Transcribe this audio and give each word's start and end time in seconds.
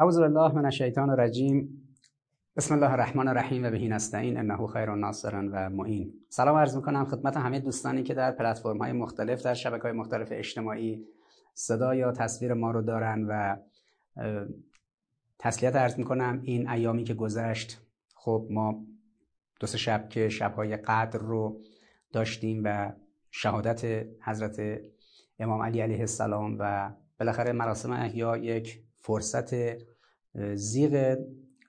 اعوذ 0.00 0.18
بالله 0.18 0.54
من 0.54 0.64
الشیطان 0.64 1.10
الرجیم. 1.10 1.84
بسم 2.56 2.74
الله 2.74 2.92
الرحمن 2.92 3.28
الرحیم 3.28 3.64
و 3.64 3.70
بهی 3.70 3.88
نستعین 3.88 4.36
انه 4.38 4.66
خیر 4.66 4.94
ناصر 4.94 5.34
و 5.52 5.70
معین. 5.70 6.14
سلام 6.28 6.56
عرض 6.56 6.76
می‌کنم 6.76 7.04
خدمت 7.04 7.36
همه 7.36 7.60
دوستانی 7.60 8.02
که 8.02 8.14
در 8.14 8.30
پلتفرم 8.30 8.78
های 8.78 8.92
مختلف 8.92 9.42
در 9.42 9.54
شبکه 9.54 9.82
های 9.82 9.92
مختلف 9.92 10.28
اجتماعی 10.30 11.04
صدا 11.54 11.94
یا 11.94 12.12
تصویر 12.12 12.54
ما 12.54 12.70
رو 12.70 12.82
دارن 12.82 13.26
و 13.28 13.56
تسلیت 15.38 15.76
عرض 15.76 15.98
می‌کنم 15.98 16.40
این 16.42 16.68
ایامی 16.68 17.04
که 17.04 17.14
گذشت. 17.14 17.80
خب 18.14 18.46
ما 18.50 18.84
دو 19.60 19.66
سه 19.66 19.78
شب 19.78 20.08
که 20.08 20.28
شبهای 20.28 20.76
قدر 20.76 21.18
رو 21.18 21.60
داشتیم 22.12 22.62
و 22.64 22.92
شهادت 23.30 24.06
حضرت 24.22 24.80
امام 25.38 25.62
علی 25.62 25.80
علیه 25.80 26.00
السلام 26.00 26.56
و 26.58 26.90
بالاخره 27.20 27.52
مراسم 27.52 27.92
احیا 27.92 28.36
یک 28.36 28.87
فرصت 28.98 29.54
زیغ 30.54 31.18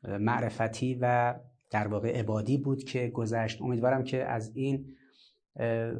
معرفتی 0.03 0.97
و 1.01 1.35
در 1.69 1.88
واقع 1.88 2.19
عبادی 2.19 2.57
بود 2.57 2.83
که 2.83 3.07
گذشت. 3.07 3.61
امیدوارم 3.61 4.03
که 4.03 4.23
از 4.23 4.52
این 4.55 4.85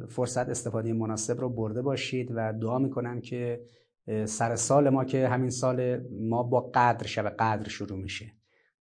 فرصت 0.08 0.48
استفاده 0.48 0.92
مناسب 0.92 1.40
رو 1.40 1.48
برده 1.48 1.82
باشید 1.82 2.32
و 2.34 2.52
دعا 2.52 2.78
می‌کنم 2.78 3.20
که 3.20 3.60
سر 4.24 4.56
سال 4.56 4.88
ما 4.88 5.04
که 5.04 5.28
همین 5.28 5.50
سال 5.50 6.00
ما 6.10 6.42
با 6.42 6.60
قدر 6.74 7.06
شب 7.06 7.28
قدر 7.28 7.68
شروع 7.68 7.98
میشه. 7.98 8.32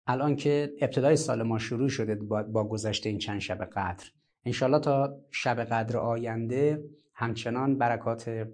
الان 0.08 0.36
که 0.36 0.73
ابتدای 0.81 1.16
سال 1.16 1.44
ما 1.44 1.59
شروع 1.59 1.89
شده 1.89 2.16
با 2.16 2.63
گذشته 2.63 3.09
این 3.09 3.17
چند 3.17 3.39
شب 3.39 3.66
قدر. 3.66 4.05
انشالله 4.45 4.80
تا 4.80 5.20
شب 5.31 5.63
قدر 5.63 5.97
آینده 5.97 6.84
همچنان 7.13 7.77
برکات 7.77 8.47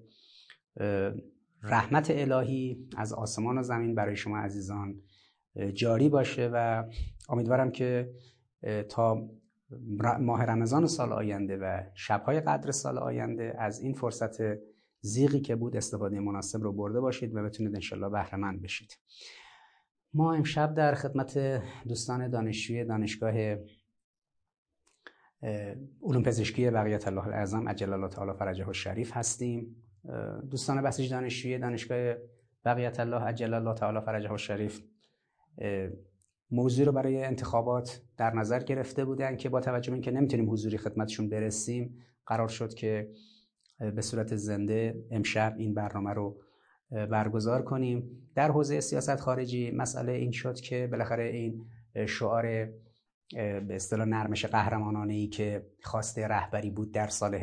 رحمت 1.69 2.11
الهی 2.11 2.87
از 2.97 3.13
آسمان 3.13 3.57
و 3.57 3.63
زمین 3.63 3.95
برای 3.95 4.15
شما 4.15 4.37
عزیزان 4.37 5.01
جاری 5.73 6.09
باشه 6.09 6.49
و 6.53 6.83
امیدوارم 7.29 7.71
که 7.71 8.13
تا 8.89 9.29
ماه 10.19 10.43
رمضان 10.43 10.87
سال 10.87 11.13
آینده 11.13 11.57
و 11.57 11.81
شبهای 11.93 12.39
قدر 12.39 12.71
سال 12.71 12.97
آینده 12.97 13.55
از 13.59 13.79
این 13.79 13.93
فرصت 13.93 14.35
زیغی 15.01 15.39
که 15.39 15.55
بود 15.55 15.77
استفاده 15.77 16.19
مناسب 16.19 16.63
رو 16.63 16.71
برده 16.71 16.99
باشید 16.99 17.35
و 17.35 17.43
بتونید 17.43 17.75
انشالله 17.75 18.09
بهرهمند 18.09 18.61
بشید. 18.61 18.97
ما 20.13 20.33
امشب 20.33 20.73
در 20.73 20.95
خدمت 20.95 21.61
دوستان 21.87 22.29
دانشجوی 22.29 22.85
دانشگاه 22.85 23.33
علوم 26.01 26.23
پزشکی 26.25 26.69
بقیت 26.69 27.07
الله 27.07 27.27
اعظم 27.27 27.69
عجل 27.69 27.93
الله 27.93 28.09
تعالی 28.09 28.33
فرجه 28.33 28.73
شریف 28.73 29.11
هستیم. 29.13 29.84
دوستان 30.51 30.81
بسیج 30.81 31.11
دانشجوی 31.11 31.57
دانشگاه 31.57 32.15
بقیت 32.65 32.99
الله 32.99 33.21
عجل 33.21 33.53
الله 33.53 33.73
تعالی 33.73 33.99
فرجه 34.01 34.37
شریف 34.37 34.81
موضوع 36.51 36.85
رو 36.85 36.91
برای 36.91 37.23
انتخابات 37.23 38.01
در 38.17 38.33
نظر 38.33 38.63
گرفته 38.63 39.05
بودن 39.05 39.37
که 39.37 39.49
با 39.49 39.61
توجه 39.61 39.91
به 39.91 39.93
اینکه 39.93 40.11
نمی‌تونیم 40.11 40.51
حضوری 40.51 40.77
خدمتشون 40.77 41.29
برسیم 41.29 41.97
قرار 42.25 42.47
شد 42.47 42.73
که 42.73 43.09
به 43.95 44.01
صورت 44.01 44.35
زنده 44.35 45.05
امشب 45.11 45.55
این 45.57 45.73
برنامه 45.73 46.13
رو 46.13 46.37
برگزار 46.91 47.61
کنیم. 47.61 48.29
در 48.35 48.51
حوزه 48.51 48.79
سیاست 48.79 49.15
خارجی 49.15 49.71
مسئله 49.71 50.11
این 50.11 50.31
شد 50.31 50.59
که 50.59 50.87
بالاخره 50.91 51.23
این 51.23 51.65
شعار 52.07 52.43
به 53.33 53.75
اصطلاح 53.75 54.07
نرمش 54.07 54.45
قهرمانانه 54.45 55.13
ای 55.13 55.27
که 55.27 55.65
خواسته 55.83 56.27
رهبری 56.27 56.69
بود 56.69 56.91
در 56.91 57.07
سال 57.07 57.35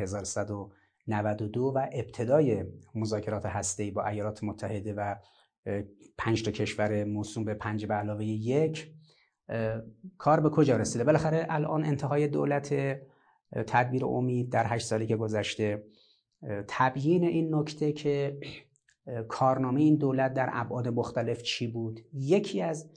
1192 1.08 1.72
و 1.77 1.89
ابتدای 1.92 2.64
مذاکرات 2.95 3.47
هسته‌ای 3.47 3.91
با 3.91 4.06
ایالات 4.06 4.45
متحده 4.45 4.95
و 4.95 5.14
پنج 6.19 6.42
تا 6.42 6.50
کشور 6.50 7.05
موسوم 7.05 7.45
به 7.45 7.55
پنج 7.55 7.86
به 7.86 7.95
علاوه 7.95 8.25
یک 8.25 8.92
کار 10.19 10.41
به 10.41 10.50
کجا 10.50 10.77
رسیده؟ 10.77 11.05
بالاخره 11.05 11.47
الان 11.48 11.84
انتهای 11.84 12.28
دولت 12.28 12.75
تدبیر 13.67 14.05
امید 14.05 14.53
در 14.53 14.67
هشت 14.67 14.86
سالی 14.86 15.07
که 15.07 15.17
گذشته 15.17 15.85
تبیین 16.68 17.24
این 17.24 17.55
نکته 17.55 17.92
که 17.92 18.39
کارنامه 19.29 19.80
این 19.80 19.96
دولت 19.96 20.34
در 20.34 20.51
ابعاد 20.52 20.89
مختلف 20.89 21.42
چی 21.42 21.67
بود؟ 21.67 22.01
یکی 22.13 22.63
از 22.63 22.90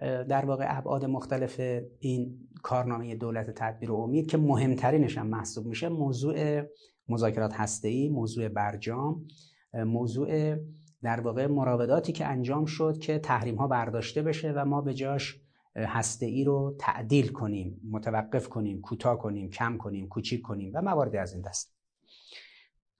در 0.00 0.44
واقع 0.44 0.66
ابعاد 0.68 1.04
مختلف 1.04 1.60
این 1.98 2.48
کارنامه 2.62 3.14
دولت 3.14 3.50
تدبیر 3.50 3.92
امید 3.92 4.30
که 4.30 4.36
مهمترینش 4.36 5.18
هم 5.18 5.26
محسوب 5.26 5.66
میشه 5.66 5.88
موضوع 5.88 6.62
مذاکرات 7.10 7.54
هسته‌ای 7.54 8.08
موضوع 8.08 8.48
برجام 8.48 9.26
موضوع 9.74 10.56
در 11.02 11.20
واقع 11.20 11.46
مراوداتی 11.46 12.12
که 12.12 12.26
انجام 12.26 12.64
شد 12.64 12.98
که 12.98 13.18
تحریم 13.18 13.54
ها 13.56 13.66
برداشته 13.66 14.22
بشه 14.22 14.52
و 14.52 14.64
ما 14.64 14.80
به 14.80 14.94
جاش 14.94 15.40
هسته 15.76 16.26
ای 16.26 16.44
رو 16.44 16.76
تعدیل 16.78 17.28
کنیم 17.28 17.80
متوقف 17.90 18.48
کنیم 18.48 18.80
کوتاه 18.80 19.18
کنیم 19.18 19.50
کم 19.50 19.76
کنیم 19.76 20.08
کوچیک 20.08 20.42
کنیم 20.42 20.72
و 20.74 20.82
مواردی 20.82 21.18
از 21.18 21.32
این 21.32 21.42
دست. 21.42 21.76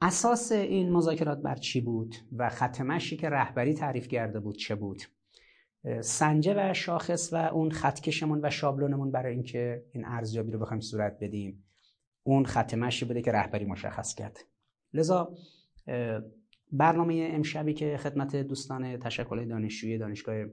اساس 0.00 0.52
این 0.52 0.92
مذاکرات 0.92 1.42
بر 1.42 1.54
چی 1.54 1.80
بود 1.80 2.14
و 2.36 2.48
خط 2.48 2.80
مشی 2.80 3.16
که 3.16 3.30
رهبری 3.30 3.74
تعریف 3.74 4.08
کرده 4.08 4.40
بود 4.40 4.56
چه 4.56 4.74
بود؟ 4.74 5.02
سنجه 6.00 6.54
و 6.56 6.74
شاخص 6.74 7.32
و 7.32 7.36
اون 7.36 7.70
خطکشمون 7.70 8.40
و 8.42 8.50
شابلونمون 8.50 9.10
برای 9.10 9.34
اینکه 9.34 9.84
این 9.92 10.04
ارزیابی 10.04 10.52
رو 10.52 10.58
بخوایم 10.58 10.80
صورت 10.80 11.18
بدیم. 11.20 11.64
اون 12.22 12.44
خط 12.44 12.74
مشی 12.74 13.04
بوده 13.04 13.22
که 13.22 13.32
رهبری 13.32 13.64
مشخص 13.64 14.14
کرد. 14.14 14.38
لذا 14.94 15.34
برنامه 16.72 17.28
امشبی 17.32 17.74
که 17.74 17.96
خدمت 17.96 18.36
دوستان 18.36 18.98
تشکل 18.98 19.48
دانشجویی 19.48 19.98
دانشگاه 19.98 20.44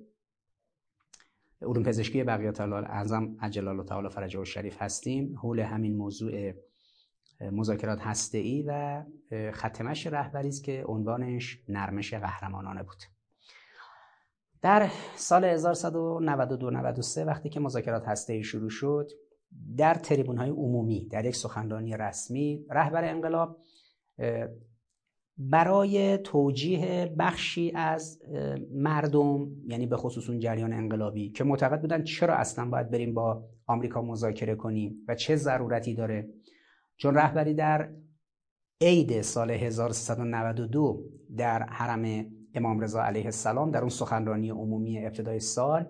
علوم 1.61 1.83
پزشکی 1.83 2.23
بقیت 2.23 2.61
الله 2.61 2.75
اعظم 2.75 3.37
عجل 3.41 3.67
الله 3.67 3.83
تعالی 3.83 4.09
فرجه 4.09 4.39
و 4.39 4.45
شریف 4.45 4.81
هستیم. 4.81 5.35
حول 5.35 5.59
همین 5.59 5.97
موضوع 5.97 6.53
مذاکرات 7.41 7.99
هسته 8.01 8.63
و 8.67 9.03
ختمش 9.51 10.07
رهبری 10.07 10.47
است 10.47 10.63
که 10.63 10.83
عنوانش 10.87 11.63
نرمش 11.69 12.13
قهرمانانه 12.13 12.83
بود. 12.83 13.03
در 14.61 14.89
سال 15.15 15.45
1192 15.45 16.69
93 16.69 17.25
وقتی 17.25 17.49
که 17.49 17.59
مذاکرات 17.59 18.07
هسته 18.07 18.41
شروع 18.41 18.69
شد 18.69 19.11
در 19.77 19.93
تریبون 19.93 20.37
های 20.37 20.49
عمومی 20.49 21.07
در 21.07 21.25
یک 21.25 21.35
سخنرانی 21.35 21.97
رسمی 21.97 22.65
رهبر 22.69 23.03
انقلاب 23.03 23.57
برای 25.37 26.17
توجیه 26.17 27.15
بخشی 27.19 27.71
از 27.75 28.19
مردم 28.71 29.47
یعنی 29.67 29.85
به 29.85 29.97
خصوص 29.97 30.29
اون 30.29 30.39
جریان 30.39 30.73
انقلابی 30.73 31.29
که 31.29 31.43
معتقد 31.43 31.81
بودن 31.81 32.03
چرا 32.03 32.35
اصلا 32.35 32.69
باید 32.69 32.91
بریم 32.91 33.13
با 33.13 33.43
آمریکا 33.67 34.01
مذاکره 34.01 34.55
کنیم 34.55 34.95
و 35.07 35.15
چه 35.15 35.35
ضرورتی 35.35 35.93
داره. 35.93 36.29
چون 36.97 37.15
رهبری 37.15 37.53
در 37.53 37.89
عید 38.81 39.21
سال 39.21 39.51
1392 39.51 41.03
در 41.37 41.63
حرم 41.63 42.25
امام 42.53 42.79
رضا 42.79 43.03
علیه 43.03 43.25
السلام 43.25 43.71
در 43.71 43.79
اون 43.79 43.89
سخنرانی 43.89 44.49
عمومی 44.49 45.05
ابتدای 45.05 45.39
سال 45.39 45.85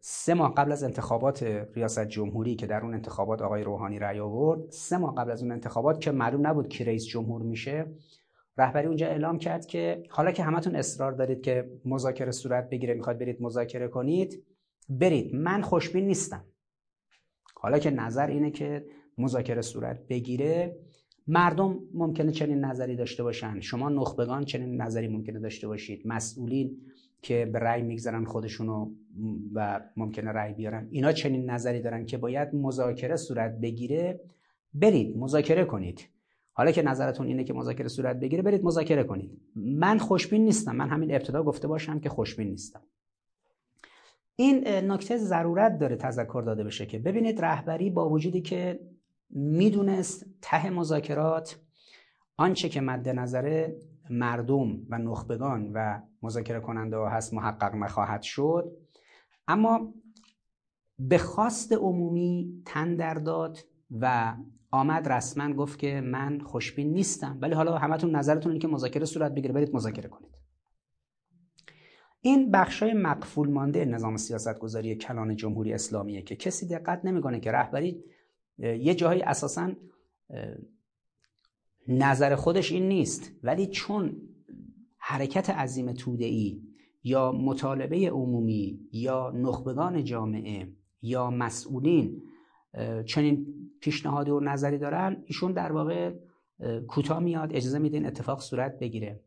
سه 0.00 0.34
ماه 0.34 0.54
قبل 0.54 0.72
از 0.72 0.82
انتخابات 0.82 1.42
ریاست 1.74 2.08
جمهوری 2.08 2.54
که 2.54 2.66
در 2.66 2.80
اون 2.80 2.94
انتخابات 2.94 3.42
آقای 3.42 3.62
روحانی 3.62 3.98
رأی 3.98 4.20
آورد 4.20 4.70
سه 4.70 4.98
ماه 4.98 5.14
قبل 5.14 5.30
از 5.30 5.42
اون 5.42 5.52
انتخابات 5.52 6.00
که 6.00 6.10
معلوم 6.10 6.46
نبود 6.46 6.68
کی 6.68 6.84
رئیس 6.84 7.06
جمهور 7.06 7.42
میشه 7.42 7.86
رهبری 8.58 8.86
اونجا 8.86 9.06
اعلام 9.06 9.38
کرد 9.38 9.66
که 9.66 10.02
حالا 10.10 10.32
که 10.32 10.42
همتون 10.42 10.76
اصرار 10.76 11.12
دارید 11.12 11.40
که 11.40 11.70
مذاکره 11.84 12.30
صورت 12.30 12.70
بگیره 12.70 12.94
می‌خواد 12.94 13.18
برید 13.18 13.42
مذاکره 13.42 13.88
کنید 13.88 14.44
برید. 14.88 15.34
من 15.34 15.62
خوشبین 15.62 16.06
نیستم. 16.06 16.44
حالا 17.54 17.78
که 17.78 17.90
نظر 17.90 18.26
اینه 18.26 18.50
که 18.50 18.86
مذاکره 19.18 19.62
صورت 19.62 20.06
بگیره 20.06 20.76
مردم 21.26 21.78
ممکنه 21.94 22.32
چنین 22.32 22.64
نظری 22.64 22.96
داشته 22.96 23.22
باشن. 23.22 23.60
شما 23.60 23.88
نخبگان 23.88 24.44
چنین 24.44 24.82
نظری 24.82 25.08
ممکنه 25.08 25.38
داشته 25.38 25.68
باشید. 25.68 26.02
مسئولین 26.06 26.80
که 27.22 27.46
به 27.52 27.58
رأی 27.58 27.82
می‌گذارن 27.82 28.24
خودشونو 28.24 28.90
و 29.54 29.80
ممکنه 29.96 30.30
رأی 30.30 30.52
بیارن. 30.52 30.88
اینا 30.90 31.12
چنین 31.12 31.50
نظری 31.50 31.80
دارن 31.80 32.06
که 32.06 32.16
باید 32.16 32.54
مذاکره 32.54 33.16
صورت 33.16 33.60
بگیره. 33.60 34.20
برید 34.74 35.16
مذاکره 35.16 35.64
کنید. 35.64 36.08
حالا 36.52 36.70
که 36.70 36.82
نظرتون 36.82 37.26
اینه 37.26 37.44
که 37.44 37.52
مذاکره 37.52 37.88
صورت 37.88 38.20
بگیره 38.20 38.42
برید 38.42 38.64
مذاکره 38.64 39.04
کنید. 39.04 39.40
من 39.56 39.98
خوشبین 39.98 40.44
نیستم. 40.44 40.76
من 40.76 40.88
همین 40.88 41.14
ابتدا 41.14 41.42
گفته 41.42 41.68
باشم 41.68 42.00
که 42.00 42.08
خوشبین 42.08 42.48
نیستم. 42.48 42.80
این 44.36 44.68
نکته 44.68 45.16
ضرورت 45.16 45.78
داره 45.78 45.96
تذکر 45.96 46.42
داده 46.46 46.64
بشه 46.64 46.86
که 46.86 46.98
ببینید 46.98 47.40
رهبری 47.40 47.90
با 47.90 48.10
وجودی 48.10 48.40
که 48.40 48.80
می‌دونست 49.30 50.26
ته 50.42 50.70
مذاکرات 50.70 51.58
آنچه 52.36 52.68
که 52.68 52.80
مد 52.80 53.08
نظر 53.08 53.68
مردم 54.10 54.86
و 54.88 54.98
نخبگان 54.98 55.70
و 55.74 56.00
مذاکره 56.22 56.60
کننده 56.60 56.96
ها 56.96 57.08
هست 57.08 57.34
محقق 57.34 57.74
نخواهد 57.74 58.22
شد. 58.22 58.72
اما 59.48 59.94
به 60.98 61.18
خواست 61.18 61.72
عمومی 61.72 62.62
تن 62.66 62.96
در 62.96 63.14
داد 63.14 63.58
و 63.90 64.34
آمد 64.70 65.08
رسما 65.08 65.52
گفت 65.52 65.78
که 65.78 66.00
من 66.00 66.40
خوشبین 66.40 66.92
نیستم. 66.92 67.38
ولی 67.40 67.54
حالا 67.54 67.78
همتون 67.78 68.16
نظرتون 68.16 68.52
اینه 68.52 68.62
که 68.62 68.68
مذاکره 68.68 69.04
صورت 69.04 69.34
بگیره. 69.34 69.54
برید 69.54 69.74
مذاکره 69.76 70.08
کنید. 70.08 70.32
این 72.20 72.50
بخشای 72.50 72.92
مقفول 72.92 73.50
مانده 73.50 73.84
نظام 73.84 74.16
سیاستگذاری 74.16 74.94
کلان 74.96 75.36
جمهوری 75.36 75.72
اسلامیه 75.72 76.22
که 76.22 76.36
کسی 76.36 76.68
دقت 76.68 77.04
نمی‌کنه 77.04 77.40
که 77.40 77.52
رهبری 77.52 78.04
یه 78.58 78.94
جایی 78.94 79.22
اساسا 79.22 79.72
نظر 81.88 82.34
خودش 82.34 82.72
این 82.72 82.88
نیست. 82.88 83.32
ولی 83.42 83.66
چون 83.66 84.16
حرکت 84.98 85.50
عظیم 85.50 85.92
توده 85.92 86.24
ای 86.24 86.62
یا 87.04 87.32
مطالبه 87.32 88.10
عمومی 88.10 88.80
یا 88.92 89.30
نخبگان 89.30 90.04
جامعه 90.04 90.68
یا 91.02 91.30
مسئولین 91.30 92.22
چنین 93.06 93.46
پیشنهادی 93.80 94.30
و 94.30 94.40
نظری 94.40 94.78
دارن 94.78 95.22
ایشون 95.26 95.52
در 95.52 95.72
واقع 95.72 96.14
کوتاه 96.88 97.20
میاد 97.20 97.56
اجازه 97.56 97.78
میده 97.78 97.96
این 97.96 98.06
اتفاق 98.06 98.40
صورت 98.40 98.78
بگیره. 98.78 99.20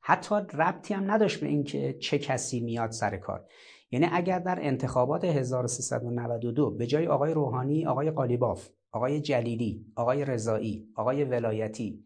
حتی 0.00 0.34
ربطی 0.34 0.94
هم 0.94 1.10
نداشت 1.10 1.40
به 1.40 1.46
اینکه 1.46 1.96
چه 2.00 2.18
کسی 2.18 2.60
میاد 2.60 2.90
سر 2.90 3.16
کار. 3.16 3.44
یعنی 3.90 4.06
اگر 4.12 4.38
در 4.38 4.58
انتخابات 4.62 5.24
1392 5.24 6.70
به 6.70 6.86
جای 6.86 7.06
آقای 7.06 7.34
روحانی 7.34 7.86
آقای 7.86 8.10
قالیباف 8.10 8.68
آقای 8.92 9.20
جلیلی 9.20 9.86
آقای 9.96 10.24
رضایی 10.24 10.88
آقای 10.94 11.24
ولایتی 11.24 12.04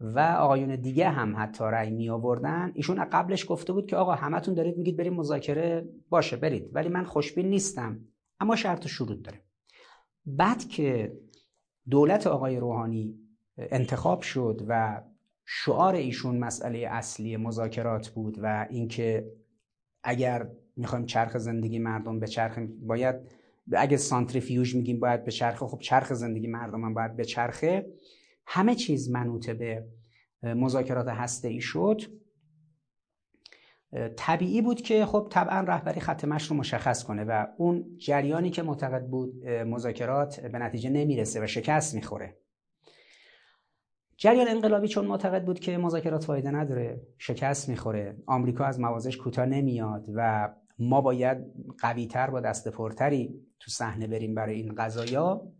و 0.00 0.18
آقایون 0.38 0.76
دیگه 0.76 1.08
هم 1.08 1.34
حتی 1.36 1.64
رأی 1.64 1.90
می 1.90 2.10
آوردن 2.10 2.72
ایشون 2.74 3.04
قبلش 3.04 3.46
گفته 3.48 3.72
بود 3.72 3.86
که 3.86 3.96
آقا 3.96 4.12
همتون 4.12 4.54
دارید 4.54 4.76
میگید 4.76 4.96
بریم 4.96 5.14
مذاکره 5.14 5.88
باشه 6.08 6.36
برید. 6.36 6.70
ولی 6.72 6.88
من 6.88 7.04
خوشبین 7.04 7.50
نیستم. 7.50 8.00
اما 8.40 8.56
شرط 8.56 8.84
و 8.86 8.88
شروط 8.88 9.22
داره. 9.22 9.42
بعد 10.26 10.68
که 10.68 11.16
دولت 11.90 12.26
آقای 12.26 12.56
روحانی 12.56 13.18
انتخاب 13.58 14.22
شد 14.22 14.64
و 14.68 15.02
شعار 15.44 15.94
ایشون 15.94 16.38
مسئله 16.38 16.78
اصلی 16.78 17.36
مذاکرات 17.36 18.08
بود 18.08 18.38
و 18.42 18.66
اینکه 18.70 19.32
اگر 20.02 20.48
می‌خوایم 20.76 21.06
چرخ 21.06 21.38
زندگی 21.38 21.78
مردم 21.78 22.20
به 22.20 22.26
چرخ 22.26 22.58
باید 22.82 23.16
اگه 23.72 23.96
سانتریفیوژ 23.96 24.74
میگیم 24.74 25.00
باید 25.00 25.24
به 25.24 25.30
چرخ 25.30 25.62
خب 25.64 25.78
چرخ 25.78 26.12
زندگی 26.12 26.46
مردم 26.46 26.84
هم 26.84 26.94
باید 26.94 27.16
به 27.16 27.24
چرخه. 27.24 27.86
همه 28.46 28.74
چیز 28.74 29.10
منوطه 29.10 29.54
به 29.54 29.86
مذاکرات 30.42 31.08
هسته 31.08 31.48
ای 31.48 31.60
شد 31.60 32.02
طبیعی 34.16 34.62
بود 34.62 34.80
که 34.80 35.06
خب 35.06 35.28
طبعا 35.30 35.60
رهبری 35.60 36.00
خط 36.00 36.24
رو 36.24 36.56
مشخص 36.56 37.04
کنه 37.04 37.24
و 37.24 37.46
اون 37.56 37.96
جریانی 37.98 38.50
که 38.50 38.62
معتقد 38.62 39.06
بود 39.06 39.46
مذاکرات 39.48 40.40
به 40.40 40.58
نتیجه 40.58 40.90
نمی‌رسه 40.90 41.44
و 41.44 41.46
شکست 41.46 41.94
می‌خوره. 41.94 42.36
جریان 44.16 44.48
انقلابی 44.48 44.88
چون 44.88 45.06
معتقد 45.06 45.44
بود 45.44 45.60
که 45.60 45.78
مذاکرات 45.78 46.24
فایده 46.24 46.50
نداره 46.50 47.02
شکست 47.18 47.68
می‌خوره. 47.68 48.16
آمریکا 48.26 48.64
از 48.64 48.80
موازش 48.80 49.16
کوتاه 49.16 49.46
نمیاد 49.46 50.06
و 50.14 50.54
ما 50.78 51.00
باید 51.00 51.38
قویتر 51.78 52.30
با 52.30 52.40
دست 52.40 52.68
پرتری 52.68 53.46
تو 53.64 53.70
صحنه 53.70 54.06
بریم 54.06 54.34
برای 54.34 54.54
این 54.54 54.74
قضایا. 54.74 55.52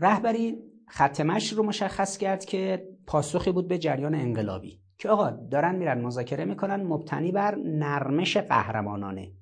رهبری 0.00 0.58
خط 0.88 1.20
رو 1.56 1.62
مشخص 1.62 2.18
کرد 2.18 2.44
که 2.44 2.88
پاسخی 3.06 3.52
بود 3.52 3.68
به 3.68 3.78
جریان 3.78 4.14
انقلابی 4.14 4.80
که 4.98 5.08
آقا 5.08 5.30
دارن 5.30 5.74
میرن 5.74 6.00
مذاکره 6.00 6.44
می‌کنن 6.44 6.82
مبتنی 6.82 7.32
بر 7.32 7.54
نرمش 7.54 8.36
قهرمانانه. 8.36 9.32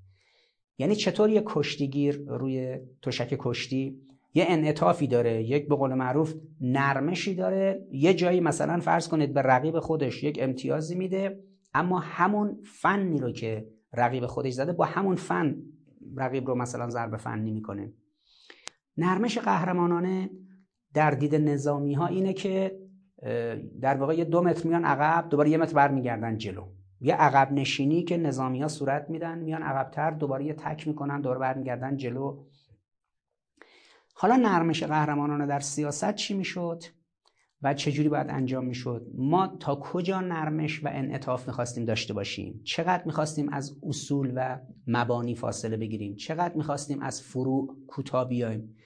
یعنی 0.78 0.96
چطور 0.96 1.30
یه 1.30 1.42
کشتیگیر 1.46 2.24
روی 2.26 2.78
تشک 3.02 3.36
کشتی 3.38 4.00
یه 4.34 4.44
انعطافی 4.48 5.06
داره 5.06 5.42
یک 5.42 5.68
به 5.68 5.76
قول 5.76 5.94
معروف 5.94 6.34
نرمشی 6.60 7.34
داره 7.34 7.86
یه 7.92 8.14
جایی 8.14 8.40
مثلا 8.40 8.80
فرض 8.80 9.08
کنید 9.08 9.34
به 9.34 9.42
رقیب 9.42 9.80
خودش 9.80 10.22
یک 10.22 10.38
امتیازی 10.42 10.94
میده 10.94 11.40
اما 11.74 11.98
همون 11.98 12.58
فنی 12.64 13.18
رو 13.18 13.32
که 13.32 13.66
رقیب 13.92 14.26
خودش 14.26 14.52
زده 14.52 14.72
با 14.72 14.84
همون 14.84 15.16
فن 15.16 15.56
رقیب 16.16 16.48
رو 16.48 16.54
مثلا 16.54 16.88
ضرب 16.90 17.16
فنی 17.16 17.50
می‌کنه. 17.50 17.92
نرمش 18.96 19.38
قهرمانانه 19.38 20.30
در 20.94 21.10
دید 21.10 21.34
نظامی 21.34 21.94
ها 21.94 22.06
اینه 22.06 22.32
که 22.32 22.80
در 23.80 23.96
واقع 23.96 24.14
یه 24.14 24.24
دو 24.24 24.42
متر 24.42 24.68
میان 24.68 24.84
عقب 24.84 25.28
دوباره 25.28 25.50
یه 25.50 25.56
متر 25.56 25.74
برمیگردن 25.74 26.38
جلو. 26.38 26.68
یه 27.00 27.14
عقب 27.14 27.52
نشینی 27.52 28.02
که 28.02 28.16
نظامی 28.16 28.62
ها 28.62 28.68
صورت 28.68 29.10
میدن 29.10 29.38
میان 29.38 29.62
عقبتر 29.62 30.10
دوباره 30.10 30.44
یه 30.44 30.54
تک 30.54 30.88
می‌کنن 30.88 31.20
دوباره 31.20 31.40
برمیگردن 31.40 31.96
جلو. 31.96 32.44
حالا 34.14 34.36
نرمش 34.36 34.82
قهرمانانه 34.82 35.46
در 35.46 35.60
سیاست 35.60 36.14
چی 36.14 36.34
می‌شد؟ 36.34 36.82
و 37.62 37.74
چجوری 37.74 38.08
باید 38.08 38.26
انجام 38.30 38.64
می‌شد؟ 38.64 39.06
ما 39.14 39.56
تا 39.60 39.74
کجا 39.74 40.20
نرمش 40.20 40.84
و 40.84 40.88
انعطاف 40.92 41.46
می‌خواستیم 41.46 41.84
داشته 41.84 42.14
باشیم؟ 42.14 42.60
چقدر 42.64 43.02
می‌خواستیم 43.06 43.48
از 43.48 43.78
اصول 43.82 44.32
و 44.36 44.58
مبانی 44.86 45.34
فاصله 45.34 45.76
بگیریم؟ 45.76 46.16
چقدر 46.16 46.54
می‌خواستیم 46.54 47.02
از 47.02 47.22
فروع 47.22 47.76
کوتاه 47.86 48.28
بیایم؟ 48.28 48.76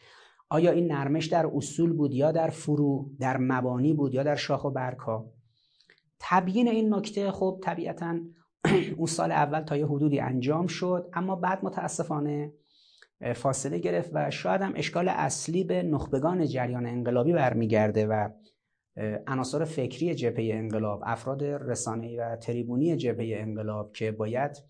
آیا 0.48 0.70
این 0.70 0.92
نرمش 0.92 1.26
در 1.26 1.46
اصول 1.54 1.92
بود 1.92 2.14
یا 2.14 2.32
در 2.32 2.48
فروع 2.48 3.10
در 3.20 3.36
مبانی 3.36 3.92
بود 3.92 4.14
یا 4.14 4.22
در 4.22 4.34
شاخ 4.34 4.64
و 4.64 4.70
برکا 4.70 5.30
تبیین 6.20 6.68
این 6.68 6.94
نکته 6.94 7.30
خب 7.30 7.60
طبیعتا 7.62 8.18
اون 8.96 9.06
سال 9.06 9.32
اول 9.32 9.60
تا 9.60 9.76
یه 9.76 9.86
حدودی 9.86 10.20
انجام 10.20 10.66
شد 10.66 11.08
اما 11.12 11.36
بعد 11.36 11.64
متاسفانه 11.64 12.52
فاصله 13.34 13.78
گرفت 13.78 14.10
و 14.14 14.30
شاید 14.30 14.62
هم 14.62 14.72
اشکال 14.76 15.08
اصلی 15.08 15.64
به 15.64 15.82
نخبگان 15.82 16.46
جریان 16.46 16.86
انقلابی 16.86 17.32
برمیگرده 17.32 18.06
و 18.06 18.28
عناصر 19.26 19.64
فکری 19.64 20.14
جبهه 20.14 20.54
انقلاب 20.54 21.02
افراد 21.06 21.44
رسانه‌ای 21.44 22.16
و 22.16 22.36
تریبونی 22.36 22.96
جبهه 22.96 23.40
انقلاب 23.40 23.92
که 23.92 24.12
باید 24.12 24.62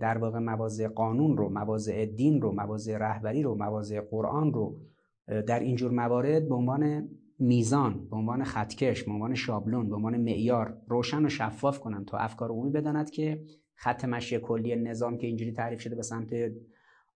در 0.00 0.18
واقع 0.18 0.38
مواضع 0.38 0.88
قانون 0.88 1.36
رو 1.36 1.48
مواضع 1.48 2.06
دین 2.06 2.40
رو 2.42 2.52
مواضع 2.52 2.98
رهبری 2.98 3.42
رو 3.42 3.54
مواضع 3.54 4.00
قرآن 4.00 4.52
رو 4.52 4.80
در 5.26 5.60
اینجور 5.60 5.90
موارد 5.90 6.48
به 6.48 6.54
عنوان 6.54 7.08
میزان 7.38 8.08
به 8.10 8.16
عنوان 8.16 8.44
خطکش 8.44 9.02
به 9.02 9.12
عنوان 9.12 9.34
شابلون 9.34 9.88
به 9.88 9.94
عنوان 9.94 10.16
معیار 10.16 10.76
روشن 10.88 11.24
و 11.24 11.28
شفاف 11.28 11.80
کنن 11.80 12.04
تا 12.04 12.18
افکار 12.18 12.50
عمومی 12.50 12.70
بداند 12.70 13.10
که 13.10 13.44
خط 13.74 14.04
مشی 14.04 14.38
کلی 14.38 14.76
نظام 14.76 15.18
که 15.18 15.26
اینجوری 15.26 15.52
تعریف 15.52 15.80
شده 15.80 15.94
به 15.94 16.02
سمت 16.02 16.30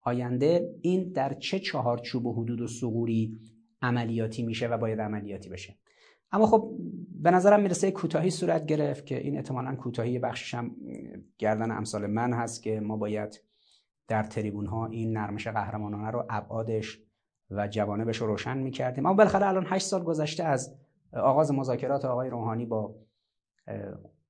آینده 0.01 0.75
این 0.81 1.11
در 1.11 1.33
چه 1.33 1.59
چهارچوب 1.59 2.25
و 2.25 2.33
حدود 2.33 2.61
و 2.61 2.67
سغوری 2.67 3.39
عملیاتی 3.81 4.43
میشه 4.43 4.67
و 4.67 4.77
باید 4.77 5.01
عملیاتی 5.01 5.49
بشه. 5.49 5.75
اما 6.31 6.45
خب 6.45 6.71
به 7.21 7.31
نظرم 7.31 7.61
می‌رسه 7.61 7.91
کوتاهی 7.91 8.29
صورت 8.29 8.65
گرفت 8.65 9.05
که 9.05 9.17
این 9.17 9.35
احتمالا 9.35 9.75
کوتاهی 9.75 10.19
بخشش 10.19 10.53
هم 10.53 10.75
گردن 11.37 11.71
امثال 11.71 12.07
من 12.07 12.33
هست 12.33 12.63
که 12.63 12.79
ما 12.79 12.97
باید 12.97 13.43
در 14.07 14.23
تریبون 14.23 14.65
ها 14.65 14.85
این 14.85 15.17
نرمش 15.17 15.47
قهرمانانه 15.47 16.11
رو 16.11 16.25
ابعادش 16.29 16.99
و 17.51 17.67
جوانبش 17.67 18.17
رو 18.17 18.27
روشن 18.27 18.57
می‌کردیم. 18.57 19.05
اما 19.05 19.15
بالاخره 19.15 19.47
الان 19.47 19.65
8 19.67 19.85
سال 19.85 20.03
گذشته 20.03 20.43
از 20.43 20.77
آغاز 21.13 21.51
مذاکرات 21.51 22.05
آقای 22.05 22.29
روحانی 22.29 22.65
با 22.65 22.95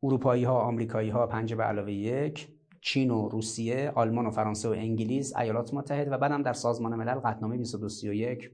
اروپایی 0.03 0.43
ها 0.43 0.61
آمریکایی 0.61 1.09
ها 1.09 1.27
پنج 1.27 1.53
به 1.53 1.63
علاوه 1.63 1.91
یک 1.91 2.49
چین 2.81 3.11
و 3.11 3.29
روسیه 3.29 3.91
آلمان 3.95 4.25
و 4.25 4.31
فرانسه 4.31 4.69
و 4.69 4.71
انگلیس 4.71 5.35
ایالات 5.35 5.73
متحده 5.73 6.11
و 6.11 6.17
بعدم 6.17 6.41
در 6.41 6.53
سازمان 6.53 6.95
ملل 6.95 7.19
قطعنامه 7.19 7.57
2231 7.57 8.51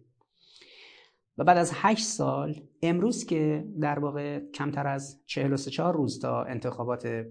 و 1.38 1.44
بعد 1.44 1.58
از 1.58 1.72
8 1.76 2.06
سال 2.06 2.56
امروز 2.82 3.26
که 3.26 3.68
در 3.82 4.00
واقع 4.00 4.40
کمتر 4.54 4.88
از 4.88 5.22
43 5.26 5.84
روز 5.84 6.20
تا 6.20 6.44
انتخابات 6.44 7.26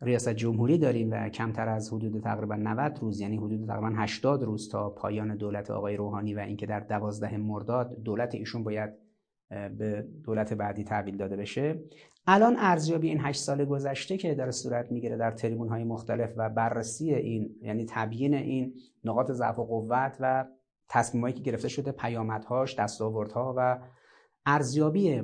ریاست 0.00 0.28
جمهوری 0.28 0.78
داریم 0.78 1.10
و 1.10 1.28
کمتر 1.28 1.68
از 1.68 1.92
حدود 1.92 2.22
تقریبا 2.22 2.56
90 2.56 2.98
روز 3.00 3.20
یعنی 3.20 3.36
حدود 3.36 3.66
تقریبا 3.66 3.92
80 3.96 4.42
روز 4.42 4.68
تا 4.68 4.90
پایان 4.90 5.36
دولت 5.36 5.70
آقای 5.70 5.96
روحانی 5.96 6.34
و 6.34 6.38
اینکه 6.38 6.66
در 6.66 6.80
12 6.80 7.36
مرداد 7.36 8.02
دولت 8.02 8.34
ایشون 8.34 8.64
باید 8.64 8.90
به 9.48 10.06
دولت 10.24 10.52
بعدی 10.52 10.84
تحویل 10.84 11.16
داده 11.16 11.36
بشه. 11.36 11.80
الان 12.26 12.56
ارزیابی 12.58 13.08
این 13.08 13.20
8 13.20 13.40
سال 13.40 13.64
گذشته 13.64 14.16
که 14.16 14.34
در 14.34 14.50
صورت 14.50 14.92
می‌گیره 14.92 15.16
در 15.16 15.30
تریبون 15.30 15.68
های 15.68 15.84
مختلف 15.84 16.32
و 16.36 16.48
بررسی 16.48 17.14
این 17.14 17.50
یعنی 17.62 17.86
تبیین 17.88 18.34
این 18.34 18.74
نقاط 19.04 19.30
ضعف 19.30 19.58
و 19.58 19.64
قوت 19.64 20.16
و 20.20 20.44
تصمیمایی 20.88 21.34
که 21.34 21.42
گرفته 21.42 21.68
شده 21.68 21.92
پیامدهاش 21.92 22.78
دستاوردها 22.78 23.54
و 23.56 23.78
ارزیابی 24.46 25.22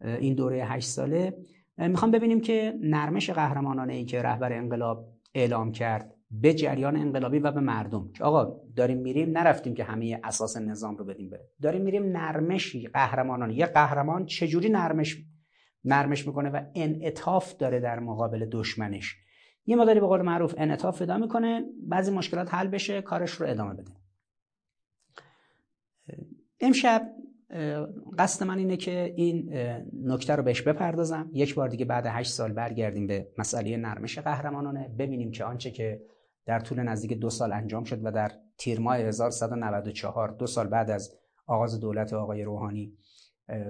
این 0.00 0.34
دوره 0.34 0.64
8 0.64 0.88
ساله. 0.88 1.36
می‌خوام 1.78 2.10
ببینیم 2.10 2.40
که 2.40 2.74
نرمش 2.80 3.30
قهرمانانه 3.30 3.92
ای 3.92 4.04
که 4.04 4.22
رهبر 4.22 4.52
انقلاب 4.52 5.08
اعلام 5.34 5.72
کرد 5.72 6.14
به 6.30 6.54
جریان 6.54 6.96
انقلابی 6.96 7.38
و 7.38 7.52
به 7.52 7.60
مردم. 7.60 8.12
که 8.12 8.24
آقا 8.24 8.60
داریم 8.76 8.98
میریم 8.98 9.38
نرفتیم 9.38 9.74
که 9.74 9.84
همه 9.84 10.20
اساس 10.24 10.56
نظام 10.56 10.96
رو 10.96 11.04
بدیم 11.04 11.30
بره 11.30 11.48
داریم 11.62 11.82
میریم 11.82 12.16
نرمشی 12.16 12.86
قهرمانانه 12.86 13.54
یه 13.54 13.66
قهرمان 13.66 14.26
چجوری 14.26 14.68
نرمش 14.68 15.16
نرمش 15.84 16.26
می‌کنه 16.26 16.50
و 16.50 16.60
انعطاف 16.74 17.56
داره 17.56 17.80
در 17.80 18.00
مقابل 18.00 18.48
دشمنش؟ 18.52 19.16
یه 19.66 19.76
مقداری 19.76 20.00
به 20.00 20.06
قول 20.06 20.22
معروف 20.22 20.54
انعطاف 20.58 20.98
پیدا 20.98 21.18
می‌کنه 21.18 21.64
بعضی 21.88 22.10
مشکلات 22.12 22.54
حل 22.54 22.68
بشه 22.68 23.02
کارش 23.02 23.30
رو 23.30 23.46
ادامه 23.46 23.74
بده. 23.74 23.92
امشب 26.60 27.12
قصد 28.18 28.46
من 28.46 28.58
اینه 28.58 28.76
که 28.76 29.14
این 29.16 29.54
نکته 30.04 30.36
رو 30.36 30.42
بهش 30.42 30.62
بپردازم. 30.62 31.30
یک 31.32 31.54
بار 31.54 31.68
دیگه 31.68 31.84
بعد 31.84 32.06
هشت 32.06 32.32
سال 32.32 32.52
برگردیم 32.52 33.06
به 33.06 33.28
مسئله 33.38 33.76
نرمش 33.76 34.18
قهرمانانه. 34.18 34.88
ببینیم 34.98 35.30
که 35.30 35.44
آنچه 35.44 35.70
که 35.70 36.00
در 36.46 36.60
طول 36.60 36.82
نزدیک 36.82 37.12
دو 37.12 37.30
سال 37.30 37.52
انجام 37.52 37.84
شد 37.84 38.00
و 38.04 38.12
در 38.12 38.32
تیر 38.58 38.80
ماه 38.80 38.96
1194 38.96 40.36
دو 40.38 40.46
سال 40.46 40.66
بعد 40.66 40.90
از 40.90 41.16
آغاز 41.46 41.80
دولت 41.80 42.12
آقای 42.12 42.42
روحانی 42.42 42.92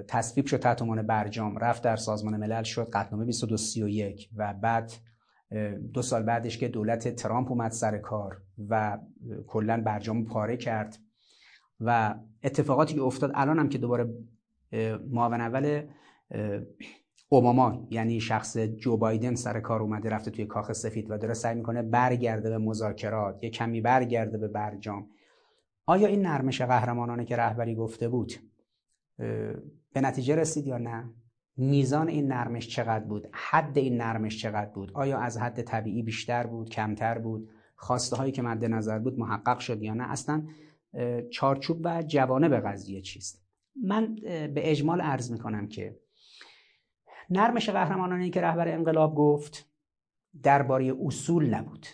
تصویب 0.08 0.46
شد 0.46 0.56
تحت 0.56 0.82
عنوان 0.82 1.02
برجام 1.02 1.58
رفت 1.58 1.84
در 1.84 1.96
سازمان 1.96 2.36
ملل 2.36 2.62
شد 2.62 2.90
قطعنامه 2.92 3.24
2231 3.24 4.30
و 4.36 4.54
بعد 4.54 4.92
دو 5.92 6.02
سال 6.02 6.22
بعدش 6.22 6.58
که 6.58 6.68
دولت 6.68 7.08
ترامپ 7.08 7.50
اومد 7.50 7.70
سر 7.70 7.98
کار 7.98 8.42
و 8.68 8.98
کلا 9.46 9.82
برجام 9.86 10.24
پاره 10.24 10.56
کرد 10.56 10.98
و 11.80 12.14
اتفاقاتی 12.44 12.94
که 12.94 13.02
افتاد 13.02 13.30
الان 13.34 13.58
هم 13.58 13.68
که 13.68 13.78
دوباره 13.78 14.14
معاون 15.10 15.40
اول 15.40 15.82
اوباما 17.28 17.86
یعنی 17.90 18.20
شخص 18.20 18.58
جو 18.58 18.96
بایدن 18.96 19.34
سر 19.34 19.60
کار 19.60 19.82
اومده 19.82 20.10
رفته 20.10 20.30
توی 20.30 20.46
کاخ 20.46 20.72
سفید 20.72 21.10
و 21.10 21.18
داره 21.18 21.34
سعی 21.34 21.54
می‌کنه 21.54 21.82
برگرده 21.82 22.50
به 22.50 22.58
مذاکرات 22.58 23.44
یه 23.44 23.50
کمی 23.50 23.80
برگرده 23.80 24.38
به 24.38 24.48
برجام. 24.48 25.06
آیا 25.86 26.08
این 26.08 26.22
نرمش 26.22 26.62
قهرمانانه 26.62 27.24
که 27.24 27.36
رهبری 27.36 27.74
گفته 27.74 28.08
بود 28.08 28.32
به 29.92 30.00
نتیجه 30.00 30.36
رسید 30.36 30.66
یا 30.66 30.78
نه؟ 30.78 31.10
میزان 31.56 32.08
این 32.08 32.26
نرمش 32.26 32.68
چقدر 32.68 33.04
بود؟ 33.04 33.28
حد 33.32 33.78
این 33.78 33.96
نرمش 33.96 34.42
چقدر 34.42 34.70
بود؟ 34.70 34.90
آیا 34.94 35.18
از 35.18 35.38
حد 35.38 35.62
طبیعی 35.62 36.02
بیشتر 36.02 36.46
بود 36.46 36.68
کمتر 36.68 37.18
بود؟ 37.18 37.50
خواسته 37.76 38.16
هایی 38.16 38.32
که 38.32 38.42
مد 38.42 38.64
نظر 38.64 38.98
بود 38.98 39.18
محقق 39.18 39.58
شد 39.58 39.82
یا 39.82 39.94
نه؟ 39.94 40.10
اصلا 40.10 40.42
چارچوب 41.30 41.80
و 41.84 42.02
جوانه 42.02 42.48
به 42.48 42.60
قضیه 42.60 43.00
چیست؟ 43.00 43.44
من 43.82 44.14
به 44.54 44.70
اجمال 44.70 45.00
عرض 45.00 45.32
می‌کنم 45.32 45.68
که 45.68 46.00
نرمش 47.30 47.68
قهرمانانی 47.68 48.30
که 48.30 48.40
رهبر 48.40 48.68
انقلاب 48.68 49.14
گفت 49.14 49.66
درباره 50.42 50.94
اصول 51.06 51.54
نبود 51.54 51.86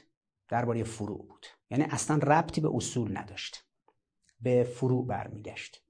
درباره 0.48 0.84
فروع 0.84 1.26
بود. 1.26 1.46
یعنی 1.70 1.84
اصلا 1.84 2.16
ربطی 2.16 2.60
به 2.60 2.70
اصول 2.74 3.18
نداشت. 3.18 3.64
به 4.40 4.62
فروع 4.64 5.06
برمیگشت. 5.06 5.82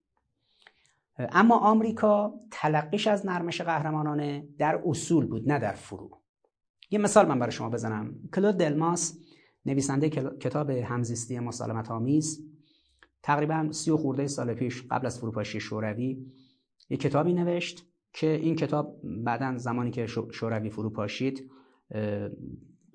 اما 1.18 1.58
آمریکا 1.58 2.34
تلقیش 2.50 3.06
از 3.06 3.26
نرمش 3.26 3.60
قهرمانانه 3.60 4.48
در 4.58 4.82
اصول 4.86 5.26
بود 5.26 5.48
نه 5.52 5.58
در 5.58 5.72
فروع. 5.72 6.20
یه 6.90 6.98
مثال 6.98 7.28
من 7.28 7.38
برای 7.38 7.52
شما 7.52 7.70
بزنم. 7.70 8.28
کلود 8.34 8.56
دلماس 8.56 9.18
نویسنده 9.66 10.08
کتاب 10.10 10.70
همزیستی 10.70 11.38
مسالمت 11.38 11.90
آمیز 11.90 12.55
تقریبا 13.23 13.73
سی 13.73 13.90
و 13.90 13.96
خورده 13.96 14.26
سال 14.26 14.54
پیش 14.54 14.82
قبل 14.90 15.06
از 15.06 15.18
فروپاشی 15.18 15.61
شوروی 15.61 16.26
یه 16.90 16.96
کتابی 16.96 17.32
نوشت 17.32 17.87
که 18.12 18.30
این 18.30 18.56
کتاب 18.56 19.00
بعدا 19.04 19.58
زمانی 19.58 19.90
که 19.90 20.06
شوروی 20.06 20.70
فروپاشید 20.70 21.50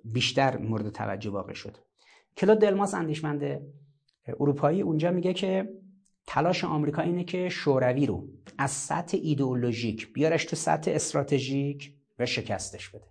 بیشتر 0.03 0.57
مورد 0.57 0.89
توجه 0.89 1.29
واقع 1.29 1.53
شد. 1.53 1.77
کلود 2.37 2.59
دلماس 2.59 2.93
اندیشمند 2.93 3.61
اروپایی 4.27 4.81
اونجا 4.81 5.11
میگه 5.11 5.33
که 5.33 5.69
تلاش 6.27 6.63
آمریکا 6.63 7.01
اینه 7.01 7.23
که 7.23 7.49
شوروی 7.49 8.05
رو 8.05 8.27
از 8.57 8.71
سطح 8.71 9.17
ایدئولوژیک 9.21 10.13
بیارش 10.13 10.45
تو 10.45 10.55
سطح 10.55 10.91
استراتژیک 10.91 11.93
و 12.19 12.25
شکستش 12.25 12.89
بده. 12.89 13.07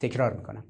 تکرار 0.00 0.36
می‌کنم. 0.36 0.64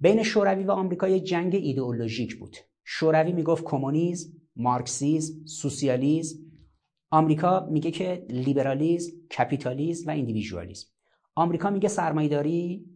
بین 0.00 0.22
شوروی 0.22 0.64
و 0.64 0.70
آمریکا 0.70 1.08
یه 1.08 1.20
جنگ 1.20 1.54
ایدئولوژیک 1.54 2.38
بود. 2.38 2.56
شوروی 2.84 3.32
می‌گفت 3.32 3.64
کمونیسم 3.64 4.30
مارکسیسم 4.58 5.46
سوسیالیسم 5.46 6.38
آمریکا 7.10 7.68
میگه 7.70 7.90
که 7.90 8.26
لیبرالیسم 8.30 9.12
کپیتالیسم 9.38 10.10
و 10.10 10.12
ایندیویژوالیسم 10.12 10.88
آمریکا 11.34 11.70
میگه 11.70 11.88
سرمایه‌داری؟ 11.88 12.86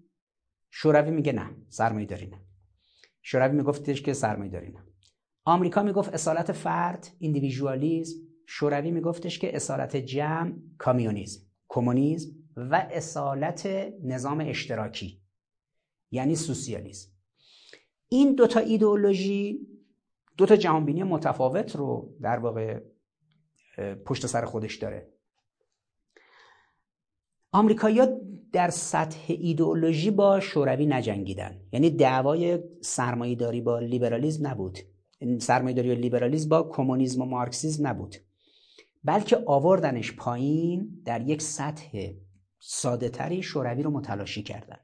شوروی 0.70 1.10
میگه 1.10 1.32
نه 1.32 1.50
سرمایه‌داری 1.68 2.26
نه. 2.26 2.40
شوروی 3.22 3.56
میگفتش 3.56 4.02
که 4.02 4.12
سرمایه‌داری 4.12 4.72
نه. 4.72 4.84
آمریکا 5.44 5.82
می‌گفت 5.82 6.14
اصالت 6.14 6.52
فرد 6.52 7.08
ایندیویژوالیسم 7.18 8.16
شوروی 8.46 8.90
میگفتش 8.90 9.38
که 9.38 9.56
اصالت 9.56 9.96
جمع 9.96 10.52
کامیونیسم 10.78 11.40
کمونیسم 11.68 12.30
و 12.56 12.88
اصالت 12.90 13.66
نظام 14.04 14.40
اشتراکی 14.40 15.22
یعنی 16.10 16.34
سوسیالیسم 16.34 17.10
این 18.08 18.34
دوتا 18.34 18.60
ایدئولوژی 18.60 19.71
دوتا 20.36 20.56
جهانبینی 20.56 21.02
متفاوت 21.02 21.76
رو 21.76 22.16
در 22.22 22.38
واقع 22.38 22.80
پشت 24.06 24.26
سر 24.26 24.44
خودش 24.44 24.76
داره. 24.76 25.12
آمریکایی‌ها 27.52 28.06
در 28.52 28.70
سطح 28.70 29.24
ایدئولوژی 29.28 30.10
با 30.10 30.40
شوروی 30.40 30.86
نجنگیدن. 30.86 31.60
یعنی 31.72 31.90
دعوای 31.90 32.58
سرمایه‌داری 32.80 33.60
با 33.60 33.78
لیبرالیسم 33.78 34.46
نبود. 34.46 34.78
سرمایه‌داری 35.40 35.90
و 35.90 35.94
لیبرالیسم 35.94 36.48
با 36.48 36.62
کمونیسم 36.62 37.22
و 37.22 37.24
مارکسیسم 37.24 37.86
نبود. 37.86 38.16
بلکه 39.04 39.42
آوردنش 39.46 40.16
پایین 40.16 41.02
در 41.04 41.20
یک 41.20 41.42
سطح 41.42 42.12
ساده 42.60 43.08
تری 43.08 43.42
شوروی 43.42 43.82
رو 43.82 43.90
متلاشی 43.90 44.42
کردن. 44.42 44.78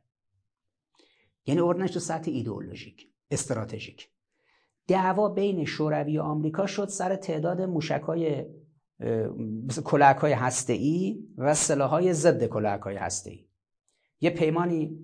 یعنی 1.46 1.60
آوردنش 1.60 1.90
تو 1.90 2.00
سطح 2.00 2.30
ایدئولوژیک 2.30 3.08
استراتژیک. 3.30 4.08
دعوا 4.88 5.28
بین 5.28 5.64
شوروی 5.64 6.18
و 6.18 6.22
آمریکا 6.22 6.66
شد 6.66 6.88
سر 6.88 7.16
تعداد 7.16 7.62
موشکای 7.62 8.44
کلک 9.84 10.16
های 10.16 10.32
هسته 10.32 10.72
ای 10.72 11.18
و 11.36 11.54
سلاح 11.54 11.90
های 11.90 12.12
ضد 12.12 12.46
کلک 12.46 12.80
های 12.80 12.96
هسته 12.96 13.30
ای 13.30 13.48
یه 14.20 14.30
پیمانی 14.30 14.98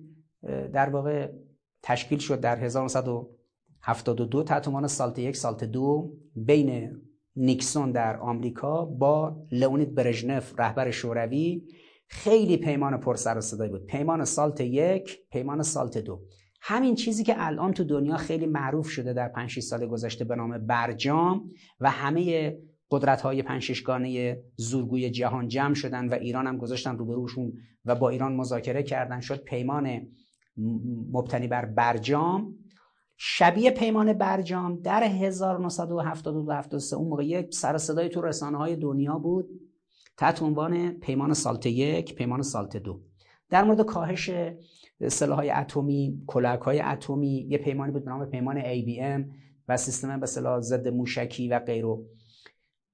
در 0.73 0.89
واقع 0.89 1.31
تشکیل 1.83 2.19
شد 2.19 2.39
در 2.39 2.59
1972 2.59 4.43
تحت 4.43 4.67
عنوان 4.67 4.87
سالت 4.87 5.19
یک 5.19 5.37
سالت 5.37 5.63
دو 5.63 6.13
بین 6.35 7.01
نیکسون 7.35 7.91
در 7.91 8.17
آمریکا 8.17 8.85
با 8.85 9.45
لئونید 9.51 9.95
برژنف 9.95 10.59
رهبر 10.59 10.91
شوروی. 10.91 11.63
خیلی 12.07 12.57
پیمان 12.57 12.97
پر 12.97 13.15
سر 13.15 13.37
و 13.37 13.41
صدایی 13.41 13.71
بود. 13.71 13.85
پیمان 13.85 14.25
سالت 14.25 14.61
یک 14.61 15.19
پیمان 15.31 15.63
سالت 15.63 15.97
دو. 15.97 16.21
همین 16.67 16.95
چیزی 16.95 17.23
که 17.23 17.35
الان 17.37 17.73
تو 17.73 17.83
دنیا 17.83 18.17
خیلی 18.17 18.45
معروف 18.45 18.87
شده 18.87 19.13
در 19.13 19.27
5 19.27 19.59
سال 19.59 19.87
گذشته 19.87 20.25
به 20.25 20.35
نام 20.35 20.57
برجام 20.57 21.51
و 21.79 21.89
همه 21.89 22.57
قدرت 22.91 23.21
های 23.21 23.43
پنششگانه 23.43 24.37
زورگوی 24.55 25.09
جهان 25.09 25.47
جمع 25.47 25.73
شدن 25.73 26.09
و 26.09 26.13
ایران 26.13 26.47
هم 26.47 26.57
گذاشتن 26.57 26.97
روبروشون 26.97 27.53
و 27.85 27.95
با 27.95 28.09
ایران 28.09 28.35
مذاکره 28.35 28.83
کردن 28.83 29.19
شد 29.19 29.43
پیمان 29.43 30.07
مبتنی 31.11 31.47
بر 31.47 31.65
برجام. 31.65 32.55
شبیه 33.17 33.71
پیمان 33.71 34.13
برجام 34.13 34.81
در 34.81 35.03
1972 35.03 36.51
73 36.51 36.95
اون 36.95 37.07
موقع 37.07 37.25
یک 37.25 37.53
سر 37.53 37.77
صدای 37.77 38.09
تو 38.09 38.21
رسانه 38.21 38.57
های 38.57 38.75
دنیا 38.75 39.17
بود 39.17 39.49
تحت 40.17 40.41
عنوان 40.41 40.91
پیمان 40.91 41.33
سالت 41.33 41.65
یک 41.65 42.15
پیمان 42.15 42.41
سالت 42.41 42.77
دو. 42.77 43.01
در 43.49 43.63
مورد 43.63 43.81
کاهش 43.81 44.29
سلاح 45.07 45.37
های 45.37 45.51
اتمی 45.51 46.23
کلک 46.27 46.59
های 46.59 46.81
اتمی 46.81 47.47
یه 47.49 47.57
پیمانی 47.57 47.91
بود 47.91 48.09
نام 48.09 48.25
پیمان 48.25 48.61
ABM 48.61 49.25
و 49.67 49.77
سیستم 49.77 50.19
به 50.19 50.25
صلاح 50.25 50.59
ضد 50.59 50.87
موشکی 50.87 51.47
و 51.47 51.59
غیره 51.59 51.97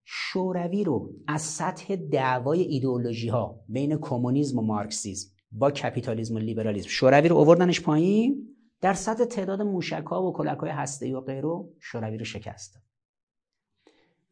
شوروی 0.05 0.83
رو 0.83 1.13
از 1.27 1.41
سطح 1.41 1.95
دعوای 1.95 2.61
ایدئولوژی 2.61 3.27
ها 3.27 3.59
بین 3.67 3.97
کمونیسم 3.97 4.59
و 4.59 4.61
مارکسیسم 4.61 5.31
با 5.51 5.71
کپیتالیسم 5.71 6.35
و 6.35 6.39
لیبرالیسم 6.39 6.87
شوروی 6.89 7.29
رو 7.29 7.37
اووردنش 7.37 7.81
پایین. 7.81 8.47
در 8.81 8.93
سطح 8.93 9.25
تعداد 9.25 9.61
موشک 9.61 10.03
ها 10.05 10.23
و 10.23 10.33
کلک 10.33 10.57
های 10.57 10.69
هسته 10.69 11.15
و 11.15 11.21
غیره 11.21 11.63
شوروی 11.79 12.17
رو 12.17 12.25
شکست. 12.25 12.81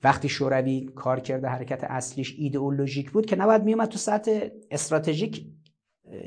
وقتی 0.03 0.29
شوروی 0.29 0.85
کار 0.95 1.19
کرده 1.19 1.47
حرکت 1.47 1.83
اصلیش 1.83 2.35
ایدئولوژیک 2.37 3.11
بود 3.11 3.25
که 3.25 3.35
نباید 3.35 3.63
میومد 3.63 3.87
تو 3.87 3.97
سطح 3.97 4.47
استراتژیک 4.71 5.45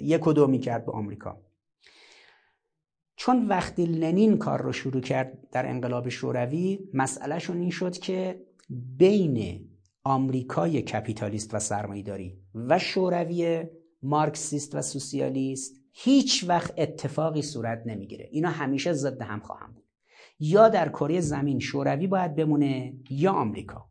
یک 0.01 0.27
و 0.27 0.33
دو 0.33 0.47
می‌کرد 0.47 0.87
به 0.87 0.93
آمریکا. 0.93 1.41
چون 3.17 3.49
وقتی 3.49 3.87
لنین 3.87 4.39
کار 4.39 4.63
رو 4.63 4.73
شروع 4.73 5.01
کرد 5.01 5.51
در 5.51 5.69
انقلاب 5.69 6.09
شوروی 6.09 6.79
مسئلهشون 6.95 7.61
این 7.61 7.71
شد 7.71 7.99
که 7.99 8.43
بین 8.71 9.69
آمریکای 10.05 10.83
کپیتالیست 10.83 11.55
و 11.55 11.59
سرمایهداری 11.59 12.39
و 12.55 12.79
شوروی 12.79 13.65
مارکسیست 14.03 14.75
و 14.75 14.83
سوسیالیست 14.83 15.75
هیچ 15.93 16.45
وقت 16.49 16.75
اتفاقی 16.79 17.43
صورت 17.43 17.83
نمی‌گیره. 17.87 18.29
اینا 18.31 18.51
همیشه 18.51 18.93
ضد 18.93 19.23
هم 19.23 19.41
خواهم 19.41 19.73
بود. 19.73 19.85
یا 20.41 20.69
در 20.69 20.89
کره 20.89 21.21
زمین 21.21 21.59
شوروی 21.59 22.07
باید 22.07 22.35
بمونه 22.35 22.95
یا 23.11 23.33
آمریکا. 23.33 23.89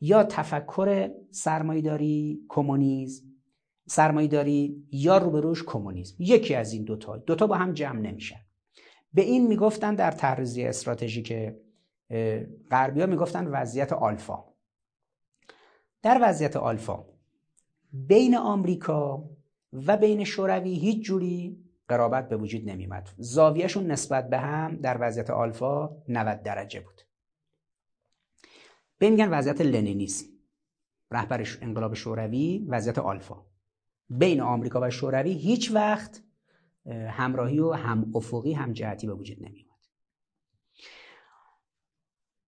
یا 0.00 0.24
تفکر 0.24 1.10
سرمایهداری 1.30 2.40
کمونیسم 2.48 3.29
سرمایهداری 3.90 4.86
یا 4.92 5.18
روبروش 5.18 5.64
کمونیسم. 5.64 6.16
یکی 6.18 6.54
از 6.54 6.72
این 6.72 6.84
دوتا. 6.84 7.16
دوتا 7.16 7.46
با 7.46 7.56
هم 7.56 7.72
جمع 7.72 8.00
نمیشن. 8.00 8.40
به 9.14 9.22
این 9.22 9.46
می‌گفتن 9.46 9.94
در 9.94 10.10
استراتژیک 10.68 11.32
غربی 12.70 13.00
ها 13.00 13.06
می‌گفتن 13.06 13.46
وضعیت 13.46 13.92
آلفا. 13.92 14.44
در 16.02 16.18
وضعیت 16.22 16.56
آلفا 16.56 17.04
بین 17.92 18.36
آمریکا 18.36 19.30
و 19.72 19.96
بین 19.96 20.24
شوروی 20.24 20.74
هیچ 20.74 21.04
جوری 21.06 21.64
قرابت 21.88 22.28
به 22.28 22.36
وجود 22.36 22.68
نمیمد 22.68 23.08
زاویهشون 23.18 23.86
نسبت 23.90 24.30
به 24.30 24.38
هم 24.38 24.76
در 24.76 24.98
وضعیت 25.00 25.30
آلفا 25.30 26.02
90 26.08 26.42
درجه 26.42 26.80
بود. 26.80 27.02
به 28.98 29.10
میگن 29.10 29.28
وضعیت 29.28 29.60
لنینیسم. 29.60 30.26
رهبر 31.10 31.46
انقلاب 31.60 31.94
شوروی 31.94 32.66
وضعیت 32.68 32.98
آلفا. 32.98 33.49
بین 34.10 34.40
آمریکا 34.40 34.80
و 34.80 34.90
شوروی 34.90 35.32
هیچ 35.32 35.70
وقت 35.70 36.22
همراهی 37.10 37.58
و 37.58 37.72
هم 37.72 38.10
افقی 38.14 38.52
هم 38.52 38.72
جهتی 38.72 39.06
به 39.06 39.14
وجود 39.14 39.38
نمیومد 39.38 39.70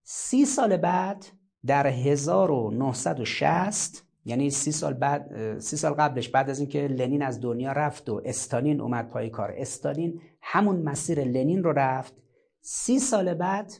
سی 0.03 0.45
سال 0.45 0.77
بعد 0.77 1.25
در 1.65 1.87
1960 1.87 4.03
یعنی 4.25 4.49
سی 4.49 4.71
سال 4.71 4.93
بعد 4.93 5.59
سی 5.59 5.77
سال 5.77 5.93
قبلش 5.93 6.29
بعد 6.29 6.49
از 6.49 6.59
اینکه 6.59 6.87
لنین 6.87 7.21
از 7.21 7.41
دنیا 7.41 7.71
رفت 7.71 8.09
و 8.09 8.21
استالین 8.25 8.81
اومد 8.81 9.09
پای 9.09 9.29
کار 9.29 9.53
استالین 9.57 10.21
همون 10.41 10.81
مسیر 10.81 11.23
لنین 11.23 11.63
رو 11.63 11.71
رفت. 11.71 12.13
سی 12.61 12.99
سال 12.99 13.33
بعد 13.33 13.73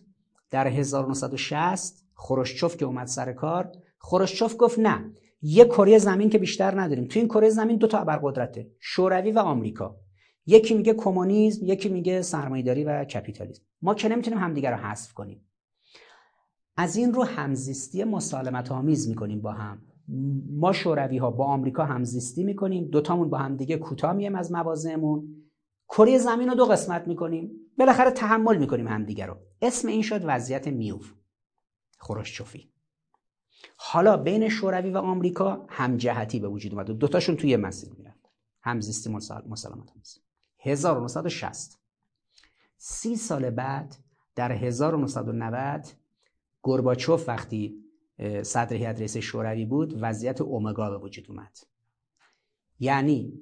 در 0.50 0.68
1960 0.68 2.04
خروشچوف 2.16 2.78
که 2.78 2.86
اومد 2.86 3.08
سر 3.08 3.34
کار 3.34 3.72
خروشچوف 4.00 4.56
گفت 4.60 4.80
نه 4.80 5.12
یه 5.46 5.66
کره 5.66 5.98
زمین 5.98 6.30
که 6.30 6.38
بیشتر 6.38 6.82
نداریم. 6.82 7.06
تو 7.06 7.20
این 7.20 7.28
کره 7.28 7.50
زمین 7.50 7.78
دو 7.78 7.88
تا 7.88 8.00
ابرقدرته 8.00 8.72
شوروی 8.80 9.32
و 9.32 9.40
آمریکا. 9.40 10.00
یکی 10.46 10.74
میگه 10.74 10.94
کمونیسم 10.94 11.66
یکی 11.66 11.90
میگه 11.90 12.22
سرمایه‌داری 12.22 12.84
و 12.84 13.04
کپیتالیسم. 13.04 13.64
ما 13.82 13.96
که 13.96 14.10
نمی‌تونیم 14.10 14.40
همدیگه 14.40 14.70
رو 14.70 14.76
حذف 14.76 15.14
کنیم. 15.14 15.50
از 16.78 16.96
این 16.96 17.14
رو 17.14 17.24
همزیستی 17.24 18.04
مسالمت 18.04 18.72
آمیز 18.72 19.10
می‌کنیم 19.10 19.42
با 19.42 19.52
هم. 19.52 19.82
ما 20.52 20.72
شوروی 20.72 21.18
ها 21.18 21.32
با 21.32 21.46
آمریکا 21.46 21.86
همزیستی 21.86 22.44
می‌کنیم. 22.44 22.88
دوتامون 22.88 23.30
با 23.30 23.38
هم 23.38 23.56
دیگه 23.56 23.78
کوتاه 23.78 24.14
میم 24.14 24.36
از 24.36 24.52
موازهمون. 24.52 25.36
کره 25.90 26.18
زمین 26.18 26.50
رو 26.50 26.56
دو 26.56 26.66
قسمت 26.66 27.08
می‌کنیم. 27.08 27.52
بالاخره 27.78 28.12
تحمل 28.12 28.58
می‌کنیم 28.58 28.88
همدیگه 28.88 29.26
رو. 29.26 29.38
اسم 29.62 29.88
این 29.88 30.02
شد 30.02 30.22
وضعیت 30.24 30.68
میوف. 30.68 31.14
خروشچوفی 32.00 32.73
حالا 33.78 34.18
بین 34.18 34.50
شوروی 34.50 34.92
و 34.92 34.98
آمریکا 34.98 35.66
همجهتی 35.70 36.40
به 36.40 36.48
وجود 36.48 36.74
اومد 36.74 36.90
و 36.90 36.94
دوتاشون 36.94 37.36
توی 37.36 37.56
مسیر 37.56 37.94
می‌رفت 37.98 38.30
همزیستی 38.62 39.10
مسالمت 39.10 39.92
آمیز 39.92 40.20
1960 40.60 41.80
سی 42.78 43.16
سال 43.16 43.50
بعد 43.50 43.96
در 44.36 44.52
1990 44.52 45.88
گرباچوف 46.64 47.30
وقتی 47.30 47.84
صدر 48.42 48.76
هیئت 48.76 48.98
رئیس 48.98 49.18
شوروی 49.18 49.66
بود 49.66 49.98
وضعیت 50.02 50.42
اومگا 50.42 50.90
به 50.90 50.98
وجود 50.98 51.26
اومد. 51.30 51.58
یعنی 52.80 53.34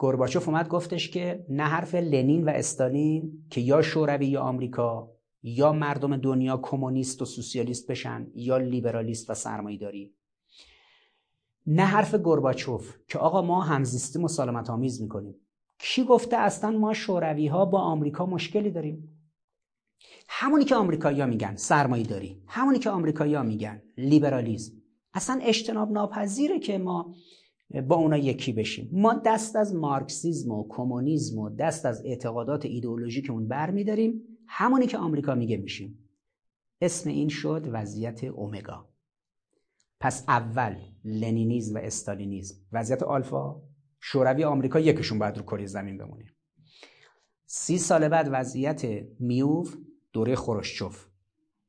گرباچوف 0.00 0.48
اومد 0.48 0.68
گفتش 0.68 1.10
که 1.10 1.46
نه 1.48 1.62
حرف 1.62 1.94
لنین 1.94 2.44
و 2.44 2.48
استالین 2.48 3.46
که 3.50 3.60
یا 3.60 3.82
شوروی 3.82 4.26
یا 4.26 4.40
آمریکا 4.40 5.10
یا 5.42 5.72
مردم 5.72 6.16
دنیا 6.16 6.56
کمونیست 6.56 7.22
و 7.22 7.24
سوسیالیست 7.24 7.90
بشن 7.90 8.26
یا 8.34 8.58
لیبرالیست 8.58 9.30
و 9.30 9.34
سرمایه‌داری. 9.34 10.14
نه 11.66 11.82
حرف 11.82 12.14
گرباچوف 12.14 12.94
که 13.08 13.18
آقا 13.18 13.42
ما 13.42 13.60
همزیستی 13.60 14.18
مسالمت 14.18 14.70
آمیز 14.70 15.02
می‌کنیم. 15.02 15.34
کی 15.78 16.04
گفته 16.04 16.36
اصلا 16.36 16.70
ما 16.70 16.94
شوروی 16.94 17.46
ها 17.46 17.64
با 17.64 17.80
آمریکا 17.80 18.26
مشکلی 18.26 18.70
داریم؟ 18.70 19.16
همونی 20.28 20.64
که 20.64 20.74
آمریکایی‌ها 20.74 21.26
میگن 21.26 21.56
سرمایه 21.56 22.04
داری 22.04 22.42
همونی 22.46 22.78
که 22.78 22.90
آمریکایی‌ها 22.90 23.42
میگن 23.42 23.82
لیبرالیسم 23.98 24.72
اصلا 25.14 25.40
اجتناب 25.42 25.92
ناپذیره 25.92 26.58
که 26.58 26.78
ما 26.78 27.14
با 27.88 27.96
اونا 27.96 28.16
یکی 28.16 28.52
بشیم. 28.52 28.90
ما 28.92 29.14
دست 29.14 29.56
از 29.56 29.74
مارکسیزم 29.74 30.50
و 30.50 30.66
کمونیسم 30.68 31.38
و 31.38 31.50
دست 31.50 31.86
از 31.86 32.02
اعتقادات 32.04 32.64
ایدئولوژیکمون 32.64 33.48
برمیداریم. 33.48 34.29
همونی 34.52 34.86
که 34.86 34.98
آمریکا 34.98 35.34
میگه 35.34 35.56
میشیم. 35.56 36.08
اسم 36.80 37.10
این 37.10 37.28
شد 37.28 37.68
وضعیت 37.72 38.24
اومگا. 38.24 38.88
پس 40.00 40.24
اول 40.28 40.76
لنینیزم 41.04 41.74
و 41.74 41.78
استالینیزم. 41.78 42.56
وضعیت 42.72 43.02
آلفا 43.02 43.62
شوروی 44.00 44.44
آمریکا 44.44 44.80
یکشون 44.80 45.18
باید 45.18 45.38
رو 45.38 45.42
کره 45.42 45.66
زمین 45.66 45.98
بمونه. 45.98 46.24
سی 47.46 47.78
سال 47.78 48.08
بعد 48.08 48.28
وضعیت 48.32 48.84
میوف 49.20 49.76
دوره 50.12 50.36
خروشچوف. 50.36 51.06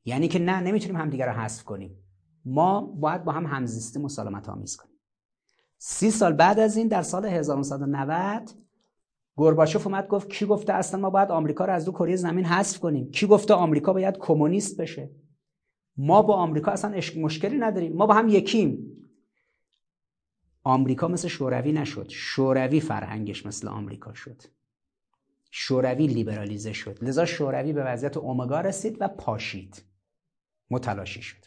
یعنی 0.05 0.27
که 0.27 0.39
نه 0.39 0.59
نمی‌تونیم 0.59 0.95
همدیگه 0.95 1.25
رو 1.25 1.31
حذف 1.31 1.63
کنیم. 1.63 1.97
ما 2.45 2.81
باید 2.81 3.23
با 3.23 3.31
هم 3.31 3.45
همزیستی 3.45 3.99
مسالمت 3.99 4.49
آمیز 4.49 4.75
کنیم. 4.75 4.99
سی 5.77 6.11
سال 6.11 6.33
بعد 6.33 6.59
از 6.59 6.77
این 6.77 6.87
در 6.87 7.01
سال 7.01 7.25
1990 7.25 8.49
گرباچوف 9.37 9.87
اومد 9.87 10.07
گفت 10.07 10.29
کی 10.29 10.45
گفته 10.45 10.73
اصلا 10.73 10.99
ما 10.99 11.09
باید 11.09 11.31
آمریکا 11.31 11.65
رو 11.65 11.73
از 11.73 11.85
دو 11.85 11.91
کره 11.91 12.15
زمین 12.15 12.45
حذف 12.45 12.79
کنیم؟ 12.79 13.11
کی 13.11 13.27
گفته 13.27 13.53
آمریکا 13.53 13.93
باید 13.93 14.17
کمونیست 14.17 14.81
بشه؟ 14.81 15.09
ما 15.97 16.21
با 16.21 16.35
آمریکا 16.35 16.71
اصلا 16.71 16.99
مشکلی 17.17 17.57
نداریم. 17.57 17.93
ما 17.93 18.05
با 18.05 18.13
هم 18.13 18.27
یکیم. 18.27 18.97
آمریکا 20.63 21.07
مثل 21.07 21.27
شوروی 21.27 21.71
نشد. 21.71 22.09
شوروی 22.09 22.79
فرهنگش 22.79 23.45
مثل 23.45 23.67
آمریکا 23.67 24.13
شد. 24.13 24.41
شوروی 25.51 26.07
لیبرالیزه 26.07 26.73
شد. 26.73 27.03
لذا 27.03 27.25
شوروی 27.25 27.73
به 27.73 27.83
وضعیت 27.83 28.17
اومگا 28.17 28.61
رسید 28.61 28.97
و 28.99 29.07
پاشید. 29.07 29.83
متلاشی 30.69 31.21
شد. 31.21 31.45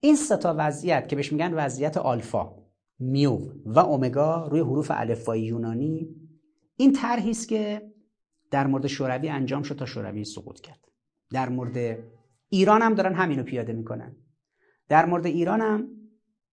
این 0.00 0.16
سه 0.16 0.36
تا 0.36 0.54
وضعیت 0.58 1.08
که 1.08 1.16
بهش 1.16 1.32
میگن 1.32 1.54
وضعیت 1.54 1.96
آلفا 1.96 2.52
میو 2.98 3.38
و 3.64 3.78
اومگا 3.78 4.46
روی 4.46 4.60
حروف 4.60 4.90
الفبای 4.94 5.40
یونانی 5.40 6.08
این 6.80 6.92
طرحی 6.92 7.30
است 7.30 7.48
که 7.48 7.82
در 8.50 8.66
مورد 8.66 8.86
شوروی 8.86 9.28
انجام 9.28 9.62
شد 9.62 9.76
تا 9.76 9.86
شوروی 9.86 10.24
سقوط 10.24 10.60
کرد. 10.60 10.80
در 11.32 11.48
مورد 11.48 11.98
ایران 12.48 12.82
هم 12.82 12.94
دارن 12.94 13.14
همینو 13.14 13.42
پیاده 13.42 13.72
می‌کنن. 13.72 14.16
در 14.88 15.06
مورد 15.06 15.26
ایران 15.26 15.60
هم 15.60 15.88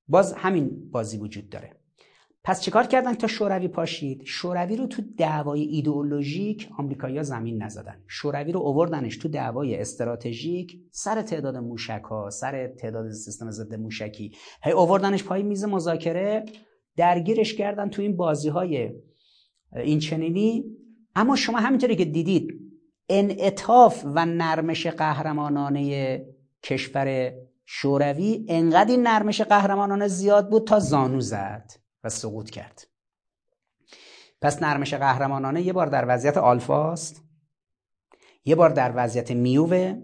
باز 0.07 0.33
همین 0.33 0.91
بازی 0.91 1.17
وجود 1.17 1.49
داره. 1.49 1.75
پس 2.43 2.61
چیکار 2.61 2.83
کردن 2.83 3.13
تا 3.13 3.27
شوروی 3.27 3.67
پاشید؟ 3.67 4.23
شوروی 4.23 4.75
رو 4.75 4.87
تو 4.87 5.01
دعوای 5.17 5.61
ایدئولوژیک 5.61 6.69
آمریکایی‌ها 6.77 7.23
زمین 7.23 7.63
نزدن. 7.63 8.03
شوروی 8.07 8.51
رو 8.51 8.59
اووردنش 8.59 9.17
تو 9.17 9.27
دعوای 9.27 9.75
استراتژیک 9.75 10.79
سر 10.91 11.21
تعداد 11.21 11.57
موشک 11.57 12.03
ها 12.09 12.29
سر 12.29 12.67
تعداد 12.67 13.11
سیستم 13.11 13.51
ضد 13.51 13.75
موشکی. 13.75 14.31
هی 14.63 14.71
اووردنش 14.71 15.23
پای 15.23 15.43
میز 15.43 15.65
مذاکره 15.65 16.45
درگیرش 16.95 17.53
کردن 17.53 17.89
تو 17.89 18.01
این 18.01 18.17
بازی 18.17 18.49
های 18.49 18.91
این 19.75 19.99
چنینی. 19.99 20.63
اما 21.15 21.35
شما 21.35 21.59
همینطوری 21.59 21.95
که 21.95 22.05
دیدید 22.05 22.65
انعطاف 23.09 24.05
و 24.05 24.25
نرمش 24.25 24.87
قهرمانانه 24.87 26.25
کشور 26.63 27.33
شوروی 27.65 28.45
انقدر 28.47 28.91
این 28.91 29.03
نرمش 29.03 29.41
قهرمانانه 29.41 30.07
زیاد 30.07 30.49
بود 30.49 30.67
تا 30.67 30.79
زانو 30.79 31.19
زد 31.19 31.71
و 32.03 32.09
سقوط 32.09 32.49
کرد. 32.49 32.87
پس 34.41 34.61
نرمش 34.61 34.93
قهرمانانه 34.93 35.61
یه 35.61 35.73
بار 35.73 35.87
در 35.87 36.05
وضعیت 36.07 36.37
آلفاست 36.37 37.23
یه 38.45 38.55
بار 38.55 38.69
در 38.69 38.93
وضعیت 38.95 39.31
میوه 39.31 40.01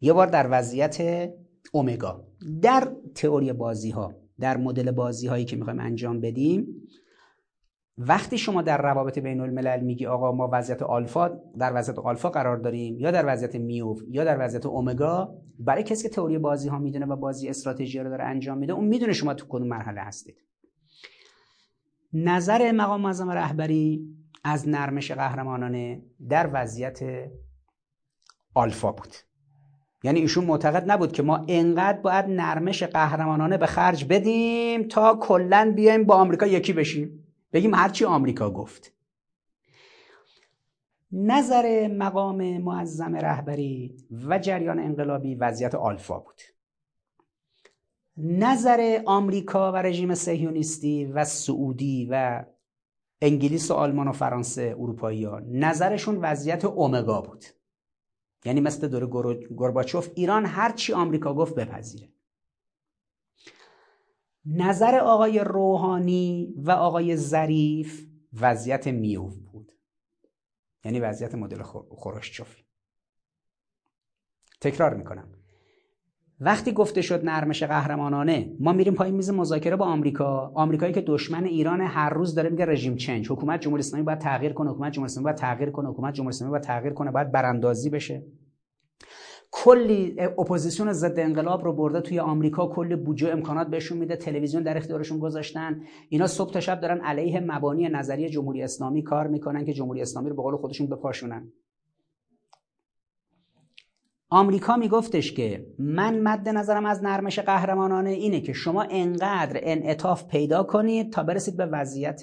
یه 0.00 0.12
بار 0.12 0.26
در 0.26 0.46
وضعیت 0.50 1.28
اومگا. 1.72 2.26
در 2.62 2.92
تئوری 3.14 3.52
بازی 3.52 3.90
ها 3.90 4.14
در 4.40 4.56
مدل 4.56 4.90
بازی 4.90 5.26
هایی 5.26 5.44
که 5.44 5.56
می‌خوایم 5.56 5.80
انجام 5.80 6.20
بدیم 6.20 6.66
وقتی 7.98 8.38
شما 8.38 8.62
در 8.62 8.82
روابط 8.82 9.18
بین 9.18 9.40
الملل 9.40 9.80
میگی 9.80 10.06
آقا 10.06 10.32
ما 10.32 10.48
وضعیت 10.52 10.82
آلفا 10.82 11.28
در 11.58 11.72
وضعیت 11.74 11.98
آلفا 11.98 12.30
قرار 12.30 12.56
داریم 12.56 12.98
یا 12.98 13.10
در 13.10 13.24
وضعیت 13.26 13.54
میوف 13.54 14.02
یا 14.08 14.24
در 14.24 14.36
وضعیت 14.40 14.66
اومگا 14.66 15.34
برای 15.58 15.82
کسی 15.82 16.02
که 16.02 16.08
تئوری 16.08 16.38
بازی 16.38 16.68
ها 16.68 16.78
می‌دونه 16.78 17.06
و 17.06 17.16
بازی 17.16 17.48
استراتژی 17.48 17.98
رو 17.98 18.10
داره 18.10 18.24
انجام 18.24 18.58
میده 18.58 18.72
اون 18.72 18.84
می‌دونه 18.84 19.12
شما 19.12 19.34
تو 19.34 19.46
کدوم 19.48 19.68
مرحله 19.68 20.00
هستید. 20.00 20.36
نظر 22.12 22.72
مقام 22.72 23.00
معظم 23.00 23.30
رهبری 23.30 24.06
از 24.44 24.68
نرمش 24.68 25.12
قهرمانانه 25.12 26.02
در 26.28 26.50
وضعیت 26.52 27.00
آلفا 28.54 28.92
بود. 28.92 29.14
یعنی 30.04 30.20
ایشون 30.20 30.44
معتقد 30.44 30.90
نبود 30.90 31.12
که 31.12 31.22
ما 31.22 31.44
انقدر 31.48 32.00
باید 32.00 32.24
نرمش 32.28 32.82
قهرمانانه 32.82 33.58
به 33.58 33.66
خرج 33.66 34.04
بدیم 34.04 34.88
تا 34.88 35.18
کلا 35.20 35.72
بیایم 35.76 36.04
با 36.04 36.14
آمریکا 36.14 36.46
یکی 36.46 36.72
بشیم. 36.72 37.21
بگیم 37.52 37.74
هرچی 37.74 38.04
آمریکا 38.04 38.50
گفت. 38.50 38.92
نظر 41.12 41.88
مقام 41.88 42.58
معظم 42.58 43.16
رهبری 43.16 43.96
و 44.26 44.38
جریان 44.38 44.78
انقلابی 44.78 45.34
وضعیت 45.34 45.74
آلفا 45.74 46.18
بود. 46.18 46.40
نظر 48.16 49.02
آمریکا 49.06 49.72
و 49.72 49.76
رژیم 49.76 50.14
سهیونیستی 50.14 51.04
و 51.04 51.24
سعودی 51.24 52.08
و 52.10 52.44
انگلیس 53.22 53.70
و 53.70 53.74
آلمان 53.74 54.08
و 54.08 54.12
فرانسه 54.12 54.76
اروپایی 54.78 55.24
ها 55.24 55.40
نظرشون 55.46 56.16
وضعیت 56.16 56.64
اومگا 56.64 57.20
بود. 57.20 57.44
یعنی 58.44 58.60
مثل 58.60 58.88
دوره 58.88 59.38
گرباچوف 59.56 60.10
ایران 60.14 60.46
هرچی 60.46 60.92
آمریکا 60.92 61.34
گفت 61.34 61.54
بپذیره. 61.54 62.08
نظر 64.46 64.98
آقای 64.98 65.38
روحانی 65.38 66.54
و 66.56 66.70
آقای 66.70 67.16
ظریف 67.16 68.06
وضعیت 68.40 68.86
میوف 68.86 69.36
بود. 69.36 69.72
یعنی 70.84 71.00
وضعیت 71.00 71.34
مدل 71.34 71.62
خروشچوفی 71.90 72.62
تکرار 74.60 74.94
می‌کنم. 74.94 75.28
وقتی 76.40 76.72
گفته 76.72 77.02
شد 77.02 77.24
نرمش 77.24 77.62
قهرمانانه 77.62 78.56
ما 78.60 78.72
میریم 78.72 78.94
پای 78.94 79.10
میز 79.10 79.30
مذاکره 79.30 79.76
با 79.76 79.84
آمریکا. 79.86 80.52
آمریکایی 80.54 80.92
که 80.92 81.00
دشمن 81.00 81.44
ایران 81.44 81.80
هر 81.80 82.10
روز 82.10 82.34
داره 82.34 82.50
میگه 82.50 82.64
regime 82.64 82.96
change. 82.96 83.30
حکومت 83.30 83.60
جمهوری 83.60 83.80
اسلامی 83.80 84.04
باید 84.04 84.18
تغییر 84.18 84.52
کنه 84.52 84.70
حکومت 84.70 84.92
جمهوری 84.92 85.10
اسلامی 85.10 85.24
باید 85.24 85.36
تغییر 85.36 85.70
کنه 85.70 85.88
حکومت 85.88 86.14
جمهوری 86.14 86.34
اسلامی 86.34 86.50
باید 86.50 86.62
تغییر 86.64 86.92
کنه 86.92 87.10
باید 87.10 87.32
براندازی 87.32 87.90
بشه. 87.90 88.22
کلی 89.54 90.16
اپوزیسیون 90.20 90.92
ضد 90.92 91.18
انقلاب 91.18 91.64
رو 91.64 91.72
برده 91.72 92.00
توی 92.00 92.20
آمریکا 92.20 92.66
کلی 92.66 92.96
بودجه 92.96 93.32
امکانات 93.32 93.66
بهشون 93.66 93.98
میده 93.98 94.16
تلویزیون 94.16 94.62
در 94.62 94.76
اختیارشون 94.76 95.18
گذاشتن. 95.18 95.82
اینا 96.08 96.26
صبح 96.26 96.52
تا 96.52 96.60
شب 96.60 96.80
دارن 96.80 97.00
علیه 97.00 97.40
مبانی 97.40 97.88
نظریه 97.88 98.30
جمهوری 98.30 98.62
اسلامی 98.62 99.02
کار 99.02 99.26
می‌کنن 99.26 99.64
که 99.64 99.72
جمهوری 99.72 100.02
اسلامی 100.02 100.28
رو 100.30 100.36
به 100.36 100.42
قول 100.42 100.56
خودشون 100.56 100.86
بپاشونن. 100.86 101.52
آمریکا 104.28 104.76
میگفتش 104.76 105.32
که 105.32 105.66
من 105.78 106.18
مد 106.18 106.48
نظرم 106.48 106.86
از 106.86 107.04
نرمش 107.04 107.38
قهرمانانه 107.38 108.10
اینه 108.10 108.40
که 108.40 108.52
شما 108.52 108.82
انقدر 108.90 109.60
انعطاف 109.62 110.26
پیدا 110.26 110.62
کنید 110.62 111.12
تا 111.12 111.22
برسید 111.22 111.56
به 111.56 111.66
وضعیت 111.66 112.22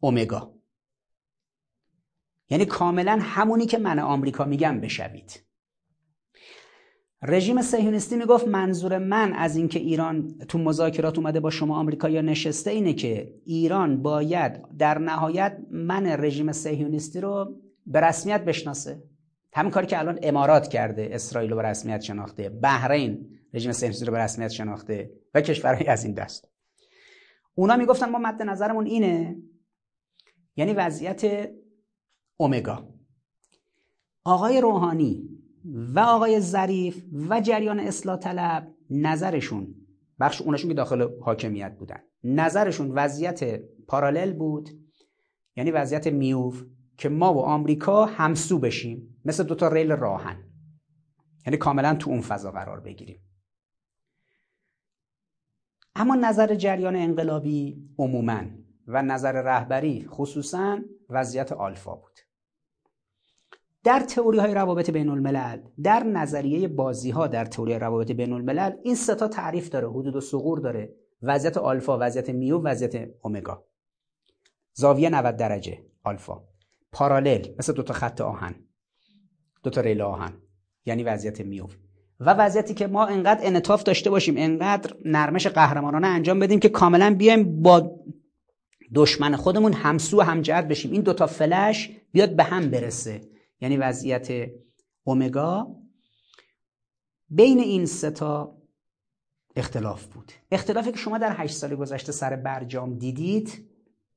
اومگا. 0.00 0.54
یعنی 2.50 2.64
کاملا 2.64 3.18
همونی 3.22 3.66
که 3.66 3.78
من 3.78 3.98
آمریکا 3.98 4.44
میگم 4.44 4.80
بشوید. 4.80 5.51
رژیم 7.24 7.62
صهیونیستی 7.62 8.16
می‌گفت 8.16 8.48
منظور 8.48 8.98
من 8.98 9.32
از 9.32 9.56
اینکه 9.56 9.78
ایران 9.78 10.38
تو 10.48 10.58
مذاکرات 10.58 11.18
اومده 11.18 11.40
با 11.40 11.50
شما 11.50 11.76
آمریکا 11.76 12.08
یا 12.08 12.20
نشسته 12.20 12.70
اینه 12.70 12.92
که 12.92 13.34
ایران 13.44 14.02
باید 14.02 14.76
در 14.78 14.98
نهایت 14.98 15.58
من 15.70 16.06
رژیم 16.06 16.52
صهیونیستی 16.52 17.20
رو 17.20 17.56
به 17.86 18.00
رسمیت 18.00 18.44
بشناسه. 18.44 19.02
همین 19.52 19.70
کاری 19.70 19.86
که 19.86 19.98
الان 19.98 20.18
امارات 20.22 20.68
کرده 20.68 21.08
اسرائیل 21.12 21.50
رو 21.50 21.56
به 21.56 21.62
رسمیت 21.62 22.00
شناخته 22.00 22.48
بحرین 22.48 23.28
رژیم 23.54 23.72
صهیونیستی 23.72 24.04
رو 24.04 24.12
به 24.12 24.18
رسمیت 24.18 24.48
شناخته 24.48 25.10
و 25.34 25.40
کشورهای 25.40 25.86
از 25.86 26.04
این 26.04 26.14
دست. 26.14 26.48
اونا 27.54 27.76
می‌گفتن 27.76 28.10
ما 28.10 28.18
مد 28.18 28.42
نظرمون 28.42 28.86
اینه 28.86 29.36
یعنی 30.56 30.72
وضعیت 30.72 31.50
اومگا. 32.36 32.88
آقای 34.24 34.60
روحانی 34.60 35.31
و 35.64 36.00
آقای 36.00 36.40
ظریف 36.40 37.04
و 37.12 37.40
جریان 37.40 37.80
اصلاح 37.80 38.18
طلب 38.18 38.74
نظرشون 38.90 39.74
بخش 40.20 40.42
اونشون 40.42 40.68
که 40.68 40.74
داخل 40.74 41.08
حاکمیت 41.20 41.76
بودن 41.78 42.00
نظرشون 42.24 42.90
وضعیت 42.90 43.60
پارالل 43.88 44.32
بود 44.32 44.70
یعنی 45.56 45.70
وضعیت 45.70 46.06
میوف 46.06 46.64
که 46.96 47.08
ما 47.08 47.34
و 47.34 47.40
آمریکا 47.40 48.06
همسو 48.06 48.58
بشیم 48.58 49.20
مثل 49.24 49.44
دوتا 49.44 49.68
ریل 49.68 49.92
راهن. 49.92 50.44
یعنی 51.46 51.56
کاملا 51.56 51.94
تو 51.94 52.10
اون 52.10 52.20
فضا 52.20 52.50
قرار 52.50 52.80
بگیریم. 52.80 53.20
اما 55.94 56.14
نظر 56.14 56.54
جریان 56.54 56.96
انقلابی 56.96 57.88
عموما 57.98 58.42
و 58.86 59.02
نظر 59.02 59.32
رهبری 59.42 60.06
خصوصا 60.08 60.78
وضعیت 61.08 61.52
آلفا 61.52 61.94
بود. 61.94 62.18
در 63.84 64.00
تئوری 64.00 64.38
های 64.38 64.54
روابط 64.54 64.90
بین 64.90 65.08
الملل 65.08 65.58
در 65.82 66.02
نظریه 66.02 66.68
بازی 66.68 67.10
ها 67.10 67.26
در 67.26 67.44
تئوری 67.44 67.78
روابط 67.78 68.10
بین 68.10 68.32
الملل 68.32 68.72
این 68.82 68.94
ستا 68.94 69.28
تعریف 69.28 69.68
داره 69.68 69.90
حدود 69.90 70.16
و 70.16 70.20
سقور 70.20 70.58
داره. 70.58 70.94
وضعیت 71.22 71.56
آلفا 71.56 71.98
وضعیت 72.00 72.30
میو 72.30 72.58
وضعیت 72.58 73.08
اومگا. 73.22 73.64
زاویه 74.74 75.10
90 75.10 75.36
درجه 75.36 75.78
آلفا. 76.04 76.42
پارالل 76.92 77.46
مثل 77.58 77.72
دو 77.72 77.82
تا 77.82 77.94
خط 77.94 78.20
آهن. 78.20 78.54
دو 79.62 79.70
تا 79.70 79.80
ریل 79.80 80.00
آهن. 80.00 80.32
یعنی 80.86 81.02
وضعیت 81.02 81.40
میو. 81.40 81.66
و 82.20 82.34
وضعیتی 82.34 82.74
که 82.74 82.86
ما 82.86 83.06
انقدر 83.06 83.46
انطاف 83.46 83.82
داشته 83.82 84.10
باشیم 84.10 84.34
انقدر 84.38 84.96
نرمش 85.04 85.46
قهرمانانه 85.46 86.06
انجام 86.06 86.38
بدیم 86.38 86.60
که 86.60 86.68
کاملا 86.68 87.14
بیایم 87.18 87.62
با 87.62 87.90
دشمن 88.94 89.36
خودمون 89.36 89.72
همسو 89.72 90.18
و 90.18 90.20
همجهت 90.20 90.68
بشیم. 90.68 90.92
این 90.92 91.02
دوتا 91.02 91.26
فلش 91.26 91.90
بیاد 92.12 92.36
به 92.36 92.42
هم 92.42 92.70
برسه. 92.70 93.31
یعنی 93.62 93.76
وضعیت 93.76 94.50
اومگا 95.04 95.76
بین 97.28 97.58
این 97.58 97.86
سه 97.86 98.10
تا 98.10 98.62
اختلاف 99.56 100.06
بود. 100.06 100.32
اختلافی 100.50 100.90
که 100.90 100.96
شما 100.96 101.18
در 101.18 101.34
هشت 101.36 101.54
سال 101.54 101.74
گذشته 101.74 102.12
سر 102.12 102.36
برجام 102.36 102.98
دیدید 102.98 103.68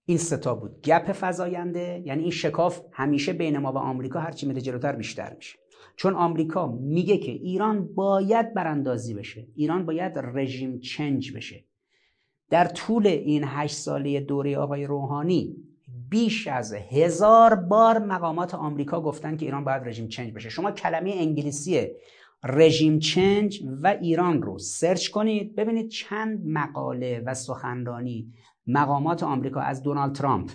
این 0.05 0.17
ستا 0.17 0.55
بود. 0.55 0.81
گپ 0.81 1.11
فضاینده 1.11 2.03
یعنی 2.05 2.21
این 2.21 2.31
شکاف 2.31 2.81
همیشه 2.91 3.33
بین 3.33 3.57
ما 3.57 3.71
و 3.73 3.77
آمریکا 3.77 4.19
هرچی 4.19 4.47
میره 4.47 4.61
جلوتر 4.61 4.95
بیشتر 4.95 5.33
میشه. 5.35 5.59
چون 5.95 6.13
آمریکا 6.13 6.67
میگه 6.67 7.17
که 7.17 7.31
ایران 7.31 7.93
باید 7.93 8.53
براندازی 8.53 9.13
بشه. 9.13 9.47
ایران 9.55 9.85
باید 9.85 10.13
رژیم 10.17 10.79
چنج 10.79 11.33
بشه. 11.35 11.65
در 12.49 12.65
طول 12.65 13.07
این 13.07 13.43
هشت 13.45 13.75
ساله 13.75 14.19
دوره 14.19 14.57
آقای 14.57 14.85
روحانی 14.85 15.64
بیش 16.09 16.47
از 16.47 16.73
هزار 16.73 17.55
بار 17.55 17.99
مقامات 17.99 18.55
آمریکا 18.55 19.01
گفتن 19.01 19.37
که 19.37 19.45
ایران 19.45 19.63
باید 19.63 19.87
رژیم 19.87 20.07
چنج 20.07 20.33
بشه. 20.33 20.49
شما 20.49 20.71
کلمه 20.71 21.11
انگلیسی 21.11 21.87
رژیم 22.43 22.99
چنج 22.99 23.63
و 23.81 23.87
ایران 23.87 24.41
رو 24.41 24.59
سرچ 24.59 25.07
کنید 25.07 25.55
ببینید 25.55 25.89
چند 25.89 26.41
مقاله 26.45 27.23
و 27.25 27.33
سخنرانی 27.33 28.33
مقامات 28.67 29.23
آمریکا 29.23 29.59
از 29.61 29.83
دونالد 29.83 30.15
ترامپ 30.15 30.51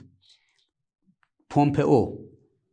پومپئو 1.50 2.18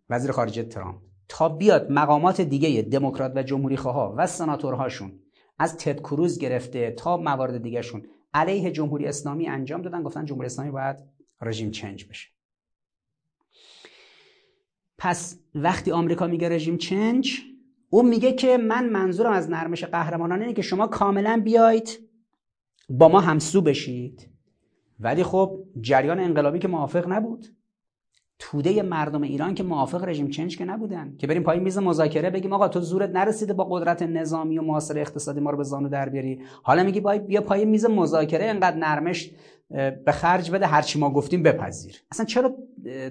وزیر 0.10 0.32
خارجه 0.32 0.64
ترامپ. 0.64 1.02
تا 1.30 1.50
بیاد 1.50 1.92
مقامات 1.92 2.42
دیگه 2.42 2.82
دموکرات 2.82 3.32
و 3.36 3.44
جمهوری 3.44 3.78
خواه 3.78 4.16
و 4.16 4.28
سناتورهاشون 4.28 5.20
از 5.60 5.78
تد 5.78 6.00
کروز 6.00 6.40
گرفته 6.40 6.92
تا 6.92 7.18
موارد 7.18 7.64
دیگه 7.64 7.82
شون 7.82 8.06
علیه 8.34 8.72
جمهوری 8.72 9.06
اسلامی 9.06 9.48
انجام 9.48 9.82
دادن 9.82 10.04
گفتن 10.04 10.26
جمهوری 10.26 10.46
اسلامی 10.46 10.72
باید 10.72 10.98
رژیم 11.42 11.72
چنج 11.72 12.10
بشه. 12.10 12.37
پس 14.98 15.40
وقتی 15.56 15.92
آمریکا 15.92 16.28
میگه 16.28 16.50
رژیم 16.50 16.78
چنج 16.78 17.42
اون 17.90 18.06
میگه 18.08 18.34
که 18.34 18.58
من 18.58 18.90
منظورم 18.90 19.32
از 19.32 19.50
نرمش 19.50 19.84
قهرمانانه 19.84 20.42
اینه 20.42 20.54
که 20.54 20.62
شما 20.62 20.88
کاملا 20.88 21.42
بیاید 21.44 22.00
با 22.90 23.08
ما 23.08 23.20
همسو 23.20 23.62
بشید. 23.62 24.30
ولی 25.00 25.24
خب 25.24 25.60
جریان 25.82 26.20
انقلابی 26.20 26.60
که 26.60 26.68
موافق 26.68 27.08
نبود. 27.08 27.48
توده 28.40 28.82
مردم 28.82 29.22
ایران 29.22 29.56
که 29.56 29.64
موافق 29.64 30.04
رژیم 30.04 30.30
چنج 30.30 30.58
که 30.58 30.66
نبودن. 30.66 31.16
که 31.18 31.28
بریم 31.28 31.44
پای 31.44 31.60
میز 31.60 31.78
مذاکره 31.78 32.30
بگیم 32.30 32.54
آقا 32.54 32.68
تو 32.68 32.80
زورت 32.80 33.10
نرسیده 33.10 33.54
با 33.54 33.64
قدرت 33.64 34.02
نظامی 34.02 34.60
و 34.60 34.62
معاصر 34.62 35.00
اقتصادی 35.00 35.40
ما 35.40 35.50
رو 35.50 35.58
به 35.58 35.64
زانو 35.64 35.90
در 35.90 36.10
بیاری. 36.10 36.42
حالا 36.64 36.84
میگی 36.84 37.02
بیا 37.28 37.42
پای 37.42 37.66
میز 37.66 37.86
مذاکره 37.86 38.46
انقدر 38.46 38.78
نرمش 38.78 39.32
به 39.70 40.12
خرج 40.12 40.52
بده 40.52 40.68
هرچی 40.68 41.00
ما 41.00 41.10
گفتیم 41.10 41.44
بپذیر. 41.44 42.02
اصلا 42.12 42.26
چرا 42.26 42.58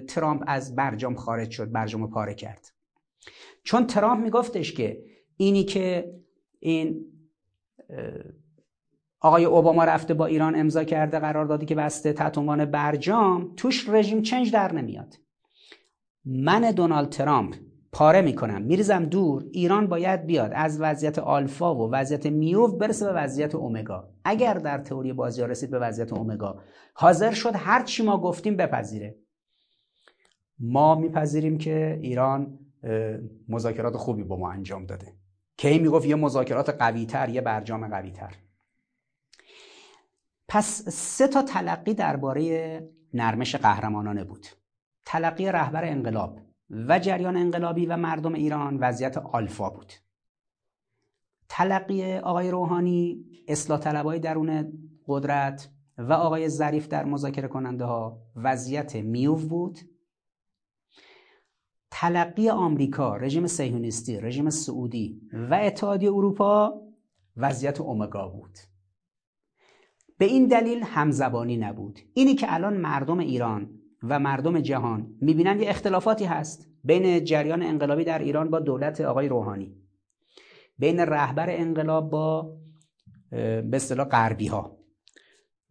ترامپ 0.07 0.43
از 0.47 0.75
برجام 0.75 1.15
خارج 1.15 1.51
شد 1.51 1.71
برجام 1.71 2.09
پاره 2.09 2.33
کرد؟ 2.33 2.71
چون 3.63 3.87
ترامپ 3.87 4.23
میگفتش 4.23 4.73
که 4.73 5.03
اینی 5.37 5.63
که 5.63 6.13
این 6.59 7.05
آقای 9.19 9.45
اوباما 9.45 9.83
رفته 9.83 10.13
با 10.13 10.25
ایران 10.25 10.59
امضا 10.59 10.83
کرده 10.83 11.19
قراردادی 11.19 11.65
که 11.65 11.75
بسته 11.75 12.13
تحت 12.13 12.37
عنوان 12.37 12.65
برجام 12.65 13.53
توش 13.55 13.89
رژیم 13.89 14.21
چنج 14.21 14.51
در 14.51 14.73
نمیاد. 14.73 15.15
من 16.25 16.71
دونالد 16.71 17.09
ترامپ 17.09 17.55
پاره 17.91 18.21
می‌کنم. 18.21 18.61
میریزم 18.61 19.05
دور 19.05 19.45
ایران 19.51 19.87
باید 19.87 20.25
بیاد. 20.25 20.51
از 20.55 20.81
وضعیت 20.81 21.19
آلفا 21.19 21.75
و 21.75 21.91
وضعیت 21.91 22.25
میوف 22.25 22.73
برسه 22.73 23.05
به 23.05 23.11
وضعیت 23.11 23.55
اومگا. 23.55 24.09
اگر 24.23 24.53
در 24.53 24.77
تئوری 24.77 25.13
بازی 25.13 25.43
رسید 25.43 25.71
به 25.71 25.79
وضعیت 25.79 26.13
اومگا. 26.13 26.61
حاضر 26.93 27.31
شد 27.31 27.51
هر 27.55 27.83
چی 27.83 28.03
ما 28.03 28.21
گفتیم 28.21 28.57
بپذیره. 28.57 29.15
ما 30.59 30.95
میپذیریم 30.95 31.57
که 31.57 31.99
ایران 32.01 32.59
مذاکرات 33.49 33.97
خوبی 33.97 34.23
با 34.23 34.37
ما 34.37 34.51
انجام 34.51 34.85
داده. 34.85 35.13
کی 35.57 35.79
می‌گفت 35.79 36.05
یه 36.05 36.15
مذاکرات 36.15 36.69
قوی 36.69 37.05
تر 37.05 37.29
یه 37.29 37.41
برجام 37.41 37.87
قوی 37.87 38.11
تر 38.11 38.35
پس 40.47 40.89
سه 40.89 41.27
تا 41.27 41.41
تلقی 41.41 41.93
درباره 41.93 42.89
نرمش 43.13 43.55
قهرمانانه 43.55 44.23
بود. 44.23 44.47
تلقی 45.05 45.51
رهبر 45.51 45.85
انقلاب. 45.85 46.39
و 46.69 46.99
جریان 46.99 47.37
انقلابی 47.37 47.85
و 47.85 47.97
مردم 47.97 48.33
ایران 48.33 48.77
وضعیت 48.77 49.17
آلفا 49.17 49.69
بود. 49.69 49.93
تلقی 51.49 52.13
آقای 52.13 52.51
روحانی 52.51 53.25
اصلاح 53.47 53.79
طلبای 53.79 54.19
درون 54.19 54.73
قدرت 55.07 55.69
و 55.97 56.13
آقای 56.13 56.49
ظریف 56.49 56.87
در 56.87 57.05
مذاکره 57.05 57.47
کننده 57.47 57.85
ها 57.85 58.21
وضعیت 58.35 58.95
میوف 58.95 59.43
بود. 59.43 59.79
تلقی 61.91 62.49
آمریکا 62.49 63.15
رژیم 63.15 63.47
صهیونیستی 63.47 64.19
رژیم 64.19 64.49
سعودی 64.49 65.21
و 65.33 65.59
اتحادیه 65.63 66.09
اروپا 66.13 66.81
وضعیت 67.37 67.81
اومگا 67.81 68.27
بود. 68.27 68.57
به 70.17 70.25
این 70.25 70.47
دلیل 70.47 70.83
همزبانی 70.83 71.57
نبود. 71.57 71.99
اینی 72.13 72.35
که 72.35 72.53
الان 72.53 72.77
مردم 72.77 73.19
ایران 73.19 73.76
و 74.03 74.19
مردم 74.19 74.59
جهان 74.59 75.15
می‌بینن 75.21 75.59
یه 75.59 75.69
اختلافاتی 75.69 76.25
هست 76.25 76.67
بین 76.83 77.23
جریان 77.23 77.63
انقلابی 77.63 78.03
در 78.03 78.19
ایران 78.19 78.49
با 78.49 78.59
دولت 78.59 79.01
آقای 79.01 79.27
روحانی 79.27 79.75
بین 80.79 80.99
رهبر 80.99 81.45
انقلاب 81.49 82.09
با 82.09 82.57
به 83.31 83.69
اصطلاح 83.73 84.07
غربی 84.07 84.47
ها 84.47 84.77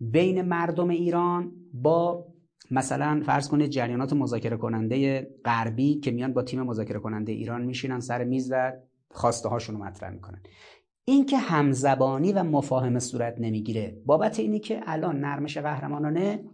بین 0.00 0.42
مردم 0.42 0.88
ایران 0.88 1.52
با 1.72 2.26
مثلا 2.70 3.22
فرض 3.26 3.48
کنید 3.48 3.70
جریانات 3.70 4.12
مذاکره 4.12 4.56
کننده 4.56 5.30
غربی 5.44 5.94
که 5.94 6.10
میان 6.10 6.32
با 6.32 6.42
تیم 6.42 6.62
مذاکره 6.62 6.98
کننده 6.98 7.32
ایران 7.32 7.64
میشینن 7.64 8.00
سر 8.00 8.24
میز 8.24 8.48
و 8.52 8.72
خواسته 9.10 9.48
هاشون 9.48 9.76
رو 9.76 9.84
مطرح 9.84 10.10
می‌کنن. 10.10 10.42
این 11.04 11.26
که 11.26 11.38
همزبانی 11.38 12.32
و 12.32 12.42
مفاهمه 12.42 12.98
صورت 12.98 13.34
نمی‌گیره 13.38 14.02
بابت 14.06 14.38
اینی 14.38 14.60
که 14.60 14.80
الان 14.86 15.20
نرمش 15.20 15.58
قهرمانانه 15.58 16.44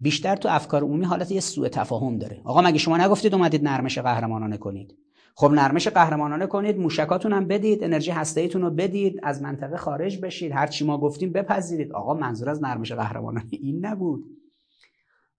بیشتر 0.00 0.36
تو 0.36 0.48
افکار 0.48 0.82
عمومی 0.82 1.04
حالت 1.04 1.30
یه 1.30 1.40
سوء 1.40 1.68
تفاهم 1.68 2.18
داره. 2.18 2.40
آقا 2.44 2.62
مگه 2.62 2.78
شما 2.78 2.96
نگفتید 2.96 3.34
اومدید 3.34 3.64
نرمش 3.64 3.98
قهرمانانه 3.98 4.56
کنید؟ 4.56 4.94
خب 5.34 5.50
نرمش 5.50 5.88
قهرمانانه 5.88 6.46
کنید 6.46 6.78
موشکاتون 6.78 7.32
هم 7.32 7.48
بدید 7.48 7.84
انرژی 7.84 8.10
هسته 8.10 8.40
ایتون 8.40 8.62
رو 8.62 8.70
بدید 8.70 9.20
از 9.22 9.42
منطقه 9.42 9.76
خارج 9.76 10.20
بشید 10.20 10.52
هر 10.52 10.66
چی 10.66 10.84
ما 10.84 10.98
گفتیم 10.98 11.32
بپذیرید. 11.32 11.92
آقا 11.92 12.14
منظور 12.14 12.50
از 12.50 12.62
نرمش 12.62 12.92
قهرمانانه 12.92 13.46
این 13.62 13.86
نبود. 13.86 14.24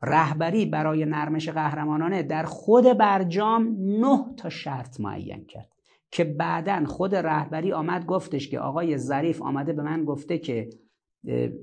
رهبری 0.01 0.65
برای 0.65 1.05
نرمش 1.05 1.49
قهرمانانه 1.49 2.23
در 2.23 2.43
خود 2.43 2.97
برجام 2.97 3.75
نه 3.79 4.25
تا 4.37 4.49
شرط 4.49 4.99
معین 4.99 5.45
کرد 5.45 5.69
که 6.11 6.23
بعدا 6.23 6.85
خود 6.85 7.15
رهبری 7.15 7.73
آمد 7.73 8.05
گفتش 8.05 8.49
که 8.49 8.59
آقای 8.59 8.97
ظریف 8.97 9.41
آمده 9.41 9.73
به 9.73 9.81
من 9.81 10.05
گفته 10.05 10.37
که 10.37 10.69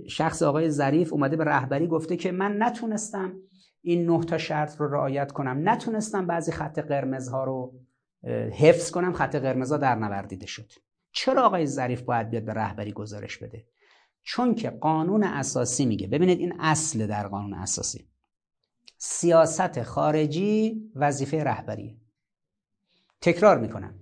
شخص 0.08 0.42
آقای 0.42 0.70
ظریف 0.70 1.12
اومده 1.12 1.36
به 1.36 1.44
رهبری 1.44 1.86
گفته 1.86 2.16
که 2.16 2.32
من 2.32 2.62
نتونستم 2.62 3.32
این 3.82 4.10
نه 4.10 4.24
تا 4.24 4.38
شرط 4.38 4.76
رو 4.76 4.94
رعایت 4.94 5.32
کنم. 5.32 5.68
نتونستم 5.68 6.26
بعضی 6.26 6.52
خط 6.52 6.78
قرمزها 6.78 7.44
رو 7.44 7.74
حفظ 8.58 8.90
کنم. 8.90 9.12
خط 9.12 9.36
قرمزها 9.36 9.78
در 9.78 9.94
نوردیده 9.94 10.46
شد. 10.46 10.70
چرا 11.12 11.46
آقای 11.46 11.66
ظریف 11.66 12.02
باید 12.02 12.30
بیاد 12.30 12.44
به 12.44 12.52
رهبری 12.52 12.92
گزارش 12.92 13.38
بده؟ 13.38 13.66
چون 14.22 14.54
که 14.54 14.70
قانون 14.70 15.24
اساسی 15.24 15.86
میگه. 15.86 16.06
ببینید 16.06 16.38
این 16.38 16.60
اصل 16.60 17.06
در 17.06 17.28
قانون 17.28 17.54
اساسی. 17.54 18.08
سیاست 18.98 19.82
خارجی 19.82 20.82
وظیفه 20.94 21.44
رهبریه. 21.44 21.96
تکرار 23.20 23.58
می‌کنم. 23.58 23.94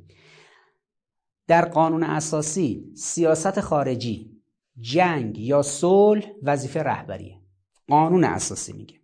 در 1.46 1.64
قانون 1.64 2.02
اساسی 2.02 2.92
سیاست 2.96 3.60
خارجی 3.60 4.31
جنگ 4.80 5.38
یا 5.38 5.62
صلح 5.62 6.26
وظیفه 6.42 6.82
رهبریه. 6.82 7.40
قانون 7.88 8.24
اساسی 8.24 8.72
میگه. 8.72 8.94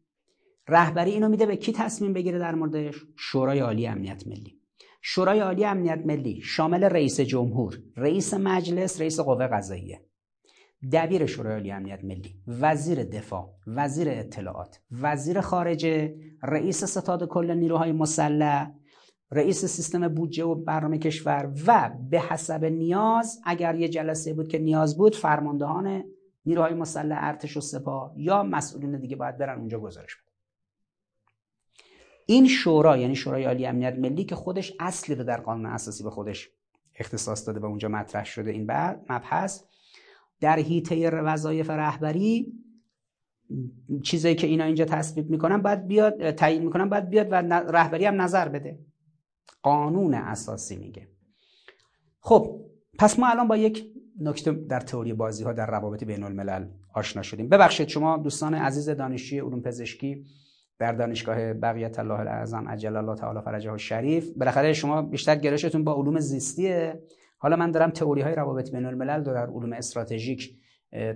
رهبری 0.69 1.11
اینو 1.11 1.29
میده 1.29 1.47
به 1.47 1.57
کی 1.57 1.73
تصمیم 1.73 2.13
بگیره 2.13 2.39
در 2.39 2.55
موردش؟ 2.55 2.95
شورای 3.17 3.59
عالی 3.59 3.87
امنیت 3.87 4.27
ملی. 4.27 4.61
شورای 5.03 5.41
عالی 5.41 5.65
امنیت 5.65 6.07
ملی 6.07 6.41
شامل 6.41 6.85
رئیس 6.85 7.21
جمهور 7.21 7.79
رئیس 7.97 8.35
مجلس 8.35 9.01
رئیس 9.01 9.21
قوه 9.21 9.47
قضاییه. 9.47 10.09
دبیر 10.93 11.27
شورای 11.27 11.53
عالی 11.53 11.71
امنیت 11.71 12.05
ملی 12.05 12.43
وزیر 12.47 13.05
دفاع 13.05 13.55
وزیر 13.67 14.09
اطلاعات 14.11 14.81
وزیر 14.91 15.41
خارجه 15.41 16.15
رئیس 16.43 16.85
ستاد 16.85 17.29
کل 17.29 17.55
نیروهای 17.55 17.93
مسلح 17.93 18.71
رئیس 19.31 19.65
سیستم 19.65 20.09
بودجه 20.09 20.45
و 20.45 20.55
برنامه 20.55 20.99
کشور 20.99 21.53
و 21.67 21.91
به 22.11 22.21
حسب 22.21 22.65
نیاز 22.65 23.41
اگر 23.45 23.75
یه 23.75 23.89
جلسه 23.89 24.35
بود 24.35 24.49
که 24.49 24.59
نیاز 24.59 24.97
بود 24.97 25.17
فرماندهان 25.17 26.05
نیروهای 26.47 26.75
مسلح 26.75 27.19
ارتش 27.21 27.57
و 27.57 27.61
سپاه 27.61 28.13
یا 28.17 28.43
مسئولین 28.43 29.01
دیگه 29.01 29.17
باید 29.17 29.39
برن 29.39 29.59
اونجا 29.59 29.81
گزارش 29.81 30.17
بدن. 30.17 30.29
این 32.27 32.49
شورا 32.49 32.97
یعنی 32.97 33.17
شورای 33.17 33.45
عالی 33.45 33.67
امنیت 33.67 33.95
ملی 33.99 34.25
که 34.25 34.35
خودش 34.35 34.73
اصلی 34.81 35.15
رو 35.15 35.25
در 35.25 35.41
قانون 35.41 35.67
اساسی 35.67 36.05
به 36.05 36.11
خودش 36.11 36.51
اختصاص 36.95 37.47
داده 37.47 37.61
و 37.61 37.65
اونجا 37.65 37.89
مطرح 37.89 38.25
شده 38.25 38.51
این 38.51 38.71
مبحث 39.11 39.63
در 40.41 40.57
حیطه 40.59 41.11
وظایف 41.11 41.71
رهبری 41.71 42.53
چیزایی 44.03 44.35
که 44.35 44.47
اینا 44.47 44.65
اینجا 44.65 44.85
تصویب 44.85 45.31
می‌کنن 45.31 45.63
باید 45.63 45.87
بیاد 45.87 46.31
تعیین 46.31 46.63
می‌کنن 46.63 46.89
باید 46.89 47.09
بیاد 47.09 47.29
و 47.31 47.35
رهبری 47.53 48.05
هم 48.05 48.23
نظر 48.23 48.49
بده. 48.49 48.79
قانون 49.63 50.15
اساسی 50.15 50.77
میگه. 50.77 51.09
خب 52.21 52.61
پس 52.99 53.19
ما 53.19 53.29
الان 53.29 53.49
با 53.49 53.57
یک 53.57 53.85
نکته 54.21 54.53
در 54.53 54.81
تئوری 54.81 55.13
بازی 55.13 55.45
ها 55.45 55.53
در 55.53 55.67
روابط 55.67 56.05
بین 56.05 56.23
الملل 56.23 56.67
آشنا 56.95 57.23
شدیم. 57.23 57.49
ببخشید 57.49 57.89
شما 57.89 58.17
دوستان 58.17 58.55
عزیز 58.55 58.89
دانشجوی 58.89 59.41
علوم 59.41 59.63
پزشکی 59.63 60.25
در 60.79 60.93
دانشگاه 60.93 61.53
بقیت 61.53 61.99
الله 61.99 62.21
الاعظم 62.21 62.69
عجل 62.69 62.97
الله 62.97 63.15
تعالی 63.15 63.41
فرجه 63.41 63.77
شریف 63.77 64.33
بالاخره 64.37 64.73
شما 64.73 65.03
بیشتر 65.03 65.37
گرایشتون 65.37 65.85
با 65.85 65.95
علوم 65.95 66.21
زیستیه. 66.21 67.03
حالا 67.39 67.57
من 67.57 67.71
دارم 67.71 67.91
تئوری 67.91 68.21
های 68.23 68.35
روابط 68.35 68.71
بین 68.71 68.85
الملل 68.85 69.25
رو 69.25 69.35
در 69.35 69.47
علوم 69.47 69.73
استراتژیک 69.73 70.59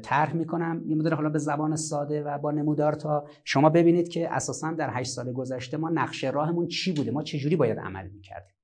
طرح 0.02 0.36
می‌کنم. 0.36 0.82
یه 0.86 0.96
مدل 0.96 1.14
حالا 1.14 1.28
به 1.28 1.38
زبان 1.38 1.76
ساده 1.76 2.22
و 2.22 2.38
با 2.38 2.50
نمودار 2.50 2.92
تا 2.92 3.26
شما 3.44 3.70
ببینید 3.70 4.08
که 4.08 4.32
اساسا 4.32 4.72
در 4.72 4.90
8 4.92 5.10
سال 5.10 5.32
گذشته 5.32 5.76
ما 5.76 5.90
نقشه 5.90 6.30
راهمون 6.30 6.68
چی 6.68 6.92
بوده؟ 6.92 7.10
ما 7.10 7.22
چه 7.22 7.38
جوری 7.38 7.56
باید 7.56 7.78
عمل 7.78 8.08
می‌کردیم؟ 8.08 8.54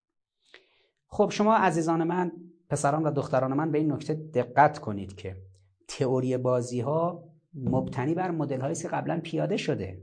خب 1.06 1.30
شما 1.32 1.54
عزیزان 1.54 2.04
من 2.04 2.32
پسران 2.70 3.02
و 3.02 3.10
دختران 3.10 3.52
من 3.52 3.72
به 3.72 3.78
این 3.78 3.92
نکته 3.92 4.14
دقت 4.14 4.78
کنید 4.78 5.16
که 5.16 5.36
تئوری 5.88 6.36
بازی 6.36 6.80
ها 6.80 7.24
مبتنی 7.54 8.14
بر 8.14 8.30
مدل 8.30 8.60
هایی 8.60 8.74
که 8.74 8.88
قبلا 8.88 9.20
پیاده 9.24 9.56
شده. 9.56 10.00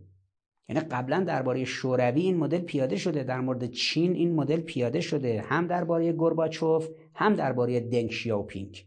یعنی 0.69 0.81
قبلا 0.81 1.19
درباره 1.19 1.63
شوروی 1.65 2.21
این 2.21 2.37
مدل 2.37 2.61
پیاده 2.61 2.95
شده 2.95 3.23
در 3.23 3.39
مورد 3.39 3.65
چین 3.65 4.13
این 4.13 4.35
مدل 4.35 4.59
پیاده 4.59 5.01
شده 5.01 5.41
هم 5.41 5.67
درباره 5.67 6.11
گورباچوف 6.11 6.89
هم 7.15 7.35
درباره 7.35 7.79
دنگ 7.79 8.11
شیاوپینگ. 8.11 8.85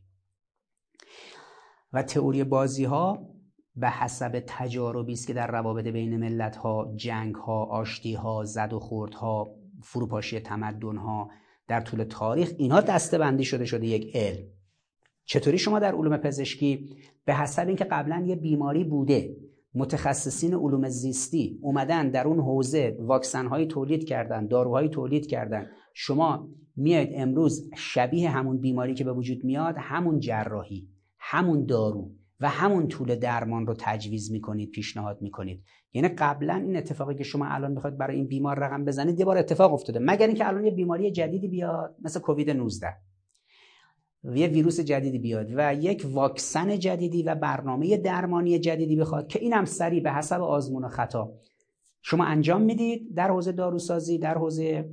و 1.93 2.03
تئوری 2.03 2.45
بازی 2.45 2.85
ها 2.85 3.29
به 3.77 3.91
حسب 3.91 4.43
تجاربی 4.47 5.13
است 5.13 5.27
که 5.27 5.33
در 5.33 5.47
روابط 5.47 5.87
بین 5.87 6.17
ملت 6.17 6.57
ها 6.57 6.93
جنگ 6.97 7.35
ها 7.35 7.65
آشتی 7.65 8.15
ها 8.15 8.45
زد 8.45 8.73
و 8.73 8.79
خورد 8.79 9.15
ها 9.15 9.55
فروپاشی 9.83 10.41
تمدن 10.41 10.97
ها 10.97 11.31
در 11.69 11.81
طول 11.81 12.05
تاریخ 12.05 12.53
اینها 12.59 12.81
دسته 12.81 13.19
بندی 13.19 13.45
شده 13.45 13.65
شده 13.65 13.87
یک 13.87 14.17
علم. 14.17 14.47
چطوری 15.25 15.59
شما 15.59 15.79
در 15.79 15.95
علوم 15.95 16.17
پزشکی 16.17 16.97
به 17.25 17.35
حسب 17.35 17.67
اینکه 17.67 17.85
قبلا 17.85 18.25
یه 18.27 18.37
بیماری 18.37 18.85
بوده 18.85 19.37
متخصصین 19.75 20.55
علوم 20.55 20.89
زیستی 20.89 21.59
اومدن 21.63 22.11
در 22.11 22.27
اون 22.27 22.41
حوزه 22.41 22.97
واکسن 23.01 23.47
هایی 23.47 23.67
تولید 23.67 24.05
کردن 24.05 24.47
داروهایی 24.47 24.89
تولید 24.89 25.27
کردن 25.27 25.67
شما 25.95 26.49
میاید 26.77 27.09
امروز 27.15 27.71
شبیه 27.77 28.31
همون 28.31 28.59
بیماری 28.61 28.95
که 28.95 29.05
به 29.05 29.13
وجود 29.13 29.45
میاد 29.45 29.75
همون 29.79 30.19
جراحی. 30.21 30.89
همون 31.31 31.67
دارو 31.67 32.11
و 32.41 32.49
همون 32.49 32.89
طول 32.89 33.15
درمان 33.15 33.67
رو 33.67 33.75
تجویز 33.79 34.33
می‌کنید 34.33 34.71
پیشنهاد 34.71 35.23
می‌کنید. 35.23 35.65
یعنی 35.93 36.09
قبلا 36.09 36.55
این 36.55 36.77
اتفاقی 36.77 37.15
که 37.15 37.25
شما 37.25 37.47
الان 37.47 37.73
می‌خواید 37.73 37.99
برای 37.99 38.17
این 38.17 38.27
بیمار 38.27 38.59
رقم 38.59 38.85
بزنید 38.85 39.19
یه 39.19 39.25
بار 39.25 39.39
اتفاق 39.39 39.73
افتاده. 39.73 39.99
مگر 39.99 40.27
اینکه 40.27 40.49
الان 40.49 40.65
یه 40.65 40.71
بیماری 40.71 41.13
جدیدی 41.13 41.49
بیاد 41.49 41.97
مثل 42.03 42.21
کووید 42.21 42.51
19 42.51 42.95
یه 44.35 44.47
ویروس 44.47 44.81
جدیدی 44.81 45.19
بیاد 45.19 45.47
و 45.55 45.75
یک 45.75 46.07
واکسن 46.13 46.79
جدیدی 46.79 47.23
و 47.23 47.35
برنامه 47.35 47.97
درمانی 47.97 48.59
جدیدی 48.59 48.97
بخواد 48.97 49.29
که 49.29 49.39
اینم 49.39 49.65
سریع 49.65 50.03
به 50.03 50.13
حسب 50.13 50.43
آزمون 50.43 50.85
و 50.85 50.89
خطا. 50.89 51.33
شما 52.03 52.25
انجام 52.25 52.63
می‌دید 52.63 53.15
در 53.15 53.29
حوزه 53.29 53.53
داروسازی 53.53 54.19
در 54.19 54.35
حوزه 54.35 54.91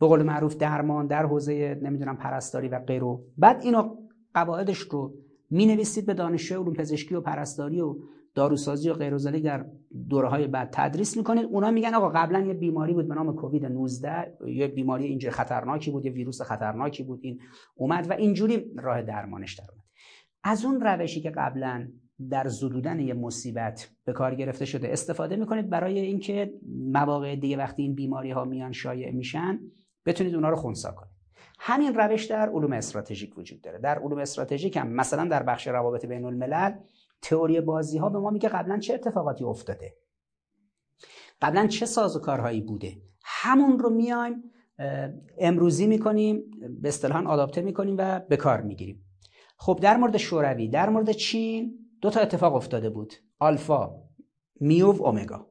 به 0.00 0.06
قول 0.06 0.22
معروف 0.22 0.56
درمان 0.56 1.06
در 1.06 1.26
حوزه 1.26 1.80
نمی‌دونم 1.82 2.16
پرستاری 2.16 2.68
و 2.68 2.78
غیره 2.78 3.18
بعد 3.38 3.62
اینو 3.64 3.96
قواعدش 4.34 4.78
رو 4.78 5.27
می 5.50 5.66
نویسید 5.66 6.06
به 6.06 6.14
دانشجو 6.14 6.62
علوم 6.62 6.74
پزشکی 6.74 7.14
و 7.14 7.20
پرستاری 7.20 7.80
و 7.80 7.96
داروسازی 8.34 8.90
و 8.90 8.94
غیر 8.94 9.16
در 9.16 9.66
دوره 10.08 10.28
های 10.28 10.46
بعد 10.46 10.68
تدریس 10.72 11.16
می‌کنید. 11.16 11.44
اونا 11.44 11.70
میگن 11.70 11.94
آقا 11.94 12.08
قبلا 12.08 12.40
یه 12.40 12.54
بیماری 12.54 12.94
بود 12.94 13.08
به 13.08 13.14
نام 13.14 13.36
کووید 13.36 13.66
19 13.66 14.36
یه 14.46 14.68
بیماری 14.68 15.04
اینجوری 15.04 15.30
خطرناکی 15.30 15.90
بود 15.90 16.04
یه 16.04 16.12
ویروس 16.12 16.42
خطرناکی 16.42 17.02
بود. 17.02 17.20
این 17.22 17.40
اومد 17.74 18.10
و 18.10 18.12
اینجوری 18.12 18.64
راه 18.76 19.02
درمانش 19.02 19.54
در 19.54 19.64
اومد. 19.72 19.84
از 20.44 20.64
اون 20.64 20.80
روشی 20.80 21.20
که 21.20 21.30
قبلا 21.30 21.88
در 22.30 22.48
زدودن 22.48 23.00
یه 23.00 23.14
مصیبت 23.14 23.90
به 24.04 24.12
کار 24.12 24.34
گرفته 24.34 24.64
شده 24.64 24.92
استفاده 24.92 25.36
می‌کنید 25.36 25.70
برای 25.70 25.98
اینکه 26.00 26.52
مواقع 26.92 27.36
دیگه 27.36 27.56
وقتی 27.56 27.82
این 27.82 27.94
بیماری 27.94 28.30
ها 28.30 28.44
میان 28.44 28.72
شایع 28.72 29.10
میشن 29.10 29.60
بتونید 30.06 30.34
اونا 30.34 30.48
رو 30.48 30.56
خونسا 30.56 30.92
کنید. 30.92 31.17
همین 31.58 31.94
روش 31.94 32.24
در 32.24 32.48
علوم 32.48 32.72
استراتژیک 32.72 33.38
وجود 33.38 33.60
داره. 33.60 33.78
در 33.78 33.98
علوم 33.98 34.18
استراتژیک 34.18 34.76
هم 34.76 34.88
مثلا 34.88 35.24
در 35.24 35.42
بخش 35.42 35.68
روابط 35.68 36.06
بین 36.06 36.24
الملل 36.24 36.72
تئوری 37.22 37.60
بازی 37.60 37.98
ها 37.98 38.08
به 38.08 38.18
ما 38.18 38.30
میگه 38.30 38.48
قبلا 38.48 38.78
چه 38.78 38.94
اتفاقاتی 38.94 39.44
افتاده؟ 39.44 39.96
قبلا 41.42 41.66
چه 41.66 41.86
سازوکارهایی 41.86 42.60
بوده؟ 42.60 42.96
همون 43.24 43.78
رو 43.78 43.90
میایم 43.90 44.42
امروزی 45.38 45.86
می‌کنیم 45.86 46.50
به 46.82 46.88
اصطلاح 46.88 47.26
آداپته 47.26 47.62
می‌کنیم 47.62 47.94
و 47.98 48.20
به 48.20 48.36
کار 48.36 48.60
می‌گیریم. 48.60 49.04
خب 49.56 49.78
در 49.82 49.96
مورد 49.96 50.16
شوروی 50.16 50.68
در 50.68 50.88
مورد 50.88 51.12
چین 51.12 51.78
دو 52.00 52.10
تا 52.10 52.20
اتفاق 52.20 52.54
افتاده 52.54 52.90
بود. 52.90 53.14
آلفا 53.38 54.02
میو 54.60 54.86
اومگا. 54.86 55.46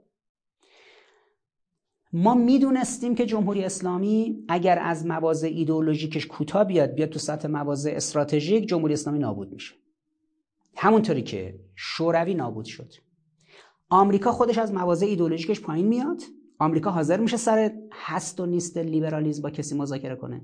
ما 2.13 2.33
می‌دونستیم 2.33 3.15
که 3.15 3.25
جمهوری 3.25 3.63
اسلامی 3.63 4.45
اگر 4.47 4.79
از 4.79 5.05
مواضع 5.05 5.47
ایدئولوژیکش 5.47 6.27
کوتاه 6.27 6.63
بیاد 6.63 6.93
بیاد 6.93 7.09
تو 7.09 7.19
سطح 7.19 7.47
مواضع 7.47 7.91
استراتژیک 7.95 8.67
جمهوری 8.67 8.93
اسلامی 8.93 9.19
نابود 9.19 9.53
میشه. 9.53 9.75
همونطوری 10.75 11.21
که 11.21 11.59
شوروی 11.75 12.33
نابود 12.33 12.65
شد. 12.65 12.93
آمریکا 13.89 14.31
خودش 14.31 14.57
از 14.57 14.73
مواضع 14.73 15.05
ایدئولوژیکش 15.05 15.61
پایین 15.61 15.87
میاد. 15.87 16.21
آمریکا 16.59 16.91
حاضر 16.91 17.19
میشه 17.19 17.37
سر 17.37 17.71
هست 17.91 18.39
و 18.39 18.45
نیست 18.45 18.77
لیبرالیسم 18.77 19.41
با 19.41 19.49
کسی 19.49 19.75
مذاکره 19.75 20.15
کنه. 20.15 20.41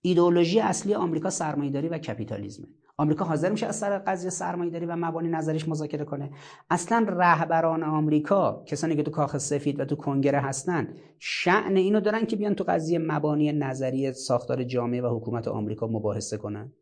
ایدئولوژی 0.00 0.60
اصلی 0.60 0.94
آمریکا 0.94 1.30
سرمایه‌داری 1.30 1.88
و 1.88 1.98
کپیتالیسمه 1.98 2.66
آمریکا 3.02 3.24
حاضر 3.24 3.50
میشه 3.50 3.66
از 3.66 3.76
سر 3.76 3.98
قضیه 3.98 4.30
سرمایه‌داری 4.30 4.86
و 4.86 4.96
مبانی 4.96 5.28
نظرش 5.28 5.68
مذاکره 5.68 6.04
کنه. 6.04 6.30
اصلا 6.70 7.06
رهبران 7.08 7.82
آمریکا 7.82 8.64
کسانی 8.66 8.96
که 8.96 9.02
تو 9.02 9.10
کاخ 9.10 9.38
سفید 9.38 9.80
و 9.80 9.84
تو 9.84 9.96
کنگره 9.96 10.40
هستن 10.40 10.88
شعن 11.18 11.76
اینو 11.76 12.00
دارن 12.00 12.26
که 12.26 12.36
بیان 12.36 12.54
تو 12.54 12.64
قضیه 12.64 12.98
مبانی 12.98 13.52
نظری 13.52 14.12
ساختار 14.12 14.64
جامعه 14.64 15.02
و 15.02 15.16
حکومت 15.16 15.48
آمریکا 15.48 15.86
مباحثه 15.86 16.36
کنن. 16.36 16.72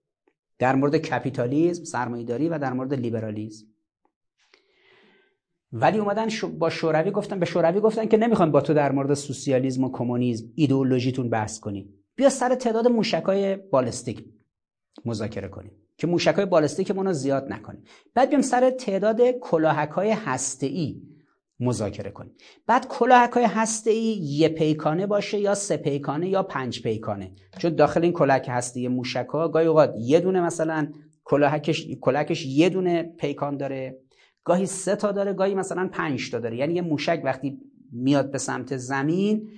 در 0.58 0.74
مورد 0.74 0.96
کپیتالیسم 0.96 1.84
سرمایه‌داری 1.84 2.48
و 2.48 2.58
در 2.58 2.72
مورد 2.72 2.94
لیبرالیسم 2.94 3.66
ولی 5.72 5.98
اومدن 5.98 6.28
با 6.58 6.70
شوروی 6.70 7.10
گفتن 7.10 7.38
به 7.38 7.46
شوروی 7.46 7.80
گفتن 7.80 8.06
که 8.06 8.16
نمی‌خوان 8.16 8.50
با 8.50 8.60
تو 8.60 8.74
در 8.74 8.92
مورد 8.92 9.14
سوسیالیسم 9.14 9.84
و 9.84 9.90
کمونیسم 9.92 10.44
ایدئولوژیتون 10.54 11.30
بحث 11.30 11.60
کنیم 11.60 11.94
بیا 12.16 12.28
سر 12.28 12.54
تعداد 12.54 12.88
موشکای 12.88 13.56
بالستیک 13.56 14.24
مذاکره 15.04 15.48
کنیم. 15.48 15.72
که 16.00 16.06
موشکای 16.06 16.46
بالستیک 16.46 16.90
رو 16.90 17.12
زیاد 17.12 17.52
نکنیم. 17.52 17.82
بعد 18.14 18.28
بیام 18.28 18.42
سر 18.42 18.70
تعداد 18.70 19.20
کلاهکای 19.40 20.10
هسته‌ای 20.10 21.02
مذاکره 21.60 22.10
کنیم. 22.10 22.32
بعد 22.66 22.88
کلاهکای 22.88 23.44
هسته‌ای 23.44 24.02
یه 24.22 24.48
پیکانه 24.48 25.06
باشه 25.06 25.38
یا 25.38 25.54
سه 25.54 25.76
پیکانه 25.76 26.28
یا 26.28 26.42
پنج 26.42 26.82
پیکانه. 26.82 27.32
چون 27.58 27.74
داخل 27.74 28.02
این 28.02 28.12
کلاهک 28.12 28.46
هسته‌ای 28.48 28.88
موشکا 28.88 29.48
گاهی 29.48 29.66
اوقات 29.66 29.94
یه 29.98 30.20
دونه 30.20 30.40
مثلا 30.40 30.92
کلاهکش 31.24 31.86
کلاهکش 32.00 32.46
یه 32.46 32.68
دونه 32.68 33.02
پیکان 33.02 33.56
داره 33.56 33.98
گاهی 34.44 34.66
سه 34.66 34.96
تا 34.96 35.12
داره 35.12 35.32
گاهی 35.32 35.54
مثلا 35.54 35.88
پنج 35.92 36.30
تا 36.30 36.38
داره. 36.38 36.56
یعنی 36.56 36.74
یه 36.74 36.82
موشک 36.82 37.20
وقتی 37.24 37.58
میاد 37.92 38.30
به 38.30 38.38
سمت 38.38 38.76
زمین 38.76 39.50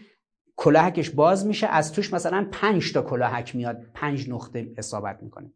کلاهکش 0.56 1.10
باز 1.10 1.46
میشه 1.46 1.66
از 1.66 1.92
توش 1.92 2.12
مثلا 2.14 2.48
پنج 2.52 2.92
تا 2.92 3.02
کلاهک 3.02 3.56
میاد. 3.56 3.82
پنج 3.94 4.30
نقطه 4.30 4.72
اصابت 4.76 5.18
می‌کنه. 5.22 5.52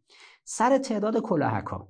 سر 0.49 0.77
تعداد 0.77 1.17
کلاهک 1.17 1.65
ها 1.65 1.89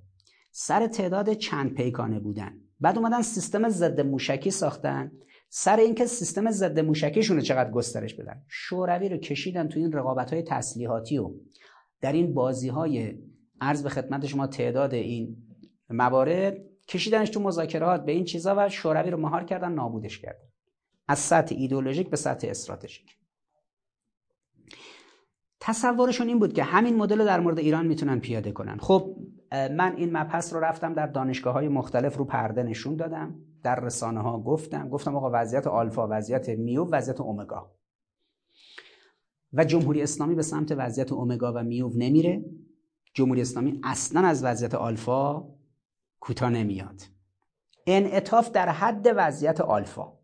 سر 0.51 0.87
تعداد 0.87 1.33
چند 1.33 1.73
پیکانه 1.73 2.19
بودن. 2.19 2.61
بعد 2.79 2.97
اومدن 2.97 3.21
سیستم 3.21 3.69
ضد 3.69 4.01
موشکی 4.01 4.51
ساختن. 4.51 5.11
سر 5.49 5.77
اینکه 5.79 6.05
سیستم 6.05 6.51
ضد 6.51 6.79
موشکیشون 6.79 7.39
چقدر 7.39 7.71
گسترش 7.71 8.13
بدن. 8.13 8.43
شوروی 8.47 9.09
رو 9.09 9.17
کشیدن 9.17 9.67
تو 9.67 9.79
این 9.79 9.91
رقابت 9.91 10.33
های 10.33 10.43
تسلیحاتی 10.43 11.17
و 11.17 11.31
در 12.01 12.13
این 12.13 12.33
بازی 12.33 12.69
های 12.69 13.15
عرض 13.61 13.83
به 13.83 13.89
خدمت 13.89 14.25
شما 14.25 14.47
تعداد 14.47 14.93
این 14.93 15.37
موارد 15.89 16.57
کشیدنش 16.87 17.29
تو 17.29 17.39
مذاکرات 17.39 18.05
به 18.05 18.11
این 18.11 18.25
چیزا 18.25 18.55
و 18.57 18.69
شوروی 18.69 19.11
رو 19.11 19.17
مهار 19.17 19.43
کردن 19.43 19.71
نابودش 19.71 20.19
کردن. 20.19 20.47
از 21.07 21.19
سطح 21.19 21.55
ایدولوژیک 21.57 22.09
به 22.09 22.17
سطح 22.17 22.47
استراتژیک. 22.47 23.17
تصورشون 25.59 26.27
این 26.27 26.39
بود 26.39 26.53
که 26.53 26.63
همین 26.63 26.95
مدل 26.95 27.19
رو 27.19 27.25
در 27.25 27.39
مورد 27.39 27.59
ایران 27.59 27.87
می‌تونن 27.87 28.19
پیاده 28.19 28.51
کنن. 28.51 28.77
خب 28.77 29.15
من 29.51 29.93
این 29.97 30.17
مبحث 30.17 30.53
رو 30.53 30.59
رفتم 30.59 30.93
در 30.93 31.07
دانشگاه 31.07 31.53
های 31.53 31.67
مختلف 31.67 32.17
رو 32.17 32.25
پرده 32.25 32.63
نشون 32.63 32.95
دادم 32.95 33.35
در 33.63 33.79
رسانه 33.79 34.21
ها 34.21 34.39
گفتم. 34.39 34.89
گفتم 34.89 35.15
آقا 35.15 35.29
وضعیت 35.33 35.67
آلفا 35.67 36.07
وضعیت 36.11 36.49
میو 36.49 36.85
وضعیت 36.85 37.21
اومگا. 37.21 37.71
و 39.53 39.63
جمهوری 39.63 40.01
اسلامی 40.01 40.35
به 40.35 40.41
سمت 40.41 40.71
وضعیت 40.77 41.11
اومگا 41.11 41.53
و 41.53 41.63
میو 41.63 41.89
نمیره. 41.95 42.45
جمهوری 43.13 43.41
اسلامی 43.41 43.79
اصلا 43.83 44.27
از 44.27 44.43
وضعیت 44.43 44.75
آلفا 44.75 45.43
کوتاه 46.19 46.49
نمیاد. 46.49 47.01
انعطاف 47.87 48.51
در 48.51 48.69
حد 48.69 49.07
وضعیت 49.15 49.61
آلفا. 49.61 50.16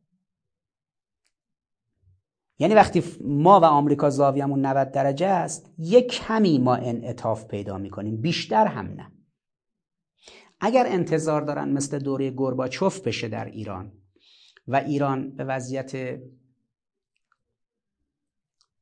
یعنی 2.63 2.75
وقتی 2.75 3.03
ما 3.21 3.59
و 3.59 3.65
آمریکا 3.65 4.09
زاویمون 4.09 4.65
90 4.65 4.91
درجه 4.91 5.27
است 5.27 5.73
یک 5.77 6.07
کمی 6.07 6.57
ما 6.57 6.75
انعطاف 6.75 7.47
پیدا 7.47 7.77
می‌کنیم 7.77 8.21
بیشتر 8.21 8.67
هم 8.67 8.85
نه. 8.85 9.11
اگر 10.59 10.85
انتظار 10.87 11.41
دارن 11.41 11.69
مثل 11.69 11.99
دوره 11.99 12.31
گرباچوف 12.31 12.99
بشه 12.99 13.27
در 13.27 13.45
ایران 13.45 13.91
و 14.67 14.75
ایران 14.75 15.35
به 15.35 15.43
وضعیت 15.43 16.19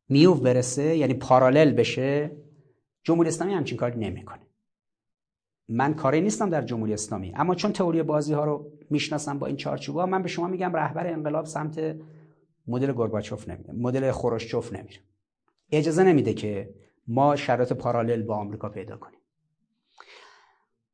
میوف 0.10 0.39
برسه 0.39 0.98
یعنی 0.98 1.13
پارالل 1.13 1.72
بشه 1.72 2.32
جمهوری 3.04 3.30
اسلامی 3.30 3.54
همچین 3.54 3.78
کاری 3.78 4.00
نمی‌کنه. 4.00 4.48
من 5.70 5.94
کاری 5.94 6.22
نیستم 6.22 6.50
در 6.50 6.62
جمهوری 6.62 6.94
اسلامی 6.94 7.34
اما 7.36 7.56
چون 7.56 7.72
تئوری 7.72 8.04
بازی 8.04 8.34
ها 8.34 8.46
رو 8.46 8.72
می‌شناسم 8.89 9.39
با 9.39 9.48
این 9.48 9.56
چارچوبا 9.56 10.06
من 10.06 10.22
به 10.22 10.28
شما 10.28 10.48
میگم 10.48 10.74
رهبر 10.74 11.08
انقلاب 11.08 11.46
سمت 11.46 11.96
مدل 12.71 12.91
گورباچوف 12.91 13.49
نمیره 13.49 13.73
مدل 13.73 14.12
خروشچوف 14.12 14.73
نمیره 14.73 14.99
اجازه 15.71 16.03
نمیده 16.03 16.34
که 16.34 16.73
ما 17.07 17.36
شرایط 17.36 17.73
پارالل 17.73 18.21
با 18.21 18.36
آمریکا 18.36 18.69
پیدا 18.69 18.97
کنیم. 18.97 19.19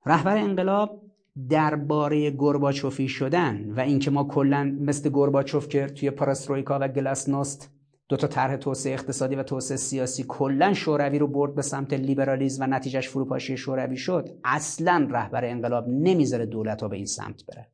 رهبر 0.05 0.37
انقلاب 0.37 1.01
درباره 1.49 2.31
گورباچوفی 2.31 3.07
شدن 3.07 3.71
و 3.71 3.79
اینکه 3.79 4.11
ما 4.11 4.23
کلا 4.23 4.77
مثل 4.81 5.09
گورباچوف 5.09 5.69
که 5.69 5.85
توی 5.85 6.11
پاراسترویکا 6.11 6.79
و 6.81 6.87
گلاسنوست 6.87 7.71
دو 8.09 8.17
تا 8.17 8.27
طرح 8.27 8.55
توسعه 8.55 8.93
اقتصادی 8.93 9.35
و 9.35 9.43
توسعه 9.43 9.77
سیاسی 9.77 10.25
کلا 10.27 10.73
شوروی 10.73 11.19
رو 11.19 11.27
برد 11.27 11.55
به 11.55 11.61
سمت 11.61 11.93
لیبرالیسم 11.93 12.63
و 12.63 12.67
نتیجهش 12.67 13.09
فروپاشی 13.09 13.57
شوروی 13.57 13.97
شد 13.97 14.29
اصلا 14.43 15.07
رهبر 15.11 15.45
انقلاب 15.45 15.87
نمی‌ذاره 15.87 16.45
دولت 16.45 16.81
ها 16.81 16.87
به 16.87 16.95
این 16.95 17.05
سمت 17.05 17.45
بره. 17.45 17.67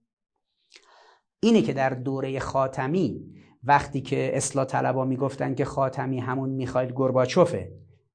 اینه 1.39 1.61
که 1.61 1.73
در 1.73 1.89
دوره 1.89 2.39
خاتمی 2.39 3.25
وقتی 3.63 4.02
که 4.02 4.38
اصلاح 4.38 4.65
طلبا 4.65 5.06
می‌گفتن 5.06 5.56
که 5.56 5.65
خاتمی 5.65 6.19
همون 6.19 6.49
میخایل 6.49 6.91
گرباچوفه 6.95 7.71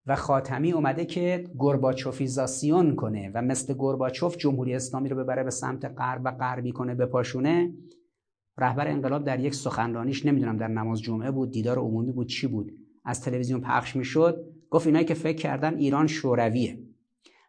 و 0.06 0.16
خاتمی 0.16 0.72
اومده 0.72 1.04
که 1.04 1.44
گرباچوفیزاسیون 1.58 2.94
کنه 2.94 3.30
و 3.34 3.42
مثل 3.42 3.74
گرباچوف 3.78 4.36
جمهوری 4.36 4.74
اسلامی 4.74 5.08
رو 5.08 5.16
ببره 5.16 5.42
به 5.44 5.50
سمت 5.50 5.84
غرب 5.84 6.20
و 6.24 6.30
غربی 6.30 6.72
کنه 6.72 6.94
بپاشونه 6.94 7.72
رهبر 8.58 8.88
انقلاب 8.88 9.24
در 9.24 9.40
یک 9.40 9.54
سخنرانیش 9.54 10.26
نمی‌دونم 10.26 10.56
در 10.56 10.68
نماز 10.68 11.02
جمعه 11.02 11.30
بود 11.30 11.50
دیدار 11.50 11.78
عمومی 11.78 12.12
بود 12.12 12.26
چی 12.26 12.46
بود؟ 12.46 12.72
از 13.04 13.20
تلویزیون 13.20 13.60
پخش 13.60 13.96
می‌شد 13.96 14.44
گفت 14.70 14.86
اینایی 14.86 15.04
که 15.04 15.14
فکر 15.14 15.36
کردن 15.36 15.74
ایران 15.76 16.06
شورویه 16.06 16.78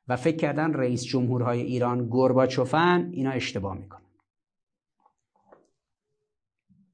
و 0.08 0.16
فکر 0.16 0.38
کردن 0.38 0.74
رئیس 0.74 1.04
جمهورهای 1.04 1.62
ایران 1.62 2.08
گرباچوفن 2.12 3.10
اینا 3.14 3.32
اشتباه 3.32 3.78
می‌کنن. 3.78 4.09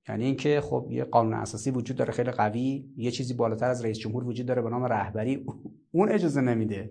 یعنی 0.09 0.25
اینکه 0.25 0.61
خب 0.61 0.87
یه 0.89 1.03
قانون 1.03 1.33
اساسی 1.33 1.71
وجود 1.71 1.97
داره 1.97 2.13
خیلی 2.13 2.31
قوی. 2.31 2.85
یه 2.97 3.11
چیزی 3.11 3.33
بالاتر 3.33 3.69
از 3.69 3.85
رئیس 3.85 3.97
جمهور 3.97 4.23
وجود 4.23 4.45
داره 4.45 4.61
به 4.61 4.69
نام 4.69 4.83
رهبری. 4.83 5.45
اون 5.91 6.11
اجازه 6.11 6.41
نمیده. 6.41 6.89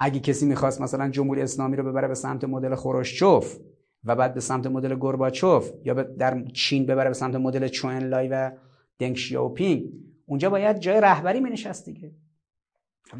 اگه 0.00 0.20
کسی 0.20 0.46
می‌خواست 0.46 0.80
مثلا 0.80 1.08
جمهوری 1.08 1.42
اسلامی 1.42 1.76
رو 1.76 1.90
ببره 1.90 2.08
به 2.08 2.14
سمت 2.14 2.44
مدل 2.44 2.74
خروشچوف 2.74 3.56
و 4.04 4.16
بعد 4.16 4.34
به 4.34 4.40
سمت 4.40 4.66
مدل 4.66 4.94
گورباچوف 4.94 5.70
یا 5.84 5.94
در 5.94 6.44
چین 6.44 6.86
ببره 6.86 7.08
به 7.08 7.14
سمت 7.14 7.34
مدل 7.34 7.68
چوئن 7.68 8.08
لای 8.08 8.28
و 8.28 8.52
دنگ 8.98 9.16
شیاوپینگ 9.16 9.84
اونجا 10.26 10.50
باید 10.50 10.78
جای 10.78 11.00
رهبری 11.00 11.40
می 11.40 11.50
نشست 11.50 11.84
دیگه. 11.84 12.12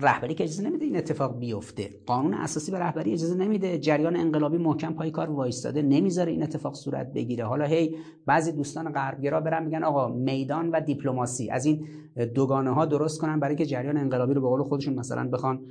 رهبری 0.01 0.35
که 0.35 0.45
اجازه 0.45 0.63
نمیده 0.63 0.85
این 0.85 0.97
اتفاق 0.97 1.39
بیفته. 1.39 1.91
قانون 2.07 2.35
اساسی 2.35 2.71
به 2.71 2.79
رهبری 2.79 3.13
اجازه 3.13 3.35
نمیده. 3.35 3.79
جریان 3.79 4.17
انقلابی 4.17 4.59
محکم 4.59 4.93
پای 4.93 5.11
کار 5.11 5.31
وایستاده. 5.31 5.83
نمی‌ذاره 5.83 6.33
این 6.33 6.43
اتفاق 6.43 6.75
صورت 6.75 7.13
بگیره. 7.13 7.45
حالا 7.45 7.65
هی 7.65 7.97
بعضی 8.27 8.53
دوستان 8.53 8.93
غربگرا 8.93 9.41
برن 9.41 9.65
میگن 9.65 9.85
آقا 9.85 10.09
میدان 10.09 10.71
و 10.71 10.81
دیپلماسی 10.81 11.51
از 11.51 11.67
این 11.67 11.89
دوگانه 12.35 12.71
ها 12.71 12.85
درست 12.85 13.21
کنن 13.21 13.41
برای 13.41 13.57
که 13.57 13.67
جریان 13.67 13.97
انقلابی 13.97 14.35
رو 14.35 14.41
به 14.41 14.49
قول 14.49 14.63
خودشون 14.63 14.95
مثلا 14.95 15.29
بخوان 15.29 15.67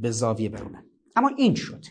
به 0.00 0.10
زاویه 0.10 0.48
برونن. 0.48 0.84
اما 1.16 1.30
این 1.36 1.54
شد. 1.54 1.84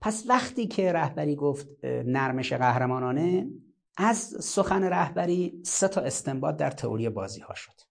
پس 0.00 0.24
وقتی 0.28 0.66
که 0.66 0.92
رهبری 0.92 1.36
گفت 1.36 1.68
نرمش 1.84 2.52
قهرمانانه 2.52 3.50
از 3.96 4.18
سخن 4.40 4.84
رهبری 4.84 5.60
سه 5.62 5.88
تا 5.88 6.00
استنباط 6.00 6.56
در 6.56 6.70
تئوری 6.70 7.08
بازی 7.08 7.40
ها 7.40 7.54
شد. 7.54 7.89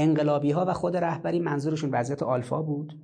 انقلابی 0.00 0.50
ها 0.50 0.64
و 0.68 0.72
خود 0.72 0.96
رهبری 0.96 1.40
منظورشون 1.40 1.90
وضعیت 1.90 2.22
آلفا 2.22 2.62
بود. 2.62 3.00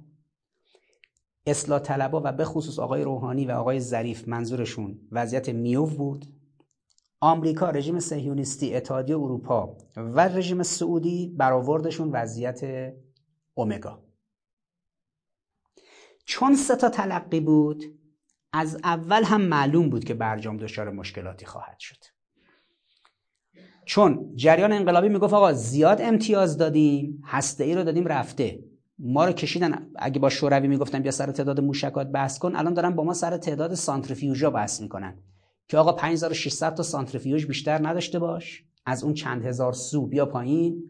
اصلاح 1.46 1.78
طلبا 1.78 2.22
و 2.24 2.32
به 2.32 2.44
خصوص 2.44 2.78
آقای 2.78 3.02
روحانی 3.02 3.46
و 3.46 3.50
آقای 3.50 3.80
ظریف 3.80 4.28
منظورشون 4.28 4.98
وضعیت 5.12 5.48
میوو 5.48 5.86
بود. 5.86 6.26
آمریکا 7.20 7.70
رژیم 7.70 8.00
صهیونیستی 8.00 8.74
اتحادیه 8.74 9.16
اروپا 9.16 9.76
و 9.96 10.28
رژیم 10.28 10.62
سعودی 10.62 11.34
برآوردشون 11.38 12.10
وضعیت 12.12 12.92
اومگا. 13.54 14.02
چون 16.24 16.56
سه 16.56 16.76
تا 16.76 16.88
تلقی 16.88 17.40
بود 17.40 17.84
از 18.52 18.78
اول 18.84 19.24
هم 19.24 19.40
معلوم 19.40 19.90
بود 19.90 20.04
که 20.04 20.14
برجام 20.14 20.56
دچار 20.56 20.90
مشکلاتی 20.90 21.46
خواهد 21.46 21.78
شد. 21.78 22.15
چون 23.86 24.32
جریان 24.34 24.72
انقلابی 24.72 25.08
می‌گفت 25.08 25.34
آقا 25.34 25.52
زیاد 25.52 26.00
امتیاز 26.00 26.56
دادیم 26.58 27.22
هسته 27.24 27.64
ای 27.64 27.74
رو 27.74 27.84
دادیم 27.84 28.06
رفته. 28.06 28.58
ما 28.98 29.24
رو 29.24 29.32
کشیدن. 29.32 29.86
اگه 29.96 30.18
با 30.18 30.28
شوروی 30.28 30.68
می‌گفتن 30.68 30.98
بیا 30.98 31.10
سر 31.10 31.32
تعداد 31.32 31.60
موشکات 31.60 32.06
بحث 32.06 32.38
کن 32.38 32.56
الان 32.56 32.74
دارن 32.74 32.90
با 32.90 33.04
ما 33.04 33.14
سر 33.14 33.36
تعداد 33.36 33.74
سانتریفیوژا 33.74 34.50
بحث 34.50 34.80
می‌کنن. 34.80 35.18
که 35.68 35.78
آقا 35.78 35.92
5600 35.92 36.74
تا 36.74 36.82
سانتریفیوژ 36.82 37.46
بیشتر 37.46 37.88
نداشته 37.88 38.18
باش 38.18 38.64
از 38.86 39.04
اون 39.04 39.14
چند 39.14 39.46
هزار 39.46 39.72
سو. 39.72 40.06
بیا 40.06 40.26
پایین. 40.26 40.82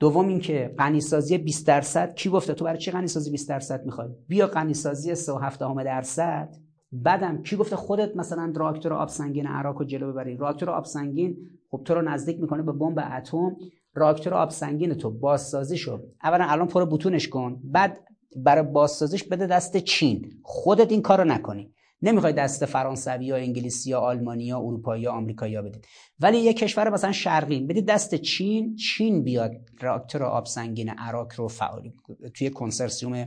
دوم 0.00 0.28
اینکه 0.28 0.74
غنیسازی 0.78 1.38
20 1.38 1.66
درصد. 1.66 2.14
کی 2.14 2.28
گفته؟ 2.28 2.54
تو 2.54 2.64
برای 2.64 2.78
چی 2.78 2.90
غنیسازی 2.90 3.30
20 3.30 3.48
درصد 3.48 3.84
می‌خوای؟ 3.84 4.08
بیا 4.28 4.46
غنیسازی 4.46 5.14
3.7 5.14 5.84
درصد. 5.84 6.56
بعدم 7.02 7.42
کی 7.42 7.56
گفته 7.56 7.76
خودت 7.76 8.16
مثلا 8.16 8.52
راکتور 8.56 8.92
آب 8.92 9.08
سنگین 9.08 9.46
عراق 9.46 9.78
رو 9.78 9.84
جلو 9.84 10.12
ببری؟ 10.12 10.36
راکتور 10.36 10.70
آب 10.70 10.84
سنگین 10.84 11.36
خب 11.70 11.82
تو 11.84 11.94
رو 11.94 12.02
نزدیک 12.02 12.40
می‌کنه 12.40 12.62
به 12.62 12.72
بمب 12.72 12.98
اتم. 13.12 13.56
راکتور 13.94 14.34
آب 14.34 14.50
سنگین 14.50 14.94
تو 14.94 15.10
بازسازی 15.10 15.76
شو 15.76 16.00
اولا 16.22 16.44
الان 16.48 16.66
پر 16.66 16.84
بوتونش 16.84 17.28
کن 17.28 17.60
بعد 17.64 18.00
برای 18.36 18.62
بازسازیش 18.62 19.24
بده 19.24 19.46
دست 19.46 19.76
چین. 19.76 20.30
خودت 20.42 20.92
این 20.92 21.02
کارو 21.02 21.24
نکنی. 21.24 21.70
نمی‌خوای 22.02 22.32
دست 22.32 22.66
فرانسوی 22.66 23.24
یا 23.24 23.36
انگلیسی 23.36 23.90
یا 23.90 24.00
آلمانی 24.00 24.44
یا 24.44 24.58
اروپایی 24.58 25.02
یا 25.02 25.12
آمریکایی 25.12 25.62
بدید. 25.62 25.86
ولی 26.20 26.38
یه 26.38 26.52
کشور 26.52 26.90
مثلا 26.90 27.12
شرقی 27.12 27.60
بدید 27.60 27.86
دست 27.86 28.14
چین 28.14 28.76
چین 28.76 29.24
بیاد 29.24 29.52
راکتور 29.80 30.22
آب 30.22 30.46
سنگین 30.46 30.88
عراق 30.88 31.32
رو 31.36 31.48
فعال 31.48 31.90
توی 32.34 32.50
کنسرسیوم 32.50 33.26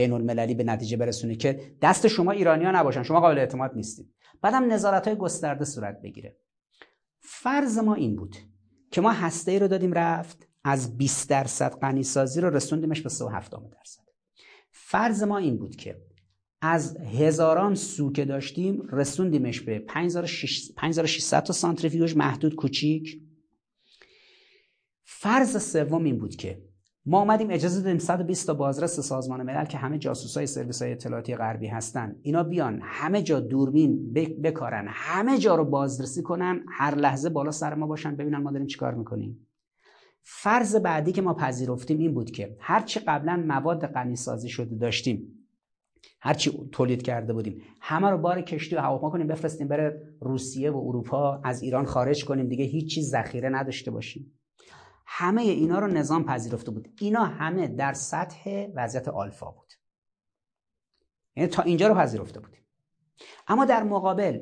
بین 0.00 0.12
المللی 0.12 0.54
به 0.54 0.64
نتیجه 0.64 0.96
برسونه 0.96 1.36
که 1.36 1.76
دست 1.82 2.08
شما 2.08 2.30
ایرانی 2.30 2.64
ها 2.64 2.70
نباشن. 2.70 3.02
شما 3.02 3.20
قابل 3.20 3.38
اعتماد 3.38 3.70
نیستید. 3.74 4.14
بعدم 4.42 4.72
نظارت 4.72 5.08
های 5.08 5.16
گسترده 5.16 5.64
صورت 5.64 6.02
بگیره. 6.02 6.36
فرض 7.18 7.78
ما 7.78 7.94
این 7.94 8.16
بود 8.16 8.36
که 8.90 9.00
ما 9.00 9.10
هسته 9.10 9.52
ای 9.52 9.58
رو 9.58 9.68
دادیم 9.68 9.92
رفت 9.92 10.48
از 10.64 10.98
20 10.98 11.30
درصد 11.30 11.74
غنی 11.74 12.02
سازی 12.02 12.40
رو 12.40 12.56
رسوندیمش 12.56 13.00
به 13.00 13.08
3.7 13.08 13.14
درصد. 13.50 14.02
فرض 14.70 15.22
ما 15.22 15.38
این 15.38 15.58
بود 15.58 15.76
که 15.76 16.02
از 16.60 16.96
هزاران 16.96 17.74
سو 17.74 18.12
که 18.12 18.24
داشتیم 18.24 18.82
رسوندیمش 18.92 19.60
به 19.60 19.78
5600 19.78 21.42
تا 21.42 21.52
سانتریفیوژ 21.52 22.16
محدود 22.16 22.54
کوچیک. 22.54 23.22
فرض 25.04 25.72
سوم 25.72 26.04
این 26.04 26.18
بود 26.18 26.36
که 26.36 26.69
ما 27.06 27.20
اومدیم 27.20 27.50
اجازه 27.50 27.82
دادیم 27.82 27.98
120 27.98 28.46
تا 28.46 28.54
بازرس 28.54 29.00
سازمان 29.00 29.42
ملل 29.42 29.64
که 29.64 29.78
همه 29.78 29.98
جاسوسای 29.98 30.46
سرویس 30.46 30.82
های 30.82 30.92
اطلاعاتی 30.92 31.34
غربی 31.34 31.66
هستن. 31.66 32.16
اینا 32.22 32.42
بیان 32.42 32.80
همه 32.82 33.22
جا 33.22 33.40
دوربین 33.40 34.12
بکارن 34.42 34.86
همه 34.88 35.38
جا 35.38 35.54
رو 35.54 35.64
بازرسی 35.64 36.22
کنن 36.22 36.64
هر 36.68 36.94
لحظه 36.94 37.28
بالا 37.28 37.50
سر 37.50 37.74
ما 37.74 37.86
باشن 37.86 38.16
ببینن 38.16 38.38
ما 38.38 38.50
داریم 38.50 38.66
چیکار 38.66 38.94
می‌کنیم. 38.94 39.46
فرض 40.22 40.76
بعدی 40.76 41.12
که 41.12 41.22
ما 41.22 41.34
پذیرفتیم 41.34 41.98
این 41.98 42.14
بود 42.14 42.30
که 42.30 42.56
هرچی 42.60 43.00
قبلا 43.00 43.44
مواد 43.46 43.86
غنی 43.86 44.16
سازی 44.16 44.48
شده 44.48 44.76
داشتیم 44.76 45.46
هرچی 46.20 46.68
تولید 46.72 47.02
کرده 47.02 47.32
بودیم 47.32 47.62
همه 47.80 48.10
رو 48.10 48.18
بار 48.18 48.40
کشتی 48.40 48.76
و 48.76 48.80
هواپیما 48.80 49.10
کنیم 49.10 49.26
بفرستیم 49.26 49.68
بره 49.68 50.02
روسیه 50.20 50.70
و 50.70 50.76
اروپا 50.76 51.40
از 51.44 51.62
ایران 51.62 51.84
خارج 51.84 52.24
کنیم 52.24 52.48
دیگه 52.48 52.64
هیچ 52.64 52.94
چیز 52.94 53.10
ذخیره 53.10 53.48
نداشته 53.48 53.90
باشیم. 53.90 54.39
همه 55.12 55.42
اینا 55.42 55.78
رو 55.78 55.86
نظام 55.86 56.24
پذیرفته 56.24 56.70
بود. 56.70 56.88
اینا 57.00 57.24
همه 57.24 57.68
در 57.68 57.92
سطح 57.92 58.66
وضعیت 58.74 59.08
آلفا 59.08 59.50
بود. 59.50 59.72
یعنی 61.36 61.48
تا 61.48 61.62
اینجا 61.62 61.88
رو 61.88 61.94
پذیرفته 61.94 62.40
بودیم 62.40 62.60
اما 63.48 63.64
در 63.64 63.82
مقابل 63.82 64.40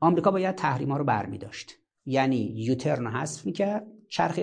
آمریکا 0.00 0.30
باید 0.30 0.54
تحریم 0.54 0.90
ها 0.90 0.96
رو 0.96 1.04
برمی 1.04 1.38
داشت. 1.38 1.72
یعنی 2.06 2.36
یوترن 2.36 3.06
حذف 3.06 3.46
می‌کرد 3.46 3.86
چرخ 4.08 4.40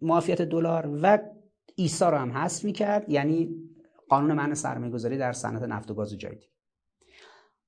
معافیت 0.00 0.42
دلار 0.42 0.98
و 1.02 1.18
ایسا 1.74 2.10
رو 2.10 2.16
هم 2.16 2.32
حذف 2.32 2.64
می‌کرد 2.64 3.08
یعنی 3.08 3.48
قانون 4.08 4.32
من 4.32 4.54
سرمایه 4.54 4.92
گذاری 4.92 5.18
در 5.18 5.32
صنعت 5.32 5.62
نفت 5.62 5.90
و 5.90 5.94
گاز 5.94 6.12
و 6.12 6.16
جای 6.16 6.38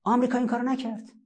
آمریکا 0.03 0.37
این 0.37 0.47
کارو 0.47 0.63
نکرد. 0.63 1.20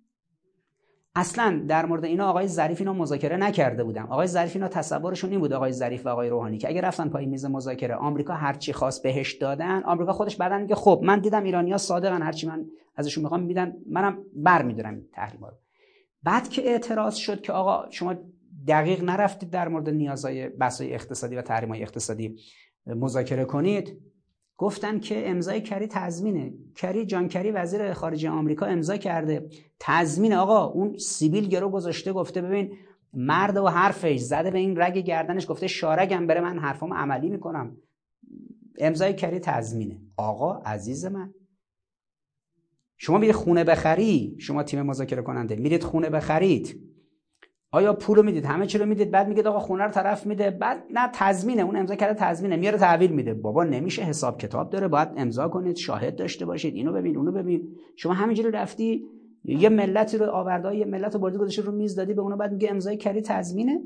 اصلا 1.16 1.66
در 1.68 1.86
مورد 1.86 2.06
اینا 2.06 2.30
آقای 2.30 2.48
ظریف 2.48 2.82
اینا 2.82 2.94
مذاکره 2.94 3.38
نکرده 3.38 3.84
بودن 3.84 4.02
آقای 4.02 4.28
ظریف 4.28 4.56
اینا 4.56 4.68
تصورشون 4.68 5.32
این 5.32 5.40
بود 5.40 5.54
آقای 5.54 5.72
ظریف 5.72 6.06
و 6.06 6.10
آقای 6.10 6.30
روحانی 6.30 6.58
که 6.58 6.70
اگه 6.70 6.82
رفتن 6.82 7.10
پای 7.10 7.26
میز 7.26 7.46
مذاکره 7.46 7.96
آمریکا 7.96 8.34
هر 8.34 8.54
چی 8.54 8.74
خواست 8.74 9.04
بهش 9.04 9.34
دادن 9.34 9.84
آمریکا 9.84 10.14
خودش 10.14 10.36
بعدن 10.36 10.62
میگه 10.62 10.76
خب 10.76 11.02
من 11.04 11.20
دیدم 11.20 11.44
ایرانیا 11.44 11.78
صادقن 11.78 12.22
هر 12.22 12.32
چی 12.32 12.48
من 12.48 12.66
ازشون 12.96 13.24
می‌خوام 13.24 13.44
میدن 13.44 13.74
منم 13.90 14.18
برمیدارم 14.36 15.02
تحریما 15.14 15.50
رو. 15.50 15.56
بعد 16.24 16.50
که 16.50 16.70
اعتراض 16.70 17.16
شد 17.16 17.42
که 17.42 17.54
آقا 17.54 17.90
شما 17.90 18.16
دقیق 18.68 19.04
نرفتید 19.04 19.50
در 19.50 19.68
مورد 19.68 19.90
نیازهای 19.90 20.50
بحث‌های 20.50 20.94
اقتصادی 20.94 21.36
و 21.36 21.42
تحریم‌های 21.42 21.82
اقتصادی 21.82 22.36
مذاکره 22.86 23.46
کنید 23.46 23.98
گفتن 24.58 25.00
که 25.00 25.30
امضای 25.30 25.62
کری 25.62 25.88
تضمینه. 25.88 26.54
کری 26.76 27.06
جان 27.06 27.28
کری 27.28 27.52
وزیر 27.52 27.94
خارجه 27.94 28.30
آمریکا 28.30 28.66
امضا 28.66 28.98
کرده. 28.98 29.50
تضمین 29.80 30.34
آقا 30.34 30.66
اون 30.66 30.98
سیبیل 30.98 31.48
گرو 31.48 31.70
گذاشته 31.70 32.14
گفته 32.14 32.42
ببین 32.42 32.78
مرد 33.14 33.58
و 33.58 33.68
حرفش 33.68 34.20
زده 34.20 34.52
به 34.52 34.58
این 34.60 34.82
رگ 34.82 34.98
گردنش 34.98 35.50
گفته 35.50 35.68
شارگم 35.68 36.28
بره 36.28 36.42
من 36.42 36.60
حرفام 36.60 36.94
عملی 36.94 37.30
می‌کنم. 37.30 37.78
امضای 38.78 39.14
کری 39.14 39.40
تضمینه. 39.40 40.02
آقا 40.18 40.54
عزیز 40.54 41.06
من. 41.06 41.34
شما 42.98 43.18
میرید 43.18 43.36
خونه 43.36 43.64
بخری 43.64 44.36
شما 44.40 44.64
تیم 44.64 44.82
مذاکره 44.82 45.22
کننده. 45.22 45.56
میرید 45.56 45.84
خونه 45.84 46.10
بخرید. 46.10 46.95
آیا 47.76 47.94
پول 47.94 48.18
رو 48.18 48.24
می‌دید؟ 48.24 48.46
همه 48.46 48.66
چی 48.66 48.78
رو 48.78 48.86
می‌دید؟ 48.86 49.12
بعد 49.12 49.28
میگید 49.28 49.48
آقا 49.48 49.60
خونه 49.60 49.84
رو 49.84 49.92
طرف 49.92 50.26
میده. 50.26 50.52
بعد 50.52 50.84
نه 50.90 51.10
تضمینه. 51.14 51.62
اون 51.62 51.76
امضا 51.76 51.96
کرده 51.96 52.20
تضمینه. 52.20 52.56
میاره 52.56 52.78
تحویل 52.78 53.12
میده. 53.12 53.34
بابا 53.34 53.64
نمیشه 53.64 54.02
حساب 54.02 54.38
کتاب 54.38 54.70
داره. 54.70 54.88
باید 54.88 55.10
امضا 55.18 55.48
کنید. 55.48 55.76
شاهد 55.76 56.16
داشته 56.16 56.46
باشید. 56.46 56.76
اینو 56.76 56.94
ببین 56.94 57.18
اونو 57.18 57.32
ببین. 57.32 57.76
شما 57.96 58.14
همینجوری 58.14 58.52
رفتی 58.52 59.06
یه 59.44 59.70
ملتی 59.70 60.18
رو 60.18 60.26
آورده 60.26 60.76
یه 60.76 60.86
ملت 60.86 61.14
رو 61.14 61.20
بردی 61.20 61.38
گذاشته 61.38 61.62
رو 61.62 61.72
میز 61.72 61.96
دادی 61.96 62.14
به 62.14 62.22
اونو 62.22 62.38
بعد 62.38 62.52
میگه 62.52 62.70
امضای 62.72 62.98
کردی 62.98 63.22
تضمینه؟ 63.22 63.82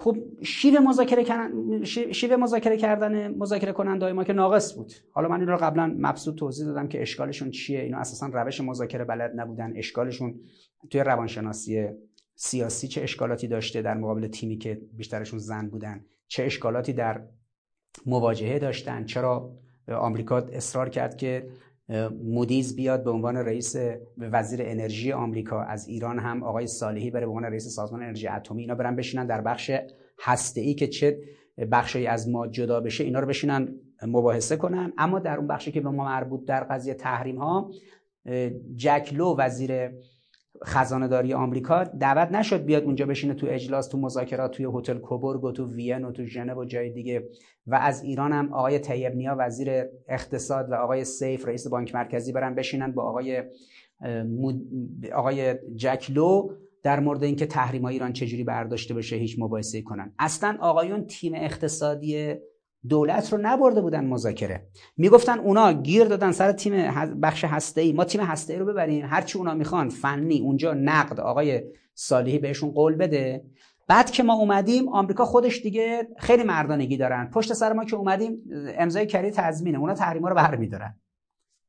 خب 0.00 0.16
شیوه 0.42 0.78
مذاکره 0.78 1.24
کردن 1.24 1.84
شیوه 1.84 2.36
مذاکره 2.36 2.76
کردن 2.76 3.34
مذاکره 3.38 3.72
کننده 3.72 4.12
ما 4.12 4.24
که 4.24 4.32
ناقص 4.32 4.76
بود. 4.76 4.92
حالا 5.12 5.28
من 5.28 5.40
این 5.40 5.48
رو 5.48 5.56
قبلا 5.56 5.94
مبسوط 5.98 6.34
توضیح 6.34 6.66
دادم 6.66 6.88
که 6.88 7.02
اشکالشون 7.02 7.50
چیه. 7.50 7.80
اینا 7.80 7.98
اساسا 7.98 8.26
روش 8.26 8.60
مذاکره 8.60 9.04
بلد 9.04 9.32
نبودن. 9.36 9.72
اشکالشون 9.76 10.34
توی 10.90 11.00
روانشناسی 11.00 11.88
سیاسی 12.34 12.88
چه 12.88 13.02
اشکالاتی 13.02 13.48
داشته 13.48 13.82
در 13.82 13.94
مقابل 13.94 14.26
تیمی 14.26 14.58
که 14.58 14.80
بیشترشون 14.92 15.38
زن 15.38 15.68
بودن؟ 15.68 16.04
چه 16.28 16.44
اشکالاتی 16.44 16.92
در 16.92 17.22
مواجهه 18.06 18.58
داشتن؟ 18.58 19.04
چرا 19.04 19.56
آمریکا 19.88 20.38
اصرار 20.38 20.88
کرد 20.88 21.16
که 21.16 21.48
مودیز 22.24 22.76
بیاد 22.76 23.04
به 23.04 23.10
عنوان 23.10 23.36
رئیس 23.36 23.76
وزیر 24.18 24.60
انرژی 24.62 25.12
آمریکا؟ 25.12 25.62
از 25.62 25.88
ایران 25.88 26.18
هم 26.18 26.42
آقای 26.42 26.66
صالحی 26.66 27.10
بره 27.10 27.26
به 27.26 27.32
عنوان 27.32 27.44
رئیس 27.44 27.68
سازمان 27.68 28.02
انرژی 28.02 28.28
اتمی 28.28 28.60
اینا 28.60 28.74
برن 28.74 28.96
بشینن 28.96 29.26
در 29.26 29.40
بخش 29.40 29.70
هسته 30.20 30.60
ای 30.60 30.74
که 30.74 30.86
چه 30.86 31.20
بخشی 31.72 32.06
از 32.06 32.28
ما 32.28 32.46
جدا 32.46 32.80
بشه 32.80 33.04
اینا 33.04 33.20
رو 33.20 33.26
بشینن 33.26 33.74
مباحثه 34.06 34.56
کنن. 34.56 34.92
اما 34.98 35.18
در 35.18 35.36
اون 35.36 35.46
بخشی 35.46 35.72
که 35.72 35.80
به 35.80 35.90
ما 35.90 36.04
مربوط 36.04 36.44
در 36.44 36.64
قضیه 36.64 36.94
تحریم 36.94 37.38
ها 37.38 37.70
جکلو 38.76 39.36
وزیر 39.38 39.90
خزانه 40.64 41.08
داری 41.08 41.34
آمریکا 41.34 41.84
دعوت 41.84 42.32
نشد 42.32 42.64
بیاد 42.64 42.82
اونجا 42.84 43.06
بشینه 43.06 43.34
تو 43.34 43.46
اجلاس 43.50 43.88
تو 43.88 43.98
مذاکرات 43.98 44.50
توی 44.50 44.66
هتل 44.74 44.98
کوبورگ 44.98 45.44
و 45.44 45.52
تو 45.52 45.72
وین 45.72 46.04
و 46.04 46.12
تو 46.12 46.24
ژنو 46.24 46.60
و 46.60 46.64
جای 46.64 46.90
دیگه. 46.90 47.28
و 47.66 47.74
از 47.74 48.02
ایران 48.02 48.32
هم 48.32 48.52
آقای 48.52 48.78
طیب 48.78 49.14
نیا 49.14 49.36
وزیر 49.38 49.84
اقتصاد 50.08 50.70
و 50.70 50.74
آقای 50.74 51.04
سیف 51.04 51.48
رئیس 51.48 51.66
بانک 51.66 51.94
مرکزی 51.94 52.32
برن 52.32 52.54
بشینن 52.54 52.92
با 52.92 53.02
آقای 53.02 53.42
آقای 55.14 55.54
جکلو 55.76 56.48
در 56.82 57.00
مورد 57.00 57.24
اینکه 57.24 57.46
تحریم 57.46 57.84
ایران 57.84 58.12
چجوری 58.12 58.44
برداشته 58.44 58.94
بشه 58.94 59.16
هیچ 59.16 59.36
مباحثه 59.38 59.82
کنن. 59.82 60.12
اصلا 60.18 60.58
آقایون 60.60 61.06
تیم 61.06 61.32
اقتصادی 61.36 62.34
دولت 62.88 63.32
رو 63.32 63.38
نبرده 63.42 63.80
بودن 63.80 64.06
مذاکره. 64.06 64.68
می‌گفتن 64.96 65.38
اونا 65.38 65.72
گیر 65.72 66.04
دادن 66.04 66.32
سر 66.32 66.52
تیم 66.52 66.74
بخش 67.20 67.44
هسته 67.44 67.80
ای 67.80 67.92
ما 67.92 68.04
تیم 68.04 68.20
هسته 68.20 68.52
ای 68.52 68.58
رو 68.58 68.66
ببریم. 68.66 69.06
هرچی 69.06 69.38
اونا 69.38 69.54
می‌خوان 69.54 69.88
فنی 69.88 70.40
اونجا 70.40 70.74
نقد. 70.74 71.20
آقای 71.20 71.62
صالحی 71.94 72.38
بهشون 72.38 72.70
قول 72.70 72.94
بده. 72.94 73.44
بعد 73.88 74.10
که 74.10 74.22
ما 74.22 74.34
اومدیم 74.34 74.88
آمریکا 74.88 75.24
خودش 75.24 75.62
دیگه 75.62 76.08
خیلی 76.18 76.42
مردانگی 76.42 76.96
دارن. 76.96 77.30
پشت 77.30 77.52
سر 77.52 77.72
ما 77.72 77.84
که 77.84 77.96
اومدیم 77.96 78.42
امضای 78.78 79.06
کری 79.06 79.30
تضمینه. 79.30 79.78
اونا 79.78 79.94
تحریما 79.94 80.28
رو 80.28 80.34
برمیدارن. 80.34 81.00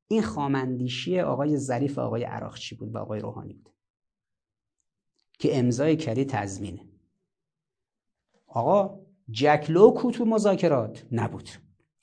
این 0.07 0.21
خامندیشی 0.21 1.19
آقای 1.19 1.57
ظریف 1.57 1.99
آقای 1.99 2.23
عراقچی 2.23 2.75
بود 2.75 2.95
و 2.95 2.97
آقای 2.97 3.19
روحانی 3.19 3.53
بود. 3.53 3.73
که 5.39 5.59
امضای 5.59 5.97
کری 5.97 6.25
تضمینه. 6.25 6.85
آقا 8.47 8.99
جکلو 9.31 9.91
کو 9.91 10.11
تو 10.11 10.25
مذاکرات 10.25 11.05
نبود. 11.11 11.49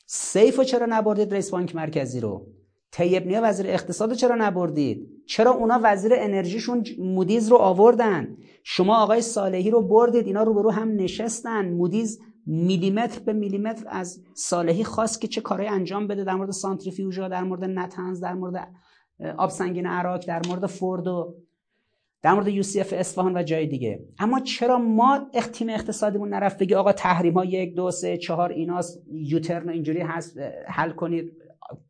سیف 0.06 0.60
چرا 0.60 0.86
نبردید 0.88 1.32
رئیس 1.32 1.50
بانک 1.50 1.76
مرکزی 1.76 2.20
رو؟ 2.20 2.46
طیب 2.90 3.26
نیا 3.26 3.40
وزیر 3.44 3.66
اقتصاد 3.68 4.12
چرا 4.12 4.34
نبردید؟ 4.34 5.08
چرا 5.26 5.50
اونا 5.50 5.80
وزیر 5.82 6.12
انرژیشون 6.14 6.84
مودیز 6.98 7.48
رو 7.48 7.56
آوردن؟ 7.56 8.36
شما 8.64 9.02
آقای 9.02 9.20
صالحی 9.20 9.70
رو 9.70 9.82
بردید 9.82 10.26
اینا 10.26 10.42
رو 10.42 10.54
برو 10.54 10.70
هم 10.70 10.96
نشستن. 10.96 11.72
مودیز 11.72 12.20
میلیمتر 12.46 13.20
به 13.20 13.32
میلیمتر 13.32 13.84
از 13.88 14.22
صالحی 14.34 14.84
خواست 14.84 15.20
که 15.20 15.28
چه 15.28 15.40
کارهایی 15.40 15.70
انجام 15.70 16.06
بده 16.06 16.24
در 16.24 16.34
مورد 16.34 16.50
سانتریفیوژا 16.50 17.28
در 17.28 17.44
مورد 17.44 17.64
نتنز 17.64 18.20
در 18.20 18.34
مورد 18.34 18.68
آب 19.38 19.50
سنگین 19.50 19.86
عراق 19.86 20.26
در 20.26 20.42
مورد 20.48 20.66
فوردو 20.66 21.34
در 22.26 22.34
مورد 22.34 22.48
یو 22.48 22.62
سی 22.62 22.80
اف 22.80 22.92
اصفهان 22.92 23.36
و 23.36 23.42
جای 23.42 23.66
دیگه. 23.66 24.04
اما 24.18 24.40
چرا 24.40 24.78
ما 24.78 25.30
تیم 25.52 25.68
اقتصادیمون 25.68 26.28
نرفت؟ 26.28 26.58
بگی 26.58 26.74
آقا 26.74 26.92
تحریم 26.92 27.34
ها 27.34 27.44
یک 27.44 27.74
دو 27.74 27.90
سه 27.90 28.16
چهار 28.16 28.52
ایناست 28.52 29.02
یوترن 29.12 29.68
اینجوری 29.68 30.00
هست 30.00 30.38
حل 30.68 30.90
کنید 30.90 31.32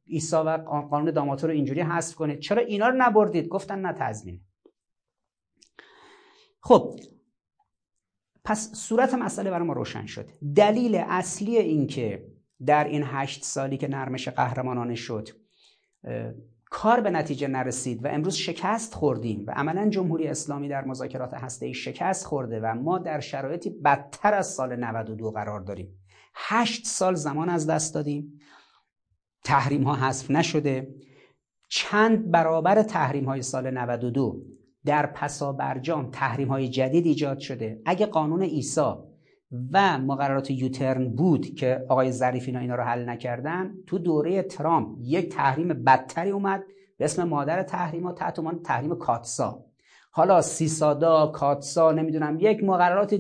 ایسا 0.07 0.45
و 0.45 0.49
قانون 0.91 1.11
داماتو 1.11 1.47
رو 1.47 1.53
اینجوری 1.53 1.81
حذف 1.81 2.15
کنید. 2.15 2.39
چرا 2.39 2.63
اینا 2.63 2.89
رو 2.89 2.95
نبردید؟ 2.99 3.49
گفتن 3.49 3.79
نه 3.79 3.93
تضمین. 3.93 4.41
خب 6.61 6.95
پس 8.45 8.73
صورت 8.73 9.15
مسئله 9.15 9.51
برای 9.51 9.67
ما 9.67 9.73
روشن 9.73 10.07
شد. 10.07 10.31
دلیل 10.57 10.95
اصلی 10.95 11.57
این 11.57 11.87
که 11.87 12.27
در 12.67 12.85
این 12.85 13.03
هشت 13.07 13.45
سالی 13.45 13.77
که 13.77 13.89
نرمش 13.89 14.29
قهرمانانه 14.29 14.95
شد 14.95 15.29
کار 16.77 17.01
به 17.01 17.11
نتیجه 17.11 17.49
نرسید 17.49 18.05
و 18.05 18.09
امروز 18.09 18.35
شکست 18.35 18.95
خوردیم 18.95 19.45
و 19.47 19.51
عملا 19.51 19.89
جمهوری 19.89 20.29
اسلامی 20.29 20.69
در 20.69 20.85
مذاکرات 20.85 21.35
هسته‌ای 21.35 21.75
شکست 21.75 22.27
خورده 22.27 22.61
و 22.61 22.75
ما 22.75 22.99
در 22.99 23.21
شرایطی 23.21 23.71
بدتر 23.71 24.35
از 24.35 24.47
سال 24.47 24.77
92 24.77 25.31
قرار 25.31 25.61
داریم. 25.61 25.99
هشت 26.35 26.87
سال 26.87 27.15
زمان 27.15 27.49
از 27.49 27.67
دست 27.67 27.95
دادیم. 27.95 28.41
تحریم 29.45 29.83
ها 29.83 29.95
حذف 29.95 30.31
نشده. 30.31 30.95
چند 31.69 32.31
برابر 32.31 32.83
تحریم 32.83 33.25
های 33.25 33.43
سال 33.43 33.71
92 33.71 34.43
در 34.85 35.07
پسا 35.07 35.53
برجام 35.53 36.11
تحریم 36.11 36.49
های 36.49 36.69
جدید 36.69 37.07
ایجاد 37.07 37.39
شده. 37.39 37.83
اگه 37.87 38.07
قانون 38.07 38.43
ایسا 38.43 39.09
و 39.73 39.99
مقررات 39.99 40.51
یوترن 40.51 41.09
بود 41.09 41.55
که 41.55 41.85
آقای 41.89 42.13
ظریف 42.13 42.45
اینا 42.47 42.61
اینا 42.61 42.75
رو 42.75 42.83
حل 42.83 43.09
نکردن 43.09 43.75
تو 43.87 43.99
دوره 43.99 44.43
ترامپ 44.43 44.99
یک 45.01 45.29
تحریم 45.29 45.69
بدتری 45.69 46.31
اومد 46.31 46.65
به 46.99 47.05
اسم 47.05 47.25
مادر 47.25 47.63
تحریم 47.63 48.07
ها 48.07 48.13
تحت 48.13 48.39
عنوان 48.39 48.63
تحریم 48.63 48.95
کاتسا. 48.95 49.65
حالا 50.11 50.43
سیسادا 50.43 51.27
کاتسا 51.27 51.93
نمی‌دونم 51.93 52.37
یک 52.41 52.65
مقررات 52.65 53.15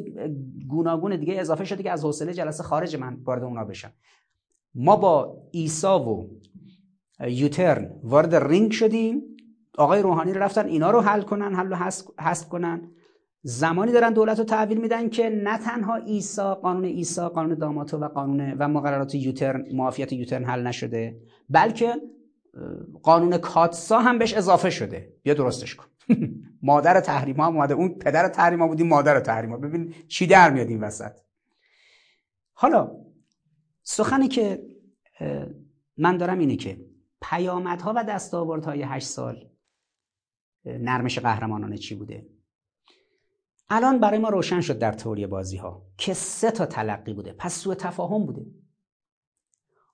گوناگون 0.68 1.16
دیگه 1.16 1.40
اضافه 1.40 1.64
شده 1.64 1.82
که 1.82 1.90
از 1.92 2.04
حوصله 2.04 2.32
جلسه 2.32 2.62
خارج 2.62 2.96
من 2.96 3.18
وارد 3.24 3.42
اونا 3.42 3.64
بشم. 3.64 3.92
ما 4.74 4.96
با 4.96 5.42
ایسا 5.50 6.04
و 6.04 6.30
یوترن 7.20 7.90
وارد 8.02 8.34
رینگ 8.34 8.72
شدیم. 8.72 9.22
آقای 9.78 10.02
روحانی 10.02 10.32
رفتن 10.32 10.66
اینا 10.66 10.90
رو 10.90 11.00
حل 11.00 11.22
کنن 11.22 11.54
حل 11.54 11.72
و 11.72 11.76
حذف 12.20 12.48
کنن. 12.48 12.90
زمانی 13.48 13.92
دارن 13.92 14.12
دولت 14.12 14.38
رو 14.38 14.44
تحویل 14.44 14.78
میدن 14.78 15.08
که 15.08 15.30
نه 15.30 15.58
تنها 15.58 15.96
ایسا 15.96 16.54
قانون 16.54 16.84
ایسا 16.84 17.28
قانون 17.28 17.54
داماتو 17.54 17.98
و 17.98 18.08
قانون 18.08 18.52
و 18.58 18.68
مقررات 18.68 19.14
یوترن 19.14 19.64
معافیت 19.72 20.12
یوترن 20.12 20.44
حل 20.44 20.66
نشده 20.66 21.20
بلکه 21.50 21.94
قانون 23.02 23.38
کاتسا 23.38 23.98
هم 23.98 24.18
بهش 24.18 24.34
اضافه 24.34 24.70
شده. 24.70 25.12
بیا 25.22 25.34
درستش 25.34 25.74
کن. 25.74 25.86
مادر 26.62 27.00
تحریم 27.00 27.36
ها 27.36 27.46
اومده. 27.46 27.74
اون 27.74 27.88
پدر 27.88 28.28
تحریم 28.28 28.62
ها 28.62 28.68
بودیم 28.68 28.88
مادر 28.88 29.20
تحریم 29.20 29.50
ها 29.50 29.56
ببین 29.56 29.94
چی 30.08 30.26
در 30.26 30.50
میاد 30.50 30.68
این 30.68 30.80
وسط. 30.80 31.12
حالا 32.52 32.90
سخنی 33.82 34.28
که 34.28 34.62
من 35.96 36.16
دارم 36.16 36.38
اینه 36.38 36.56
که 36.56 36.80
پیامدها 37.22 37.92
و 37.96 38.04
دستاوردهای 38.04 38.82
هشت 38.82 39.08
سال 39.08 39.48
نرمش 40.64 41.18
قهرمانانه 41.18 41.78
چی 41.78 41.94
بوده؟ 41.94 42.35
الان 43.68 43.98
برای 44.00 44.18
ما 44.18 44.28
روشن 44.28 44.60
شد 44.60 44.78
در 44.78 44.92
تئوری 44.92 45.26
بازی 45.26 45.56
ها 45.56 45.82
که 45.96 46.14
سه 46.14 46.50
تا 46.50 46.66
تلقی 46.66 47.12
بوده. 47.12 47.32
پس 47.32 47.54
سوء 47.54 47.74
تفاهم 47.74 48.26
بوده. 48.26 48.46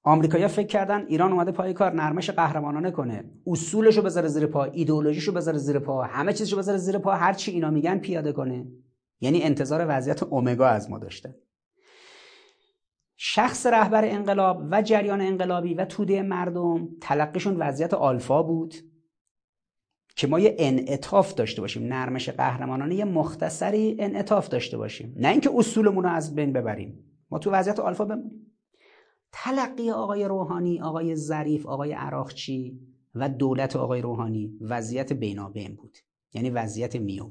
آمریکایی‌ها 0.03 0.49
فکر 0.49 0.67
کردن 0.67 1.07
ایران 1.07 1.33
اومده 1.33 1.53
پای 1.53 1.73
کار 1.73 1.93
نرمش 1.93 2.31
قهرمانانه 2.31 2.91
کنه. 2.91 3.25
اصولش 3.47 3.97
رو 3.97 4.03
بذاره 4.03 4.29
زیر 4.29 4.47
پا 4.47 4.65
ایدئولوژیش 4.65 5.25
رو 5.25 5.33
بذاره 5.33 5.59
زیر 5.59 5.79
پا 5.79 6.03
همه 6.03 6.33
چیزش 6.33 6.53
رو 6.53 6.59
بذاره 6.59 6.79
زیر 6.79 6.99
پا 6.99 7.15
هر 7.15 7.33
چی 7.33 7.51
اینا 7.51 7.71
میگن 7.71 7.99
پیاده 7.99 8.33
کنه. 8.33 8.67
یعنی 9.21 9.43
انتظار 9.43 9.85
وضعیت 9.89 10.23
اومگا 10.23 10.67
از 10.67 10.91
ما 10.91 10.99
داشته. 10.99 11.35
شخص 13.17 13.67
رهبر 13.67 14.05
انقلاب 14.05 14.63
و 14.71 14.83
جریان 14.83 15.21
انقلابی 15.21 15.75
و 15.75 15.85
توده 15.85 16.23
مردم 16.23 16.89
تلقیشون 17.01 17.57
وضعیت 17.57 17.95
آلفا 17.95 18.43
بود. 18.43 18.75
که 20.17 20.27
ما 20.27 20.41
یه 20.41 20.57
انعطاف 20.59 21.35
داشته 21.35 21.61
باشیم. 21.61 21.87
نرمش 21.87 22.29
قهرمانانه 22.29 22.95
یه 22.95 23.05
مختصری 23.05 23.97
انعطاف 23.99 24.49
داشته 24.49 24.77
باشیم. 24.77 25.15
نه 25.17 25.29
اینکه 25.29 25.51
اصولمون 25.55 26.05
رو 26.05 26.11
از 26.11 26.35
بین 26.35 26.53
ببریم. 26.53 27.05
ما 27.31 27.39
تو 27.39 27.51
وضعیت 27.51 27.81
آلفا 27.81 28.05
بمونیم. 28.05 28.57
تلقی 29.33 29.91
آقای 29.91 30.25
روحانی 30.25 30.81
آقای 30.81 31.17
ظریف 31.17 31.67
آقای 31.67 31.93
عراقچی 31.93 32.81
و 33.15 33.29
دولت 33.29 33.77
آقای 33.77 34.03
روحانی 34.03 34.59
وضعیت 34.61 35.13
بینابین 35.13 35.77
بود. 35.77 35.99
یعنی 36.35 36.51
وضعیت 36.51 36.97
میو 36.97 37.31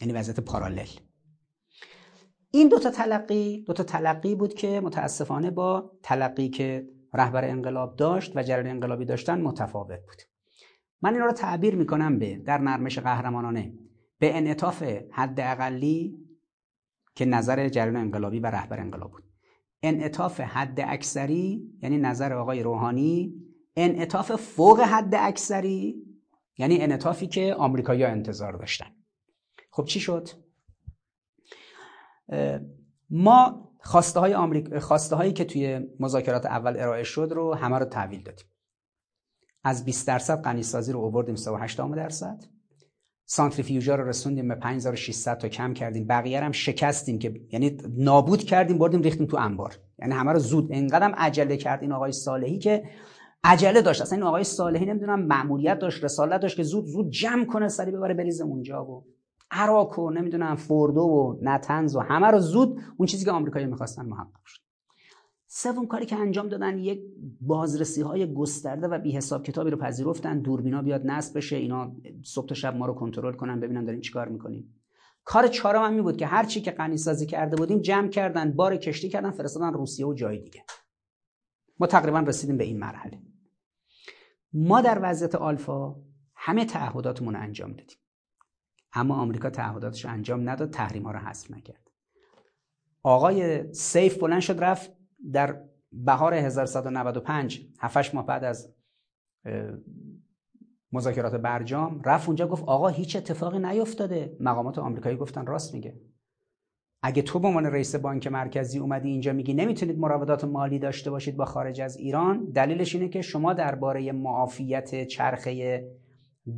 یعنی 0.00 0.12
وضعیت 0.12 0.40
پارالل. 0.40 0.88
این 2.50 2.68
دوتا 2.68 2.90
تلقی 2.90 3.64
دوتا 3.66 3.82
تلقی 3.82 4.34
بود 4.34 4.54
که 4.54 4.80
متاسفانه 4.80 5.50
با 5.50 5.92
تلقی 6.02 6.48
که 6.48 6.88
رهبر 7.14 7.44
انقلاب 7.44 7.96
داشت 7.96 8.36
و 8.36 8.42
جریان 8.42 8.66
انقلابی 8.66 9.04
داشتن 9.04 9.40
متفاوت 9.40 10.00
بود. 10.06 10.31
من 11.02 11.14
این 11.14 11.22
رو 11.22 11.32
تعبیر 11.32 11.74
می‌کنم 11.74 12.18
به 12.18 12.36
در 12.36 12.58
نرمش 12.58 12.98
قهرمانانه. 12.98 13.74
به 14.18 14.36
انعطاف 14.36 14.82
حد 15.12 15.40
اقلی 15.40 16.18
که 17.14 17.24
نظر 17.24 17.68
جریان 17.68 17.96
انقلابی 17.96 18.40
و 18.40 18.46
رهبر 18.46 18.80
انقلاب 18.80 19.10
بود. 19.10 19.24
انعطاف 19.82 20.40
حد 20.40 20.80
اکثری 20.80 21.72
یعنی 21.82 21.98
نظر 21.98 22.32
آقای 22.32 22.62
روحانی. 22.62 23.34
انعطاف 23.76 24.32
فوق 24.32 24.80
حد 24.80 25.14
اکثری 25.14 26.02
یعنی 26.58 26.80
انعطافی 26.80 27.26
که 27.26 27.54
آمریکایی‌ها 27.54 28.08
انتظار 28.10 28.52
داشتن. 28.52 28.86
خب 29.70 29.84
چی 29.84 30.00
شد؟ 30.00 30.28
ما 33.10 33.68
خواسته 33.80 34.20
های 34.20 34.34
آمریکا 34.34 34.80
خواسته 34.80 35.16
هایی 35.16 35.32
که 35.32 35.44
توی 35.44 35.80
مذاکرات 36.00 36.46
اول 36.46 36.80
ارائه 36.80 37.02
شد 37.02 37.28
رو 37.34 37.54
همه 37.54 37.78
رو 37.78 37.84
تحویل 37.84 38.22
دادیم. 38.22 38.46
از 39.64 39.84
20 39.84 40.06
درصد 40.06 40.42
غنی 40.42 40.62
سازی 40.62 40.92
رو 40.92 41.00
آوردیم 41.00 41.36
3.8 41.36 41.76
درصد. 41.96 42.44
سانتریفیوژا 43.26 43.94
رو 43.94 44.08
رسوندیم 44.08 44.48
به 44.48 44.54
5600 44.54 45.38
تا 45.38 45.48
کم 45.48 45.74
کردیم. 45.74 46.06
بقیه 46.06 46.40
هم 46.40 46.52
شکستیم 46.52 47.18
که 47.18 47.40
یعنی 47.52 47.78
نابود 47.96 48.42
کردیم 48.42 48.78
بردیم 48.78 49.02
ریختیم 49.02 49.26
تو 49.26 49.36
انبار. 49.36 49.78
یعنی 49.98 50.14
همه 50.14 50.32
رو 50.32 50.38
زود. 50.38 50.68
انقدرم 50.70 51.14
عجله 51.16 51.56
کرد 51.56 51.82
این 51.82 51.92
آقای 51.92 52.12
صالحی 52.12 52.58
که 52.58 52.84
عجله 53.44 53.82
داشت. 53.82 54.02
اصلا 54.02 54.18
این 54.18 54.26
آقای 54.26 54.44
صالحی 54.44 54.86
نمی‌دونم 54.86 55.26
مأموریت 55.26 55.78
داشت 55.78 56.04
رسالت 56.04 56.40
داشت 56.40 56.56
که 56.56 56.62
زود 56.62 56.84
زود 56.86 57.10
جمع 57.10 57.44
کنه 57.44 57.68
سری 57.68 57.90
ببره 57.90 58.14
بریزه 58.14 58.44
اونجا 58.44 58.84
و 58.84 59.04
عراق 59.50 59.98
و 59.98 60.10
نمی‌دونم 60.10 60.56
فوردو 60.56 61.00
و 61.00 61.38
نتنز 61.42 61.96
و 61.96 62.00
همه 62.00 62.26
رو 62.26 62.38
زود 62.38 62.80
اون 62.96 63.06
چیزی 63.06 63.24
که 63.24 63.30
آمریکایی 63.30 63.66
می‌خواستن 63.66 64.06
محقق 64.06 64.44
شد. 64.44 64.62
سوم 65.54 65.86
کاری 65.86 66.06
که 66.06 66.16
انجام 66.16 66.48
دادن 66.48 66.78
یک 66.78 67.02
بازرسی 67.40 68.02
های 68.02 68.34
گسترده 68.34 68.88
و 68.88 68.98
بی 68.98 69.12
حساب 69.12 69.42
کتابی 69.42 69.70
رو 69.70 69.76
پذیرفتن. 69.76 70.38
دوربینا 70.38 70.82
بیاد 70.82 71.06
نصب 71.06 71.36
بشه 71.36 71.56
اینا 71.56 71.96
صبح 72.24 72.46
تا 72.46 72.54
شب 72.54 72.76
ما 72.76 72.86
رو 72.86 72.94
کنترل 72.94 73.32
کنن 73.32 73.60
ببینن 73.60 73.84
داریم 73.84 74.00
چیکار 74.00 74.28
می‌کنیم. 74.28 74.74
کار 75.24 75.46
چهارم 75.46 75.82
هم 75.82 75.92
می 75.92 76.02
بود 76.02 76.16
که 76.16 76.26
هر 76.26 76.44
چی 76.44 76.60
که 76.60 76.70
غنی 76.70 76.96
سازی 76.96 77.26
کرده 77.26 77.56
بودیم 77.56 77.78
جمع 77.78 78.08
کردن 78.08 78.52
بار 78.52 78.76
کشتی 78.76 79.08
کردن 79.08 79.30
فرستادن 79.30 79.72
روسیه 79.72 80.06
و 80.06 80.14
جای 80.14 80.38
دیگه. 80.38 80.64
ما 81.78 81.86
تقریبا 81.86 82.18
رسیدیم 82.18 82.56
به 82.56 82.64
این 82.64 82.78
مرحله. 82.78 83.22
ما 84.52 84.80
در 84.80 84.98
وضعیت 85.02 85.34
آلفا 85.34 85.96
همه 86.34 86.64
تعهداتمون 86.64 87.36
انجام 87.36 87.72
دادیم. 87.72 87.98
اما 88.92 89.14
آمریکا 89.14 89.50
تعهداتش 89.50 90.06
انجام 90.06 90.48
نداد 90.48 90.70
تحریم 90.70 91.02
ها 91.02 91.10
رو 91.10 91.18
حذف 91.18 91.50
نکرد. 91.50 91.90
آقای 93.02 93.72
سیف 93.74 94.18
بلند 94.18 94.40
شد 94.40 94.64
رفت 94.64 95.01
در 95.32 95.64
بهار 95.92 96.34
1195 96.34 97.68
7 97.80 98.14
ماه 98.14 98.26
بعد 98.26 98.44
از 98.44 98.74
مذاکرات 100.92 101.34
برجام 101.34 102.02
رفت 102.04 102.26
اونجا 102.26 102.48
گفت 102.48 102.64
آقا 102.64 102.88
هیچ 102.88 103.16
اتفاقی 103.16 103.58
نیفتاده. 103.58 104.36
مقامات 104.40 104.78
آمریکایی 104.78 105.16
گفتن 105.16 105.46
راست 105.46 105.74
میگه. 105.74 106.00
اگه 107.02 107.22
تو 107.22 107.38
به 107.38 107.48
عنوان 107.48 107.66
رئیس 107.66 107.96
بانک 107.96 108.26
مرکزی 108.26 108.78
اومدی 108.78 109.08
اینجا 109.08 109.32
میگی 109.32 109.54
نمی‌تونید 109.54 109.98
مراودات 109.98 110.44
مالی 110.44 110.78
داشته 110.78 111.10
باشید 111.10 111.36
با 111.36 111.44
خارج 111.44 111.80
از 111.80 111.96
ایران 111.96 112.44
دلیلش 112.44 112.94
اینه 112.94 113.08
که 113.08 113.22
شما 113.22 113.52
درباره 113.52 114.12
معافیت 114.12 115.04
چرخه 115.04 115.84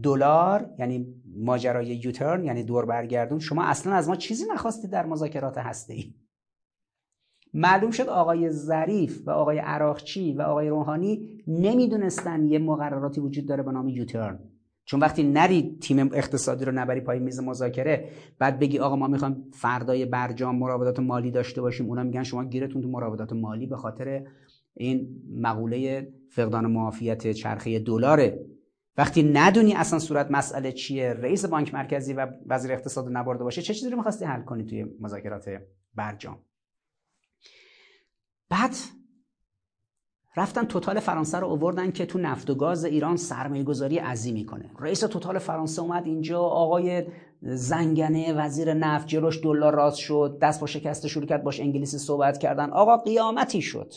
دلار 0.02 0.70
یعنی 0.78 1.06
ماجرای 1.36 1.86
یوترن 1.86 2.44
یعنی 2.44 2.62
دور 2.62 2.84
برگردون 2.86 3.38
شما 3.38 3.64
اصلا 3.64 3.94
از 3.94 4.08
ما 4.08 4.16
چیزی 4.16 4.44
نخواستید 4.52 4.90
در 4.90 5.06
مذاکرات 5.06 5.58
هسته 5.58 5.94
ای 5.94 6.14
معلوم 7.54 7.90
شد 7.90 8.08
آقای 8.08 8.50
ظریف 8.50 9.22
و 9.26 9.30
آقای 9.30 9.58
عراقچی 9.58 10.32
و 10.32 10.42
آقای 10.42 10.68
روحانی 10.68 11.42
نمی‌دونستن 11.46 12.46
یه 12.46 12.58
مقرراتی 12.58 13.20
وجود 13.20 13.46
داره 13.46 13.62
به 13.62 13.72
نام 13.72 13.88
یوترن 13.88 14.38
چون 14.84 15.00
وقتی 15.00 15.22
نری 15.22 15.78
تیم 15.80 15.98
اقتصادی 15.98 16.64
رو 16.64 16.72
نبری 16.72 17.00
پای 17.00 17.18
میز 17.18 17.40
مذاکره 17.40 18.08
بعد 18.38 18.58
بگی 18.58 18.78
آقا 18.78 18.96
ما 18.96 19.06
می‌خوایم 19.06 19.44
فردای 19.52 20.06
برجام 20.06 20.56
مراودات 20.58 21.00
مالی 21.00 21.30
داشته 21.30 21.60
باشیم 21.60 21.86
اونا 21.86 22.02
میگن 22.02 22.22
شما 22.22 22.44
گیرتون 22.44 22.82
تو 22.82 22.88
مراودات 22.88 23.32
مالی 23.32 23.66
به 23.66 23.76
خاطر 23.76 24.26
این 24.74 25.08
مقوله 25.36 26.08
فقدان 26.30 26.66
معافیت 26.66 27.30
چرخه 27.30 27.78
دلاره. 27.78 28.46
وقتی 28.98 29.22
ندونی 29.22 29.74
اصلا 29.74 29.98
صورت 29.98 30.30
مسئله 30.30 30.72
چیه 30.72 31.12
رئیس 31.12 31.44
بانک 31.44 31.74
مرکزی 31.74 32.12
و 32.12 32.26
وزیر 32.46 32.72
اقتصاد 32.72 33.08
نبرده 33.10 33.44
باشه 33.44 33.62
چه 33.62 33.74
چیزی 33.74 33.90
رو 33.90 33.96
می‌خواستی 33.96 34.24
حل 34.24 34.42
کنی 34.42 34.64
توی 34.64 34.84
مذاکرات 35.00 35.48
برجام؟ 35.94 36.38
بعد 38.54 38.76
رفتن 40.36 40.64
توتال 40.64 41.00
فرانسه 41.00 41.38
رو 41.38 41.46
اووردن 41.46 41.90
که 41.90 42.06
تو 42.06 42.18
نفت 42.18 42.50
و 42.50 42.54
گاز 42.54 42.84
ایران 42.84 43.16
سرمایه 43.16 43.62
گذاری 43.62 43.98
عظیمی 43.98 44.46
کنه. 44.46 44.70
رئیس 44.78 45.00
توتال 45.00 45.38
فرانسه 45.38 45.82
اومد 45.82 46.06
اینجا 46.06 46.40
آقای 46.40 47.04
زنگنه 47.42 48.32
وزیر 48.32 48.74
نفت 48.74 49.06
جلوش 49.06 49.42
دلار 49.42 49.74
راست 49.74 49.96
شد 49.96 50.38
دست 50.42 50.60
با 50.60 50.66
شکست 50.66 51.06
شروع 51.06 51.26
کرد 51.26 51.44
باش 51.44 51.60
انگلیسی 51.60 51.98
صحبت 51.98 52.38
کردن. 52.38 52.70
آقا 52.70 52.96
قیامتی 52.96 53.62
شد. 53.62 53.94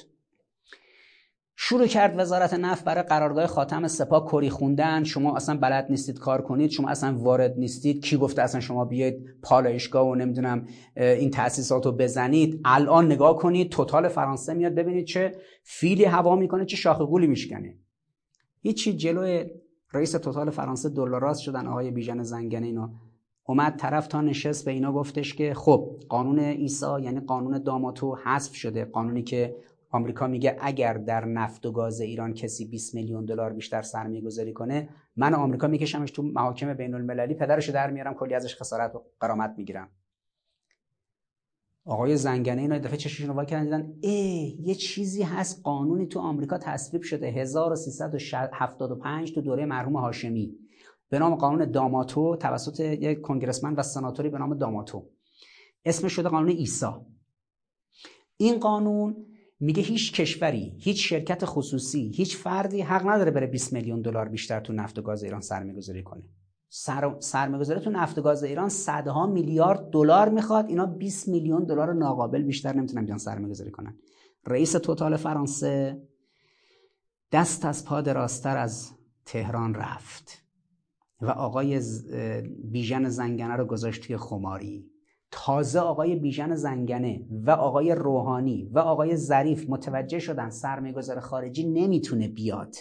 شروع 1.59 1.87
کرد 1.87 2.19
وزارت 2.19 2.53
نفت 2.53 2.85
برای 2.85 3.03
قرارداد 3.03 3.45
خاتم 3.45 3.87
سپاه 3.87 4.25
کری 4.25 4.49
خوندن. 4.49 5.03
شما 5.03 5.35
اصلا 5.35 5.57
بلد 5.57 5.87
نیستید 5.89 6.19
کار 6.19 6.41
کنید 6.41 6.69
شما 6.69 6.89
اصلا 6.89 7.17
وارد 7.17 7.53
نیستید. 7.57 8.03
کی 8.03 8.17
گفته 8.17 8.41
اصلا 8.41 8.61
شما 8.61 8.85
بیاید 8.85 9.25
پالایشگاه 9.43 10.07
و 10.07 10.15
نمی‌دونم 10.15 10.65
این 10.95 11.31
تاسیسات 11.31 11.85
رو 11.85 11.91
بزنید؟ 11.91 12.61
الان 12.65 13.05
نگاه 13.05 13.37
کنید 13.37 13.71
توتال 13.71 14.07
فرانسه 14.07 14.53
میاد 14.53 14.75
ببینید 14.75 15.05
چه 15.05 15.35
فیلی 15.63 16.05
هوا 16.05 16.35
می‌کنه 16.35 16.65
چه 16.65 16.77
شاخ 16.77 17.01
گولی 17.01 17.27
میشکنه. 17.27 17.75
هیچی 18.61 18.97
جلوی 18.97 19.45
رئیس 19.93 20.11
توتال 20.11 20.49
فرانسه 20.49 20.89
دلاراست 20.89 21.41
شدن 21.41 21.67
آقای 21.67 21.91
بیژن 21.91 22.23
زنگنه 22.23 22.65
اینا. 22.65 22.91
اومد 23.43 23.75
طرف 23.77 24.07
تا 24.07 24.21
نشست 24.21 24.65
به 24.65 24.71
اینا 24.71 24.93
گفتش 24.93 25.33
که 25.33 25.53
خب 25.53 25.99
قانون 26.09 26.39
ایسا 26.39 26.99
یعنی 26.99 27.19
قانون 27.19 27.63
داماتو 27.63 28.15
حذف 28.15 28.55
شده. 28.55 28.85
قانونی 28.85 29.23
که 29.23 29.55
آمریکا 29.89 30.27
میگه 30.27 30.57
اگر 30.61 30.93
در 30.93 31.25
نفت 31.25 31.65
و 31.65 31.71
گاز 31.71 32.01
ایران 32.01 32.33
کسی 32.33 32.65
20 32.65 32.95
میلیون 32.95 33.25
دلار 33.25 33.53
بیشتر 33.53 33.81
سرمایه 33.81 34.21
گذاری 34.21 34.53
کنه 34.53 34.89
من 35.15 35.33
آمریکا 35.33 35.67
میکشمش 35.67 36.11
تو 36.11 36.21
محاکم 36.21 36.73
بین 36.73 36.93
المللی 36.93 37.33
پدرشو 37.33 37.73
در 37.73 37.91
میارم 37.91 38.13
کلی 38.13 38.33
ازش 38.33 38.55
خسارت 38.55 38.95
و 38.95 39.03
قرامت 39.19 39.53
می‌گیرم. 39.57 39.89
آقای 41.85 42.17
زنگنه 42.17 42.61
اینا 42.61 42.77
دفعه 42.77 42.97
چششون 42.97 43.37
رو 43.37 43.45
کردن 43.45 43.63
دیدن 43.63 43.93
ای 44.01 44.57
یه 44.59 44.75
چیزی 44.75 45.23
هست 45.23 45.61
قانونی 45.63 46.07
تو 46.07 46.19
آمریکا 46.19 46.57
تصویب 46.57 47.01
شده 47.01 47.27
1375 47.27 49.31
تو 49.31 49.41
دوره 49.41 49.65
مرحوم 49.65 49.95
هاشمی. 49.95 50.55
به 51.09 51.19
نام 51.19 51.35
قانون 51.35 51.71
داماتو 51.71 52.35
توسط 52.35 52.79
یک 52.79 53.21
کنگرسمن 53.21 53.73
و 53.73 53.83
سناتوری 53.83 54.29
به 54.29 54.37
نام 54.37 54.57
داماتو. 54.57 55.09
اسمش 55.85 56.13
شده 56.13 56.29
قانون 56.29 56.49
ایسا 56.49 57.05
این 58.37 58.59
قانون 58.59 59.26
میگه 59.59 59.83
هیچ 59.83 60.13
کشوری 60.13 60.73
هیچ 60.77 61.09
شرکت 61.09 61.41
خصوصی 61.45 62.11
هیچ 62.15 62.37
فردی 62.37 62.81
حق 62.81 63.07
نداره 63.07 63.31
بره 63.31 63.47
20 63.47 63.73
میلیون 63.73 64.01
دلار 64.01 64.29
بیشتر 64.29 64.59
تو 64.59 64.73
نفت 64.73 64.99
و 64.99 65.01
گاز 65.01 65.23
ایران 65.23 65.41
سرمایه‌گذاری 65.41 66.03
کنه. 66.03 66.23
سر... 66.69 67.15
سرمایه‌گذاری 67.19 67.79
تو 67.79 67.89
نفت 67.89 68.17
و 68.17 68.21
گاز 68.21 68.43
ایران 68.43 68.69
صدها 68.69 69.27
میلیارد 69.27 69.89
دلار 69.89 70.29
می‌خواد. 70.29 70.69
اینا 70.69 70.85
20 70.85 71.27
میلیون 71.27 71.63
دلار 71.63 71.93
ناقابل 71.93 72.43
بیشتر 72.43 72.75
نمی‌تونن 72.75 73.05
بیان 73.05 73.17
سرمایه‌گذاری 73.17 73.71
کنن. 73.71 73.97
رئیس 74.47 74.71
توتال 74.71 75.17
فرانسه 75.17 76.01
دست 77.31 77.65
از 77.65 77.85
پا 77.85 78.01
دراستر 78.01 78.57
از 78.57 78.91
تهران 79.25 79.75
رفت 79.75 80.43
و 81.21 81.29
آقای 81.29 81.81
بیژن 82.63 83.09
زنگنه 83.09 83.55
رو 83.55 83.65
گذاشت 83.65 84.01
توی 84.01 84.17
خماری. 84.17 84.91
تازه 85.31 85.79
آقای 85.79 86.15
بیژن 86.15 86.55
زنگنه 86.55 87.25
و 87.31 87.51
آقای 87.51 87.95
روحانی 87.95 88.69
و 88.73 88.79
آقای 88.79 89.15
ظریف 89.15 89.69
متوجه 89.69 90.19
شدن 90.19 90.49
سرمایه‌گذار 90.49 91.19
خارجی 91.19 91.67
نمی‌تونه 91.67 92.27
بیاد 92.27 92.75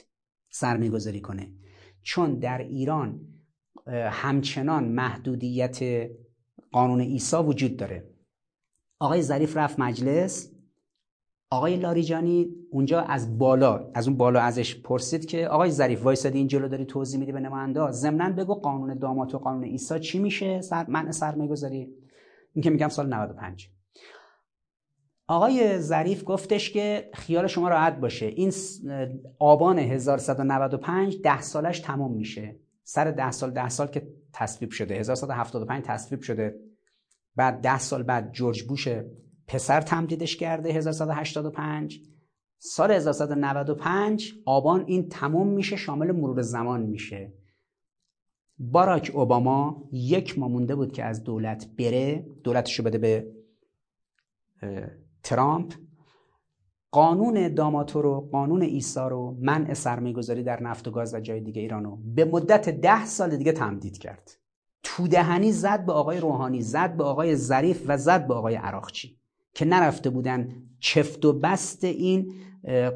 سرمایه‌گذاری 0.50 1.20
کنه. 1.20 1.52
چون 2.02 2.38
در 2.38 2.58
ایران 2.58 3.20
همچنان 4.10 4.88
محدودیت 4.88 6.08
قانون 6.72 7.00
ایسا 7.00 7.42
وجود 7.44 7.76
داره. 7.76 8.08
آقای 9.00 9.22
ظریف 9.22 9.56
رفت 9.56 9.78
مجلس 9.78 10.52
آقای 11.50 11.76
لاریجانی 11.76 12.48
اونجا 12.70 13.00
از 13.00 13.38
بالا 13.38 13.90
از 13.94 14.08
اون 14.08 14.16
بالا 14.16 14.40
ازش 14.40 14.80
پرسید 14.80 15.26
که 15.26 15.48
آقای 15.48 15.70
ظریف 15.70 16.02
وایسادی 16.04 16.38
این 16.38 16.46
جلو 16.46 16.68
داری 16.68 16.84
توضیح 16.84 17.20
میدی 17.20 17.32
به 17.32 17.40
نماینده؟ 17.40 17.90
ضمن 17.90 18.36
بگو 18.36 18.54
قانون 18.54 18.98
دامات 18.98 19.34
و 19.34 19.38
قانون 19.38 19.64
ایسا 19.64 19.98
چی 19.98 20.18
میشه؟ 20.18 20.60
سر 20.60 20.86
منع 20.88 21.10
سرمایه 21.10 21.50
گذاری 21.50 21.88
این 22.56 22.62
که 22.62 22.70
میگم 22.70 22.88
سال 22.88 23.06
95 23.14 23.70
آقای 25.28 25.78
ظریف 25.78 26.22
گفتش 26.26 26.70
که 26.70 27.10
خیال 27.14 27.46
شما 27.46 27.68
راحت 27.68 28.00
باشه. 28.00 28.26
این 28.26 28.52
آبان 29.38 29.78
1195 29.78 31.20
ده 31.22 31.40
سالش 31.40 31.80
تموم 31.80 32.16
میشه. 32.16 32.56
سر 32.82 33.10
ده 33.10 33.30
سال 33.30 33.50
ده 33.50 33.68
سال 33.68 33.86
که 33.86 34.08
تصویب 34.32 34.70
شده. 34.70 34.94
1175 34.94 35.84
تصویب 35.84 36.20
شده. 36.20 36.60
بعد 37.36 37.60
ده 37.60 37.78
سال 37.78 38.02
بعد 38.02 38.32
جورج 38.32 38.62
بوش 38.62 38.88
پسر 39.46 39.80
تمدیدش 39.80 40.36
کرده 40.36 40.72
1185 40.72 42.00
سال 42.58 42.90
1195 42.90 44.34
آبان 44.46 44.84
این 44.86 45.08
تموم 45.08 45.48
میشه 45.48 45.76
شامل 45.76 46.12
مرور 46.12 46.42
زمان 46.42 46.82
میشه. 46.82 47.32
باراک 48.58 49.10
اوباما 49.14 49.88
یک 49.92 50.38
ما 50.38 50.48
مونده 50.48 50.74
بود 50.74 50.92
که 50.92 51.04
از 51.04 51.24
دولت 51.24 51.66
بره 51.78 52.26
دولتشو 52.44 52.82
بده 52.82 52.98
به 52.98 53.26
ترامپ. 55.22 55.74
قانون 56.90 57.54
داماتو 57.54 58.02
رو 58.02 58.28
قانون 58.32 58.62
ایسا 58.62 59.08
رو 59.08 59.36
منع 59.40 59.74
سرمایه 59.74 60.14
گذاری 60.14 60.42
در 60.42 60.62
نفت 60.62 60.88
و 60.88 60.90
گاز 60.90 61.14
و 61.14 61.20
جای 61.20 61.40
دیگه 61.40 61.62
ایرانو 61.62 61.98
به 62.14 62.24
مدت 62.24 62.68
ده 62.68 63.04
سال 63.04 63.36
دیگه 63.36 63.52
تمدید 63.52 63.98
کرد. 63.98 64.30
تو 64.82 65.08
دهنی 65.08 65.52
زد 65.52 65.86
به 65.86 65.92
آقای 65.92 66.18
روحانی 66.18 66.62
زد 66.62 66.96
به 66.96 67.04
آقای 67.04 67.36
ظریف 67.36 67.84
و 67.86 67.98
زد 67.98 68.26
به 68.26 68.34
آقای 68.34 68.54
عراقچی 68.54 69.16
که 69.54 69.64
نرفته 69.64 70.10
بودن 70.10 70.48
چفت 70.80 71.24
و 71.24 71.32
بست 71.32 71.84
این 71.84 72.32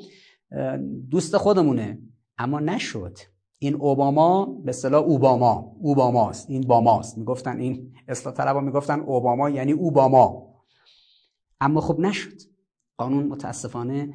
دوست 1.11 1.37
خودمونه. 1.37 1.99
اما 2.39 2.61
نشد. 2.61 3.19
این 3.59 3.75
اوباما 3.75 4.45
به 4.45 4.71
اصطلاح 4.71 5.03
اوباما 5.03 5.77
اوباماست 5.81 6.51
این 6.51 6.61
باماست. 6.61 7.19
می‌گفتن 7.19 7.61
این 7.61 7.93
اصلاح 8.09 8.35
طلبا 8.35 8.61
می‌گفتن 8.61 9.01
اوباما 9.01 9.51
یعنی 9.51 9.73
اوباما. 9.73 10.55
اما 11.61 11.81
خب 11.81 12.01
نشد. 12.01 12.55
قانون 12.97 13.27
متاسفانه 13.27 14.15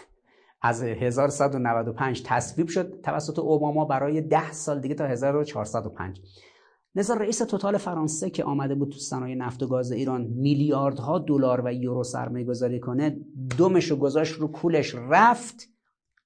از 0.62 0.82
1195 0.82 2.22
تصویب 2.22 2.68
شد 2.68 3.00
توسط 3.02 3.38
اوباما 3.38 3.84
برای 3.84 4.20
10 4.20 4.52
سال 4.52 4.80
دیگه 4.80 4.94
تا 4.94 5.06
1405 5.06 6.20
لذا 6.94 7.14
رئیس 7.14 7.38
توتال 7.38 7.76
فرانسه 7.76 8.30
که 8.30 8.44
آمده 8.44 8.74
بود 8.74 8.88
تو 8.88 8.98
صنایع 8.98 9.36
نفت 9.36 9.62
و 9.62 9.66
گاز 9.66 9.92
ایران 9.92 10.22
میلیاردها 10.22 11.18
دلار 11.18 11.62
و 11.64 11.72
یورو 11.72 12.04
سرمایه 12.04 12.44
گذاری 12.44 12.80
کنه 12.80 13.20
دمش 13.58 13.90
رو 13.90 13.96
گذاشت 13.96 14.34
رو 14.34 14.48
کولش 14.48 14.94
رفت. 14.94 15.68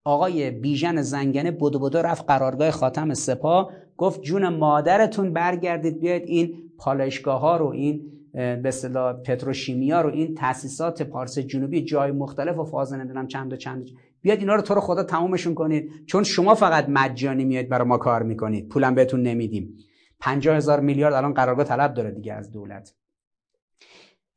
آقای 0.04 0.50
بیژن 0.50 1.02
زنگنه 1.02 1.50
بدو 1.50 1.78
بدو 1.78 1.98
رفت 1.98 2.24
قرارگاه 2.26 2.70
خاتم 2.70 3.14
سپاه 3.14 3.72
گفت 3.96 4.22
جون 4.22 4.48
مادرتون 4.48 5.32
برگردید 5.32 6.00
بیاید 6.00 6.22
این 6.26 6.54
پالایشگاه 6.78 7.40
ها 7.40 7.56
رو 7.56 7.66
این 7.66 8.12
به 8.32 8.62
اصطلاح 8.64 9.12
پتروشیمیا 9.12 10.00
رو 10.00 10.10
این 10.10 10.34
تاسیسات 10.34 11.02
پارس 11.02 11.38
جنوبی 11.38 11.84
جای 11.84 12.10
مختلف 12.10 12.58
و 12.58 12.64
فاز 12.64 12.92
نمی‌دونم 12.92 13.26
چند 13.26 13.52
و 13.52 13.56
چند 13.56 13.88
بیاد 14.22 14.38
اینا 14.38 14.54
رو 14.54 14.62
تو 14.62 14.74
رو 14.74 14.80
خدا 14.80 15.02
تمومشون 15.02 15.54
کنید. 15.54 15.92
چون 16.06 16.22
شما 16.22 16.54
فقط 16.54 16.88
مجانی 16.88 17.44
میاد 17.44 17.68
برای 17.68 17.88
ما 17.88 17.98
کار 17.98 18.22
می‌کنید. 18.22 18.68
پولم 18.68 18.94
بهتون 18.94 19.22
نمیدیم. 19.22 19.76
50 20.20 20.56
هزار 20.56 20.80
میلیارد 20.80 21.14
الان 21.14 21.34
قرارگاه 21.34 21.64
طلب 21.64 21.94
داره 21.94 22.10
دیگه 22.10 22.32
از 22.32 22.52
دولت. 22.52 22.94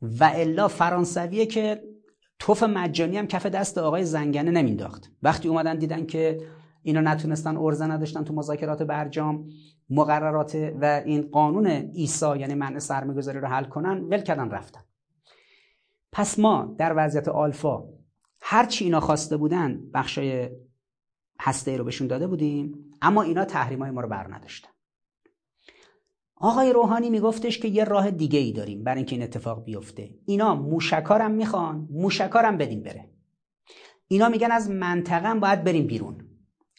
و 0.02 0.32
الا 0.36 0.68
فرانسویه 0.68 1.46
که 1.46 1.84
توف 2.44 2.64
مجانی 2.64 3.18
هم 3.18 3.28
کف 3.28 3.46
دست 3.46 3.78
آقای 3.78 4.06
زنگنه 4.06 4.52
نمینداخت. 4.52 5.12
وقتی 5.24 5.48
اومدن 5.48 5.78
دیدن 5.78 6.06
که 6.06 6.38
اینا 6.82 7.02
نتونستن 7.02 7.58
ارزه 7.58 7.86
نداشتن 7.86 8.24
تو 8.24 8.34
مذاکرات 8.34 8.84
برجام 8.84 9.50
مقررات 9.90 10.56
و 10.82 10.86
این 11.06 11.22
قانون 11.22 11.66
ایسا 11.68 12.38
یعنی 12.38 12.54
منع 12.54 12.80
سرمایه‌گذاری 12.80 13.40
رو 13.40 13.48
حل 13.48 13.64
کنن 13.64 14.04
ول 14.04 14.22
کردن 14.22 14.50
رفتن. 14.50 14.82
پس 16.12 16.40
ما 16.40 16.76
در 16.78 16.94
وضعیت 16.98 17.28
آلفا 17.28 17.84
هر 18.42 18.66
چی 18.66 18.86
اینا 18.86 19.00
خواسته 19.00 19.38
بودن 19.38 19.80
بخشای 19.94 20.50
هسته 21.40 21.78
رو 21.78 21.84
بهشون 21.84 22.08
داده 22.08 22.28
بودیم 22.28 22.76
اما 23.02 23.22
اینا 23.22 23.46
تحریمای 23.46 23.92
ما 23.92 24.02
رو 24.02 24.10
بر 24.10 24.34
نداشتن. 24.34 24.73
آقای 26.46 26.74
روحانی 26.74 27.10
میگفتش 27.10 27.60
که 27.60 27.68
یه 27.68 27.84
راه 27.84 28.12
دیگه 28.12 28.40
ای 28.40 28.52
داریم 28.52 28.84
برای 28.84 28.98
اینکه 28.98 29.16
این 29.16 29.24
اتفاق 29.24 29.64
بیفته. 29.64 30.10
اینا 30.26 30.56
موشکارم 30.56 31.32
می‌خوان 31.32 31.88
موشکارم 31.92 32.58
بدیم 32.58 32.84
بره. 32.84 33.10
اینا 34.08 34.30
میگن 34.30 34.52
از 34.52 34.70
منطقه 34.72 35.40
باید 35.40 35.64
بریم 35.64 35.88
بیرون. 35.88 36.18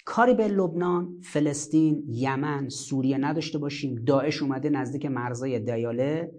کاری 0.05 0.35
به 0.35 0.49
لبنان، 0.49 1.21
فلسطین، 1.23 2.05
یمن، 2.09 2.69
سوریه 2.69 3.19
نداشته 3.19 3.59
باشیم. 3.59 4.05
داعش 4.07 4.43
اومده 4.43 4.71
نزدیک 4.71 5.07
مرزای 5.07 5.59
دیاله. 5.59 6.33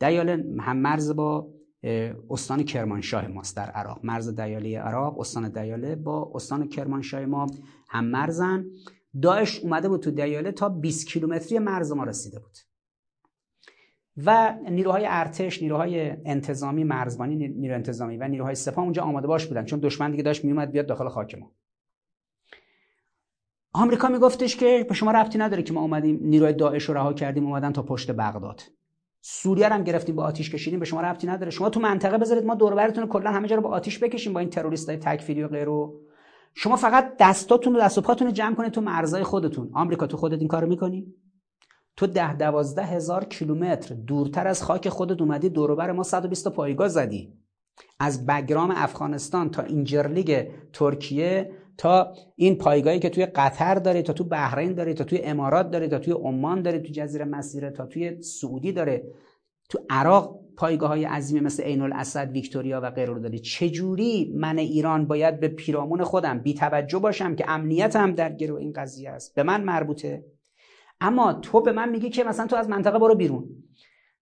دیاله 0.00 0.44
هم 0.60 0.76
مرز 0.76 1.16
با 1.16 1.48
استان 2.30 2.62
کرمانشاه 2.62 3.28
ماست 3.28 3.56
در 3.56 3.70
عراق. 3.70 4.00
مرز 4.02 4.34
دیاله 4.34 4.78
عراق 4.78 5.20
استان 5.20 5.48
دیاله 5.48 5.96
با 5.96 6.32
استان 6.34 6.68
کرمانشاه 6.68 7.26
ما 7.26 7.46
هم 7.88 8.04
مرزن. 8.04 8.64
داعش 9.22 9.60
اومده 9.60 9.88
بود 9.88 10.00
تو 10.00 10.10
دیاله 10.10 10.52
تا 10.52 10.68
20 10.68 11.06
کیلومتری 11.06 11.58
مرز 11.58 11.92
ما 11.92 12.04
رسیده 12.04 12.38
بود. 12.38 12.67
و 14.26 14.54
نیروهای 14.70 15.06
ارتش 15.08 15.62
نیروهای 15.62 16.10
انتظامی 16.24 16.84
مرزبانی 16.84 17.48
نیرو 17.48 17.74
انتظامی 17.74 18.16
و 18.16 18.28
نیروهای 18.28 18.54
سپاه 18.54 18.84
اونجا 18.84 19.02
آماده 19.02 19.26
باش 19.26 19.46
بودن. 19.46 19.64
چون 19.64 19.78
دشمن 19.78 20.10
دیگه 20.10 20.22
داشت 20.22 20.44
میومد 20.44 20.72
بیاد 20.72 20.86
داخل 20.86 21.08
خاک 21.08 21.38
ما. 21.38 21.50
آمریکا 23.72 24.08
میگفتش 24.08 24.56
که 24.56 24.86
به 24.88 24.94
شما 24.94 25.10
ربطی 25.10 25.38
نداره 25.38 25.62
که 25.62 25.72
ما 25.72 25.80
اومدیم 25.80 26.20
نیروی 26.22 26.52
داعش 26.52 26.84
رو 26.84 26.94
رها 26.94 27.12
کردیم 27.12 27.46
اومدن 27.46 27.72
تا 27.72 27.82
پشت 27.82 28.10
بغداد. 28.10 28.62
سوریه 29.20 29.68
هم 29.68 29.84
گرفتیم 29.84 30.16
با 30.16 30.24
آتیش 30.24 30.50
کشیدیم 30.50 30.78
به 30.78 30.84
شما 30.84 31.00
ربطی 31.00 31.26
نداره. 31.26 31.50
شما 31.50 31.70
تو 31.70 31.80
منطقه 31.80 32.18
بذارید 32.18 32.44
ما 32.44 32.54
دور 32.54 32.74
براتون 32.74 33.06
کلا 33.06 33.30
همه 33.30 33.48
جا 33.48 33.56
رو 33.56 33.62
با 33.62 33.68
آتیش 33.68 34.02
بکشیم 34.02 34.32
با 34.32 34.40
این 34.40 34.50
تروریستای 34.50 34.96
تکفیری 34.96 35.42
و 35.42 35.48
غیره. 35.48 35.88
شما 36.54 36.76
فقط 36.76 37.16
دستاتون 37.18 37.76
و 37.76 37.80
دست 37.80 37.98
و 37.98 38.00
پاتون 38.00 38.32
جمع 38.32 38.54
کنید 38.54 38.72
تو 38.72 38.80
مرزای 38.80 39.22
خودتون. 39.22 39.70
آمریکا 39.72 40.06
تو 40.06 40.16
خودت 40.16 40.38
این 40.38 40.48
کارو 40.48 40.68
می‌کنی؟ 40.68 41.14
تو 41.98 42.06
ده 42.06 42.36
دوازده 42.36 42.82
هزار 42.82 43.24
کیلومتر 43.24 43.94
دورتر 43.94 44.48
از 44.48 44.62
خاک 44.62 44.88
خودت 44.88 45.20
اومدی 45.20 45.48
دوروبر 45.48 45.92
ما 45.92 46.02
120 46.02 46.48
پایگاه 46.48 46.88
زدی. 46.88 47.32
از 48.00 48.26
بگرام 48.26 48.72
افغانستان 48.76 49.50
تا 49.50 49.62
اینجرلیگ 49.62 50.46
ترکیه 50.72 51.50
تا 51.78 52.14
این 52.36 52.58
پایگاهی 52.58 52.98
که 52.98 53.10
توی 53.10 53.26
قطر 53.26 53.74
داره 53.74 54.02
تا 54.02 54.12
تو 54.12 54.24
بحرین 54.24 54.74
داره 54.74 54.94
تا 54.94 55.04
توی 55.04 55.18
امارات 55.22 55.70
داره 55.70 55.88
تا 55.88 55.98
توی 55.98 56.12
عمان 56.12 56.62
داره 56.62 56.78
تو 56.78 56.92
جزیره 56.92 57.24
مسیره 57.24 57.70
تا 57.70 57.86
توی 57.86 58.22
سعودی 58.22 58.72
داره. 58.72 59.02
تو 59.68 59.78
عراق 59.90 60.40
پایگاه 60.56 60.88
های 60.88 61.04
عظیمی 61.04 61.40
مثل 61.40 61.62
عین 61.62 61.82
الاسد 61.82 62.30
ویکتوریا 62.30 62.80
و 62.80 62.90
غیره 62.90 63.12
رو 63.12 63.20
داری. 63.20 63.38
چجوری 63.38 64.32
من 64.36 64.58
ایران 64.58 65.06
باید 65.06 65.40
به 65.40 65.48
پیرامون 65.48 66.04
خودم 66.04 66.38
بی 66.38 66.54
توجه 66.54 66.98
باشم 66.98 67.34
که 67.34 67.50
امنیتم 67.50 68.14
در 68.14 68.32
گرو 68.32 68.56
این 68.56 68.72
قضیه 68.72 69.10
است؟ 69.10 69.34
به 69.34 69.42
من 69.42 69.64
مربوطه. 69.64 70.24
اما 71.00 71.32
تو 71.32 71.60
به 71.60 71.72
من 71.72 71.88
میگی 71.88 72.10
که 72.10 72.24
مثلا 72.24 72.46
تو 72.46 72.56
از 72.56 72.68
منطقه 72.68 72.98
برو 72.98 73.14
بیرون. 73.14 73.48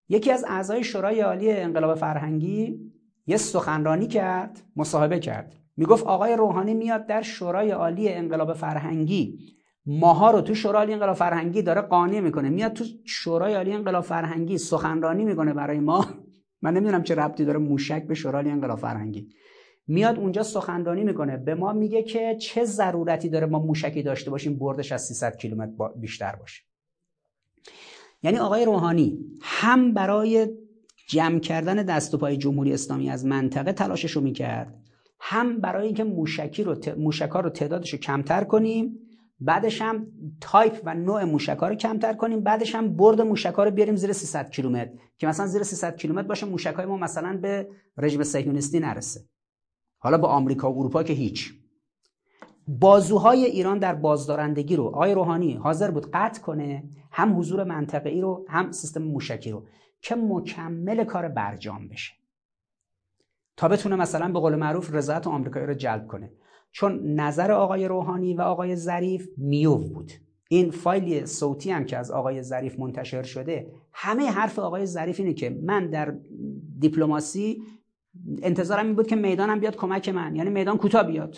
یکی 0.09 0.33
از 0.33 0.45
اعضای 0.49 0.85
شورای 0.85 1.21
عالی 1.21 1.51
انقلاب 1.51 1.95
فرهنگی 1.95 2.81
یه 3.27 3.37
سخنرانی 3.37 4.07
کرد 4.07 4.63
مصاحبه 4.77 5.19
کرد. 5.19 5.57
می‌گفت 5.77 6.07
آقای 6.07 6.37
روحانی 6.37 6.75
میاد 6.75 7.07
در 7.07 7.23
شورای 7.23 7.71
عالی 7.71 8.09
انقلاب 8.09 8.53
فرهنگی. 8.53 9.39
ماها 9.87 10.31
رو 10.31 10.41
تو 10.41 10.55
شورای 10.55 10.79
عالی 10.79 10.93
انقلاب 10.93 11.17
فرهنگی 11.17 11.63
داره 11.63 11.81
قانع 11.81 12.21
می‌کنه. 12.21 12.49
میاد 12.49 12.73
تو 12.73 12.85
شورای 13.05 13.55
عالی 13.55 13.73
انقلاب 13.73 14.05
فرهنگی 14.05 14.59
سخنرانی 14.59 15.25
می‌کنه 15.25 15.53
برای 15.53 15.81
ما. 15.81 16.07
من 16.63 16.75
نمی‌دونم 16.75 17.03
چه 17.03 17.15
ربطی 17.15 17.45
داره 17.45 17.59
موشک 17.59 18.07
به 18.07 18.15
شورای 18.15 18.51
انقلاب 18.51 18.79
فرهنگی. 18.79 19.29
میاد 19.87 20.19
اونجا 20.19 20.43
سخنرانی 20.43 21.05
می‌کنه. 21.05 21.37
به 21.37 21.55
ما 21.55 21.73
میگه 21.73 22.03
که 22.03 22.37
چه 22.41 22.65
ضرورتی 22.65 23.29
داره 23.29 23.47
ما 23.47 23.59
موشکی 23.59 24.03
داشته 24.03 24.31
باشیم 24.31 24.59
بردش 24.59 24.93
از 24.93 25.07
300 25.07 25.37
کیلومتر 25.37 25.89
بیشتر 25.97 26.37
باشه. 26.37 26.63
یعنی 28.23 28.39
آقای 28.39 28.65
روحانی 28.65 29.19
هم 29.43 29.95
برای 29.95 30.49
جمع 31.09 31.39
کردن 31.39 31.75
دست 31.75 32.15
و 32.15 32.19
پای 32.19 32.37
جمهوری 32.37 32.73
اسلامی 32.73 33.11
از 33.11 33.27
منطقه 33.27 33.73
تلاشش 33.73 34.11
رو 34.11 34.23
می‌کرد 34.23 34.75
هم 35.21 35.61
برای 35.61 35.87
اینکه 35.87 36.05
موشکی 36.05 36.65
رو 36.65 36.75
ت... 36.75 36.89
موشکا 36.89 37.41
رو 37.41 37.51
تعدادش 37.51 37.93
رو 37.93 37.99
کمتر 37.99 38.45
کنیم 38.45 38.99
بعدش 39.41 39.83
هم 39.83 40.07
تایپ 40.41 40.81
و 40.85 40.95
نوع 40.95 41.25
موشکا 41.25 41.69
رو 41.69 41.75
کمتر 41.75 42.13
کنیم 42.13 42.41
بعدش 42.41 42.75
هم 42.75 42.97
برد 42.97 43.21
موشکا 43.21 43.65
رو 43.65 43.71
بیاریم 43.71 43.97
زیر 43.97 44.13
300 44.13 44.51
کیلومتر. 44.51 44.91
که 45.19 45.27
مثلا 45.27 45.47
زیر 45.47 45.63
300 45.63 45.97
کیلومتر 45.97 46.29
باشه 46.29 46.47
موشکای 46.47 46.87
ما 46.87 46.97
مثلا 46.97 47.39
به 47.43 47.69
رژیم 47.97 48.23
صهیونیستی 48.23 48.81
نرسه. 48.81 49.21
حالا 50.07 50.19
با 50.19 50.29
آمریکا 50.29 50.73
و 50.73 50.79
اروپا 50.79 51.03
که 51.03 51.13
هیچ. 51.13 51.55
بازوهای 52.69 53.45
ایران 53.45 53.79
در 53.79 53.95
بازدارندگی 53.95 54.77
رو 54.77 54.85
آقای 54.85 55.15
روحانی 55.15 55.55
حاضر 55.55 55.91
بود 55.91 56.11
قطع 56.11 56.43
کنه 56.43 56.85
هم 57.11 57.39
حضور 57.39 57.65
منطقه‌ای 57.65 58.21
رو 58.21 58.47
هم 58.49 58.73
سیستم 58.73 59.03
موشکی 59.03 59.51
رو 59.51 59.67
که 60.01 60.15
مکمل 60.15 61.05
کار 61.05 61.29
برجام 61.29 61.89
بشه. 61.89 62.13
تا 63.57 63.69
بتونه 63.69 63.97
مثلا 63.97 64.33
به 64.33 64.41
قول 64.41 64.55
معروف 64.55 64.95
رضایت 64.95 65.27
آمریکایی 65.27 65.67
رو 65.67 65.75
جلب 65.75 66.07
کنه. 66.07 66.33
چون 66.73 67.21
نظر 67.21 67.53
آقای 67.53 67.89
روحانی 67.89 68.35
و 68.35 68.41
آقای 68.41 68.77
ظریف 68.77 69.29
میوو 69.37 69.89
بود. 69.89 70.13
این 70.49 70.71
فایل 70.71 71.25
صوتی 71.25 71.71
هم 71.71 71.85
که 71.85 71.97
از 71.97 72.11
آقای 72.11 72.43
ظریف 72.43 72.79
منتشر 72.79 73.23
شده 73.23 73.73
همه 73.93 74.31
حرف 74.31 74.59
آقای 74.59 74.87
ظریف 74.87 75.21
اینه 75.21 75.35
که 75.35 75.61
من 75.63 75.91
در 75.91 76.15
دیپلماسی 76.79 77.63
انتظارم 78.43 78.87
این 78.87 78.97
بود 78.97 79.07
که 79.07 79.17
می‌دانم 79.17 79.61
بیاد 79.61 79.77
کمک 79.77 80.09
من. 80.09 80.37
یعنی 80.37 80.51
میدان 80.51 80.79
کوتاه 80.79 81.03
بیاد. 81.03 81.37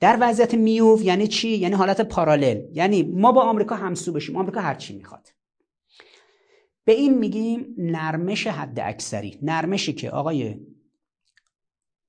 در 0.00 0.18
وضعیت 0.20 0.54
میوف 0.54 1.02
یعنی 1.02 1.26
چی؟ 1.26 1.48
یعنی 1.48 1.74
حالت 1.74 2.00
پارالل. 2.00 2.62
یعنی 2.72 3.02
ما 3.02 3.32
با 3.32 3.42
آمریکا 3.42 3.76
همسو 3.76 4.12
بشیم. 4.12 4.36
آمریکا 4.36 4.60
هر 4.60 4.74
چی 4.74 4.96
می‌خواد. 4.96 5.28
به 6.84 6.92
این 6.92 7.18
میگیم 7.18 7.74
نرمش 7.78 8.46
حد 8.46 8.80
اکثری 8.80 9.38
نرمشی 9.42 9.92
که 9.92 10.10
آقای 10.10 10.60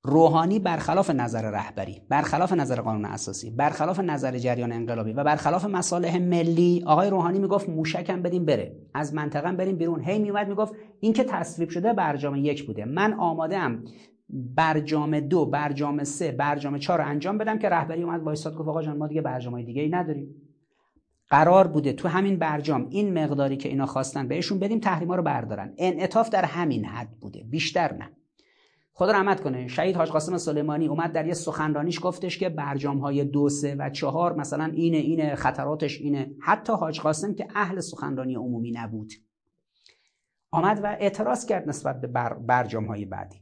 روحانی 0.03 0.59
برخلاف 0.59 1.09
نظر 1.09 1.51
رهبری 1.51 2.01
برخلاف 2.09 2.53
نظر 2.53 2.81
قانون 2.81 3.05
اساسی 3.05 3.49
برخلاف 3.49 3.99
نظر 3.99 4.37
جریان 4.37 4.71
انقلابی 4.71 5.13
و 5.13 5.23
برخلاف 5.23 5.65
مصالح 5.65 6.17
ملی 6.17 6.83
آقای 6.85 7.09
روحانی 7.09 7.39
می‌گفت 7.39 7.69
موشکم 7.69 8.21
بدیم 8.21 8.45
بره. 8.45 8.75
از 8.93 9.13
منطقه 9.13 9.51
بریم 9.51 9.77
بیرون. 9.77 10.03
هی 10.03 10.19
میومد 10.19 10.47
می‌گفت 10.47 10.73
این 10.99 11.13
که 11.13 11.23
تصویب 11.23 11.69
شده 11.69 11.93
برجام 11.93 12.35
یک 12.35 12.67
بوده. 12.67 12.85
من 12.85 13.13
آماده 13.13 13.57
ام 13.57 13.83
برجام 14.29 15.19
دو 15.19 15.45
برجام 15.45 16.03
سه 16.03 16.31
برجام 16.31 16.77
چهار 16.77 16.99
رو 16.99 17.07
انجام 17.07 17.37
بدم 17.37 17.59
که 17.59 17.69
رهبری 17.69 18.03
اومد 18.03 18.23
وایساد 18.23 18.55
گفت 18.55 18.69
آقا 18.69 18.81
جان 18.81 18.97
ما 18.97 19.07
دیگه 19.07 19.21
برجام 19.21 19.61
دیگه 19.61 19.81
ای 19.81 19.89
نداریم. 19.89 20.35
قرار 21.29 21.67
بوده 21.67 21.93
تو 21.93 22.07
همین 22.07 22.39
برجام 22.39 22.87
این 22.89 23.23
مقداری 23.23 23.57
که 23.57 23.69
اینا 23.69 23.85
خواستن 23.85 24.27
بهشون 24.27 24.59
بدیم 24.59 24.79
تحریما 24.79 25.15
رو 25.15 25.23
بردارن. 25.23 25.73
انعطاف 25.77 26.29
در 26.29 26.45
همین 26.45 26.85
حد 26.85 27.09
بوده. 27.21 27.43
بیشتر 27.43 27.93
نه. 27.93 28.09
خدا 28.93 29.11
رحمت 29.11 29.41
کنه. 29.41 29.67
شهید 29.67 29.95
حاج 29.95 30.09
قاسم 30.09 30.37
سلیمانی 30.37 30.87
اومد 30.87 31.11
در 31.11 31.27
یه 31.27 31.33
سخنرانیش 31.33 31.99
گفتش 32.03 32.37
که 32.37 32.49
برجام 32.49 32.97
های 32.97 33.23
دو 33.23 33.49
سه 33.49 33.75
و 33.75 33.89
چهار 33.89 34.35
مثلا 34.35 34.65
اینه 34.65 34.97
اینه 34.97 35.35
خطراتش 35.35 36.01
اینه. 36.01 36.31
حتی 36.41 36.73
حاج 36.73 36.99
قاسم 36.99 37.33
که 37.33 37.47
اهل 37.55 37.79
سخنرانی 37.79 38.35
عمومی 38.35 38.71
نبود. 38.71 39.11
آمد 40.51 40.79
و 40.83 40.97
اعتراض 40.99 41.45
کرد 41.45 41.69
نسبت 41.69 42.01
به 42.01 42.07
بر 42.07 42.33
برجام 42.33 42.85
های 42.85 43.05
بعدی. 43.05 43.41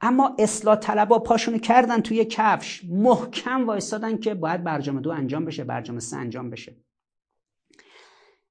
اما 0.00 0.36
اصلاح 0.38 0.76
طلبا 0.76 1.18
پاشونو 1.18 1.58
کردن 1.58 2.00
توی 2.00 2.24
کفش. 2.24 2.84
محکم 2.88 3.66
وایستادن 3.66 4.16
که 4.16 4.34
باید 4.34 4.64
برجام 4.64 5.00
دو 5.00 5.10
انجام 5.10 5.44
بشه 5.44 5.64
برجام 5.64 5.98
سه 5.98 6.16
انجام 6.16 6.50
بشه. 6.50 6.76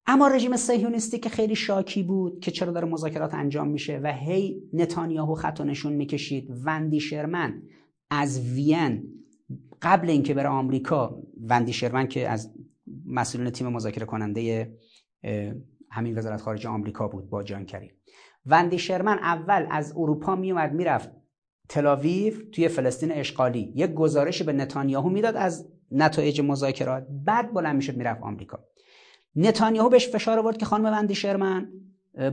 اما 0.08 0.28
رژیم 0.28 0.56
صهیونیستی 0.56 1.20
که 1.20 1.30
خیلی 1.30 1.56
شاکی 1.56 2.04
بود 2.04 2.40
که 2.40 2.52
چرا 2.52 2.72
داره 2.72 2.88
مذاکرات 2.88 3.34
انجام 3.34 3.68
میشه 3.68 4.00
و 4.04 4.14
هی 4.14 4.62
نتانیاهو 4.74 5.36
خط 5.36 5.62
نشون 5.62 5.94
می‌کشید. 5.94 6.52
وندی 6.64 7.00
شرمن 7.00 7.62
از 8.10 8.40
وین 8.40 9.04
قبل 9.82 10.10
اینکه 10.10 10.34
بره 10.34 10.50
آمریکا 10.50 11.22
وندی 11.50 11.74
شرمن 11.74 12.08
که 12.08 12.30
از 12.30 12.54
مسئولین 13.06 13.50
تیم 13.50 13.68
مذاکره 13.68 14.06
کننده 14.06 14.74
همین 15.92 16.18
وزارت 16.18 16.42
خارجه 16.42 16.70
آمریکا 16.70 17.08
بود 17.08 17.30
با 17.30 17.44
جان 17.44 17.66
کریم 17.66 17.92
وندی 18.46 18.80
شرمن 18.80 19.18
اول 19.18 19.68
از 19.72 19.94
اروپا 19.98 20.36
میومد 20.36 20.74
می‌رفت 20.74 21.10
تلاویو 21.70 22.34
توی 22.52 22.68
فلسطین 22.68 23.12
اشغالی. 23.12 23.74
یک 23.76 23.94
گزارش 23.94 24.42
به 24.42 24.54
نتانیاهو 24.54 25.10
می‌داد 25.10 25.36
از 25.36 25.70
نتایج 25.92 26.42
مذاکرات. 26.42 27.08
بعد 27.26 27.54
بلند 27.54 27.76
می‌شد 27.76 27.98
می‌رفت 27.98 28.22
آمریکا. 28.22 28.60
نتانیاهو 29.36 29.90
بهش 29.90 30.08
فشار 30.08 30.40
آورد 30.40 30.58
که 30.58 30.66
خانم 30.66 30.86
وندی 30.86 31.16
شرمن. 31.16 31.72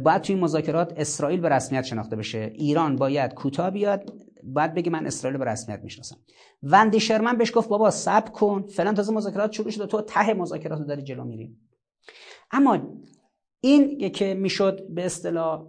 باید 0.02 0.22
توی 0.22 0.34
مذاکرات 0.34 0.92
اسرائیل 0.96 1.40
به 1.40 1.48
رسمیت 1.48 1.84
شناخته 1.84 2.16
بشه. 2.16 2.52
ایران 2.54 2.96
باید 2.96 3.34
کوتاه 3.34 3.70
بیاد 3.70 4.12
باید 4.44 4.74
بگه 4.74 4.90
من 4.90 5.06
اسرائیل 5.06 5.38
به 5.38 5.44
رسمیت 5.44 5.80
می‌شناسم. 5.82 6.16
وندی 6.62 7.00
شرمن 7.00 7.36
بهش 7.36 7.52
گفت 7.54 7.68
بابا 7.68 7.90
صبر 7.90 8.30
کن. 8.30 8.66
فلان 8.66 8.94
تازه 8.94 9.12
مذاکرات 9.12 9.52
شروع 9.52 9.70
شده. 9.70 9.86
تو 9.86 10.00
ته 10.00 10.34
مذاکرات 10.34 10.78
رو 10.78 10.84
داری 10.84 11.02
جلو 11.02 11.24
میری. 11.24 11.56
اما 12.50 12.78
این 13.60 14.10
که 14.10 14.34
می‌شد 14.34 14.88
به 14.88 15.06
اصطلاح 15.06 15.66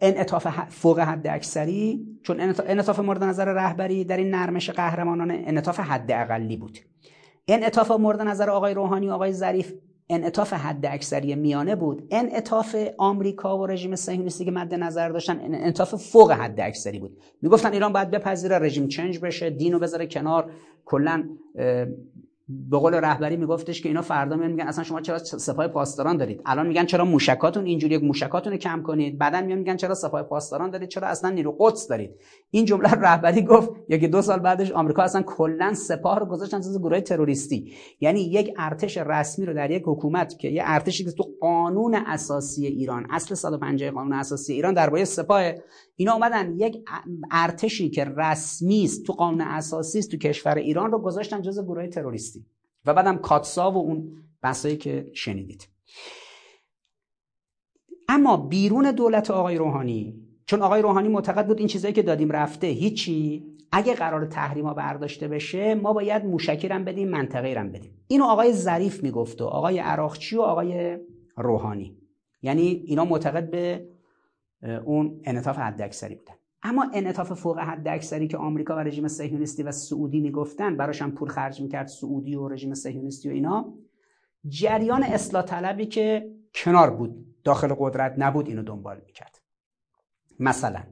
انعطاف 0.00 0.46
فوق 0.68 0.98
حد 0.98 1.26
اکثری 1.26 2.06
چون 2.22 2.40
انعطاف 2.40 2.98
مورد 2.98 3.24
نظر 3.24 3.44
رهبری 3.44 4.04
در 4.04 4.16
این 4.16 4.30
نرمش 4.30 4.70
قهرمانان 4.70 5.30
انعطاف 5.30 5.80
حد 5.80 6.12
اقلی 6.12 6.56
بود. 6.56 6.78
انعطاف 7.48 7.90
مورد 7.90 8.20
نظر 8.22 8.50
آقای 8.50 8.74
روحانی 8.74 9.08
و 9.08 9.12
آقای 9.12 9.32
ظریف 9.32 9.72
انعطاف 10.10 10.52
حد 10.52 10.86
اکثری 10.86 11.34
میانه 11.34 11.76
بود. 11.76 12.08
انعطاف 12.10 12.76
آمریکا 12.98 13.58
و 13.58 13.66
رژیم 13.66 13.96
صهیونیستی 13.96 14.44
که 14.44 14.50
مد 14.50 14.74
نظر 14.74 15.08
داشتن 15.08 15.40
انعطاف 15.40 15.94
فوق 15.94 16.32
حد 16.32 16.60
اکثری 16.60 16.98
بود. 16.98 17.18
می‌گفتن 17.42 17.72
ایران 17.72 17.92
باید 17.92 18.10
بپذیره 18.10 18.58
رژیم 18.58 18.88
چنج 18.88 19.18
بشه 19.18 19.50
دینو 19.50 19.78
بذاره 19.78 20.06
کنار. 20.06 20.50
کلا 20.84 21.24
به 22.48 22.78
قول 22.78 22.94
رهبری 22.94 23.36
میگفتش 23.36 23.82
که 23.82 23.88
اینا 23.88 24.02
فردا 24.02 24.36
میان 24.36 24.50
میگن 24.50 24.66
اصلا 24.66 24.84
شما 24.84 25.00
چرا 25.00 25.18
سپاه 25.18 25.68
پاسداران 25.68 26.16
دارید؟ 26.16 26.42
الان 26.46 26.66
میگن 26.66 26.86
چرا 26.86 27.04
موشکاتون 27.04 27.66
اینجوری 27.66 27.98
موشکاتون 27.98 28.52
رو 28.52 28.58
کم 28.58 28.82
کنید. 28.82 29.18
بعدا 29.18 29.40
میان 29.40 29.58
میگن 29.58 29.76
چرا 29.76 29.94
سپاه 29.94 30.22
پاسداران 30.22 30.70
دارید؟ 30.70 30.88
چرا 30.88 31.08
اصلا 31.08 31.30
نیرو 31.30 31.56
قدس 31.60 31.88
دارید؟ 31.88 32.10
این 32.50 32.64
جمله 32.64 32.90
رهبری 32.90 33.42
گفت 33.42 33.70
یکی 33.88 34.08
دو 34.08 34.22
سال 34.22 34.38
بعدش 34.38 34.72
آمریکا 34.72 35.02
اصلا 35.02 35.22
کلا 35.22 35.74
سپاه 35.74 36.18
رو 36.18 36.26
گذاشتن 36.26 36.60
جز 36.60 36.78
گروه 36.78 37.00
تروریستی. 37.00 37.72
یعنی 38.00 38.20
یک 38.20 38.54
ارتش 38.58 38.98
رسمی 38.98 39.46
رو 39.46 39.54
در 39.54 39.70
یک 39.70 39.82
حکومت 39.86 40.38
که 40.38 40.48
یه 40.48 40.62
ارتشی 40.66 41.04
که 41.04 41.10
تو 41.10 41.24
قانون 41.40 41.94
اساسی 41.94 42.66
ایران 42.66 43.06
اصل 43.10 43.34
150 43.34 43.90
قانون 43.90 44.12
اساسی 44.12 44.52
ایران 44.52 44.74
درباره 44.74 45.04
سپاه 45.04 45.42
اینا 45.96 46.12
اومدن 46.12 46.54
یک 46.56 46.84
ارتشی 47.30 47.90
که 47.90 48.04
رسمی 48.04 48.84
است 48.84 49.06
تو 49.06 49.12
قانون 49.12 49.40
اساسی 49.40 49.98
است 49.98 50.10
تو 50.10 50.16
کشور 50.16 50.54
ایران 50.54 50.92
رو 50.92 50.98
گذاشتن 50.98 51.42
جز 51.42 51.64
گروه 51.64 51.86
تروریستی. 51.86 52.37
و 52.88 52.94
بعدم 52.94 53.16
کاتسا 53.18 53.70
و 53.70 53.76
اون 53.76 54.12
بحثایی 54.42 54.76
که 54.76 55.10
شنیدید. 55.14 55.68
اما 58.08 58.36
بیرون 58.36 58.90
دولت 58.90 59.30
آقای 59.30 59.56
روحانی 59.56 60.28
چون 60.46 60.62
آقای 60.62 60.82
روحانی 60.82 61.08
معتقد 61.08 61.46
بود 61.46 61.58
این 61.58 61.68
چیزایی 61.68 61.94
که 61.94 62.02
دادیم 62.02 62.30
رفته 62.30 62.66
هیچی 62.66 63.44
اگه 63.72 63.94
قرار 63.94 64.26
تحریما 64.26 64.74
برداشته 64.74 65.28
بشه 65.28 65.74
ما 65.74 65.92
باید 65.92 66.24
موشکی 66.24 66.68
رم 66.68 66.84
بدیم 66.84 67.08
منطقه 67.08 67.48
رم 67.48 67.72
بدیم. 67.72 68.04
اینو 68.08 68.24
آقای 68.24 68.52
ظریف 68.52 69.02
می‌گفت 69.02 69.40
و 69.40 69.44
آقای 69.44 69.78
عراقچی 69.78 70.36
و 70.36 70.40
آقای 70.40 70.98
روحانی. 71.36 71.98
یعنی 72.42 72.62
اینا 72.62 73.04
معتقد 73.04 73.50
به 73.50 73.88
اون 74.84 75.20
انعطاف 75.24 75.58
حداکثری 75.58 76.14
بودن. 76.14 76.34
اما 76.62 76.90
انعطاف 76.94 77.32
فوق 77.32 77.58
حد 77.58 77.88
اکثری 77.88 78.28
که 78.28 78.36
آمریکا 78.36 78.76
و 78.76 78.78
رژیم 78.78 79.08
صهیونیستی 79.08 79.62
و 79.62 79.72
سعودی 79.72 80.20
می‌گفتن 80.20 80.76
براش 80.76 81.02
هم 81.02 81.12
پول 81.12 81.28
خرج 81.28 81.60
می‌کرد 81.60 81.86
سعودی 81.86 82.34
و 82.34 82.48
رژیم 82.48 82.74
صهیونیستی 82.74 83.28
و 83.28 83.32
اینا. 83.32 83.74
جریان 84.48 85.02
اصلاح 85.02 85.42
طلبی 85.42 85.86
که 85.86 86.34
کنار 86.54 86.90
بود 86.90 87.42
داخل 87.44 87.74
قدرت 87.78 88.14
نبود 88.18 88.48
اینو 88.48 88.62
دنبال 88.62 89.00
می‌کرد. 89.06 89.42
مثلا 90.40 90.82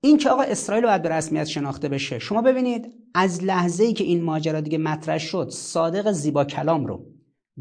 این 0.00 0.18
که 0.18 0.30
آقا 0.30 0.42
اسرائیل 0.42 0.84
باید 0.84 1.02
به 1.02 1.08
رسمیت 1.08 1.44
شناخته 1.44 1.88
بشه. 1.88 2.18
شما 2.18 2.42
ببینید 2.42 2.94
از 3.14 3.44
لحظه 3.44 3.84
ای 3.84 3.92
که 3.92 4.04
این 4.04 4.22
ماجرا 4.22 4.60
دیگه 4.60 4.78
مطرح 4.78 5.18
شد 5.18 5.48
صادق 5.48 6.12
زیبا 6.12 6.44
کلام 6.44 6.86
رو 6.86 7.06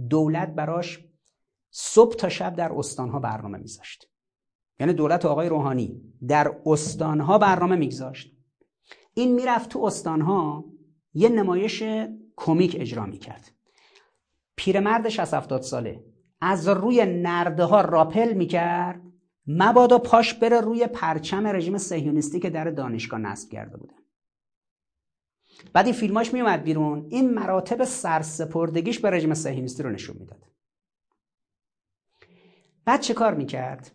دولت 0.10 0.56
براش 0.56 1.00
صبح 1.72 2.16
تا 2.16 2.30
شب 2.30 2.56
در 2.56 2.72
استانها 2.74 3.20
برنامه 3.20 3.58
میذاشت. 3.58 4.13
یعنی 4.80 4.94
دولت 4.94 5.26
آقای 5.26 5.50
روحانی 5.50 6.02
در 6.28 6.56
استانها 6.66 7.38
برنامه 7.38 7.76
میگذاشت. 7.76 8.34
این 9.14 9.36
می‌رفت 9.36 9.70
تو 9.70 9.84
استانها 9.84 10.66
یه 11.14 11.30
نمایش 11.30 11.84
کمیک 12.36 12.78
اجرا 12.80 13.06
می‌کرد. 13.06 13.52
پیرمرد 14.56 15.10
60 15.10 15.34
70 15.34 15.62
ساله 15.62 16.04
از 16.42 16.68
روی 16.68 17.06
نرده 17.06 17.64
ها 17.64 17.82
راپل 17.82 18.34
می‌کرد 18.34 19.02
مبادا 19.48 20.00
پاش 20.00 20.34
بره 20.34 20.62
روی 20.62 20.88
پرچم 20.88 21.48
رژیم 21.48 21.78
صهیونیستی 21.78 22.40
که 22.40 22.50
در 22.50 22.66
دانشگاه 22.66 23.20
نصب 23.20 23.50
کرده 23.50 23.78
بودن. 23.78 23.96
بعد 25.74 25.86
این 25.86 25.96
فیلماش 25.96 26.34
میومد 26.34 26.64
بیرون 26.64 27.08
این 27.10 27.34
مراتب 27.34 27.84
سرسپردگیش 27.84 29.00
به 29.00 29.10
رژیم 29.10 29.34
صهیونیستی 29.34 29.84
رو 29.84 29.90
نشون 29.90 30.18
می‌داد. 30.20 30.46
بعد 32.86 33.00
چه 33.00 33.14
کار 33.14 33.34
می‌کرد؟ 33.34 33.92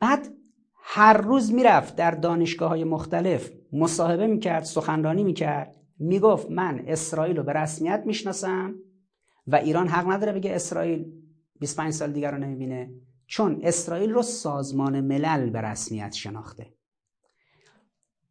بعد 0.00 0.28
هر 0.74 1.16
روز 1.16 1.52
می‌رفت 1.52 1.96
در 1.96 2.10
دانشگاه 2.10 2.68
های 2.68 2.84
مختلف 2.84 3.50
مصاحبه 3.72 4.26
می‌کرد 4.26 4.64
سخنرانی 4.64 5.24
می‌کرد. 5.24 5.76
می‌گفت 5.98 6.50
من 6.50 6.84
اسرائیل 6.86 7.36
رو 7.36 7.42
به 7.42 7.52
رسمیت 7.52 8.02
می‌شناسم 8.06 8.74
و 9.46 9.56
ایران 9.56 9.88
حق 9.88 10.10
نداره 10.10 10.32
بگه 10.32 10.54
اسرائیل 10.54 11.12
25 11.60 11.92
سال 11.92 12.12
دیگر 12.12 12.30
رو 12.30 12.38
نمی‌بینه 12.38 12.90
چون 13.26 13.60
اسرائیل 13.62 14.10
رو 14.10 14.22
سازمان 14.22 15.00
ملل 15.00 15.50
به 15.50 15.60
رسمیت 15.60 16.12
شناخته. 16.12 16.72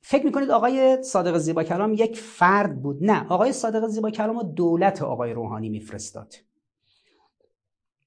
فکر 0.01 0.25
می‌کنید 0.25 0.51
آقای 0.51 1.03
صادق 1.03 1.37
زیبا 1.37 1.63
کلام 1.63 1.93
یک 1.93 2.17
فرد 2.17 2.81
بود؟ 2.81 3.03
نه 3.03 3.27
آقای 3.27 3.51
صادق 3.51 3.87
زیبا 3.87 4.09
کلام 4.09 4.43
دولت 4.43 5.01
آقای 5.01 5.33
روحانی 5.33 5.69
میفرستاد. 5.69 6.33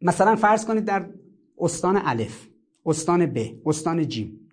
مثلا 0.00 0.36
فرض 0.36 0.66
کنید 0.66 0.84
در 0.84 1.10
استان 1.58 2.00
الف. 2.04 2.48
استان 2.88 3.26
ب 3.26 3.38
استان 3.66 4.08
جیم 4.08 4.48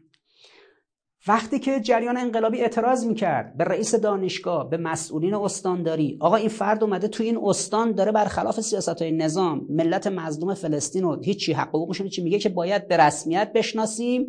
وقتی 1.27 1.59
که 1.59 1.79
جریان 1.79 2.17
انقلابی 2.17 2.61
اعتراض 2.61 3.05
می‌کرد 3.05 3.57
به 3.57 3.63
رئیس 3.63 3.95
دانشگاه 3.95 4.69
به 4.69 4.77
مسئولین 4.77 5.33
استانداری 5.33 6.17
آقا 6.21 6.36
این 6.36 6.49
فرد 6.49 6.83
اومده 6.83 7.07
تو 7.07 7.23
این 7.23 7.39
استان 7.43 7.91
داره 7.91 8.11
برخلاف 8.11 8.59
سیاست 8.59 9.01
های 9.01 9.11
نظام 9.11 9.65
ملت 9.69 10.07
مظلوم 10.07 10.53
فلسطین 10.53 11.03
و 11.03 11.21
هیچی 11.21 11.53
حق 11.53 11.67
حقوقشون 11.67 12.07
چی 12.07 12.23
میگه 12.23 12.39
که 12.39 12.49
باید 12.49 12.88
به 12.88 12.97
رسمیت 12.97 13.51
بشناسیم؟ 13.53 14.27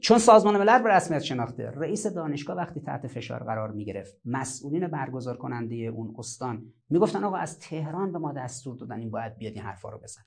چون 0.00 0.18
سازمان 0.18 0.56
ملل 0.56 0.82
به 0.82 0.88
رسمیت 0.88 1.22
شناخته. 1.22 1.70
رئیس 1.70 2.06
دانشگاه 2.06 2.56
وقتی 2.56 2.80
تحت 2.80 3.06
فشار 3.06 3.44
قرار 3.44 3.70
می‌گرفت 3.70 4.16
مسئولین 4.24 4.86
برگزار 4.86 5.36
کننده 5.36 5.74
اون 5.74 6.14
استان 6.18 6.72
می‌گفتن 6.90 7.24
آقا 7.24 7.36
از 7.36 7.58
تهران 7.58 8.12
به 8.12 8.18
ما 8.18 8.32
دستور 8.32 8.76
دادن 8.76 8.98
این 9.00 9.10
باید 9.10 9.36
بیاد 9.36 9.52
این 9.52 9.62
حرفا 9.62 9.90
رو 9.90 9.98
بزن 9.98 10.22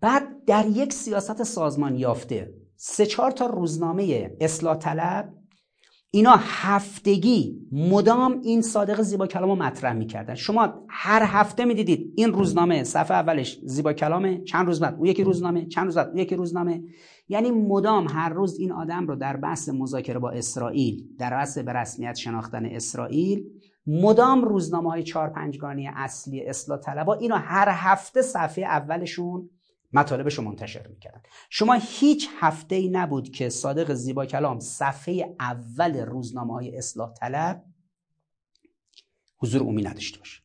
بعد 0.00 0.44
در 0.46 0.66
یک 0.66 0.92
سیاست 0.92 1.42
سازمان 1.42 1.94
یافته 1.94 2.54
سه 2.76 3.06
چهار 3.06 3.30
تا 3.30 3.46
روزنامه 3.46 4.36
اصلاح 4.40 4.76
طلب 4.76 5.32
اینا 6.10 6.34
هفتگی 6.38 7.68
مدام 7.72 8.40
این 8.44 8.62
صادق 8.62 9.02
زیبا 9.02 9.26
کلام 9.26 9.50
رو 9.50 9.56
مطرح 9.56 9.92
می‌کردن. 9.92 10.34
شما 10.34 10.74
هر 10.88 11.22
هفته 11.26 11.64
می‌دیدید 11.64 12.12
این 12.16 12.32
روزنامه 12.32 12.84
صفحه 12.84 13.16
اولش 13.16 13.58
زیبا 13.64 13.92
کلامه 13.92 14.44
چند 14.44 14.66
روز 14.66 14.80
بعد 14.80 14.94
اون 14.94 15.06
یکی 15.06 15.24
روزنامه 15.24 15.66
چند 15.66 15.84
روز 15.84 15.96
بعد 15.96 16.08
اون 16.08 16.18
یکی 16.18 16.36
روزنامه. 16.36 16.82
یعنی 17.28 17.50
مدام 17.50 18.08
هر 18.08 18.28
روز 18.28 18.58
این 18.58 18.72
آدم 18.72 19.06
رو 19.06 19.16
در 19.16 19.36
بحث 19.36 19.68
مذاکره 19.68 20.18
با 20.18 20.30
اسرائیل 20.30 21.04
در 21.18 21.30
بحث 21.30 21.58
به 21.58 21.72
رسمیت 21.72 22.14
شناختن 22.14 22.66
اسرائیل 22.66 23.44
مدام 23.86 24.44
روزنامه 24.44 24.90
های 24.90 25.02
چهار 25.02 25.28
پنجگانی 25.28 25.88
اصلی 25.94 26.46
اصلاح 26.46 26.78
طلبا 26.78 27.14
اینو 27.14 27.36
هر 27.36 27.68
هفته 27.70 28.22
صفحه 28.22 28.64
اولشون 28.64 29.50
مطالبش 29.96 30.34
رو 30.34 30.44
منتشر 30.44 30.86
می‌کردن. 30.86 31.20
شما 31.50 31.78
هیچ 31.82 32.28
هفته 32.38 32.74
ای 32.74 32.88
نبود 32.88 33.28
که 33.30 33.48
صادق 33.48 33.92
زیبا 33.92 34.26
کلام 34.26 34.60
صفحه 34.60 35.36
اول 35.40 35.96
روزنامه 35.96 36.54
های 36.54 36.78
اصلاح 36.78 37.12
طلب 37.12 37.64
حضور 39.38 39.60
عمومی 39.60 39.82
نداشته 39.82 40.18
باشه. 40.18 40.42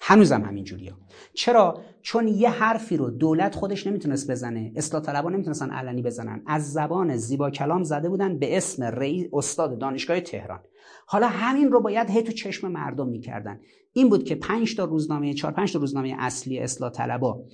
هنوزم 0.00 0.42
همین 0.42 0.64
جوریا 0.64 0.98
چرا؟ 1.34 1.80
چون 2.02 2.28
یه 2.28 2.50
حرفی 2.50 2.96
رو 2.96 3.10
دولت 3.10 3.54
خودش 3.54 3.86
نمی‌تونست 3.86 4.30
بزنه 4.30 4.72
اصلاح 4.76 5.02
طلبا 5.02 5.30
نمی‌تونستن 5.30 5.70
علنی 5.70 6.02
بزنن. 6.02 6.42
از 6.46 6.72
زبان 6.72 7.16
زیبا 7.16 7.50
کلام 7.50 7.82
زده 7.82 8.08
بودن 8.08 8.38
به 8.38 8.56
اسم 8.56 8.84
رئیس 8.84 9.26
استاد 9.32 9.78
دانشگاه 9.78 10.20
تهران. 10.20 10.62
حالا 11.06 11.28
همین 11.28 11.72
رو 11.72 11.80
باید 11.80 12.10
هی 12.10 12.22
تو 12.22 12.32
چشم 12.32 12.68
مردم 12.68 13.08
می‌کردن. 13.08 13.60
این 13.92 14.08
بود 14.08 14.24
که 14.24 14.34
5 14.34 14.76
تا 14.76 14.84
روزنامه 14.84 15.34
4 15.34 15.52
5 15.52 15.72
تا 15.72 15.78
روزنامه 15.78 16.16
اصلی 16.18 16.58
اصلاح 16.58 16.90
طلبا 16.90 17.44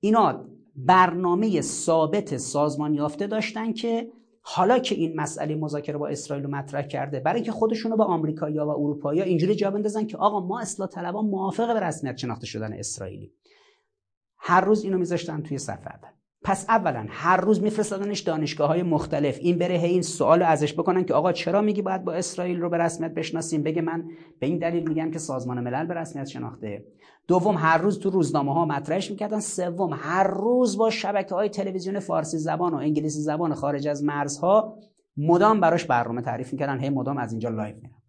اینا 0.00 0.46
برنامه 0.86 1.60
ثابت 1.60 2.36
سازمان 2.36 2.94
یافته 2.94 3.26
داشتن 3.26 3.72
که 3.72 4.12
حالا 4.42 4.78
که 4.78 4.94
این 4.94 5.20
مسئله 5.20 5.54
مذاکره 5.54 5.98
با 5.98 6.08
اسرائیل 6.08 6.46
مطرح 6.46 6.82
کرده 6.82 7.20
برای 7.20 7.36
اینکه 7.36 7.52
خودشونو 7.52 7.96
با 7.96 8.04
آمریکایی‌ها 8.04 8.66
و 8.66 8.70
اروپایی‌ها 8.70 9.26
اینجوری 9.26 9.54
جا 9.54 9.70
بندازن 9.70 10.06
که 10.06 10.16
آقا 10.16 10.46
ما 10.46 10.60
اصلاح 10.60 10.88
طلبان 10.88 11.24
موافق 11.24 11.74
به 11.74 11.80
رسمیت 11.80 12.16
شناخته 12.16 12.46
شدن 12.46 12.72
اسرائیلی. 12.72 13.32
هر 14.38 14.60
روز 14.60 14.84
اینو 14.84 14.98
میذاشتن 14.98 15.42
توی 15.42 15.58
صفحه 15.58 15.86
اول. 15.86 16.19
پس 16.42 16.66
اولا 16.68 17.06
هر 17.08 17.36
روز 17.36 17.62
میفرستادنش 17.62 18.20
دانشگاه 18.20 18.68
های 18.68 18.82
مختلف. 18.82 19.38
این 19.40 19.58
بره 19.58 19.74
این 19.74 20.02
سوال 20.02 20.42
ازش 20.42 20.74
بکنن 20.74 21.04
که 21.04 21.14
آقا 21.14 21.32
چرا 21.32 21.60
میگی 21.60 21.82
باید 21.82 22.04
با 22.04 22.12
اسرائیل 22.12 22.60
رو 22.60 22.70
به 22.70 22.78
رسمیت 22.78 23.14
بشناسیم؟ 23.14 23.62
بگه 23.62 23.82
من 23.82 24.04
به 24.40 24.46
این 24.46 24.58
دلیل 24.58 24.88
میگم 24.88 25.10
که 25.10 25.18
سازمان 25.18 25.60
ملل 25.60 25.86
به 25.86 25.94
رسمیت 25.94 26.26
شناخته. 26.26 26.84
دوم 27.28 27.56
هر 27.58 27.78
روز 27.78 27.98
تو 27.98 28.10
روزنامه 28.10 28.54
ها 28.54 28.64
مطرحش 28.64 29.10
می‌کردن. 29.10 29.40
سوم 29.40 29.90
هر 29.92 30.26
روز 30.26 30.78
با 30.78 30.90
شبکه 30.90 31.34
های 31.34 31.48
تلویزیون 31.48 31.98
فارسی 31.98 32.38
زبان 32.38 32.74
و 32.74 32.76
انگلیسی 32.76 33.20
زبان 33.20 33.54
خارج 33.54 33.88
از 33.88 34.04
مرزها 34.04 34.78
مدام 35.16 35.60
براش 35.60 35.84
برنامه 35.84 36.22
تعریف 36.22 36.52
می‌کردن. 36.52 36.80
هی 36.80 36.90
مدام 36.90 37.18
از 37.18 37.32
اینجا 37.32 37.48
live 37.48 37.76
میرن 37.76 37.99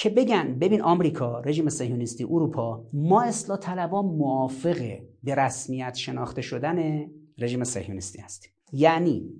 که 0.00 0.10
بگن 0.10 0.58
ببین 0.58 0.82
آمریکا 0.82 1.40
رژیم 1.40 1.68
صهیونیستی 1.68 2.24
اروپا 2.24 2.84
ما 2.92 3.22
اصلاح 3.22 3.58
طلبا 3.58 4.02
موافق 4.02 4.98
به 5.22 5.34
رسمیت 5.34 5.94
شناخته 5.94 6.42
شدن 6.42 7.06
رژیم 7.38 7.64
صهیونیستی 7.64 8.20
هستیم. 8.20 8.52
یعنی 8.72 9.30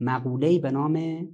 مقوله‌ای 0.00 0.58
به 0.58 0.70
نام 0.70 1.28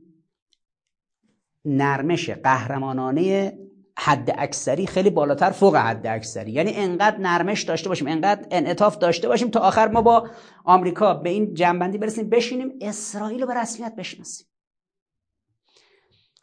نرمش 1.65 2.31
قهرمانانه 2.31 3.59
حد 3.99 4.35
اکثری 4.39 4.87
خیلی 4.87 5.11
بالاتر 5.11 5.51
فوق 5.51 5.77
حد 5.77 6.07
اکثری. 6.07 6.53
یعنی 6.53 6.73
انقدر 6.75 7.19
نرمش 7.19 7.63
داشته 7.63 7.89
باشیم 7.89 8.09
انقدر 8.09 8.47
انعطاف 8.51 8.99
داشته 8.99 9.29
باشیم 9.29 9.49
تا 9.49 9.61
آخر 9.61 9.89
ما 9.89 10.03
با 10.03 10.29
آمریکا 10.65 11.15
به 11.15 11.31
این 11.31 11.55
جنبندی 11.55 11.99
برسیم 11.99 12.29
بشینیم 12.29 12.73
اسرائیل 12.81 13.41
رو 13.41 13.47
به 13.47 13.55
رسمیت 13.55 13.97
بشناسیم. 13.97 14.48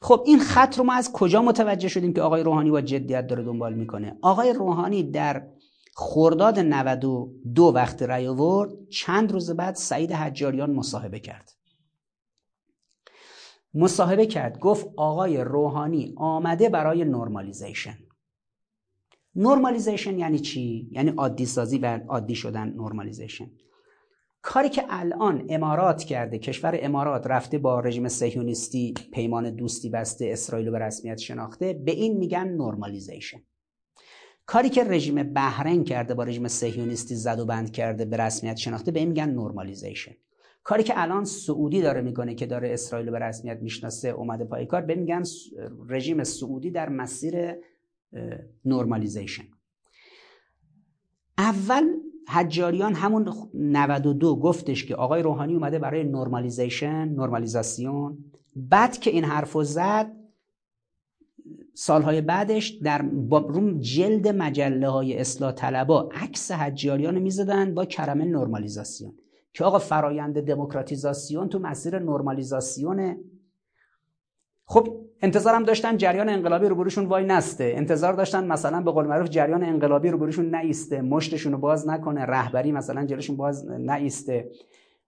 خب 0.05 0.23
این 0.25 0.39
خط 0.39 0.77
رو 0.77 0.83
ما 0.83 0.93
از 0.93 1.11
کجا 1.11 1.41
متوجه 1.41 1.87
شدیم 1.87 2.13
که 2.13 2.21
آقای 2.21 2.43
روحانی 2.43 2.71
با 2.71 2.81
جدیت 2.81 3.27
داره 3.27 3.43
دنبال 3.43 3.73
می‌کنه؟ 3.73 4.17
آقای 4.21 4.53
روحانی 4.53 5.03
در 5.03 5.47
خرداد 5.95 6.59
92 6.59 7.63
وقت 7.63 8.01
رای 8.01 8.27
آورد 8.27 8.89
چند 8.89 9.31
روز 9.31 9.51
بعد 9.51 9.75
سعید 9.75 10.11
حجاریان 10.11 10.71
مصاحبه 10.71 11.19
کرد. 11.19 11.51
مصاحبه 13.73 14.25
کرد 14.25 14.59
گفت 14.59 14.87
آقای 14.97 15.37
روحانی 15.37 16.13
آمده 16.17 16.69
برای 16.69 17.05
normalization 17.05 17.97
normalization 19.35 20.19
یعنی 20.19 20.39
چی؟ 20.39 20.89
یعنی 20.91 21.09
عادی 21.09 21.45
سازی 21.45 21.77
و 21.77 21.99
عادی 22.07 22.35
شدن 22.35 22.73
normalization 22.77 23.51
کاری 24.45 24.69
که 24.69 24.85
الان 24.89 25.45
امارات 25.49 26.03
کرده 26.03 26.39
کشور 26.39 26.79
امارات 26.81 27.27
رفته 27.27 27.57
با 27.57 27.79
رژیم 27.79 28.07
صهیونیستی 28.07 28.93
پیمان 29.13 29.49
دوستی 29.49 29.89
بسته 29.89 30.25
اسرائیل 30.25 30.69
به 30.69 30.79
رسمیت 30.79 31.17
شناخته 31.17 31.73
به 31.73 31.91
این 31.91 32.17
میگن 32.17 32.47
normalization 32.47 33.37
کاری 34.45 34.69
که 34.69 34.83
رژیم 34.83 35.23
بحرین 35.23 35.83
کرده 35.83 36.13
با 36.13 36.23
رژیم 36.23 36.47
صهیونیستی 36.47 37.15
زد 37.15 37.39
و 37.39 37.45
بند 37.45 37.71
کرده 37.71 38.05
به 38.05 38.17
رسمیت 38.17 38.57
شناخته 38.57 38.91
به 38.91 38.99
این 38.99 39.09
میگن 39.09 39.29
normalization 39.29 40.15
کاری 40.63 40.83
که 40.83 40.93
الان 40.95 41.25
سعودی 41.25 41.81
داره 41.81 42.01
می‌کنه 42.01 42.35
که 42.35 42.45
داره 42.45 42.73
اسرائیل 42.73 43.11
به 43.11 43.19
رسمیت 43.19 43.57
می‌شناسه 43.61 44.09
اومده 44.09 44.43
پای 44.43 44.65
کار 44.65 44.81
به 44.81 44.95
میگن 44.95 45.23
رژیم 45.89 46.23
سعودی 46.23 46.71
در 46.71 46.89
مسیر 46.89 47.55
نرمالیزیشن 48.65 49.43
اول 51.37 51.83
حجاریان 52.27 52.93
همون 52.93 53.33
92 53.53 54.35
گفتش 54.35 54.85
که 54.85 54.95
آقای 54.95 55.21
روحانی 55.21 55.53
اومده 55.53 55.79
برای 55.79 56.03
نرمالیزیشن 56.03 57.09
نرمالیزاسیون 57.09 58.17
بعد 58.55 58.97
که 58.97 59.11
این 59.11 59.23
حرفو 59.23 59.63
زد 59.63 60.11
سالهای 61.73 62.21
بعدش 62.21 62.69
در 62.69 63.05
روم 63.31 63.79
جلد 63.79 64.27
مجله 64.27 64.89
های 64.89 65.17
اصلاح 65.17 65.51
طلبا 65.51 66.09
عکس 66.13 66.51
حجاریان 66.51 67.19
می‌زدن 67.19 67.73
با 67.73 67.85
کرمه 67.85 68.25
نرمالیزاسیون 68.25 69.13
که 69.53 69.63
آقا 69.63 69.79
فرایند 69.79 70.41
دموکراتیزاسیون 70.41 71.49
تو 71.49 71.59
مسیر 71.59 71.99
نرمالیزاسیونه 71.99 73.17
خب 74.65 75.05
انتظارم 75.21 75.63
داشتن 75.63 75.97
جریان 75.97 76.29
انقلابی 76.29 76.67
رو 76.67 76.75
بروشون 76.75 77.05
وای 77.05 77.23
نسته. 77.23 77.73
انتظار 77.75 78.13
داشتن 78.13 78.47
مثلا 78.47 78.81
به 78.81 78.91
قول 78.91 79.07
معروف 79.07 79.29
جریان 79.29 79.63
انقلابی 79.63 80.09
رو 80.09 80.17
بروشون 80.17 80.45
نایسته. 80.45 81.01
مشتشون 81.01 81.51
رو 81.51 81.57
باز 81.57 81.87
نکنه. 81.87 82.21
رهبری 82.21 82.71
مثلا 82.71 83.05
جلوشون 83.05 83.37
باز 83.37 83.67
نایسته. 83.69 84.49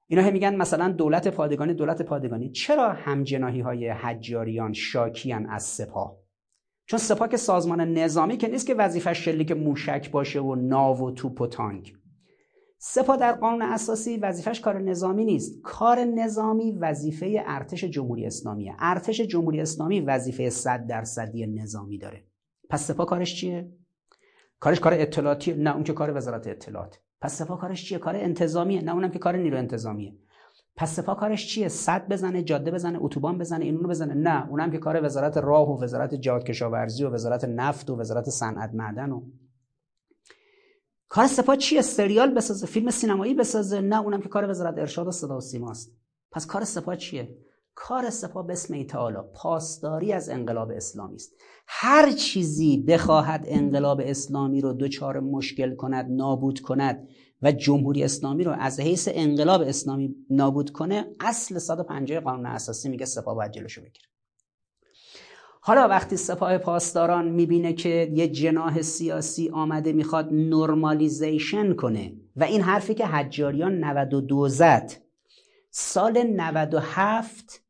اینا 0.08 0.24
هم 0.24 0.34
میگن 0.34 0.55
مثلا 0.55 0.91
دولت 0.91 1.28
پادگانی 1.28 1.74
دولت 1.74 2.01
پادگانی. 2.01 2.49
چرا 2.49 2.89
همجناهی 2.89 3.60
های 3.60 3.89
حجاریان 3.89 4.74
شاکیان 4.74 5.45
از 5.45 5.64
سپاه؟ 5.64 6.18
چون 6.86 6.99
سپاه 6.99 7.30
که 7.30 7.38
سازمان 7.38 7.82
نظامی 7.82 8.38
که 8.38 8.47
نیست 8.47 8.68
که 8.68 8.74
وظیفش 8.74 9.26
شلیک 9.26 9.51
موشک 9.51 10.12
باشه 10.12 10.39
و 10.39 10.55
ناو 10.55 10.97
و 10.97 11.12
توپ 11.12 11.41
و 11.41 11.47
تانک. 11.47 11.93
سپاه 12.80 13.17
در 13.17 13.32
قانون 13.32 13.61
اساسی 13.61 14.17
وظیفش 14.17 14.61
کار 14.61 14.80
نظامی 14.80 15.25
نیست. 15.25 15.61
کار 15.63 15.99
نظامی 15.99 16.71
وظیفه 16.71 17.43
ارتش 17.45 17.84
جمهوری 17.84 18.25
اسلامیه. 18.25 18.75
ارتش 18.80 19.21
جمهوری 19.21 19.61
اسلامی 19.61 19.99
وظیفه 19.99 20.49
100 20.49 20.88
درصدی 20.88 21.47
نظامی 21.47 21.97
داره. 21.97 22.23
پس 22.69 22.88
سپاه 22.88 23.05
کارش 23.05 23.36
چیه؟ 23.36 23.71
کارش 24.59 24.80
کار 24.80 24.93
اطلاعاتی 24.93 25.53
نه 25.53 25.73
اون 25.73 25.84
که 25.84 25.93
کار 25.93 26.17
وزارت 26.17 26.47
اطلاعات. 26.47 26.99
پس 27.21 27.38
سپاه 27.38 27.59
کارش 27.61 27.86
چیه؟ 27.86 27.97
کار 27.97 28.15
انتظامیه 28.15 28.82
نه 28.82 28.93
اونم 28.93 29.11
که 29.11 29.19
کار 29.19 29.38
نیرو 29.38 29.57
انتظامیه. 29.57 30.15
پس 30.75 30.95
سپاه 30.95 31.19
کارش 31.19 31.47
چیه؟ 31.47 31.67
صد 31.67 32.07
بزنه 32.07 32.43
جاده 32.43 32.71
بزنه 32.71 32.97
اتوبان 33.01 33.38
بزنه 33.38 33.65
اینو 33.65 33.88
بزنه. 33.88 34.13
نه 34.13 34.49
اونم 34.49 34.71
که 34.71 34.78
کار 34.78 35.05
وزارت 35.05 35.38
راه 35.38 35.69
و 35.69 35.84
وزارت 35.84 36.15
جهاد 36.15 36.43
کشاورزی 36.43 37.03
و 37.03 37.09
وزارت 37.09 37.45
نفت 37.45 37.89
و 37.89 37.99
وزارت 37.99 38.30
صنعت 38.30 38.73
معدن 38.73 39.11
و 39.11 39.21
کار 41.10 41.28
سپاه 41.28 41.58
چیه 41.58 41.82
سریال 41.82 42.34
بسازه 42.34 42.66
فیلم 42.68 42.89
سینمایی 42.89 43.34
بسازه؟ 43.34 43.82
نه 43.82 44.01
اونم 44.01 44.22
که 44.22 44.30
کار 44.30 44.49
وزارت 44.49 44.78
ارشاد 44.78 45.08
و 45.08 45.12
صدا 45.12 45.38
و 45.38 45.41
سیماست 45.41 45.91
پس 46.32 46.45
کار 46.45 46.64
سپاه 46.64 46.95
چیه؟ 46.95 47.38
کار 47.76 48.10
سپاه 48.10 48.47
به 48.47 48.53
اسم 48.53 48.84
تعالی 48.84 49.18
پاسداری 49.34 50.14
از 50.14 50.30
انقلاب 50.30 50.72
اسلامی 50.72 51.16
است. 51.16 51.32
هر 51.68 52.12
چیزی 52.12 52.78
بخواهد 52.78 53.45
انقلاب 53.47 54.01
اسلامی 54.03 54.62
رو 54.62 54.74
دچار 54.74 55.20
مشکل 55.20 55.76
کند 55.76 56.05
نابود 56.10 56.60
کند 56.60 57.08
و 57.41 57.51
جمهوری 57.51 58.03
اسلامی 58.03 58.43
رو 58.43 58.51
از 58.51 58.80
حیث 58.80 59.10
انقلاب 59.12 59.62
اسلامی 59.62 60.16
نابود 60.30 60.70
کنه 60.70 61.16
اصل 61.20 61.60
150 61.60 62.20
قانون 62.20 62.45
اساسی 62.45 62.89
میگه 62.89 63.05
سپاه 63.05 63.36
باید 63.36 63.51
جلوشو 63.51 63.82
بگیره. 63.82 64.08
حالا 65.68 65.88
وقتی 65.88 66.18
سپاه 66.18 66.57
پاسداران 66.57 67.28
می‌بینه 67.28 67.74
که 67.74 68.11
یه 68.15 68.28
جناح 68.28 68.82
سیاسی 68.82 69.49
آمده 69.49 69.93
می‌خواد 69.93 70.30
نرمالیزیشن 70.32 71.74
کنه 71.74 72.13
و 72.36 72.43
این 72.43 72.61
حرفی 72.61 72.93
که 72.93 73.05
حجاریان 73.05 73.84
92 73.84 74.47
زد 74.47 74.91
سال 75.72 76.24
97 76.24 77.61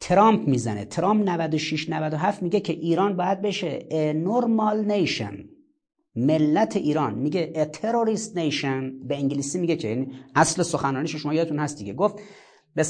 ترامپ 0.00 0.48
می‌زنه. 0.48 0.84
ترامپ 0.84 1.28
96 1.28 1.88
97 1.88 2.42
میگه 2.42 2.60
که 2.60 2.72
ایران 2.72 3.16
باید 3.16 3.42
بشه 3.42 4.12
normal 4.12 4.84
nation 4.84 5.44
ملت 6.16 6.76
ایران. 6.76 7.14
میگه 7.14 7.70
terrorist 7.72 8.36
nation 8.36 8.98
به 9.08 9.16
انگلیسی 9.16 9.58
میگه 9.58 9.76
که 9.76 9.88
یعنی 9.88 10.12
اصل 10.34 10.62
سخنرانیش 10.62 11.16
شما 11.16 11.34
یادتون 11.34 11.58
هست 11.58 11.78
دیگه. 11.78 11.94
گفت 11.94 12.18
به 12.74 12.84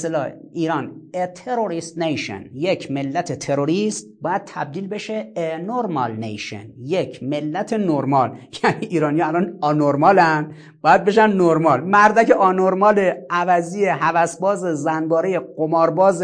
ایران. 0.51 1.01
terrorist 1.35 1.97
nation 1.97 2.45
یک 2.53 2.91
ملت 2.91 3.33
تروریست. 3.33 4.07
باید 4.21 4.41
تبدیل 4.45 4.87
بشه 4.87 5.33
normal 5.65 6.11
nation 6.11 6.73
یک 6.77 7.23
ملت 7.23 7.73
نرمال. 7.73 8.37
یعنی 8.63 8.85
ایرانی 8.85 9.21
الان 9.21 9.57
آنورمالن 9.61 10.53
باید 10.81 11.05
بشن 11.05 11.27
نرمال. 11.27 11.81
مردک 11.81 12.31
آنورمال 12.31 13.13
عوضی 13.29 13.85
هوسباز 13.85 14.59
زنباره 14.59 15.39
قمارباز 15.39 16.23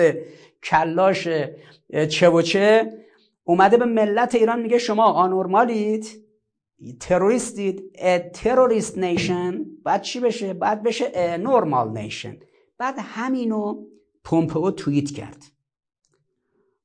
کلاش 0.63 1.27
چه 2.09 2.29
و 2.29 2.41
چه. 2.41 2.93
اومده 3.43 3.77
به 3.77 3.85
ملت 3.85 4.35
ایران 4.35 4.61
میگه 4.61 4.77
شما 4.77 5.03
آنورمالید 5.03 6.05
تروریستید. 6.99 7.83
تروریست 8.33 8.97
نیشن 8.97 9.65
بعد 9.83 10.01
چی 10.01 10.19
بشه؟ 10.19 10.53
بعد 10.53 10.83
بشه 10.83 11.37
نورمال 11.37 11.89
نیشن 11.97 12.37
بعد 12.77 12.95
همینو 12.99 13.85
پومپئو 14.23 14.71
توییت 14.71 15.11
کرد. 15.11 15.43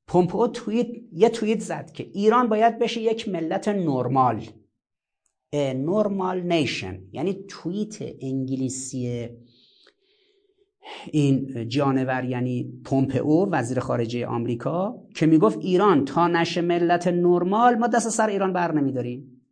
پومپئو 0.06 0.46
توییت 0.46 0.86
یه 1.12 1.28
توییت 1.28 1.60
زد 1.60 1.90
که 1.92 2.10
ایران 2.14 2.48
باید 2.48 2.78
بشه 2.78 3.00
یک 3.00 3.28
ملت 3.28 3.68
نرمال. 3.68 4.44
نورمال 5.54 6.40
نیشن. 6.40 6.98
یعنی 7.12 7.44
توییت 7.48 7.96
انگلیسی 8.20 9.28
این 11.10 11.68
جانور 11.68 12.24
یعنی 12.24 12.72
پومپئو 12.84 13.46
وزیر 13.50 13.80
خارجه 13.80 14.26
آمریکا 14.26 14.94
که 15.14 15.26
می‌گفت 15.26 15.58
ایران 15.58 16.04
تا 16.04 16.28
نشه 16.28 16.60
ملت 16.60 17.08
نرمال 17.08 17.74
ما 17.74 17.86
دست 17.86 18.08
سر 18.08 18.28
ایران 18.28 18.52
بر 18.52 18.72
نمیداریم. 18.72 19.42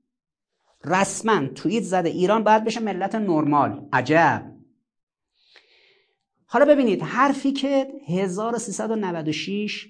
رسما 0.85 1.47
توییت 1.47 1.83
زده 1.83 2.09
ایران 2.09 2.45
باید 2.45 2.65
بشه 2.65 2.81
ملت 2.81 3.15
نرمال. 3.15 3.89
عجب. 3.93 4.60
حالا 6.53 6.65
ببینید 6.65 7.03
حرفی 7.03 7.53
که 7.53 7.93
1396 8.07 9.89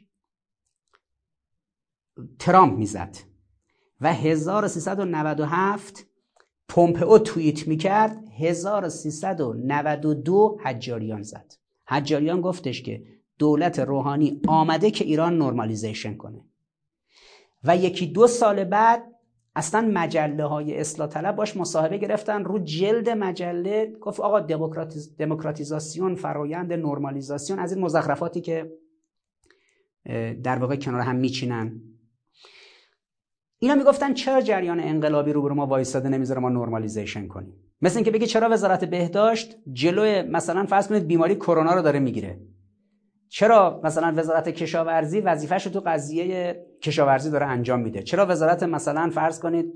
ترامپ 2.38 2.78
می‌زد 2.78 3.16
و 4.00 4.12
1397 4.12 6.06
پومپئو 6.68 7.18
توییت 7.18 7.68
می‌کرد 7.68 8.24
1392 8.38 10.58
حجاریان 10.64 11.22
زد. 11.22 11.52
حجاریان 11.86 12.40
گفتش 12.40 12.82
که 12.82 13.04
دولت 13.38 13.78
روحانی 13.78 14.40
آمده 14.48 14.90
که 14.90 15.04
ایران 15.04 15.38
نرمالیزیشن 15.38 16.16
کنه. 16.16 16.44
و 17.64 17.76
یکی 17.76 18.06
دو 18.06 18.26
سال 18.26 18.64
بعد 18.64 19.09
اصلا 19.56 19.90
مجله 19.94 20.44
های 20.44 20.80
اصلاح 20.80 21.08
طلب 21.08 21.36
باش 21.36 21.56
مصاحبه 21.56 21.98
گرفتن 21.98 22.44
رو 22.44 22.58
جلد 22.58 23.08
مجله. 23.08 23.92
گفت 24.00 24.20
آقا 24.20 24.40
دموکراتیز، 24.40 25.16
دموکراتیزاسیون 25.16 26.14
فرایند 26.14 26.72
نرمالیزاسیون 26.72 27.58
از 27.58 27.72
این 27.72 27.84
مزخرفاتی 27.84 28.40
که 28.40 28.72
در 30.42 30.58
واقع 30.58 30.76
کنار 30.76 31.00
هم 31.00 31.16
میچینن. 31.16 31.80
اینا 33.58 33.74
می‌گفتن 33.74 34.14
چرا 34.14 34.40
جریان 34.40 34.80
انقلابی 34.80 35.32
رو 35.32 35.54
ما 35.54 35.66
وایستاده 35.66 36.08
نمی‌ذاره 36.08 36.40
ما 36.40 36.48
نرمالیزیشن 36.48 37.26
کنیم؟ 37.26 37.54
مثل 37.82 37.96
اینکه 37.96 38.10
بگی 38.10 38.26
چرا 38.26 38.48
وزارت 38.50 38.84
بهداشت 38.84 39.56
جلوی 39.72 40.22
مثلا 40.22 40.66
فرض 40.66 40.88
کنید 40.88 41.06
بیماری 41.06 41.34
کرونا 41.34 41.74
رو 41.74 41.82
داره 41.82 41.98
می‌گیره؟ 41.98 42.40
چرا 43.28 43.80
مثلا 43.84 44.14
وزارت 44.16 44.48
کشاورزی 44.48 45.20
وظیفهش 45.20 45.64
تو 45.64 45.80
قضیه 45.80 46.66
کشاورزی 46.82 47.30
داره 47.30 47.46
انجام 47.46 47.80
میده. 47.80 48.02
چرا 48.02 48.26
وزارت 48.26 48.62
مثلا 48.62 49.10
فرض 49.14 49.40
کنید 49.40 49.74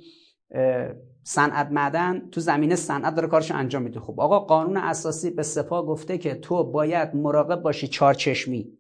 صنعت 1.23 1.69
معدن 1.71 2.29
تو 2.31 2.41
زمینه 2.41 2.77
صنعت 2.77 3.15
داره 3.15 3.29
کارش 3.29 3.51
انجام 3.51 3.83
میده. 3.83 4.01
خب 4.01 4.21
آقا 4.21 4.39
قانون 4.41 4.77
اساسی 4.77 5.31
به 5.31 5.43
سپاه 5.43 5.87
گفته 5.87 6.19
که 6.19 6.35
تو 6.35 6.65
باید 6.65 7.15
مراقب 7.15 7.63
باشی 7.63 7.89
چارچشمی 7.89 8.79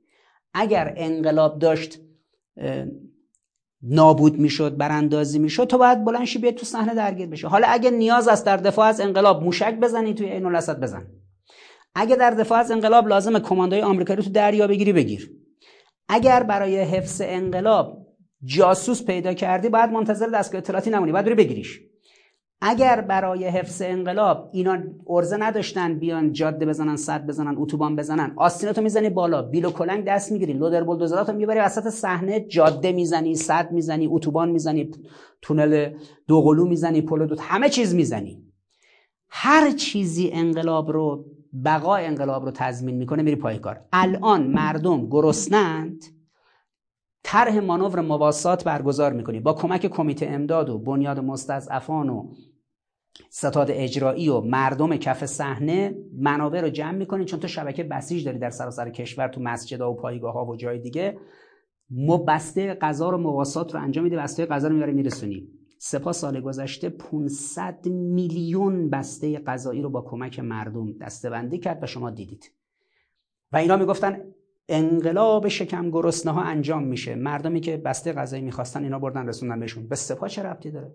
اگر 0.54 0.94
انقلاب 0.96 1.58
داشت 1.58 2.00
نابود 3.82 4.38
می‌شد 4.38 4.76
براندازی 4.76 5.38
می‌شد 5.38 5.64
تو 5.64 5.78
باید 5.78 6.04
بلنشی 6.04 6.38
بیاد 6.38 6.54
تو 6.54 6.66
صحنه 6.66 6.94
درگیر 6.94 7.26
بشه 7.26 7.48
حالا 7.48 7.66
اگه 7.66 7.90
نیاز 7.90 8.28
است 8.28 8.46
در 8.46 8.56
دفاع 8.56 8.86
از 8.86 9.00
انقلاب 9.00 9.42
موشک 9.42 9.74
بزنی 9.74 10.14
توی 10.14 10.28
عین 10.28 10.46
الاسد 10.46 10.80
بزن. 10.80 11.06
اگه 11.94 12.16
در 12.16 12.30
دفاع 12.30 12.58
از 12.58 12.70
انقلاب 12.70 13.08
لازم 13.08 13.38
کماندوی 13.38 13.80
آمریکایی 13.80 14.22
تو 14.22 14.30
دریا 14.30 14.66
بگیری 14.66 14.92
بگیر. 14.92 15.30
اگر 16.08 16.42
برای 16.42 16.80
حفظ 16.80 17.22
انقلاب 17.24 18.03
جاسوس 18.44 19.04
پیدا 19.04 19.34
کردی 19.34 19.68
باید 19.68 19.90
منتظر 19.90 20.26
دستگاه 20.26 20.58
اطلاعاتی 20.58 20.90
نمونی 20.90 21.12
باید 21.12 21.24
بری 21.24 21.34
بگیریش. 21.34 21.80
اگر 22.60 23.00
برای 23.00 23.44
حفظ 23.44 23.82
انقلاب 23.82 24.50
اینا 24.52 24.78
ارزه 25.06 25.36
نداشتن 25.36 25.98
بیان 25.98 26.32
جاده 26.32 26.66
بزنن 26.66 26.96
صد 26.96 27.26
بزنن 27.26 27.54
اتوبان 27.58 27.96
بزنن 27.96 28.32
آستیناتو 28.36 28.82
می‌زنی 28.82 29.10
بالا 29.10 29.42
بیل 29.42 29.64
و 29.64 29.70
کلنگ 29.70 30.04
دست 30.04 30.32
می‌گیری 30.32 30.52
لودر 30.52 30.84
بولدوزراتو 30.84 31.32
می‌بری 31.32 31.58
وسط 31.58 31.88
صحنه 31.88 32.40
جاده 32.40 32.92
می‌زنی 32.92 33.34
صد 33.34 33.72
می‌زنی 33.72 34.06
اتوبان 34.06 34.50
می‌زنی 34.50 34.90
تونل 35.42 35.94
دوقلو 36.28 36.66
می‌زنی 36.66 37.02
پل 37.02 37.26
دو 37.26 37.36
همه 37.40 37.68
چیز 37.68 37.94
می‌زنی. 37.94 38.42
هر 39.28 39.70
چیزی 39.70 40.30
انقلاب 40.32 40.92
رو 40.92 41.24
بقای 41.64 42.06
انقلاب 42.06 42.44
رو 42.44 42.50
تضمین 42.50 42.96
می‌کنه 42.96 43.22
میری 43.22 43.36
پای 43.36 43.58
کار. 43.58 43.80
الان 43.92 44.46
مردم 44.46 45.08
گرسنند 45.10 46.04
طرح 47.26 47.60
مانور 47.60 48.00
مواسات 48.00 48.64
برگزار 48.64 49.12
می‌کنی. 49.12 49.40
با 49.40 49.52
کمک 49.52 49.86
کمیته 49.86 50.26
امداد 50.26 50.70
و 50.70 50.78
بنیاد 50.78 51.20
مستضعفان 51.20 52.08
و 52.08 52.32
ستاد 53.30 53.70
اجرایی 53.70 54.28
و 54.28 54.40
مردم 54.40 54.96
کف 54.96 55.26
صحنه 55.26 55.94
منابع 56.18 56.60
رو 56.60 56.68
جمع 56.68 56.98
می‌کنی. 56.98 57.24
چون 57.24 57.40
تو 57.40 57.48
شبکه 57.48 57.84
بسیج 57.84 58.24
داری 58.24 58.38
در 58.38 58.50
سراسر 58.50 58.90
کشور 58.90 59.28
تو 59.28 59.40
مسجدها 59.40 59.92
و 59.92 59.96
پایگاه 59.96 60.34
ها 60.34 60.46
و 60.46 60.56
جای 60.56 60.78
دیگه. 60.78 61.18
ما 61.90 62.16
بسته 62.16 62.74
غذا 62.74 63.10
رو 63.10 63.18
مواسات 63.18 63.74
رو 63.74 63.80
انجام 63.80 64.04
میده 64.04 64.16
بسته 64.16 64.46
غذا 64.46 64.68
رو 64.68 64.74
می‌بری 64.74 64.92
میرسونی. 64.92 65.48
سپاه 65.78 66.12
سال 66.12 66.40
گذشته 66.40 66.88
500 66.88 67.88
میلیون 67.88 68.90
بسته 68.90 69.38
غذایی 69.38 69.82
رو 69.82 69.90
با 69.90 70.02
کمک 70.02 70.40
مردم 70.40 70.92
دستبندی 70.92 71.58
کرد 71.58 71.82
و 71.82 71.86
شما 71.86 72.10
دیدید. 72.10 72.50
و 73.52 73.56
اینا 73.56 73.76
می‌گفتن 73.76 74.20
انقلاب 74.68 75.48
شکم 75.48 75.90
گرسنه 75.90 76.32
ها 76.32 76.42
انجام 76.42 76.82
میشه. 76.82 77.14
مردمی 77.14 77.60
که 77.60 77.76
بسته 77.76 78.12
غذایی 78.12 78.42
می‌خواستن 78.42 78.84
اینا 78.84 78.98
بردن 78.98 79.28
رسوندن 79.28 79.60
بهشون. 79.60 79.88
به 79.88 79.96
سپاه 79.96 80.28
چه 80.28 80.42
ربطی 80.42 80.70
داره؟ 80.70 80.94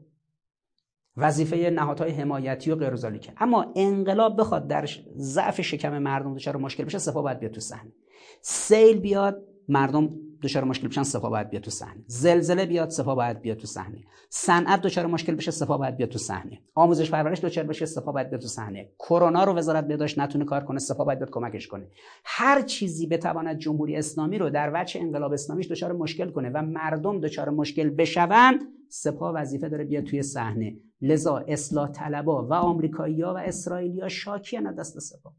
وظیفه 1.17 1.69
نهادهای 1.69 2.11
حمایتی 2.11 2.71
و 2.71 2.75
غیر 2.75 3.17
که 3.17 3.33
اما 3.37 3.73
انقلاب 3.75 4.39
بخواد 4.39 4.67
در 4.67 4.89
ضعف 5.17 5.61
شکم 5.61 5.97
مردم 5.97 6.35
دچار 6.35 6.57
مشکل 6.57 6.83
بشه 6.83 6.97
سپاه 6.97 7.23
باید 7.23 7.39
بیاد 7.39 7.51
تو 7.51 7.61
صحنه. 7.61 7.91
سیل 8.41 8.99
بیاد 8.99 9.48
مردم 9.69 10.09
دچار 10.43 10.63
مشکل 10.63 10.87
بشن 10.87 11.03
سپاه 11.03 11.31
باید 11.31 11.49
بیاد 11.49 11.63
تو 11.63 11.71
صحنه. 11.71 12.03
زلزله 12.07 12.65
بیاد 12.65 12.89
سپاه 12.89 13.15
باید 13.15 13.41
بیاد 13.41 13.57
تو 13.57 13.67
صحنه. 13.67 13.97
صنعت 14.29 14.81
دچار 14.81 15.05
مشکل 15.05 15.35
بشه 15.35 15.51
سپاه 15.51 15.77
باید 15.77 15.97
بیاد 15.97 16.09
تو 16.09 16.19
صحنه. 16.19 16.61
آموزش 16.75 17.11
پرورش 17.11 17.39
دچار 17.39 17.63
بشه 17.63 17.85
سپاه 17.85 18.13
باید 18.13 18.29
بیاد 18.29 18.41
تو 18.41 18.47
صحنه. 18.47 18.89
کرونا 18.99 19.43
رو 19.43 19.53
وزارت 19.53 19.87
بهداشت 19.87 20.19
نتونه 20.19 20.45
کار 20.45 20.63
کنه 20.63 20.79
سپاه 20.79 21.05
باید 21.05 21.19
بیاد 21.19 21.31
کمکش 21.31 21.67
کنه. 21.67 21.87
هر 22.25 22.61
چیزی 22.61 23.07
بتواند 23.07 23.57
جمهوری 23.57 23.95
اسلامی 23.95 24.37
رو 24.37 24.49
در 24.49 24.71
وجه 24.73 25.01
انقلاب 25.01 25.33
اسلامیش 25.33 25.71
دچار 25.71 25.91
مشکل 25.91 26.31
کنه 26.31 26.49
و 26.49 26.61
مردم 26.61 27.19
دچار 27.19 27.49
مشکل 27.49 27.89
بشون 27.89 28.59
سپاه 28.89 29.35
وظیفه 29.35 29.69
داره 29.69 29.83
بیاد 29.83 30.03
توی 30.03 30.23
صحنه. 30.23 30.77
لذا 31.01 31.37
اصلاح 31.37 31.91
طلبا 31.91 32.47
و 32.47 32.53
آمریکایی‌ها 32.53 33.33
و 33.33 33.37
اسرائیلی‌ها 33.37 34.07
شاکیان 34.07 34.75
دست 34.75 34.99
سپاه. 34.99 35.33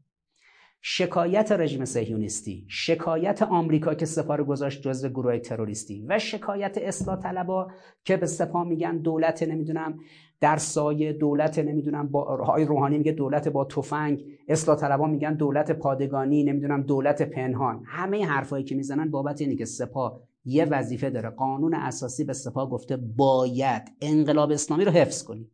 شکایت 0.83 1.51
رژیم 1.51 1.85
صهیونیستی 1.85 2.65
شکایت 2.67 3.43
آمریکا 3.43 3.93
که 3.93 4.05
سپاه 4.05 4.43
گذاشت 4.43 4.81
جزو 4.81 5.09
گروه 5.09 5.39
تروریستی 5.39 6.05
و 6.09 6.19
شکایت 6.19 6.77
اصلاح 6.77 7.19
طلبا 7.19 7.67
که 8.05 8.17
به 8.17 8.25
سپاه 8.25 8.67
میگن 8.67 8.97
دولت 8.97 9.43
نمی‌دونم 9.43 9.99
در 10.39 10.57
سایه 10.57 11.13
دولت 11.13 11.59
نمی‌دونم 11.59 12.07
با 12.07 12.35
روحانی 12.67 12.97
میگه 12.97 13.11
دولت 13.11 13.47
با 13.47 13.65
تفنگ 13.65 14.25
اصلاح 14.47 14.77
طلبا 14.77 15.07
میگن 15.07 15.33
دولت 15.33 15.71
پادگانی 15.71 16.43
نمی‌دونم 16.43 16.81
دولت 16.81 17.21
پنهان. 17.21 17.83
همه 17.85 18.25
حرفایی 18.25 18.63
که 18.63 18.75
می‌زنن 18.75 19.11
بابت 19.11 19.41
اینه 19.41 19.55
که 19.55 19.65
سپاه 19.65 20.21
یه 20.45 20.65
وظیفه 20.65 21.09
داره 21.09 21.29
قانون 21.29 21.73
اساسی 21.73 22.23
به 22.23 22.33
سپاه 22.33 22.69
گفته 22.69 22.97
باید 22.97 23.81
انقلاب 24.01 24.51
اسلامی 24.51 24.85
رو 24.85 24.91
حفظ 24.91 25.23
کنی. 25.23 25.51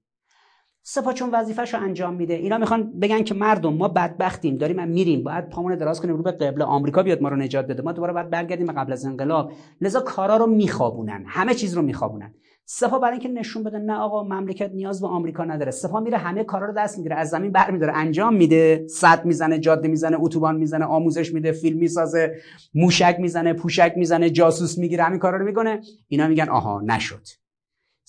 سپاه 0.89 1.13
چون 1.13 1.29
وظیفهش 1.33 1.75
انجام 1.75 2.13
میده. 2.13 2.33
اینا 2.33 2.57
می‌خوان 2.57 2.99
بگن 2.99 3.23
که 3.23 3.33
مردم 3.33 3.73
ما 3.73 3.87
بدبختیم 3.87 4.57
داریم 4.57 4.87
میریم. 4.87 5.23
باید 5.23 5.49
پامون 5.49 5.75
دراز 5.75 6.01
کنیم 6.01 6.17
رو 6.17 6.23
به 6.23 6.31
قبله 6.31 6.63
آمریکا 6.63 7.03
بیاد 7.03 7.21
ما 7.21 7.29
رو 7.29 7.35
نجات 7.35 7.67
بده. 7.67 7.83
ما 7.83 7.91
دوباره 7.91 8.13
باید 8.13 8.29
برگردیم 8.29 8.71
قبل 8.71 8.93
از 8.93 9.05
انقلاب. 9.05 9.51
لذا 9.81 9.99
کارا 9.99 10.37
رو 10.37 10.47
میخوابونن. 10.47 11.23
همه 11.27 11.53
چیز 11.53 11.73
رو 11.73 11.81
میخوابونن. 11.81 12.33
سپاه 12.65 13.01
برای 13.01 13.13
اینکه 13.13 13.29
نشون 13.29 13.63
بده 13.63 13.79
نه 13.79 13.93
آقا 13.93 14.23
مملکت 14.23 14.71
نیاز 14.71 15.01
به 15.01 15.07
آمریکا 15.07 15.43
نداره. 15.43 15.71
سپاه 15.71 16.03
میره 16.03 16.17
همه 16.17 16.43
کارا 16.43 16.67
رو 16.67 16.73
دست 16.77 16.97
می‌گیره. 16.97 17.15
از 17.15 17.29
زمین 17.29 17.51
برمیداره. 17.51 17.93
انجام 17.95 18.35
میده. 18.35 18.87
صد 18.87 19.25
می‌زنه 19.25 19.59
جاده 19.59 19.87
می‌زنه 19.87 20.17
اتوبان 20.19 20.55
می‌زنه 20.55 20.85
آموزش 20.85 21.33
میده 21.33 21.51
فیلم 21.51 21.79
می‌سازه 21.79 22.35
موشک 22.73 23.17
می‌زنه 23.19 23.53
پوشک 23.53 23.93
می‌زنه 23.95 24.29
جاسوس 24.29 24.77
می‌گیره. 24.77 25.03
همین 25.03 25.19
کارا 25.19 25.37
رو 25.37 25.45
می‌کنه. 25.45 25.81
اینا 26.07 26.27
میگن 26.27 26.49
آها 26.49 26.81
نشد. 26.85 27.21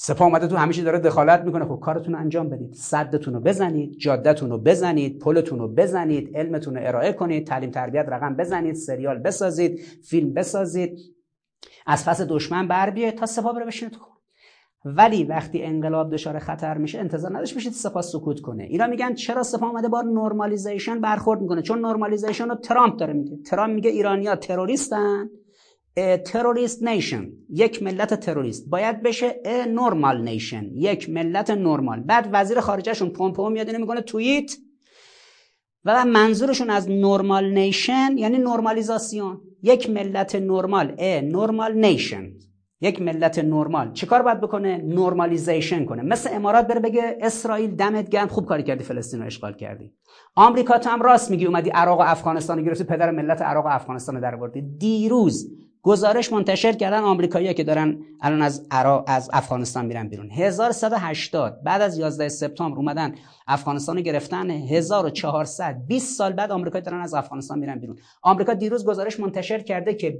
سپاه 0.00 0.28
اومده 0.28 0.46
تو 0.46 0.56
همیشه 0.56 0.82
داره 0.82 0.98
دخالت 0.98 1.40
می‌کنه. 1.40 1.64
خب 1.64 1.80
کارتون 1.80 2.14
رو 2.14 2.20
انجام 2.20 2.48
بدید. 2.48 2.74
سدتون 2.74 3.34
رو 3.34 3.40
بزنید 3.40 3.96
جادهتون 3.96 4.50
رو 4.50 4.58
بزنید 4.58 5.18
پلتون 5.18 5.58
رو 5.58 5.68
بزنید 5.68 6.36
علمتون 6.36 6.76
رو 6.76 6.80
ارائه 6.86 7.12
کنید 7.12 7.46
تعلیم 7.46 7.70
تربیت 7.70 8.04
رقم 8.08 8.36
بزنید 8.36 8.74
سریال 8.74 9.18
بسازید 9.18 9.80
فیلم 10.04 10.34
بسازید. 10.34 10.98
از 11.86 12.04
پس 12.06 12.20
دشمن 12.20 12.68
بر 12.68 12.90
بیاید 12.90 13.14
تا 13.14 13.26
سپاه 13.26 13.54
بره 13.54 13.64
بشینید 13.64 13.96
خب 13.96 14.08
ولی 14.84 15.24
وقتی 15.24 15.62
انقلاب 15.62 16.12
دچار 16.12 16.38
خطر 16.38 16.78
میشه 16.78 16.98
انتظار 16.98 17.36
نداشته 17.36 17.56
باشید 17.56 17.72
سپاه 17.72 18.02
سکوت 18.02 18.40
کنه. 18.40 18.64
اینا 18.64 18.86
میگن 18.86 19.14
چرا 19.14 19.42
سپاه 19.42 19.68
اومده 19.68 19.88
با 19.88 20.02
normalization 20.02 21.00
برخورد 21.00 21.40
می‌کنه؟ 21.40 21.62
چون 21.62 21.80
normalization 21.80 22.48
رو 22.48 22.54
ترامپ 22.54 22.96
داره 22.96 23.12
میگه. 23.12 23.36
ترامپ 23.36 23.74
میگه 23.74 23.90
ایرانیا 23.90 24.36
تروریستن. 24.36 25.30
terrorist 26.24 26.82
nation 26.82 27.28
یک 27.50 27.82
ملت 27.82 28.14
تروریست 28.14 28.68
باید 28.68 29.02
بشه 29.02 29.40
a 29.44 29.64
normal 29.64 30.28
nation 30.28 30.70
یک 30.74 31.10
ملت 31.10 31.50
نرمال 31.50 32.00
بعد 32.00 32.28
وزیر 32.32 32.60
خارجهشون 32.60 33.10
پومپئو 33.10 33.50
میاد 33.50 33.66
اینو 33.66 33.80
می‌کنه 33.80 34.00
توییت 34.00 34.56
و 35.84 36.04
منظورشون 36.04 36.70
از 36.70 36.90
normal 36.90 37.50
nation 37.50 38.18
یعنی 38.18 38.38
نرمالیزاسیون 38.38 39.40
یک 39.62 39.90
ملت 39.90 40.34
نرمال 40.34 40.94
a 40.98 41.20
normal 41.20 41.74
nation 41.74 42.32
یک 42.80 43.02
ملت 43.02 43.38
نرمال 43.38 43.92
چیکار 43.92 44.22
باید 44.22 44.40
بکنه؟ 44.40 44.82
normalization 44.84 45.84
کنه. 45.84 46.02
مثل 46.02 46.30
امارات 46.32 46.66
بره 46.66 46.80
بگه 46.80 47.18
اسرائیل 47.20 47.70
دمت 47.76 48.08
گرم. 48.08 48.26
خوب 48.26 48.46
کاری 48.46 48.62
کردی 48.62 48.84
فلسطین 48.84 49.20
رو 49.20 49.26
اشغال 49.26 49.52
کردی. 49.52 49.92
آمریکا 50.34 50.78
تو 50.78 50.90
هم 50.90 51.02
راست 51.02 51.30
میگی. 51.30 51.46
اومدی 51.46 51.70
عراق 51.70 52.00
و 52.00 52.02
افغانستان 52.06 52.58
رو 52.58 52.64
گرفتی 52.64 52.84
پدر 52.84 53.10
ملت 53.10 53.42
عراق 53.42 53.66
و 53.66 53.68
افغانستان 53.68 54.14
رو 54.14 54.20
درآوردی 54.20 54.62
دیروز 54.78 55.50
گزارش 55.82 56.32
منتشر 56.32 56.72
کردن 56.72 57.02
آمریکایی‌ها 57.02 57.52
که 57.52 57.64
دارن 57.64 57.98
الان 58.20 58.42
از 58.42 58.66
عراق 58.70 59.04
از 59.06 59.30
افغانستان 59.32 59.86
میرن 59.86 60.08
بیرون. 60.08 60.30
1180 60.30 61.62
بعد 61.64 61.82
از 61.82 61.98
11 61.98 62.28
سپتامبر 62.28 62.78
اومدن 62.78 63.14
افغانستان 63.46 63.96
رو 63.96 64.02
گرفتن. 64.02 64.50
1400 64.50 65.86
20 65.86 66.16
سال 66.18 66.32
بعد 66.32 66.50
آمریکایی 66.50 66.84
دارن 66.84 67.00
از 67.00 67.14
افغانستان 67.14 67.58
میرن 67.58 67.78
بیرون. 67.78 67.98
آمریکا 68.22 68.54
دیروز 68.54 68.86
گزارش 68.86 69.20
منتشر 69.20 69.58
کرده 69.58 69.94
که 69.94 70.18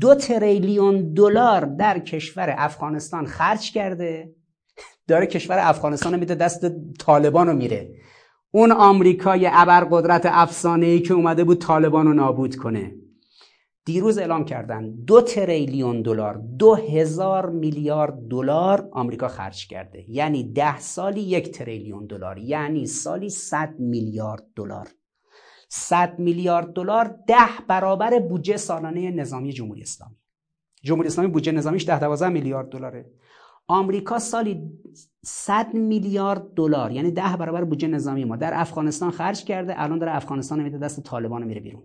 دو 0.00 0.14
تریلیون 0.14 1.14
دلار 1.14 1.64
در 1.64 1.98
کشور 1.98 2.54
افغانستان 2.58 3.26
خرج 3.26 3.72
کرده. 3.72 4.34
داره 5.08 5.26
کشور 5.26 5.58
افغانستان 5.58 6.18
میده 6.18 6.34
دست 6.34 6.66
طالبان 6.98 7.46
رو 7.46 7.52
میره. 7.52 7.90
اون 8.50 8.72
آمریکای 8.72 9.48
ابرقدرت 9.52 10.22
افسانه 10.24 10.86
ای 10.86 11.00
که 11.00 11.14
اومده 11.14 11.44
بود 11.44 11.60
طالبان 11.60 12.06
رو 12.06 12.12
نابود 12.12 12.56
کنه. 12.56 12.92
دیروز 13.84 14.18
اعلام 14.18 14.44
کردن 14.44 14.90
دو 14.90 15.20
تریلیون 15.20 16.02
دلار 16.02 16.42
دو 16.58 16.74
هزار 16.74 17.50
میلیارد 17.50 18.28
دلار 18.28 18.88
آمریکا 18.92 19.28
خرج 19.28 19.66
کرده. 19.66 20.04
یعنی 20.08 20.52
ده 20.52 20.78
سالی 20.78 21.20
یک 21.20 21.50
تریلیون 21.50 22.06
دلار 22.06 22.38
یعنی 22.38 22.86
سالی 22.86 23.30
صد 23.30 23.74
میلیارد 23.78 24.44
دلار. 24.56 24.88
صد 25.68 26.18
میلیارد 26.18 26.72
دلار 26.72 27.18
ده 27.28 27.66
برابر 27.68 28.18
بودجه 28.18 28.56
سالانه 28.56 29.10
نظامی 29.10 29.52
جمهوری 29.52 29.82
اسلامی. 29.82 30.16
جمهوری 30.82 31.06
اسلامی 31.08 31.30
بودجه 31.30 31.52
نظامیش 31.52 31.84
ده 31.84 32.00
دوازده 32.00 32.28
میلیارد 32.28 32.68
دلاره. 32.68 33.10
آمریکا 33.66 34.18
سالی 34.18 34.70
100 35.24 35.74
میلیارد 35.74 36.54
دلار 36.54 36.92
یعنی 36.92 37.10
ده 37.10 37.36
برابر 37.36 37.64
بودجه 37.64 37.88
نظامی 37.88 38.24
ما. 38.24 38.36
در 38.36 38.60
افغانستان 38.60 39.10
خرج 39.10 39.44
کرده 39.44 39.82
الان 39.82 39.98
داره 39.98 40.16
افغانستان 40.16 40.62
میده 40.62 40.78
دست 40.78 41.00
طالبان 41.00 41.44
میره 41.44 41.60
بیرون. 41.60 41.82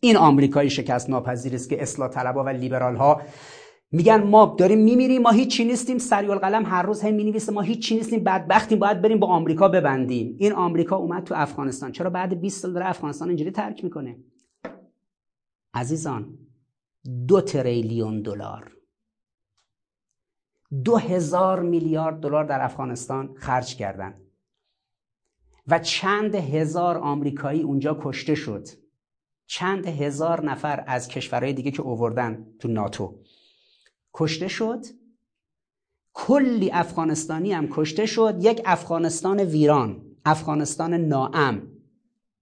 این 0.00 0.16
آمریکایی 0.16 0.70
شکست 0.70 1.10
ناپذیر 1.10 1.54
است 1.54 1.68
که 1.68 1.82
اصلاح 1.82 2.08
طلبها 2.08 2.44
و 2.44 2.48
لیبرال 2.48 2.96
ها 2.96 3.22
میگن 3.90 4.22
ما 4.22 4.56
داریم 4.58 4.78
میمیریم 4.78 5.22
ما 5.22 5.30
هیچ 5.30 5.56
چی 5.56 5.64
نیستیم 5.64 5.98
سریع 5.98 6.30
القلم 6.30 6.66
هر 6.66 6.82
روز 6.82 7.02
هم 7.02 7.14
می‌نویسه 7.14 7.52
ما 7.52 7.60
هیچ 7.60 7.88
چی 7.88 7.94
نیستیم 7.94 8.24
بدبختیم 8.24 8.78
باید 8.78 9.02
بریم 9.02 9.18
با 9.18 9.26
آمریکا 9.26 9.68
ببندیم. 9.68 10.36
این 10.38 10.52
آمریکا 10.52 10.96
اومد 10.96 11.24
تو 11.24 11.34
افغانستان. 11.34 11.92
چرا 11.92 12.10
بعد 12.10 12.40
20 12.40 12.62
سال 12.62 12.72
داره 12.72 12.88
افغانستان 12.88 13.28
اینجوری 13.28 13.50
ترک 13.50 13.84
می‌کنه؟ 13.84 14.16
عزیزان 15.74 16.38
دو 17.28 17.40
تریلیون 17.40 18.22
دلار. 18.22 18.72
دو 20.84 20.96
هزار 20.96 21.62
میلیارد 21.62 22.20
دلار 22.20 22.44
در 22.44 22.64
افغانستان 22.64 23.34
خرج 23.34 23.76
کردن. 23.76 24.14
و 25.66 25.78
چند 25.78 26.34
هزار 26.34 26.98
آمریکایی 26.98 27.62
اونجا 27.62 27.98
کشته 28.02 28.34
شد. 28.34 28.68
چند 29.46 29.86
هزار 29.86 30.44
نفر 30.44 30.84
از 30.86 31.08
کشورهای 31.08 31.52
دیگه 31.52 31.70
که 31.70 31.82
اووردن 31.82 32.46
تو 32.58 32.68
ناتو. 32.68 33.18
کشته 34.14 34.48
شد. 34.48 34.84
کلی 36.12 36.70
افغانستانی 36.72 37.52
هم 37.52 37.68
کشته 37.70 38.06
شد. 38.06 38.36
یک 38.40 38.62
افغانستان 38.64 39.40
ویران 39.40 40.02
افغانستان 40.24 40.94
ناام 40.94 41.62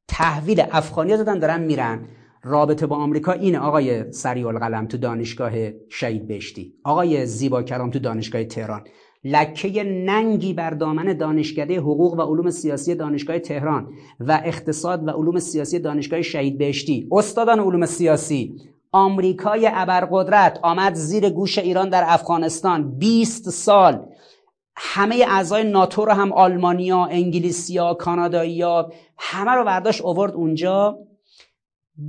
تحویل 0.09 0.63
افغانی 0.71 1.17
دادن 1.17 1.39
دارن 1.39 1.63
میرن. 1.63 2.09
رابطه 2.43 2.87
با 2.87 2.97
آمریکا 2.97 3.33
اینه. 3.33 3.59
آقای 3.59 4.13
سریع 4.13 4.47
القلم 4.47 4.87
تو 4.87 4.97
دانشگاه 4.97 5.53
شهید 5.89 6.29
بهشتی 6.29 6.75
آقای 6.85 7.27
زیبا 7.27 7.63
کلام 7.63 7.91
تو 7.91 7.99
دانشگاه 7.99 8.45
تهران. 8.45 8.85
لکه 9.25 9.85
ننگی 9.85 10.53
بر 10.55 10.71
دامن 10.71 11.17
دانشکده 11.17 11.79
حقوق 11.79 12.19
و 12.19 12.23
علوم 12.23 12.51
سیاسی 12.51 12.95
دانشگاه 12.95 13.39
تهران 13.39 13.89
و 14.21 14.41
اقتصاد 14.45 15.09
و 15.09 15.11
علوم 15.11 15.39
سیاسی 15.39 15.79
دانشگاه 15.79 16.23
شهید 16.23 16.59
بهشتی. 16.59 17.09
استادان 17.13 17.61
علوم 17.61 17.87
سیاسی 17.87 18.57
آمریکای 18.93 19.71
ابرقدرت 19.73 20.59
آمد 20.63 20.95
زیر 20.95 21.31
گوش 21.31 21.59
ایران 21.59 21.89
در 21.89 22.05
افغانستان. 22.07 22.99
20 22.99 23.51
سال 23.51 24.07
همه 24.77 25.25
اعضای 25.29 25.65
ناتو 25.65 26.05
رو 26.05 26.13
هم 26.13 26.33
آلمانیا، 26.33 27.05
انگلیسیا، 27.05 27.95
کانادایی‌ها 27.95 28.93
همه 29.19 29.51
رو 29.51 29.65
برداشت 29.65 30.03
اوورد 30.03 30.35
اونجا. 30.35 30.99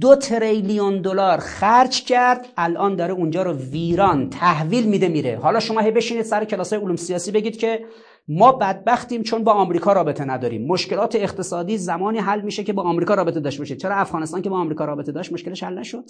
دو 0.01 0.15
تریلیون 0.15 1.01
دلار 1.01 1.37
خرج 1.37 2.03
کرد 2.03 2.47
الان 2.57 2.95
داره 2.95 3.13
اونجا 3.13 3.43
رو 3.43 3.53
ویران 3.53 4.29
تحویل 4.29 4.85
میده 4.85 5.07
میره. 5.07 5.37
حالا 5.37 5.59
شما 5.59 5.79
هی 5.81 5.91
بشینید 5.91 6.23
سر 6.23 6.45
کلاس 6.45 6.73
علوم 6.73 6.95
سیاسی 6.95 7.31
بگید 7.31 7.57
که 7.57 7.85
ما 8.27 8.51
بدبختیم 8.51 9.23
چون 9.23 9.43
با 9.43 9.53
آمریکا 9.53 9.93
رابطه 9.93 10.25
نداریم. 10.25 10.67
مشکلات 10.67 11.15
اقتصادی 11.15 11.77
زمانی 11.77 12.17
حل 12.17 12.41
میشه 12.41 12.63
که 12.63 12.73
با 12.73 12.83
آمریکا 12.83 13.13
رابطه 13.13 13.39
داشته 13.39 13.59
باشید. 13.59 13.77
چرا 13.77 13.95
افغانستان 13.95 14.41
که 14.41 14.49
با 14.49 14.57
آمریکا 14.57 14.85
رابطه 14.85 15.11
داشت 15.11 15.33
مشکلش 15.33 15.63
حل 15.63 15.79
نشد؟ 15.79 16.09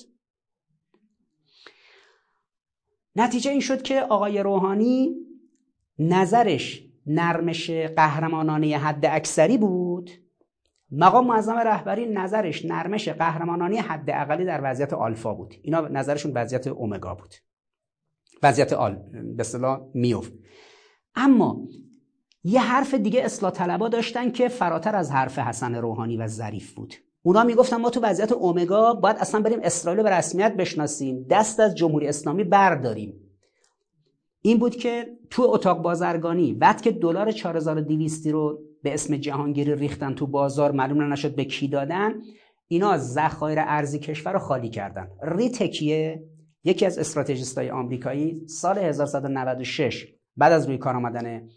نتیجه 3.15 3.51
این 3.51 3.59
شد 3.59 3.81
که 3.81 4.01
آقای 4.01 4.39
روحانی 4.39 5.15
نظرش 5.99 6.83
نرمش 7.07 7.69
قهرمانانه 7.69 8.77
حد 8.77 9.05
اکثری 9.05 9.57
بود. 9.57 10.24
مقام 10.97 11.27
معظم 11.27 11.57
رهبری 11.57 12.05
نظرش 12.05 12.65
نرمش 12.65 13.09
قهرمانانی 13.09 13.77
حداقلی 13.77 14.45
در 14.45 14.61
وضعیت 14.63 14.93
آلفا 14.93 15.33
بود. 15.33 15.55
اینا 15.61 15.81
نظرشون 15.81 16.31
وضعیت 16.35 16.67
اومگا 16.67 17.15
بود. 17.15 17.35
وضعیت 18.43 18.73
آل 18.73 18.95
به 19.11 19.41
اصطلاح 19.41 19.81
میوف 19.93 20.31
اما 21.15 21.67
یه 22.43 22.61
حرف 22.61 22.93
دیگه 22.93 23.25
اصلاح 23.25 23.51
طلبا 23.51 23.89
داشتن 23.89 24.31
که 24.31 24.47
فراتر 24.47 24.95
از 24.95 25.11
حرف 25.11 25.39
حسن 25.39 25.75
روحانی 25.75 26.17
و 26.17 26.27
ظریف 26.27 26.73
بود. 26.73 26.93
اونا 27.21 27.43
می‌گفتن 27.43 27.77
ما 27.77 27.89
تو 27.89 27.99
وضعیت 28.01 28.31
اومگا 28.31 28.93
باید 28.93 29.17
اصلا 29.17 29.41
بریم 29.41 29.59
اسرائیل 29.63 30.03
به 30.03 30.09
رسمیت 30.09 30.55
بشناسیم 30.55 31.25
دست 31.29 31.59
از 31.59 31.75
جمهوری 31.75 32.07
اسلامی 32.07 32.43
برداریم. 32.43 33.24
این 34.45 34.57
بود 34.57 34.75
که 34.75 35.05
تو 35.29 35.43
اتاق 35.43 35.81
بازرگانی 35.81 36.53
وقت 36.53 36.81
که 36.81 36.91
دلار 36.91 37.31
4200 37.31 38.27
رو 38.27 38.59
به 38.83 38.93
اسم 38.93 39.17
جهانگیری 39.17 39.75
ریختن 39.75 40.13
تو 40.13 40.27
بازار 40.27 40.71
معلوم 40.71 41.13
نشد 41.13 41.35
به 41.35 41.45
کی 41.45 41.67
دادن 41.67 42.13
اینا 42.67 42.97
ذخایر 42.97 43.59
ارزی 43.61 43.99
کشور 43.99 44.33
رو 44.33 44.39
خالی 44.39 44.69
کردن. 44.69 45.07
ریتکیه 45.21 46.23
یکی 46.63 46.85
از 46.85 46.99
استراتژیست 46.99 47.57
های 47.57 47.69
آمریکایی 47.69 48.47
سال 48.47 48.77
1196 48.77 50.07
بعد 50.37 50.51
از 50.51 50.67
روی 50.67 50.77
کار 50.77 50.95
آمدن 50.95 51.49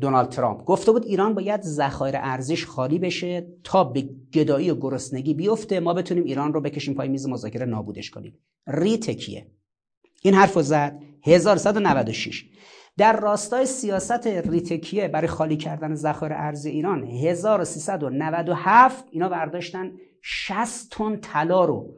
دونالد 0.00 0.28
ترامپ 0.28 0.64
گفته 0.64 0.92
بود 0.92 1.04
ایران 1.04 1.34
باید 1.34 1.62
ذخایر 1.62 2.14
ارزش 2.18 2.66
خالی 2.66 2.98
بشه 2.98 3.46
تا 3.64 3.84
به 3.84 4.08
گدایی 4.34 4.70
و 4.70 4.74
گرسنگی 4.74 5.34
بیفته 5.34 5.80
ما 5.80 5.94
بتونیم 5.94 6.24
ایران 6.24 6.54
رو 6.54 6.60
بکشیم 6.60 6.94
پای 6.94 7.08
میز 7.08 7.28
مذاکره 7.28 7.66
نابودش 7.66 8.10
کنیم. 8.10 8.38
ریتکیه 8.66 9.46
این 10.22 10.34
حرف 10.34 10.62
زد. 10.62 11.02
1196 11.22 12.44
در 12.98 13.20
راستای 13.20 13.66
سیاست 13.66 14.26
ریتکیه 14.26 15.08
برای 15.08 15.26
خالی 15.26 15.56
کردن 15.56 15.94
ذخایر 15.94 16.32
ارزی 16.32 16.70
ایران؟ 16.70 17.04
1397 17.04 19.04
اینا 19.10 19.28
برداشتن 19.28 19.92
60 20.22 20.90
تن 20.90 21.16
طلا 21.16 21.64
رو. 21.64 21.94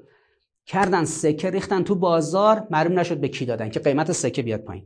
کردن 0.66 1.04
سکه 1.04 1.50
ریختن 1.50 1.82
تو 1.82 1.94
بازار. 1.94 2.66
معلوم 2.70 2.98
نشد 2.98 3.20
به 3.20 3.28
کی 3.28 3.46
دادن 3.46 3.68
که 3.68 3.80
قیمت 3.80 4.12
سکه 4.12 4.42
بیاد 4.42 4.60
پایین. 4.60 4.84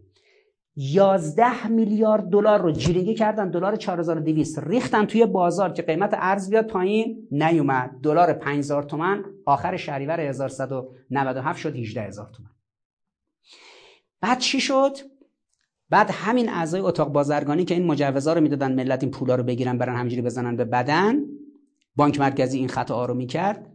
11 0.76 1.66
میلیارد 1.66 2.28
دلار 2.28 2.62
رو 2.62 2.72
جیرگی 2.72 3.14
کردن. 3.14 3.50
دلار 3.50 3.76
4200 3.76 4.58
ریختن 4.58 5.04
توی 5.04 5.26
بازار 5.26 5.72
که 5.72 5.82
قیمت 5.82 6.10
ارز 6.12 6.50
بیاد 6.50 6.66
پایین. 6.66 7.28
نیومد. 7.30 7.90
دلار 8.02 8.32
5000 8.32 8.82
تومان 8.82 9.24
آخر 9.46 9.76
شهریور 9.76 10.20
1197 10.20 11.58
شد 11.58 11.76
18000 11.76 12.30
تومان 12.36 12.53
بعد 14.24 14.38
چی 14.38 14.60
شد؟ 14.60 14.96
بعد 15.90 16.10
همین 16.10 16.48
اعضای 16.48 16.80
اتاق 16.80 17.12
بازرگانی 17.12 17.64
که 17.64 17.74
این 17.74 17.86
مجوزا 17.86 18.32
رو 18.32 18.40
می‌دادن 18.40 18.74
ملت 18.74 19.02
این 19.02 19.12
پولا 19.12 19.34
رو 19.34 19.42
بگیرن 19.42 19.78
برن 19.78 19.96
همجوری 19.96 20.22
بزنن 20.22 20.56
به 20.56 20.64
بدن 20.64 21.16
بانک 21.96 22.20
مرکزی 22.20 22.58
این 22.58 22.68
خطا 22.68 23.04
رو 23.04 23.14
می‌کرد. 23.14 23.72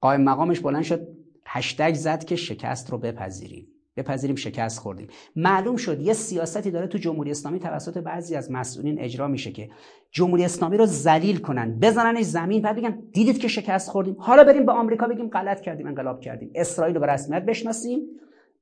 قائم 0.00 0.20
مقامش 0.20 0.60
بلند 0.60 0.82
شد 0.82 1.08
هشتگ 1.46 1.94
زد 1.94 2.24
که 2.24 2.36
شکست 2.36 2.90
رو 2.90 2.98
بپذیریم. 2.98 3.68
بپذیریم 3.96 4.36
شکست 4.36 4.78
خوردیم. 4.78 5.08
معلوم 5.36 5.76
شد 5.76 6.00
یه 6.00 6.12
سیاستی 6.12 6.70
داره 6.70 6.86
تو 6.86 6.98
جمهوری 6.98 7.30
اسلامی 7.30 7.58
توسط 7.58 7.98
بعضی 7.98 8.34
از 8.34 8.50
مسئولین 8.50 9.00
اجرا 9.00 9.28
میشه 9.28 9.52
که 9.52 9.70
جمهوری 10.10 10.44
اسلامی 10.44 10.76
رو 10.76 10.86
ذلیل 10.86 11.38
کنن 11.38 11.78
بزننش 11.78 12.24
زمین 12.24 12.62
بعد 12.62 12.76
بگن 12.76 12.98
دیدید 13.12 13.38
که 13.38 13.48
شکست 13.48 13.90
خوردیم. 13.90 14.16
حالا 14.18 14.44
بریم 14.44 14.66
به 14.66 14.72
آمریکا 14.72 15.06
بگیم 15.06 15.28
غلط 15.28 15.60
کردیم 15.60 15.86
انقلاب 15.86 16.20
کردیم. 16.20 16.50
اسرائیل 16.54 16.94
رو 16.94 17.00
به 17.00 17.06
رسمیت 17.06 17.42
بشناسیم. 17.42 18.00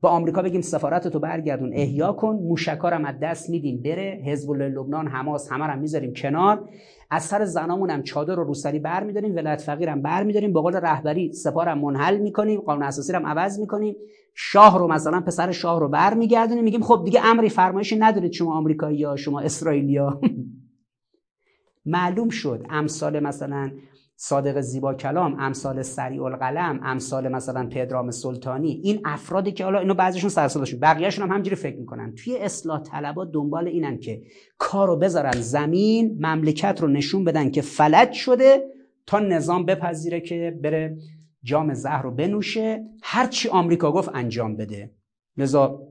با 0.00 0.08
آمریکا 0.08 0.42
بگیم 0.42 0.60
سفارت 0.60 1.08
تو 1.08 1.18
برگردون 1.18 1.72
احیا 1.74 2.12
کن 2.12 2.36
موشکارم 2.36 3.04
از 3.04 3.14
دست 3.22 3.50
میدیم 3.50 3.82
بره 3.82 4.22
حزب 4.24 4.50
الله 4.50 4.68
لبنان 4.68 5.08
حماس 5.08 5.52
همه 5.52 5.66
رو 5.66 5.80
می‌ذاریم 5.80 6.12
کنار. 6.12 6.68
از 7.10 7.22
سر 7.22 7.44
زنامون 7.44 7.90
هم 7.90 8.02
چادر 8.02 8.34
رو 8.34 8.44
روسری 8.44 8.78
بر 8.78 9.04
میداریم 9.04 9.34
ولایت 9.36 9.60
فقیر 9.60 9.88
هم 9.88 10.02
بر 10.02 10.22
میداریم 10.22 10.52
به 10.52 10.60
قول 10.60 10.76
رهبری 10.76 11.32
سپارم 11.32 11.78
منحل 11.78 12.18
می‌کنیم 12.18 12.60
قانون 12.60 12.82
اساسی 12.82 13.12
رو 13.12 13.18
هم 13.18 13.26
عوض 13.26 13.60
می‌کنیم. 13.60 13.96
شاه 14.34 14.78
رو 14.78 14.88
مثلا 14.88 15.20
پسر 15.20 15.52
شاه 15.52 15.80
رو 15.80 15.88
بر 15.88 16.14
میگردونیم 16.14 16.64
میگیم 16.64 16.82
خب 16.82 17.02
دیگه 17.04 17.20
امری 17.24 17.48
فرمایشی 17.48 17.96
ندارید 17.96 18.32
شما 18.32 18.56
آمریکایی 18.56 18.98
یا 18.98 19.16
شما 19.16 19.40
اسرائیلیا. 19.40 20.20
معلوم 21.86 22.28
شد 22.28 22.66
امثال 22.70 23.20
مثلا 23.20 23.70
صادق 24.18 24.60
زیبا 24.60 24.94
کلام 24.94 25.40
امثال 25.40 25.82
سریع 25.82 26.24
القلم 26.24 26.80
امثال 26.82 27.28
مثلا 27.28 27.68
پدرام 27.68 28.10
سلطانی 28.10 28.80
این 28.84 29.00
افرادی 29.04 29.52
که 29.52 29.64
حالا 29.64 29.78
اینو 29.78 29.94
بعضیشون 29.94 30.30
سرسادشون 30.30 30.80
بقیهشون 30.80 31.28
هم 31.28 31.36
همجوری 31.36 31.56
فکر 31.56 31.76
می‌کنن. 31.76 32.14
توی 32.14 32.36
اصلاح 32.36 32.82
طلبا 32.82 33.24
دنبال 33.24 33.68
اینن 33.68 33.98
که 33.98 34.22
کارو 34.58 34.96
بذارن 34.96 35.40
زمین 35.40 36.18
مملکت 36.20 36.78
رو 36.80 36.88
نشون 36.88 37.24
بدن 37.24 37.50
که 37.50 37.62
فلج 37.62 38.12
شده 38.12 38.66
تا 39.06 39.18
نظام 39.18 39.64
بپذیره 39.64 40.20
که 40.20 40.58
بره 40.62 40.98
جام 41.42 41.74
زهر 41.74 42.02
رو 42.02 42.10
بنوشه. 42.10 42.84
هرچی 43.02 43.48
آمریکا 43.48 43.92
گفت 43.92 44.10
انجام 44.14 44.56
بده. 44.56 44.90
لذا 45.36 45.82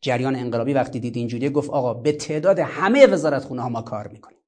جریان 0.00 0.36
انقلابی 0.36 0.72
وقتی 0.72 1.00
دید 1.00 1.16
اینجوریه 1.16 1.50
گفت 1.50 1.70
آقا 1.70 1.94
به 1.94 2.12
تعداد 2.12 2.58
همه 2.58 3.06
وزارت 3.06 3.44
خونه 3.44 3.62
ها 3.62 3.68
ما 3.68 3.82
کار 3.82 4.08
می‌کنیم. 4.08 4.38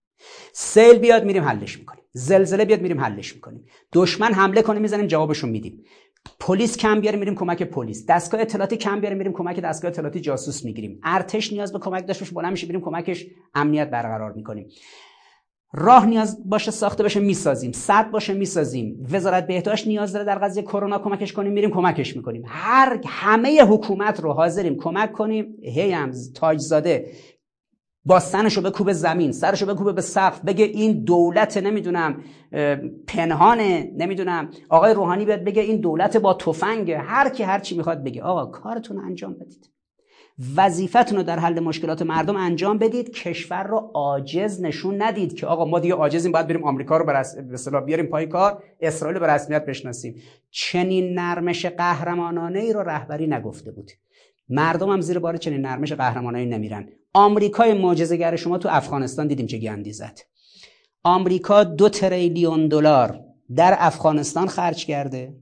سیل 0.53 0.99
بیاد 0.99 1.25
میریم 1.25 1.43
حلش 1.43 1.79
می‌کنیم. 1.79 2.03
زلزله 2.17 2.65
بیاد 2.65 2.81
میریم 2.81 3.01
حلش 3.01 3.35
می‌کنیم. 3.35 3.65
دشمن 3.93 4.33
حمله 4.33 4.63
کنه 4.63 4.79
می‌زنیم 4.79 5.07
جوابشون 5.07 5.51
میدیم. 5.51 5.85
پلیس 6.41 6.77
کم 6.77 7.01
بیاره 7.01 7.19
میریم 7.19 7.35
کمک 7.35 7.63
پلیس. 7.63 8.07
دستگاه 8.07 8.41
اطلاعاتی 8.41 8.77
کم 8.77 9.01
بیاره 9.01 9.17
میریم 9.17 9.33
کمک 9.33 9.61
دستگاه 9.61 9.91
اطلاعاتی 9.91 10.21
جاسوس 10.21 10.65
می‌گیریم. 10.65 11.01
ارتش 11.03 11.53
نیاز 11.53 11.73
به 11.73 11.79
کمک 11.79 12.07
داشته 12.07 12.25
باشه 12.25 12.35
بلند 12.35 12.51
میشه 12.51 12.67
میریم 12.67 12.81
کمکش 12.81 13.27
امنیت 13.55 13.91
برقرار 13.91 14.33
می‌کنیم. 14.33 14.69
راه 15.73 16.07
نیاز 16.07 16.49
باشه 16.49 16.71
ساخته 16.71 17.03
باشه 17.03 17.21
می‌سازیم. 17.21 17.73
صد 17.73 18.11
باشه 18.11 18.35
می‌سازیم. 18.35 19.07
وزارت 19.11 19.47
بهداشت 19.47 19.87
نیاز 19.87 20.13
داره 20.13 20.25
در 20.25 20.39
قضیه 20.39 20.63
کرونا 20.63 20.99
کمکش 20.99 21.33
کنیم 21.33 21.53
میریم 21.53 21.71
کمکش 21.71 22.17
می‌کنیم. 22.17 22.43
هر 22.47 23.01
همه 23.07 23.63
حکومت 23.63 24.21
رو 24.21 24.33
حاضریم 24.33 24.77
کمک 24.77 25.13
کنیم. 25.13 25.57
هی 25.63 25.93
هم 25.93 26.11
تاجزاده 26.35 27.13
با 28.07 28.21
سنشو 28.21 28.63
بکوبه 28.63 28.93
زمین 28.93 29.33
سرشو 29.33 29.67
بکوبه 29.67 29.93
به 29.93 30.01
سقف. 30.01 30.41
بگه 30.41 30.65
این 30.65 31.05
دولت 31.05 31.57
نمی‌دونم 31.57 32.25
پنهانه 33.07 33.91
نمی‌دونم. 33.97 34.51
آقای 34.69 34.95
روحانی 34.95 35.25
بیاد 35.25 35.45
بگه 35.45 35.63
این 35.63 35.81
دولت 35.81 36.17
با 36.17 36.35
تفنگه. 36.35 36.99
هر 36.99 37.29
کی 37.29 37.43
هر 37.43 37.59
چی 37.59 37.77
می‌خواد 37.77 38.05
بگه. 38.05 38.23
آقا 38.23 38.47
کارتون 38.47 38.99
انجام 38.99 39.35
بدید. 39.35 39.71
وظیفتون 40.57 41.19
رو 41.19 41.25
در 41.25 41.39
حل 41.39 41.61
مشکلات 41.61 42.03
مردم 42.03 42.37
انجام 42.37 42.79
بدید. 42.79 43.11
کشور 43.11 43.63
رو 43.63 43.91
عاجز 43.95 44.63
نشون 44.63 45.03
ندید 45.03 45.35
که 45.35 45.47
آقا 45.47 45.65
ما 45.65 45.79
دیگه 45.79 45.95
عاجزیم 45.95 46.33
باید 46.33 46.47
بریم 46.47 46.65
آمریکا 46.65 46.97
رو 46.97 47.05
به 47.05 47.19
اصطلاح 47.53 47.85
بیاریم 47.85 48.07
پای 48.07 48.27
کار 48.27 48.63
اسرائیل 48.81 49.19
به 49.19 49.27
رسمیت 49.27 49.67
بشناسیم. 49.67 50.15
چنین 50.51 51.19
نرمش 51.19 51.67
قهرمانانه 51.67 52.59
ای 52.59 52.73
رو 52.73 52.81
رهبری 52.81 53.27
نگفته 53.27 53.73
بود. 53.73 53.91
مردم 54.49 54.91
هم 54.91 55.01
زیر 55.01 55.19
بار 55.19 55.37
چنین 55.37 55.61
نرمش 55.61 55.93
قهرمانانه 55.93 56.45
نمیرن. 56.45 56.89
آمریکای 57.19 57.75
معجزه‌گر 57.75 58.37
شما 58.37 58.59
تو 58.59 58.69
افغانستان 58.73 59.27
دیدیم 59.27 59.47
چه 59.47 59.59
گندی 59.59 59.93
زد. 59.93 60.19
آمریکا 61.03 61.65
دو 61.65 61.89
تریلیون 61.89 62.69
دلار 62.69 63.21
در 63.57 63.77
افغانستان 63.79 64.47
خرج 64.47 64.87
کرده. 64.87 65.35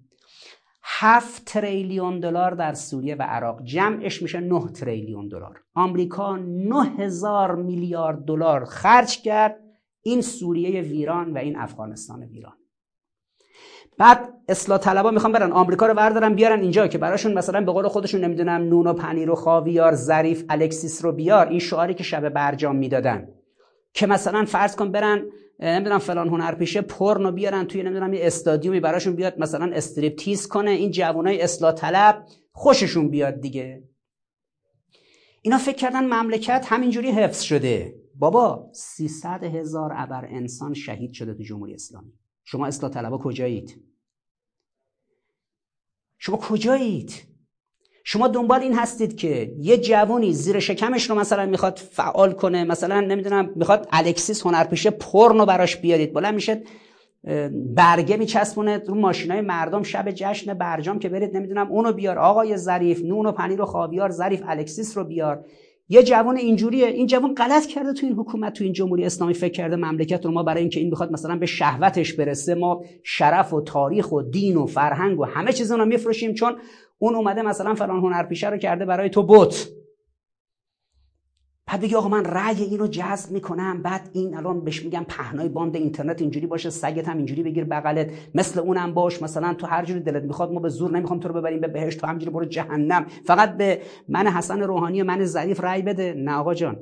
هفت 0.82 1.44
تریلیون 1.44 2.20
دلار 2.20 2.50
در 2.50 2.74
سوریه 2.74 3.14
و 3.14 3.22
عراق. 3.22 3.64
جمعش 3.64 4.22
میشه 4.22 4.40
نه 4.40 4.68
تریلیون 4.68 5.28
دلار. 5.28 5.60
آمریکا 5.74 6.36
نه 6.36 6.84
هزار 6.98 7.54
میلیارد 7.54 8.24
دلار 8.24 8.64
خرج 8.64 9.22
کرد. 9.22 9.56
این 10.02 10.22
سوریه 10.22 10.80
ویران 10.80 11.32
و 11.32 11.38
این 11.38 11.56
افغانستان 11.58 12.22
ویران. 12.22 12.54
بعد 13.98 14.34
اصلاح 14.48 14.78
طلبا 14.78 15.10
می‌خوان 15.10 15.32
برن 15.32 15.52
آمریکا 15.52 15.86
رو 15.86 15.94
بردارن 15.94 16.34
بیارن 16.34 16.60
اینجا 16.60 16.86
که 16.86 16.98
براشون 16.98 17.34
مثلا 17.34 17.60
به 17.60 17.72
قول 17.72 17.88
خودشون 17.88 18.24
نمی‌دونم 18.24 18.62
نون 18.62 18.86
و 18.86 18.92
پنیر 18.92 19.30
و 19.30 19.34
خاویار 19.34 19.94
ظریف 19.94 20.44
الکسیس 20.48 21.04
رو 21.04 21.12
بیار 21.12 21.48
این 21.48 21.58
شعاری 21.58 21.94
که 21.94 22.04
شب 22.04 22.28
برجام 22.28 22.76
می‌دادن. 22.76 23.28
که 23.92 24.06
مثلا 24.06 24.44
فرض 24.44 24.76
کن 24.76 24.92
برن 24.92 25.22
نمی‌دونم 25.60 25.98
فلان 25.98 26.28
هنرپیشه 26.28 26.80
پرنو 26.80 27.32
بیارن 27.32 27.64
توی 27.64 27.82
نمی‌دونم 27.82 28.14
یه 28.14 28.26
استادیومی 28.26 28.80
براشون 28.80 29.16
بیاد 29.16 29.38
مثلا 29.38 29.70
استریپ 29.74 30.16
تیز 30.16 30.48
کنه 30.48 30.70
این 30.70 30.90
جوانای 30.90 31.42
اصلاح 31.42 31.72
طلب 31.72 32.24
خوششون 32.52 33.08
بیاد 33.08 33.40
دیگه. 33.40 33.82
اینا 35.42 35.58
فکر 35.58 35.76
کردن 35.76 36.04
مملکت 36.04 36.66
همینجوری 36.68 37.10
حفظ 37.10 37.40
شده. 37.42 37.94
بابا 38.14 38.70
300 38.72 39.44
هزار 39.44 39.92
ابر 39.96 40.24
انسان 40.28 40.74
شهید 40.74 41.12
شده 41.12 41.34
تو 41.34 41.42
جمهوری 41.42 41.74
اسلامی. 41.74 42.12
شما 42.44 42.66
اصلاح 42.66 42.92
طلبا 42.92 43.18
کجایید؟ 43.18 43.82
شما 46.18 46.36
کجایید؟ 46.36 47.34
شما 48.04 48.28
دنبال 48.28 48.60
این 48.60 48.74
هستید 48.74 49.16
که 49.16 49.54
یه 49.58 49.78
جوانی 49.78 50.32
زیر 50.32 50.60
شکمش 50.60 51.10
رو 51.10 51.16
مثلا 51.16 51.46
می‌خواد 51.46 51.78
فعال 51.78 52.32
کنه 52.32 52.64
مثلا 52.64 53.00
نمی‌دونم 53.00 53.50
می‌خواد 53.56 53.88
الکسیس 53.92 54.46
هنرپیشه 54.46 54.90
پرنو 54.90 55.46
براش 55.46 55.76
بیارید. 55.76 56.12
بلند 56.12 56.34
میشه 56.34 56.62
برگه 57.74 58.16
میچسبونه 58.16 58.78
رو 58.78 58.94
ماشینای 58.94 59.40
مردم 59.40 59.82
شب 59.82 60.10
جشن 60.10 60.54
برجام 60.54 60.98
که 60.98 61.08
برید 61.08 61.36
نمی‌دونم 61.36 61.72
اونو 61.72 61.92
بیار. 61.92 62.18
آقای 62.18 62.56
ظریف 62.56 63.02
نون 63.02 63.26
و 63.26 63.32
پنیر 63.32 63.62
و 63.62 63.64
خاویار 63.64 64.10
ظریف 64.10 64.42
الکسیس 64.46 64.96
رو 64.96 65.04
بیار. 65.04 65.44
یه 65.88 66.02
جوان 66.02 66.36
اینجوریه. 66.36 66.86
این 66.86 67.06
جوان 67.06 67.34
غلط 67.34 67.66
کرده 67.66 67.92
تو 67.92 68.06
این 68.06 68.14
حکومت 68.14 68.52
تو 68.52 68.64
این 68.64 68.72
جمهوری 68.72 69.04
اسلامی 69.04 69.34
فکر 69.34 69.52
کرده 69.52 69.76
مملکت 69.76 70.24
رو. 70.24 70.30
ما 70.30 70.42
برای 70.42 70.60
اینکه 70.60 70.80
این 70.80 70.90
بخواد 70.90 71.12
مثلا 71.12 71.36
به 71.36 71.46
شهوتش 71.46 72.12
برسه 72.12 72.54
ما 72.54 72.84
شرف 73.02 73.52
و 73.52 73.60
تاریخ 73.60 74.12
و 74.12 74.22
دین 74.22 74.56
و 74.56 74.66
فرهنگ 74.66 75.20
و 75.20 75.24
همه 75.24 75.52
چیز 75.52 75.72
رو 75.72 75.84
میفروشیم 75.84 76.34
چون 76.34 76.56
اون 76.98 77.14
اومده 77.14 77.42
مثلا 77.42 77.74
فلان 77.74 78.00
هنرپیشه 78.00 78.50
رو 78.50 78.56
کرده 78.56 78.84
برای 78.84 79.10
تو 79.10 79.22
بت. 79.22 79.68
بعد 81.74 81.82
بگی 81.82 81.94
آقا 81.94 82.08
من 82.08 82.24
رأی 82.24 82.62
اینو 82.62 82.86
جذب 82.86 83.32
می‌کنم. 83.32 83.82
بعد 83.82 84.10
این 84.12 84.36
الان 84.36 84.64
بهش 84.64 84.84
میگم 84.84 85.04
پهنای 85.08 85.48
باند 85.48 85.76
اینترنت. 85.76 86.20
اینجوری 86.20 86.46
باشه 86.46 86.70
سگت 86.70 87.08
هم 87.08 87.16
اینجوری 87.16 87.42
بگیر 87.42 87.64
بغلت. 87.64 88.10
مثل 88.34 88.60
اونم 88.60 88.94
باش 88.94 89.22
مثلا 89.22 89.54
تو 89.54 89.66
هر 89.66 89.84
جوری 89.84 90.00
دلت 90.00 90.22
می‌خواد 90.22 90.52
ما 90.52 90.60
به 90.60 90.68
زور 90.68 90.90
نمی‌خوام 90.90 91.20
تو 91.20 91.28
رو 91.28 91.34
ببریم 91.34 91.60
به 91.60 91.68
بهشت. 91.68 92.00
تو 92.00 92.06
همجوری 92.06 92.32
برو 92.32 92.44
جهنم. 92.44 93.06
فقط 93.24 93.56
به 93.56 93.80
من 94.08 94.26
حسن 94.26 94.60
روحانی 94.62 95.02
و 95.02 95.04
من 95.04 95.24
ظریف 95.24 95.64
رأی 95.64 95.82
بده. 95.82 96.14
نه 96.16 96.32
آقا 96.32 96.54
جان. 96.54 96.76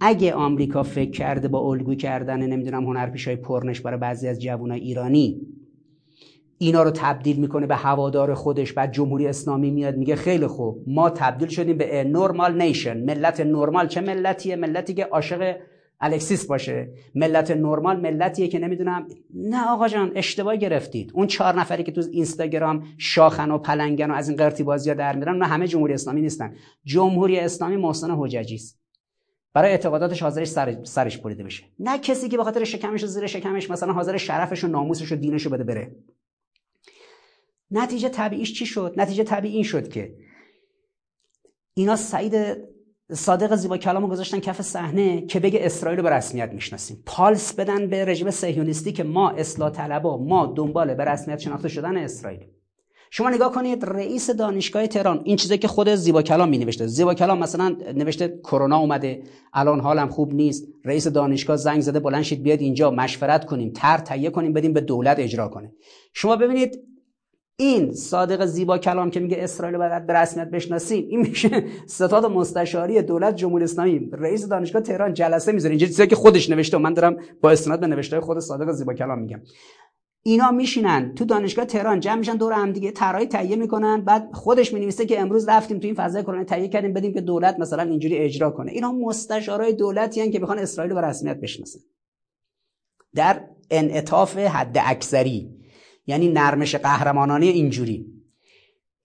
اگه 0.00 0.34
آمریکا 0.34 0.82
فکر 0.82 1.10
کرده 1.10 1.48
با 1.48 1.58
الگو 1.58 1.94
کردن 1.94 2.46
نمی‌دونم 2.46 2.84
هنرپیشای 2.84 3.36
پرنش 3.36 3.80
برای 3.80 3.98
بعضی 3.98 4.28
از 4.28 4.40
جوانای 4.40 4.80
ایرانی 4.80 5.40
اینا 6.62 6.82
رو 6.82 6.90
تبدیل 6.90 7.36
می‌کنه 7.36 7.66
به 7.66 7.76
هوادار 7.76 8.34
خودش 8.34 8.72
بعد 8.72 8.92
جمهوری 8.92 9.26
اسلامی 9.26 9.70
میاد 9.70 9.96
میگه 9.96 10.16
خیلی 10.16 10.46
خوب 10.46 10.84
ما 10.86 11.10
تبدیل 11.10 11.48
شدیم 11.48 11.78
به 11.78 12.04
نورمال 12.04 12.62
نیشن 12.62 13.04
ملت 13.04 13.40
نورمال 13.40 13.88
چه 13.88 14.00
ملتیه؟ 14.00 14.56
ملتی 14.56 14.94
که 14.94 15.04
عاشق 15.04 15.56
الکسیس 16.00 16.46
باشه. 16.46 16.88
ملت 17.14 17.50
نورمال 17.50 18.00
ملتیه 18.00 18.48
که 18.48 18.58
نمی‌دونم. 18.58 19.08
نه 19.34 19.68
آقا 19.68 19.88
جان 19.88 20.12
اشتباه 20.14 20.56
گرفتید. 20.56 21.10
اون 21.14 21.26
چهار 21.26 21.60
نفری 21.60 21.82
که 21.82 21.92
تو 21.92 22.02
اینستاگرام 22.12 22.84
شاخن 22.98 23.50
و 23.50 23.58
پلنگن 23.58 24.10
و 24.10 24.14
از 24.14 24.28
این 24.28 24.38
قرتی 24.38 24.62
بازی 24.62 24.90
ها 24.90 24.96
در 24.96 25.16
میرن 25.16 25.36
نه 25.36 25.46
همه 25.46 25.66
جمهوری 25.66 25.94
اسلامی 25.94 26.20
نیستن. 26.20 26.54
جمهوری 26.84 27.38
اسلامی 27.38 27.76
محسن 27.76 28.10
حججی 28.10 28.54
است. 28.54 28.80
برای 29.54 29.70
اعتقاداتش 29.70 30.22
حاضرش 30.22 30.48
سر 30.48 30.84
سرش 30.84 31.18
بریده 31.18 31.44
بشه. 31.44 31.64
نه 31.78 31.98
کسی 31.98 32.28
که 32.28 32.36
به 32.36 32.44
خاطر 32.44 32.64
شکمش 32.64 33.04
و 33.04 33.06
زیر 33.06 33.26
شکمش 33.26 33.70
مثلا 33.70 33.92
حاضر 33.92 34.16
شرفش 34.16 34.64
و 34.64 34.68
ناموسش 34.68 35.12
و 35.12 35.16
دینش 35.16 35.42
رو 35.42 35.50
بده 35.50 35.64
بره. 35.64 35.96
نتیجه 37.70 38.08
طبیعیش 38.08 38.58
چی 38.58 38.66
شد؟ 38.66 38.94
نتیجه 38.96 39.24
طبیعی 39.24 39.54
این 39.54 39.64
شد 39.64 39.88
که 39.88 40.14
اینا 41.74 41.96
سعید 41.96 42.34
صادق 43.12 43.54
زیبا 43.54 43.76
کلامو 43.76 44.08
گذاشتن 44.08 44.40
کف 44.40 44.62
صحنه 44.62 45.26
که 45.26 45.40
بگه 45.40 45.60
اسرائیل 45.62 45.98
رو 45.98 46.02
به 46.02 46.10
رسمیت 46.10 46.52
می‌شناسیم. 46.52 47.02
پالس 47.06 47.54
بدن 47.54 47.86
به 47.86 48.04
رژیم 48.04 48.30
صهیونیستی 48.30 48.92
که 48.92 49.04
ما 49.04 49.30
اصلاح 49.30 49.70
طلبا 49.70 50.18
ما 50.18 50.46
دنبال 50.56 50.94
به 50.94 51.04
رسمیت 51.04 51.38
شناخته 51.38 51.68
شدن 51.68 51.96
اسرائیل. 51.96 52.40
شما 53.12 53.30
نگاه 53.30 53.52
کنید 53.52 53.84
رئیس 53.84 54.30
دانشگاه 54.30 54.86
تهران 54.86 55.20
این 55.24 55.36
چیزی 55.36 55.58
که 55.58 55.68
خود 55.68 55.94
زیبا 55.94 56.22
کلام 56.22 56.48
می 56.48 56.58
نوشته 56.58 56.86
زیبا 56.86 57.14
کلام 57.14 57.38
مثلا 57.38 57.76
نوشته 57.94 58.40
کرونا 58.44 58.78
اومده 58.78 59.22
الان 59.52 59.80
حالم 59.80 60.08
خوب 60.08 60.34
نیست. 60.34 60.68
رئیس 60.84 61.06
دانشگاه 61.06 61.56
زنگ 61.56 61.80
زده 61.80 62.00
بلند 62.00 62.22
شید 62.22 62.42
بیاد 62.42 62.60
اینجا 62.60 62.90
مشورت 62.90 63.44
کنیم 63.44 63.72
تر 63.72 63.98
تهیه 63.98 64.30
کنیم 64.30 64.52
بدیم 64.52 64.72
به 64.72 64.80
دولت 64.80 65.18
اجرا 65.18 65.48
کنه. 65.48 65.72
شما 66.14 66.36
ببینید 66.36 66.89
این 67.60 67.92
صادق 67.92 68.46
زیبا 68.46 68.78
کلام 68.78 69.10
که 69.10 69.20
میگه 69.20 69.36
اسرائیل 69.40 69.78
باید 69.78 70.06
به 70.06 70.12
رسمیت 70.12 70.50
بشناسیم 70.50 71.06
این 71.08 71.20
میشه 71.20 71.64
ستاد 71.86 72.26
مستشاری 72.26 73.02
دولت 73.02 73.36
جمهوری 73.36 73.64
اسلامی. 73.64 74.10
رئیس 74.12 74.48
دانشگاه 74.48 74.82
تهران 74.82 75.14
جلسه 75.14 75.52
می‌ذاره. 75.52 75.70
اینجا 75.70 75.86
چیزی 75.86 76.06
که 76.06 76.16
خودش 76.16 76.50
نوشته 76.50 76.76
و 76.76 76.80
من 76.80 76.94
دارم 76.94 77.16
با 77.40 77.50
استناد 77.50 77.80
به 77.80 77.86
نوشته 77.86 78.20
خود 78.20 78.38
صادق 78.38 78.72
زیبا 78.72 78.94
کلام 78.94 79.18
میگم. 79.18 79.40
اینا 80.22 80.50
میشینن 80.50 81.14
تو 81.14 81.24
دانشگاه 81.24 81.64
تهران 81.64 82.00
جمع 82.00 82.14
میشن 82.14 82.36
دور 82.36 82.52
هم 82.52 82.72
دیگه 82.72 82.90
طرحی 82.90 83.26
تهیه 83.26 83.56
می‌کنن. 83.56 84.00
بعد 84.00 84.28
خودش 84.32 84.72
می‌نویسه 84.72 85.06
که 85.06 85.20
امروز 85.20 85.48
رفتیم 85.48 85.78
تو 85.78 85.86
این 85.86 85.94
فضای 85.94 86.22
کرونا 86.22 86.44
تهیه 86.44 86.68
کردیم 86.68 86.92
بدیم 86.92 87.14
که 87.14 87.20
دولت 87.20 87.58
مثلا 87.58 87.82
اینجوری 87.82 88.16
اجرا 88.16 88.50
کنه. 88.50 88.72
اینا 88.72 88.92
مستشارای 88.92 89.72
دولتی 89.72 90.30
که 90.30 90.38
می‌خوان 90.38 90.58
اسرائیل 90.58 90.94
به 90.94 91.00
رسمیت 91.00 91.36
بشناسن. 91.36 91.80
در 93.14 93.40
انعطاف 93.70 94.38
حد 94.38 94.76
اکثری 94.86 95.59
یعنی 96.10 96.28
نرمش 96.28 96.74
قهرمانانه 96.74 97.46
اینجوری. 97.46 98.06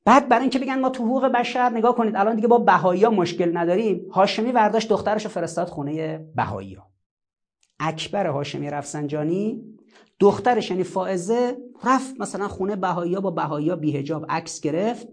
بعد 0.06 0.30
برای 0.30 0.41
اینکه 0.41 0.60
بگن 0.60 0.80
ما 0.80 0.90
تو 0.90 1.03
حقوق 1.03 1.26
بشر 1.26 1.69
نگاه 1.69 1.95
کنید 1.95 2.15
الان 2.15 2.36
دیگه 2.36 2.48
با 2.48 2.57
بهایی 2.57 3.07
مشکل 3.07 3.57
نداریم 3.57 4.07
هاشمی 4.11 4.52
ورداشت 4.52 4.90
دخترش 4.90 5.27
فرستاد 5.27 5.68
خونه 5.68 6.26
بهایی 6.36 6.77
اکبر 7.80 8.27
هاشمی 8.27 8.69
رفسنجانی 8.69 9.61
دخترش 10.19 10.72
یعنی 10.72 10.84
فائزه 10.84 11.57
رفت 11.84 12.19
مثلا 12.19 12.48
خونه 12.48 12.76
بهایی 12.76 13.15
با 13.15 13.32
بهایی 13.32 13.76
بیهجاب 13.76 14.26
عکس 14.30 14.61
گرفت 14.61 15.07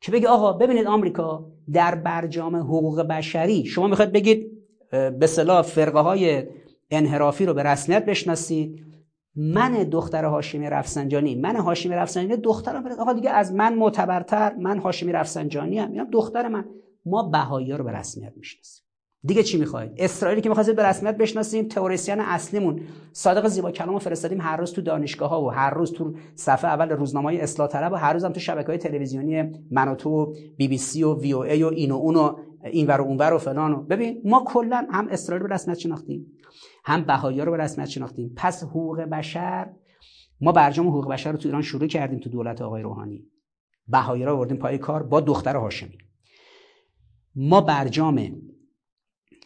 که 0.00 0.12
بگه 0.12 0.28
آقا 0.28 0.52
ببینید 0.52 0.86
آمریکا 0.86 1.52
در 1.72 1.94
برجام 1.94 2.56
حقوق 2.56 3.02
بشری 3.02 3.66
شما 3.66 3.86
می‌خواید 3.86 4.12
بگید 4.12 4.52
به 4.90 5.26
صلاح 5.26 5.62
فرقه 5.62 6.00
های 6.00 6.46
انحرافی 6.90 7.46
رو 7.46 7.54
به 7.54 7.62
رسمیت 7.62 8.04
بشناسید 8.04 8.91
من 9.36 9.72
دختر 9.72 10.24
هاشمی 10.24 10.70
رفسنجانی 10.70 11.34
من 11.34 11.56
هاشمی 11.56 11.94
رفسنجانی 11.94 12.42
دخترم. 12.42 12.86
آقا 12.86 13.12
دیگه 13.12 13.30
از 13.30 13.54
من 13.54 13.74
معتبرتر 13.74 14.54
من 14.54 14.78
هاشمی 14.78 15.12
رفسنجانی 15.12 15.78
هم 15.78 16.10
دختر 16.10 16.48
من. 16.48 16.64
ما 17.06 17.22
بهایی 17.22 17.72
رو 17.72 17.84
به 17.84 17.92
رسمیت 17.92 18.32
می‌شناسیم. 18.36 18.84
دیگه 19.24 19.42
چی 19.42 19.58
می‌خواید؟ 19.58 19.90
اسرائیلی 19.96 20.40
که 20.40 20.48
می‌خواید 20.48 20.76
به 20.76 20.84
رسمیت 20.84 21.16
بشناسیم 21.16 21.68
تئوریسین 21.68 22.20
اصلیمون. 22.20 22.80
صادق 23.12 23.48
زیبا 23.48 23.70
کلامو 23.70 23.98
فرستادیم 23.98 24.40
هر 24.40 24.56
روز 24.56 24.72
تو 24.72 24.82
دانشگاه 24.82 25.30
ها 25.30 25.42
و 25.42 25.50
هر 25.50 25.70
روز 25.70 25.92
تو 25.92 26.14
صفحه 26.34 26.70
اول 26.70 26.90
روزنامه 26.90 27.28
های 27.28 27.40
اصلاح 27.40 27.68
طلب 27.68 27.92
و 27.92 27.96
هر 27.96 28.12
روز 28.12 28.24
هم 28.24 28.32
تو 28.32 28.40
شبکه 28.40 28.66
های 28.66 28.78
تلویزیونی 28.78 29.42
و 30.04 30.26
بی 30.56 30.68
بی 30.68 30.78
سی 30.78 31.02
و 31.02 31.14
وی 31.14 31.32
او 31.32 31.42
ای 31.42 31.62
و 31.62 31.66
این 31.66 31.90
و 31.90 31.94
اون 31.94 32.16
و 32.16 32.36
این 32.64 32.86
و 32.86 32.90
اونور 32.90 33.32
و 33.32 33.38
فلان 33.38 33.72
و 33.72 33.82
ببین 33.82 34.22
ما 34.24 34.44
کلا 34.46 34.86
هم 34.90 35.08
اسرائیل 35.08 35.46
به 35.46 35.54
رسمیت 35.54 35.78
شناختیم. 35.78 36.26
هم 36.84 37.04
بهایی 37.04 37.40
رو 37.40 37.50
به 37.50 37.56
رسمیت 37.56 37.88
شناختیم 37.88 38.32
پس 38.36 38.62
حقوق 38.62 39.00
بشر 39.00 39.70
ما 40.40 40.52
برجام 40.52 40.88
حقوق 40.88 41.08
بشر 41.08 41.32
رو 41.32 41.38
تو 41.38 41.48
ایران 41.48 41.62
شروع 41.62 41.86
کردیم 41.86 42.18
تو 42.18 42.30
دولت 42.30 42.62
آقای 42.62 42.82
روحانی. 42.82 43.26
بهایی 43.88 44.24
رو 44.24 44.36
آوردیم 44.36 44.56
پای 44.56 44.78
کار 44.78 45.02
با 45.02 45.20
دختر 45.20 45.56
هاشمی. 45.56 45.98
ما 47.34 47.60
برجام 47.60 48.14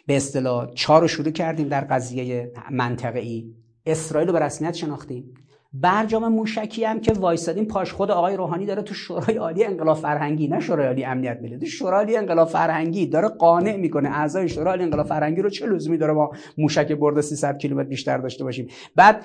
به 0.07 0.17
اصطلاح 0.17 0.75
چهار 0.75 1.01
رو 1.01 1.09
شروع 1.09 1.31
کردیم 1.31 1.69
در 1.69 1.81
قضیه 1.81 2.53
منطقه 2.71 3.19
ای 3.19 3.55
اسرائیل 3.87 4.29
رو 4.29 4.33
به 4.33 4.41
رسمیت 4.41 4.75
شناختیم. 4.75 5.35
برجام 5.81 6.29
موشکی 6.29 6.85
هم 6.85 7.01
که 7.01 7.13
وایسادیم 7.13 7.65
پاش 7.65 7.93
خود 7.93 8.11
آقای 8.11 8.37
روحانی 8.37 8.67
داره 8.67 8.83
تو 8.83 8.95
شورای 8.95 9.37
عالی 9.37 9.65
انقلاب 9.65 9.97
فرهنگی 9.97 10.49
نه 10.49 10.61
شورای 10.61 10.87
عالی 10.87 11.05
امنیت 11.05 11.39
ملی 11.43 11.59
تو 11.59 11.67
شورای 11.67 12.05
عالی 12.05 12.17
انقلاب 12.17 12.49
فرهنگی 12.49 13.07
داره 13.07 13.29
قانع 13.29 13.77
می‌کنه 13.77 14.09
اعضای 14.09 14.49
شورای 14.49 14.69
عالی 14.69 14.83
انقلاب 14.83 15.07
فرهنگی 15.07 15.43
رو 15.43 15.51
چه 15.51 15.67
لزومی 15.67 15.99
داره 15.99 16.13
با 16.13 16.31
موشک 16.59 16.93
برد 16.93 17.21
300 17.21 17.59
کیلومتر 17.59 17.89
بیشتر 17.89 18.19
داشته 18.19 18.45
باشیم؟ 18.45 18.69
بعد 18.97 19.25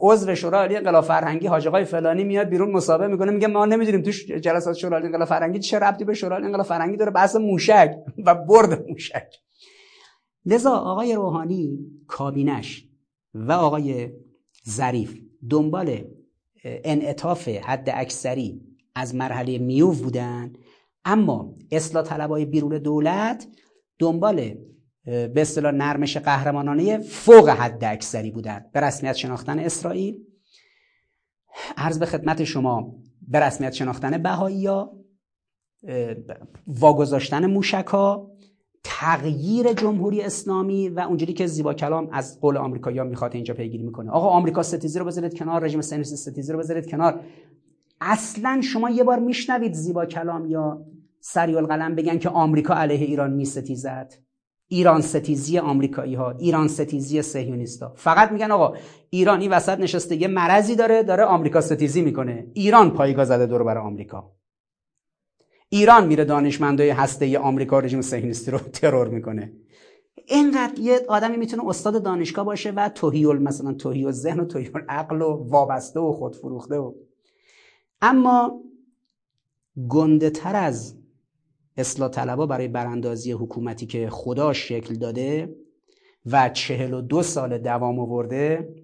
عضو 0.00 0.34
شورای 0.34 0.60
عالی 0.60 0.76
انقلاب 0.76 1.04
فرهنگی 1.04 1.46
حاج 1.46 1.68
آقای 1.68 1.84
فلانی 1.84 2.24
میاد 2.24 2.48
بیرون 2.48 2.70
مسابقه 2.70 3.06
می‌کنه 3.06 3.30
میگه 3.30 3.48
ما 3.48 3.66
نمی‌دونیم 3.66 4.02
تو 4.02 4.10
جلسات 4.38 4.76
شورای 4.76 4.94
عالی 4.94 5.06
انقلاب 5.06 5.28
فرهنگی 5.28 5.58
چه 5.58 5.78
ربطی 5.78 6.04
به 6.04 6.14
شورای 6.14 6.32
عالی 6.32 6.46
انقلاب 6.46 6.66
فرهنگی 6.66 6.96
داره؟ 6.96 7.10
بحث 7.10 7.36
موشک 7.36 7.94
و 8.26 8.34
برد 8.34 8.88
موشک. 8.88 9.28
لذا 10.46 10.70
آقای 10.70 11.14
روحانی 11.14 11.78
کابینش 12.06 12.88
و 13.34 13.52
آقای 13.52 14.10
ظریف 14.68 15.18
دنبال 15.50 16.04
انعطاف 16.64 17.48
حد 17.48 17.90
اکثری 17.94 18.60
از 18.94 19.14
مرحله 19.14 19.58
میوف 19.58 20.00
بودن. 20.00 20.52
اما 21.04 21.54
اصلاح 21.70 22.04
طلبای 22.04 22.44
بیرون 22.44 22.78
دولت 22.78 23.48
دنبال 23.98 24.54
به 25.04 25.32
اصطلاح 25.36 25.72
نرمش 25.72 26.16
قهرمانانه 26.16 26.98
فوق 26.98 27.48
حد 27.48 27.84
اکثری 27.84 28.30
بودن. 28.30 28.64
به 28.72 28.80
رسمیت 28.80 29.16
شناختن 29.16 29.58
اسرائیل. 29.58 30.24
عرض 31.76 31.98
به 31.98 32.06
خدمت 32.06 32.44
شما 32.44 32.94
به 33.28 33.40
رسمیت 33.40 33.72
شناختن 33.72 34.18
بهایی 34.18 34.66
ها 34.66 34.96
واگذاشتن 36.66 37.46
موشک 37.46 37.86
ها 37.86 38.30
تغییر 38.84 39.72
جمهوری 39.72 40.22
اسلامی 40.22 40.88
و 40.88 41.00
اونجوری 41.00 41.32
که 41.32 41.46
زیبا 41.46 41.74
کلام 41.74 42.08
از 42.12 42.40
قول 42.40 42.56
آمریکایی‌ها 42.56 43.04
می‌خواد 43.04 43.34
اینجا 43.34 43.54
پیگیری 43.54 43.82
می‌کنه. 43.82 44.10
آقا 44.10 44.28
آمریکا 44.28 44.62
ستیزی 44.62 44.98
رو 44.98 45.04
بذارید 45.04 45.38
کنار 45.38 45.64
رژیم 45.64 45.80
سنوسی 45.80 46.16
ستیزی 46.16 46.52
رو 46.52 46.58
بذارید 46.58 46.90
کنار. 46.90 47.20
اصلا 48.00 48.60
شما 48.60 48.90
یه 48.90 49.04
بار 49.04 49.18
میشنوید 49.18 49.72
زیبا 49.72 50.04
کلام 50.04 50.46
یا 50.46 50.86
سریع 51.20 51.56
القلم 51.56 51.94
بگن 51.94 52.18
که 52.18 52.28
آمریکا 52.28 52.74
علیه 52.74 53.06
ایران 53.06 53.32
میستیزد 53.32 54.14
ایران 54.68 55.00
ستیزی 55.00 55.58
آمریکایی 55.58 56.14
ها 56.14 56.30
ایران 56.30 56.68
ستیزی 56.68 57.22
صهیونیستا 57.22 57.92
فقط 57.96 58.32
میگن 58.32 58.50
آقا 58.50 58.76
ایران 59.10 59.40
این 59.40 59.50
وسط 59.50 59.78
نشسته 59.78 60.16
یه 60.16 60.28
مرضی 60.28 60.76
داره 60.76 61.02
داره 61.02 61.24
آمریکا 61.24 61.60
ستیزی 61.60 62.02
می‌کنه. 62.02 62.46
ایران 62.54 62.90
پایگاه 62.90 63.24
زده 63.24 63.46
دور 63.46 63.62
برای 63.62 63.84
آمریکا. 63.84 64.32
ایران 65.74 66.06
میره 66.06 66.24
دانشمندای 66.24 66.90
هسته 66.90 67.38
آمریکا 67.38 67.80
رژیم 67.80 68.00
صهیونیستی 68.00 68.50
رو 68.50 68.58
ترور 68.58 69.08
می‌کنه. 69.08 69.52
اینقدر 70.28 70.78
یه 70.78 71.00
آدمی 71.08 71.36
می‌تونه 71.36 71.68
استاد 71.68 72.02
دانشگاه 72.02 72.44
باشه 72.44 72.70
و 72.70 72.88
توهیل 72.88 73.36
مثلا 73.36 73.72
توهیل 73.72 74.10
ذهن 74.10 74.40
و 74.40 74.44
توهیل 74.44 74.70
عقل 74.88 75.22
و 75.22 75.46
وابسته 75.48 76.00
و 76.00 76.12
خودفروخته 76.12 76.76
و. 76.76 76.92
اما 78.02 78.60
گنده 79.88 80.30
تر 80.30 80.56
از 80.56 80.96
اصلاح 81.76 82.10
طلبا 82.10 82.46
برای 82.46 82.68
براندازی 82.68 83.32
حکومتی 83.32 83.86
که 83.86 84.10
خدا 84.10 84.52
شکل 84.52 84.94
داده 84.94 85.56
و 86.26 86.48
چهل 86.48 86.94
و 86.94 87.00
دو 87.00 87.22
سال 87.22 87.58
دوام 87.58 87.98
آورده 87.98 88.74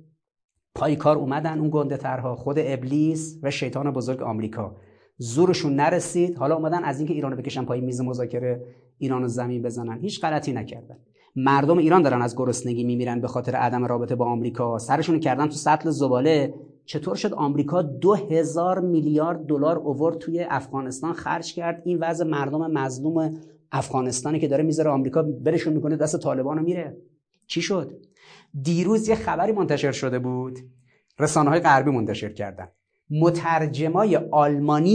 پای 0.74 0.96
کار 0.96 1.16
اومدن 1.16 1.58
اون 1.58 1.70
گنده 1.72 1.96
ترها 1.96 2.36
خود 2.36 2.56
ابلیس 2.58 3.38
و 3.42 3.50
شیطان 3.50 3.90
بزرگ 3.90 4.22
آمریکا. 4.22 4.76
زورشون 5.18 5.74
نرسید 5.74 6.36
حالا 6.36 6.54
اومدن 6.56 6.84
از 6.84 6.98
اینکه 6.98 7.14
ایرانو 7.14 7.36
بکشن 7.36 7.64
پای 7.64 7.80
میز 7.80 8.00
مذاکره 8.00 8.64
ایرانو 8.98 9.28
زمین 9.28 9.62
بزنن. 9.62 10.00
هیچ 10.00 10.20
غلطی 10.20 10.52
نکردن. 10.52 10.96
مردم 11.36 11.78
ایران 11.78 12.02
دارن 12.02 12.22
از 12.22 12.36
گرسنگی 12.36 12.84
میمیرن 12.84 13.20
به 13.20 13.28
خاطر 13.28 13.54
عدم 13.54 13.84
رابطه 13.84 14.14
با 14.14 14.26
آمریکا. 14.26 14.78
سرشون 14.78 15.20
کردن 15.20 15.46
تو 15.46 15.54
سطل 15.54 15.90
زباله. 15.90 16.54
چطور 16.84 17.16
شد 17.16 17.34
آمریکا 17.34 17.82
دو 17.82 18.14
هزار 18.14 18.80
میلیارد 18.80 19.46
دلار 19.46 19.78
اوورد 19.78 20.18
توی 20.18 20.46
افغانستان 20.50 21.12
خرج 21.12 21.54
کرد؟ 21.54 21.82
این 21.84 21.98
وضع 21.98 22.24
مردم 22.24 22.70
مظلوم 22.70 23.36
افغانستانی 23.72 24.38
که 24.38 24.48
داره 24.48 24.64
می‌ذاره 24.64 24.90
آمریکا 24.90 25.22
برشون 25.22 25.72
می‌کنه 25.72 25.96
دست 25.96 26.20
طالبانو 26.20 26.62
میره. 26.62 26.96
چی 27.46 27.62
شد؟ 27.62 27.98
دیروز 28.62 29.08
یه 29.08 29.14
خبری 29.14 29.52
منتشر 29.52 29.92
شده 29.92 30.18
بود. 30.18 30.58
رسانه 31.18 31.50
های 31.50 31.60
غربی 31.60 31.90
منتشر 31.90 32.32
کردن. 32.32 32.68
مترجمای 33.10 34.16
آلمانی 34.16 34.94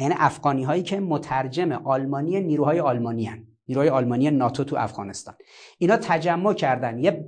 یعنی 0.00 0.14
افغانی 0.18 0.62
هایی 0.64 0.82
که 0.82 1.00
مترجم 1.00 1.72
آلمانی 1.72 2.40
نیروهای 2.40 2.80
آلمانی 2.80 3.24
هن. 3.24 3.46
نیروهای 3.68 3.88
آلمانی 3.88 4.30
ناتو 4.30 4.64
تو 4.64 4.76
افغانستان. 4.76 5.34
اینا 5.78 5.96
تجمع 5.96 6.54
کردن. 6.54 6.98
یه 6.98 7.24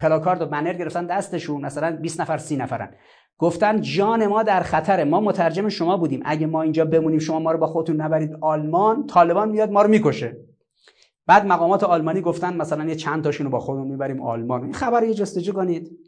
پلاکارد 0.00 0.42
و 0.42 0.46
بنر 0.46 0.72
گرفتن 0.72 1.06
دستشون 1.06 1.60
مثلا 1.60 1.96
20 1.96 2.20
نفر 2.20 2.38
30 2.38 2.56
نفرن. 2.56 2.90
گفتن 3.38 3.80
جان 3.80 4.26
ما 4.26 4.42
در 4.42 4.60
خطره. 4.60 5.04
ما 5.04 5.20
مترجم 5.20 5.68
شما 5.68 5.96
بودیم. 5.96 6.22
اگه 6.24 6.46
ما 6.46 6.62
اینجا 6.62 6.84
بمونیم 6.84 7.18
شما 7.18 7.38
ما 7.38 7.52
رو 7.52 7.58
با 7.58 7.66
خودتون 7.66 8.00
نبرید. 8.00 8.30
آلمان 8.40 9.06
طالبان 9.06 9.48
میاد 9.48 9.70
ما 9.70 9.82
رو 9.82 9.88
می‌کشه. 9.88 10.36
بعد 11.26 11.46
مقامات 11.46 11.84
آلمانی 11.84 12.20
گفتن 12.20 12.56
مثلا 12.56 12.84
یه 12.84 12.94
چند 12.94 13.24
تاشون 13.24 13.46
رو 13.46 13.52
با 13.52 13.60
خودمون 13.60 13.88
می‌بریم 13.88 14.22
آلمان. 14.22 14.62
این 14.62 14.72
خبر 14.72 15.02
یه 15.04 15.14
جستجو 15.14 15.52
کنید. 15.52 15.98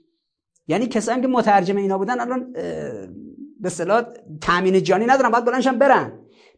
یعنی 0.67 0.87
کسایی 0.87 1.21
که 1.21 1.29
مترجم 1.29 1.77
اینا 1.77 1.99
بودن 1.99 2.21
الان 2.21 2.55
به 3.61 3.67
اصطلاح 3.67 4.03
تامین 4.41 4.83
جانی 4.83 5.07
ندارن 5.07 5.31
باید 5.31 5.45
بلندشن 5.45 5.79
برن. 5.79 6.13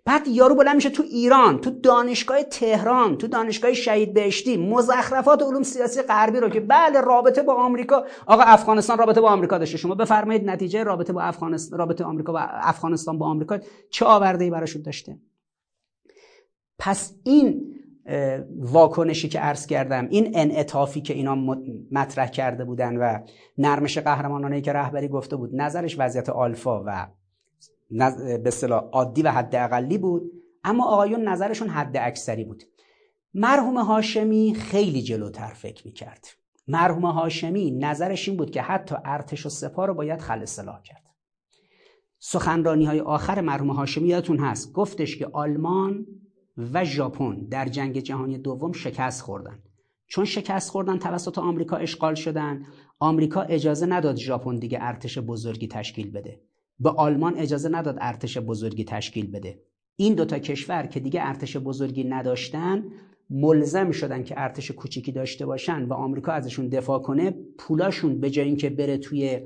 بعد 0.04 0.28
یارو 0.28 0.54
بلند 0.54 0.74
میشه 0.74 0.90
تو 0.90 1.02
ایران 1.02 1.58
تو 1.58 1.70
دانشگاه 1.70 2.42
تهران 2.42 3.18
تو 3.18 3.26
دانشگاه 3.26 3.72
شهید 3.72 4.14
بهشتی 4.14 4.56
مزخرفات 4.56 5.42
علوم 5.42 5.62
سیاسی 5.62 6.02
غربی 6.02 6.40
رو 6.40 6.48
که 6.48 6.60
بله 6.60 7.00
رابطه 7.00 7.42
با 7.42 7.54
آمریکا 7.54 8.04
آقا 8.26 8.42
افغانستان 8.42 8.98
رابطه 8.98 9.20
با 9.20 9.30
آمریکا 9.30 9.58
داشته. 9.58 9.78
شما 9.78 9.94
بفرمایید 9.94 10.50
نتیجه 10.50 10.82
رابطه 10.82 11.12
با 11.12 11.22
افغانستان 11.22 11.78
رابطه 11.78 12.04
آمریکا 12.04 12.32
و 12.32 12.36
افغانستان 12.50 13.18
با 13.18 13.26
آمریکا 13.26 13.58
چه 13.90 14.04
آورده 14.04 14.44
ای 14.44 14.50
براشون 14.50 14.82
داشته؟ 14.82 15.18
پس 16.78 17.14
این 17.24 17.74
واکنشی 18.58 19.28
که 19.28 19.40
عرض 19.40 19.66
کردم 19.66 20.08
این 20.10 20.32
انعطافی 20.34 21.00
که 21.00 21.14
اینا 21.14 21.34
مطرح 21.90 22.26
کرده 22.26 22.64
بودن 22.64 22.96
و 22.96 23.18
نرمش 23.58 23.98
قهرمانانه 23.98 24.60
که 24.60 24.72
رهبری 24.72 25.08
گفته 25.08 25.36
بود 25.36 25.50
نظرش 25.54 25.96
وضعیت 25.98 26.28
آلفا 26.28 26.82
و 26.86 27.06
به 27.90 28.42
اصطلاح 28.46 28.82
عادی 28.82 29.22
و 29.22 29.30
حد 29.30 29.56
اقلی 29.56 29.98
بود 29.98 30.32
اما 30.64 30.86
آقایون 30.86 31.28
نظرشون 31.28 31.68
حد 31.68 31.96
اکثری 31.96 32.44
بود. 32.44 32.62
مرحوم 33.34 33.76
هاشمی 33.76 34.54
خیلی 34.54 35.02
جلوتر 35.02 35.52
فکر 35.52 35.86
می‌کرد. 35.86 36.26
مرحوم 36.68 37.04
هاشمی 37.04 37.70
نظرش 37.70 38.28
این 38.28 38.36
بود 38.36 38.50
که 38.50 38.62
حتی 38.62 38.94
ارتش 39.04 39.46
و 39.46 39.48
سپاه 39.48 39.86
رو 39.86 39.94
باید 39.94 40.20
خل 40.20 40.44
سلاح 40.44 40.82
کرد. 40.82 41.02
سخنرانی 42.18 42.84
های 42.84 43.00
آخر 43.00 43.40
مرحوم 43.40 43.70
هاشمی 43.70 44.08
یادتون 44.08 44.38
هست 44.38 44.72
گفتش 44.72 45.16
که 45.18 45.26
آلمان 45.32 46.06
و 46.72 46.84
ژاپن 46.84 47.34
در 47.50 47.68
جنگ 47.68 48.00
جهانی 48.00 48.38
دوم 48.38 48.72
شکست 48.72 49.22
خوردن. 49.22 49.58
چون 50.06 50.24
شکست 50.24 50.70
خوردن 50.70 50.98
توسط 50.98 51.38
آمریکا 51.38 51.76
اشغال 51.76 52.14
شدن 52.14 52.62
آمریکا 52.98 53.42
اجازه 53.42 53.86
نداد 53.86 54.16
ژاپن 54.16 54.58
دیگه 54.58 54.78
ارتش 54.80 55.18
بزرگی 55.18 55.68
تشکیل 55.68 56.10
بده. 56.10 56.40
به 56.80 56.90
آلمان 56.90 57.36
اجازه 57.36 57.68
نداد 57.68 57.98
ارتش 58.00 58.38
بزرگی 58.38 58.84
تشکیل 58.84 59.30
بده. 59.30 59.62
این 59.96 60.14
دوتا 60.14 60.38
کشور 60.38 60.86
که 60.86 61.00
دیگه 61.00 61.20
ارتش 61.22 61.56
بزرگی 61.56 62.04
نداشتن 62.04 62.84
ملزم 63.30 63.90
شدن 63.90 64.24
که 64.24 64.34
ارتش 64.38 64.70
کوچیکی 64.70 65.12
داشته 65.12 65.46
باشن 65.46 65.84
و 65.84 65.92
آمریکا 65.92 66.32
ازشون 66.32 66.68
دفاع 66.68 66.98
کنه 66.98 67.34
پولاشون 67.58 68.20
به 68.20 68.30
جای 68.30 68.46
اینکه 68.46 68.70
بره 68.70 68.98
توی 68.98 69.40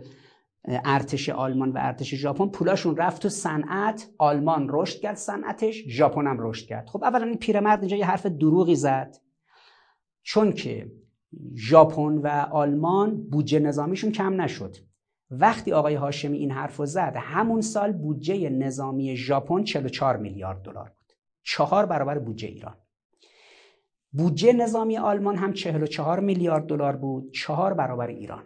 ارتش 0.68 1.28
آلمان 1.28 1.72
و 1.72 1.78
ارتش 1.80 2.14
ژاپن. 2.14 2.48
پولاشون 2.48 2.96
رفت 2.96 3.22
تو 3.22 3.28
صنعت 3.28 4.10
آلمان 4.18 4.66
رشد 4.70 5.00
کرد 5.00 5.16
صنعتش 5.16 5.84
ژاپن 5.88 6.26
هم 6.26 6.36
رشد 6.40 6.66
کرد. 6.66 6.88
خب 6.88 7.04
اولا 7.04 7.26
این 7.26 7.38
پیرمرد 7.38 7.80
اینجا 7.80 7.96
یه 7.96 8.06
حرف 8.06 8.26
دروغی 8.26 8.74
زد. 8.74 9.16
چون 10.22 10.52
که 10.52 10.92
ژاپن 11.56 12.18
و 12.18 12.26
آلمان 12.50 13.30
بودجه 13.30 13.58
نظامیشون 13.58 14.12
کم 14.12 14.40
نشد. 14.40 14.76
وقتی 15.30 15.72
آقای 15.72 15.94
هاشمی 15.94 16.38
این 16.38 16.50
حرف 16.50 16.84
زد 16.84 17.16
همون 17.16 17.60
سال 17.60 17.92
بودجه 17.92 18.50
نظامی 18.50 19.16
ژاپن 19.16 19.64
44 19.64 20.16
میلیارد 20.16 20.62
دلار 20.62 20.88
بود. 20.88 21.12
چهار 21.42 21.86
برابر 21.86 22.18
بودجه 22.18 22.48
ایران. 22.48 22.76
بودجه 24.12 24.52
نظامی 24.52 24.98
آلمان 24.98 25.36
هم 25.36 25.52
44 25.52 26.20
میلیارد 26.20 26.66
دلار 26.66 26.96
بود. 26.96 27.32
چهار 27.32 27.74
برابر 27.74 28.06
ایران. 28.06 28.44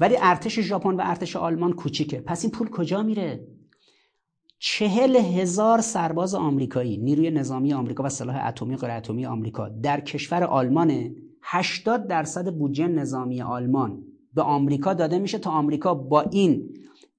ولی 0.00 0.16
ارتش 0.20 0.60
ژاپن 0.60 0.94
و 0.94 1.00
ارتش 1.04 1.36
آلمان 1.36 1.72
کوچیکه. 1.72 2.20
پس 2.20 2.44
این 2.44 2.50
پول 2.50 2.70
کجا 2.70 3.02
میره؟ 3.02 3.46
چهل 4.58 5.16
هزار 5.16 5.80
سرباز 5.80 6.34
آمریکایی 6.34 6.96
نیروی 6.96 7.30
نظامی 7.30 7.72
آمریکا 7.72 8.02
و 8.02 8.08
سلاح 8.08 8.46
اتمی 8.46 8.76
غیر 8.76 8.90
اتمی 8.90 9.26
آمریکا 9.26 9.68
در 9.68 10.00
کشور 10.00 10.44
آلمان 10.44 11.16
80 11.42 12.06
درصد 12.06 12.54
بودجه 12.54 12.86
نظامی 12.86 13.42
آلمان 13.42 14.02
به 14.34 14.42
آمریکا 14.42 14.94
داده 14.94 15.18
میشه 15.18 15.38
تا 15.38 15.50
آمریکا 15.50 15.94
با 15.94 16.20
این 16.20 16.74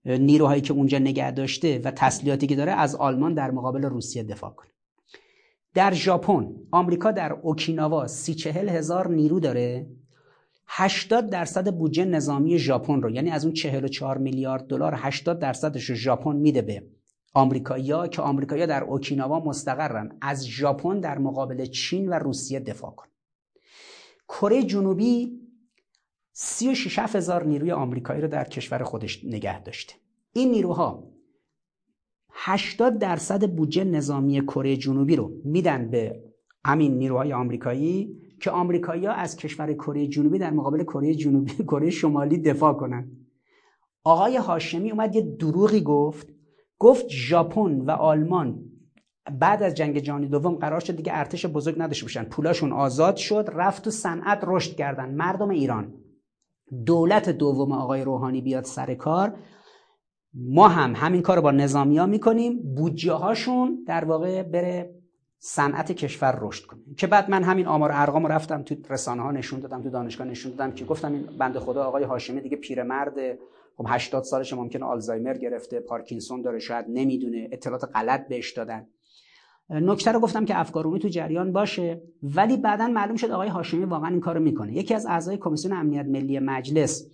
نیروهایی 0.05 0.61
که 0.61 0.73
اونجا 0.73 0.99
نگه 0.99 1.31
داشته 1.31 1.81
و 1.83 1.91
تسلیحاتی 1.91 2.47
که 2.47 2.55
داره 2.55 2.71
از 2.71 2.95
آلمان 2.95 3.33
در 3.33 3.51
مقابل 3.51 3.83
روسیه 3.83 4.23
دفاع 4.23 4.51
کنه. 4.51 4.69
در 5.73 5.93
ژاپن 5.93 6.55
آمریکا 6.71 7.11
در 7.11 7.33
اوکیناوا 7.33 8.07
سی 8.07 8.33
چهل 8.33 8.69
هزار 8.69 9.07
نیرو 9.07 9.39
داره. 9.39 9.87
80 10.73 11.30
درصد 11.30 11.73
بودجه 11.73 12.06
نظامی 12.06 12.60
ژاپن 12.60 13.02
رو 13.02 13.10
یعنی 13.10 13.31
از 13.31 13.45
اون 13.45 13.53
44 13.53 14.18
میلیارد 14.18 14.68
دلار 14.68 14.93
80 14.98 15.39
درصدش 15.39 15.89
رو 15.89 15.95
ژاپن 15.95 16.35
میده 16.35 16.61
به 16.61 16.84
آمریکایی‌ها 17.34 18.07
که 18.07 18.22
آمریکایی‌ها 18.22 18.65
در 18.65 18.84
اوکیناوا 18.84 19.39
مستقرن. 19.39 20.18
از 20.22 20.48
ژاپن 20.48 20.99
در 20.99 21.18
مقابل 21.18 21.65
چین 21.65 22.10
و 22.10 22.14
روسیه 22.14 22.60
دفاع 22.60 22.91
کن. 22.91 23.07
کره 24.27 24.64
جنوبی 24.64 25.39
36 26.34 26.99
هزار 26.99 27.43
نیروی 27.43 27.72
آمریکایی 27.72 28.22
رو 28.22 28.27
در 28.27 28.43
کشور 28.43 28.84
خودش 28.84 29.26
نگه 29.26 29.64
داشته. 29.64 29.93
این 30.34 30.52
نیروها 30.52 31.11
80 32.30 32.99
درصد 32.99 33.49
بودجه 33.49 33.84
نظامی 33.84 34.41
کره 34.41 34.77
جنوبی 34.77 35.15
رو 35.15 35.31
میدن 35.43 35.89
به 35.89 36.23
همین 36.65 36.98
نیروهای 36.98 37.34
آمریکایی 37.34 38.22
که 38.41 38.51
آمریکایی 38.51 39.07
از 39.07 39.35
کشور 39.35 39.73
کره 39.73 40.07
جنوبی 40.07 40.39
در 40.39 40.51
مقابل 40.51 40.84
کره 40.84 41.15
جنوبی 41.15 41.51
کره 41.72 41.89
شمالی 41.89 42.38
دفاع 42.38 42.73
کنن 42.73 43.11
آقای 44.03 44.38
هاشمی 44.38 44.91
اومد 44.91 45.15
یه 45.15 45.22
دروغی 45.22 45.81
گفت. 45.81 46.27
گفت 46.80 47.05
ژاپن 47.09 47.81
و 47.81 47.91
آلمان 47.91 48.63
بعد 49.39 49.63
از 49.63 49.76
جنگ 49.76 49.97
جهانی 49.97 50.27
دوم 50.27 50.55
قرار 50.55 50.80
شد 50.80 50.95
دیگه 50.95 51.11
ارتش 51.15 51.45
بزرگ 51.45 51.76
نداشته 51.77 52.05
باشن. 52.05 52.23
پولاشون 52.23 52.72
آزاد 52.72 53.15
شد 53.15 53.49
رفت 53.53 53.88
و 53.88 53.91
صنعت 53.91 54.39
رشد 54.43 54.76
کردن. 54.76 55.15
مردم 55.15 55.49
ایران. 55.49 55.93
دولت 56.85 57.30
دوم 57.30 57.72
آقای 57.72 58.03
روحانی 58.03 58.41
بیاد 58.41 58.63
سر 58.63 58.93
کار. 58.93 59.35
ما 60.34 60.68
هم 60.68 60.95
همین 60.95 61.22
کار 61.22 61.41
با 61.41 61.51
نظامی 61.51 61.97
ها 61.97 62.05
می‌کنیم. 62.05 62.76
بودجه 62.76 63.13
هاشون 63.13 63.84
در 63.88 64.05
واقع 64.05 64.43
بره 64.43 65.01
صنعت 65.43 65.91
کشور 65.91 66.38
رشد 66.41 66.65
کنه. 66.65 66.80
که 66.97 67.07
بعد 67.07 67.30
من 67.30 67.43
همین 67.43 67.68
آمار 67.68 67.91
ارقام 67.93 68.27
رفتم 68.27 68.63
تو 68.63 68.76
رسانه 68.89 69.22
ها 69.22 69.31
نشون 69.31 69.59
دادم 69.59 69.81
تو 69.81 69.89
دانشگاه 69.89 70.27
نشون 70.27 70.51
دادم 70.51 70.72
که 70.72 70.85
گفتم 70.85 71.13
این 71.13 71.27
بنده 71.39 71.59
خدا 71.59 71.84
آقای 71.84 72.03
هاشمی 72.03 72.41
دیگه 72.41 72.57
پیرمرد 72.57 73.13
خب 73.77 73.85
80 73.88 74.23
سالش 74.23 74.53
ممکنه 74.53 74.85
آلزایمر 74.85 75.34
گرفته 75.34 75.80
پارکینسون 75.80 76.41
داره 76.41 76.59
شاید 76.59 76.85
نمی‌دونه. 76.89 77.49
اطلاعات 77.51 77.84
غلط 77.95 78.27
بهش 78.27 78.51
دادن. 78.51 78.88
نکته 79.69 80.11
رو 80.11 80.19
گفتم 80.19 80.45
که 80.45 80.59
افکار 80.59 80.97
تو 80.97 81.07
جریان 81.07 81.51
باشه 81.51 82.01
ولی 82.23 82.57
بعدا 82.57 82.88
معلوم 82.88 83.15
شد 83.15 83.31
آقای 83.31 83.47
هاشمی 83.47 83.85
واقعا 83.85 84.09
این 84.09 84.19
کارو 84.19 84.39
می‌کنه. 84.39 84.73
یکی 84.73 84.93
از 84.93 85.05
اعضای 85.05 85.38
کمیسیون 85.38 85.73
امنیت 85.73 86.05
ملی 86.05 86.39
مجلس 86.39 87.07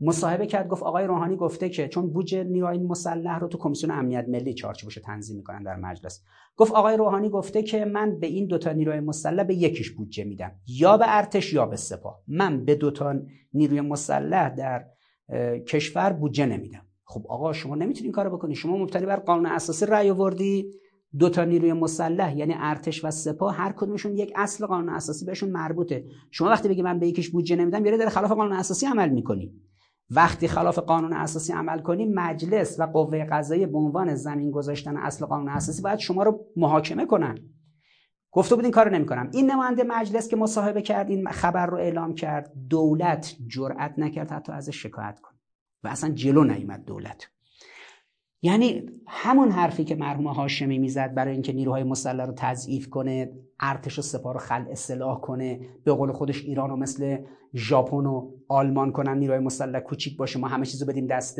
مصاحبه 0.00 0.46
کرد 0.46 0.68
گفت 0.68 0.82
آقای 0.82 1.04
روحانی 1.04 1.36
گفته 1.36 1.68
که 1.68 1.88
چون 1.88 2.10
بودجه 2.10 2.44
نیروهای 2.44 2.78
مسلح 2.78 3.38
رو 3.38 3.48
تو 3.48 3.58
کمیسیون 3.58 3.92
امنیت 3.92 4.28
ملی 4.28 4.54
چارچوبش 4.54 4.98
تنظیم 5.04 5.36
می‌کنن 5.36 5.62
در 5.62 5.76
مجلس. 5.76 6.22
گفت 6.56 6.72
آقای 6.72 6.96
روحانی 6.96 7.28
گفته 7.28 7.62
که 7.62 7.84
من 7.84 8.18
به 8.18 8.26
این 8.26 8.46
دوتا 8.46 8.72
نیروی 8.72 9.00
مسلح 9.00 9.44
به 9.44 9.54
یکیش 9.54 9.90
بودجه 9.90 10.24
میدم. 10.24 10.52
یا 10.66 10.96
به 10.96 11.04
ارتش 11.08 11.52
یا 11.52 11.66
به 11.66 11.76
سپاه. 11.76 12.22
من 12.28 12.64
به 12.64 12.74
دوتا 12.74 13.14
نیروی 13.54 13.80
مسلح 13.80 14.48
در 14.48 14.84
کشور 15.68 16.12
بودجه 16.12 16.46
نمیدم. 16.46 16.86
خب 17.04 17.26
آقا 17.28 17.52
شما 17.52 17.74
نمی‌تونین 17.74 18.12
کارو 18.12 18.36
بکنی. 18.36 18.54
شما 18.54 18.76
مبتنی 18.76 19.06
بر 19.06 19.16
قانون 19.16 19.46
اساسی 19.46 19.86
رأی 19.86 20.10
آوردی. 20.10 20.70
دو 21.18 21.28
تا 21.28 21.44
نیروی 21.44 21.72
مسلح 21.72 22.36
یعنی 22.38 22.54
ارتش 22.56 23.04
و 23.04 23.10
سپاه 23.10 23.54
هر 23.54 23.72
کدومشون 23.72 24.12
یک 24.16 24.32
اصل 24.36 24.66
قانون 24.66 24.88
اساسی 24.88 25.24
بهشون 25.24 25.50
مربوطه. 25.50 26.04
شما 26.30 26.48
وقتی 26.48 26.68
بگی 26.68 26.82
من 26.82 26.98
به 26.98 27.08
یکیش 27.08 27.30
بودجه 27.30 27.56
نمیدم 27.56 27.84
یعنی 27.84 27.98
داره 27.98 28.10
خلاف 28.10 28.32
قانون 28.32 28.52
اساسی 28.52 28.86
عمل 28.86 29.08
می‌کنی. 29.08 29.52
وقتی 30.10 30.48
خلاف 30.48 30.78
قانون 30.78 31.12
اساسی 31.12 31.52
عمل 31.52 31.78
کنی 31.78 32.04
مجلس 32.04 32.80
و 32.80 32.82
قوه 32.82 33.24
قضاییه 33.24 33.66
به 33.66 33.78
عنوان 33.78 34.14
زمین 34.14 34.50
گذاشتن 34.50 34.96
اصل 34.96 35.26
قانون 35.26 35.48
اساسی 35.48 35.82
باید 35.82 35.98
شما 35.98 36.22
رو 36.22 36.46
محاکمه 36.56 37.06
کنن. 37.06 37.38
گفته 38.30 38.54
بود 38.54 38.64
این 38.64 38.72
کارو 38.72 38.90
نمی‌کنم. 38.90 39.30
این 39.32 39.50
نماینده 39.50 39.84
مجلس 39.84 40.28
که 40.28 40.36
مصاحبه 40.36 40.82
کرد 40.82 41.10
این 41.10 41.28
خبر 41.28 41.66
رو 41.66 41.76
اعلام 41.76 42.14
کرد 42.14 42.52
دولت 42.68 43.36
جرأت 43.46 43.94
نکرد 43.98 44.30
حتی 44.30 44.52
ازش 44.52 44.82
شکایت 44.82 45.20
کنه. 45.20 45.38
و 45.84 45.88
اصلا 45.88 46.10
جلو 46.10 46.44
نیامد 46.44 46.84
دولت. 46.84 47.28
یعنی 48.42 48.82
همون 49.06 49.50
حرفی 49.50 49.84
که 49.84 49.94
مرحوم 49.94 50.26
هاشمی 50.26 50.78
می‌زد 50.78 51.14
برای 51.14 51.32
اینکه 51.32 51.52
نیروهای 51.52 51.82
مسلح 51.82 52.24
رو 52.24 52.32
تضعیف 52.36 52.90
کنه 52.90 53.32
ارتش 53.60 53.98
و 53.98 54.02
سپاه 54.02 54.32
رو 54.32 54.38
خل 54.38 54.64
اصلاح 54.70 55.20
کنه 55.20 55.60
به 55.84 55.92
قول 55.92 56.12
خودش 56.12 56.44
ایران 56.44 56.70
رو 56.70 56.76
مثل 56.76 57.16
ژاپن 57.54 58.06
و 58.06 58.30
آلمان 58.48 58.92
کنن 58.92 59.18
نیروهای 59.18 59.44
مسلح 59.44 59.80
کوچیک 59.80 60.16
باشه 60.16 60.38
ما 60.38 60.48
همه 60.48 60.66
چیزو 60.66 60.86
بدیم 60.86 61.06
دست 61.06 61.36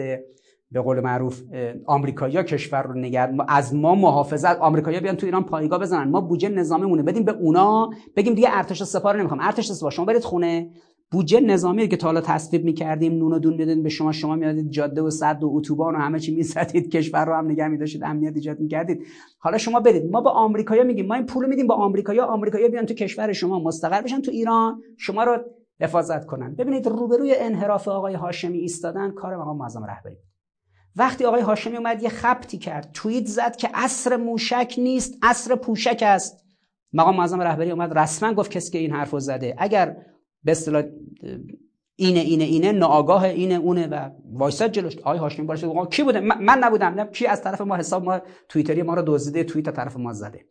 به 0.70 0.80
قول 0.80 1.00
معروف 1.00 1.42
آمریکایی‌ها 1.86 2.42
کشور 2.42 2.82
رو 2.82 2.94
نگرد 2.94 3.34
از 3.48 3.74
ما 3.74 3.94
محافظت 3.94 4.58
آمریکایی‌ها 4.58 5.02
بیان 5.02 5.16
تو 5.16 5.26
ایران 5.26 5.44
پایگاه 5.44 5.78
بزنن. 5.78 6.10
ما 6.10 6.20
بودجه 6.20 6.48
نظامیمونه 6.48 7.02
بدیم 7.02 7.24
به 7.24 7.32
اونا 7.32 7.90
بگیم 8.16 8.34
دیگه 8.34 8.48
ارتش 8.52 8.82
و 8.82 8.84
سپاه 8.84 9.12
رو 9.12 9.18
نمی‌خوام. 9.18 9.40
ارتش 9.40 9.72
سپاه 9.72 9.90
شما 9.90 10.04
برید 10.04 10.24
خونه. 10.24 10.70
بودجه 11.10 11.40
نظامی 11.40 11.88
که 11.88 11.96
تا 11.96 12.06
حالا 12.06 12.20
تصویب 12.20 12.64
می‌کردیم. 12.64 13.18
نون 13.18 13.32
و 13.32 13.38
دون 13.38 13.56
بدین 13.56 13.82
به 13.82 13.88
شما 13.88 14.12
شما 14.12 14.36
میادید 14.36 14.70
جاده 14.70 15.02
و 15.02 15.10
صد 15.10 15.44
و 15.44 15.50
اتوبان 15.56 15.94
و 15.94 15.98
همه 15.98 16.20
چی 16.20 16.34
می‌زدید 16.34 16.90
کشور 16.90 17.24
رو 17.24 17.34
هم 17.34 17.50
نگه 17.50 17.68
میداشتید 17.68 18.04
امنیت 18.04 18.36
ایجاد 18.36 18.60
می‌کردید. 18.60 19.02
حالا 19.38 19.58
شما 19.58 19.80
برید. 19.80 20.10
ما 20.12 20.20
با 20.20 20.30
آمریکایا 20.30 20.84
میگیم 20.84 21.06
ما 21.06 21.14
این 21.14 21.26
پول 21.26 21.48
میدیم 21.48 21.66
با 21.66 21.74
آمریکایا 21.74 22.24
آمریکایا 22.24 22.68
بیان 22.68 22.86
تو 22.86 22.94
کشور 22.94 23.32
شما 23.32 23.58
مستقر 23.58 24.02
بشن 24.02 24.20
تو 24.20 24.30
ایران. 24.30 24.82
شما 24.98 25.24
رو 25.24 25.38
حفاظت 25.80 26.26
کنن. 26.26 26.54
ببینید 26.54 26.86
روبروی 26.86 27.34
انحراف 27.34 27.88
آقای 27.88 28.14
هاشمی 28.14 28.58
ایستادن. 28.58 29.10
کار 29.10 29.36
مقام 29.36 29.56
معظم 29.56 29.84
رهبری 29.84 30.16
وقتی 30.96 31.24
آقای 31.24 31.40
هاشمی 31.40 31.76
اومد 31.76 32.02
یه 32.02 32.08
خبتی 32.08 32.58
کرد. 32.58 32.90
توییت 32.94 33.26
زد 33.26 33.56
که 33.56 33.68
عصر 33.74 34.16
موشک 34.16 34.74
نیست 34.78 35.18
عصر 35.22 35.54
پوشک 35.54 36.02
است. 36.06 36.44
مقام 36.92 37.16
معظم 37.16 37.40
رهبری 37.40 37.70
اومد 37.70 37.98
رسما 37.98 38.34
گفت 38.34 38.50
کسی 38.50 38.72
که 38.72 38.78
این 38.78 38.92
حرفو 38.92 39.18
زده. 39.18 39.54
اگر 39.58 39.96
به 40.44 40.52
اصطلاح 40.52 40.82
اینه 41.96 42.20
اینه 42.20 42.44
اینه 42.44 42.72
ناآگاه 42.72 43.24
اینه 43.24 43.54
اونه 43.54 43.86
و 43.86 44.10
وایساد 44.32 44.72
جلوش. 44.72 44.98
آقای 44.98 45.18
هاشمی 45.18 45.46
باشه. 45.46 45.68
کی 45.90 46.02
بوده؟ 46.02 46.20
من 46.20 46.58
نبودم. 46.62 46.94
نه 46.94 47.04
کی 47.04 47.26
از 47.26 47.42
طرف 47.42 47.60
ما 47.60 47.76
حساب 47.76 48.04
ما 48.04 48.20
توییتری 48.48 48.82
ما 48.82 48.94
رو 48.94 49.02
دزدیده 49.06 49.44
توییت 49.44 49.70
طرف 49.70 49.96
ما 49.96 50.12
زده. 50.12 50.46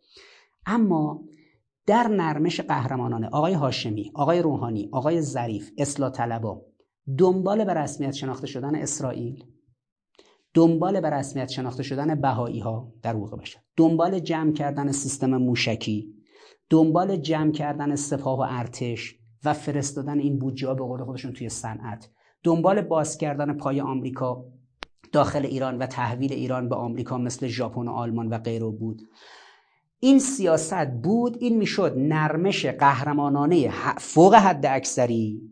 اما 0.66 1.24
در 1.86 2.08
نرمش 2.08 2.60
قهرمانانه 2.60 3.28
آقای 3.28 3.52
هاشمی 3.52 4.12
آقای 4.14 4.42
روحانی 4.42 4.88
آقای 4.92 5.22
ظریف 5.22 5.70
اصلاح 5.78 6.10
طلبا 6.10 6.62
دنبال 7.18 7.64
به 7.64 7.74
رسمیت 7.74 8.12
شناخته 8.12 8.46
شدن 8.46 8.74
اسرائیل 8.74 9.44
دنبال 10.54 11.00
به 11.00 11.10
رسمیت 11.10 11.48
شناخته 11.48 11.82
شدن 11.82 12.20
بهایی 12.20 12.60
ها 12.60 12.92
در 13.02 13.12
حقوق 13.12 13.40
بشر 13.40 13.60
دنبال 13.76 14.18
جمع 14.18 14.52
کردن 14.52 14.92
سیستم 14.92 15.36
موشکی 15.36 16.14
دنبال 16.70 17.16
جمع 17.16 17.52
کردن 17.52 17.96
سپاه 17.96 18.38
و 18.38 18.46
ارتش 18.48 19.17
و 19.44 19.52
فرستادن 19.52 20.18
این 20.18 20.38
بودجه 20.38 20.74
به 20.74 20.84
قول 20.84 21.04
خودشون 21.04 21.32
توی 21.32 21.48
صنعت. 21.48 22.10
دنبال 22.42 22.80
باز 22.80 23.18
کردن 23.18 23.56
پای 23.56 23.80
آمریکا 23.80 24.44
داخل 25.12 25.46
ایران 25.46 25.78
و 25.78 25.86
تحویل 25.86 26.32
ایران 26.32 26.68
به 26.68 26.74
آمریکا 26.74 27.18
مثل 27.18 27.46
ژاپن 27.46 27.88
و 27.88 27.90
آلمان 27.90 28.28
و 28.28 28.38
غیره 28.38 28.66
بود. 28.66 29.02
این 30.00 30.18
سیاست 30.18 31.02
بود 31.02 31.36
این 31.40 31.58
می‌شد 31.58 31.94
نرمش 31.96 32.66
قهرمانانه 32.66 33.70
فوق 33.98 34.34
حد 34.34 34.66
اکثری 34.66 35.42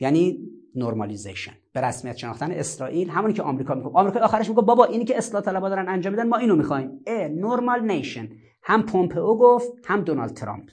یعنی 0.00 0.38
نورمالیزیشن 0.74 1.52
به 1.72 1.80
رسمیت 1.80 2.16
شناختن 2.16 2.50
اسرائیل 2.50 3.10
همونی 3.10 3.32
که 3.32 3.42
آمریکا 3.42 3.74
میگه 3.74 3.88
آمریکا 3.88 4.20
آخرش 4.20 4.48
میگه 4.48 4.62
بابا 4.62 4.84
اینی 4.84 5.04
که 5.04 5.16
اصلاح 5.16 5.42
طلبا 5.42 5.68
دارن 5.68 5.88
انجام 5.88 6.12
میدن 6.12 6.28
ما 6.28 6.36
اینو 6.36 6.56
می‌خوایم. 6.56 6.90
ا 7.06 7.28
نورمال 7.28 7.90
نیشن. 7.90 8.28
هم 8.62 8.82
پومپئو 8.82 9.36
گفت 9.36 9.72
هم 9.84 10.00
دونالد 10.00 10.34
ترامپ. 10.34 10.70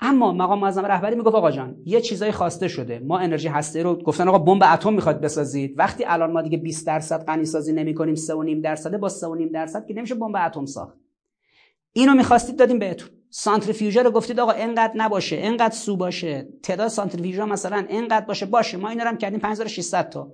اما 0.00 0.32
مقام 0.32 0.58
معظم 0.58 0.86
رهبری 0.86 1.16
می‌گفت 1.16 1.34
آقا 1.34 1.50
جان 1.50 1.76
یه 1.84 2.00
چیزای 2.00 2.32
خواسته 2.32 2.68
شده. 2.68 2.98
ما 2.98 3.18
انرژی 3.18 3.48
هسته 3.48 3.82
رو 3.82 4.02
گفتن 4.02 4.28
آقا 4.28 4.38
بمب 4.38 4.62
اتم 4.72 4.92
می‌خواد 4.92 5.20
بسازید. 5.20 5.74
وقتی 5.78 6.04
الان 6.04 6.32
ما 6.32 6.42
دیگه 6.42 6.58
20 6.58 6.86
درصد 6.86 7.24
غنی 7.24 7.44
سازی 7.44 7.72
نمی‌کنیم 7.72 8.14
3.5 8.14 8.62
درصد 8.62 8.96
با 8.96 9.08
3.5 9.08 9.14
درصد 9.52 9.86
که 9.86 9.94
نمیشه 9.94 10.14
بمب 10.14 10.36
اتم 10.46 10.66
ساخت. 10.66 10.98
اینو 11.92 12.14
می‌خواستید 12.14 12.58
دادیم 12.58 12.78
بهتون. 12.78 13.08
سانتریفیوژا 13.30 14.02
رو 14.02 14.10
گفتید 14.10 14.40
آقا 14.40 14.52
اینقدر 14.52 14.92
نباشه 14.96 15.36
اینقدر 15.36 15.74
سو 15.74 15.96
باشه. 15.96 16.48
تعداد 16.62 16.88
سانتریفیوژا 16.88 17.46
مثلا 17.46 17.86
اینقدر 17.88 18.26
باشه. 18.26 18.46
باشه 18.46 18.76
ما 18.76 18.88
اینا 18.88 19.02
رو 19.02 19.08
هم 19.08 19.16
کردیم 19.16 19.40
5600 19.40 20.08
تا. 20.08 20.32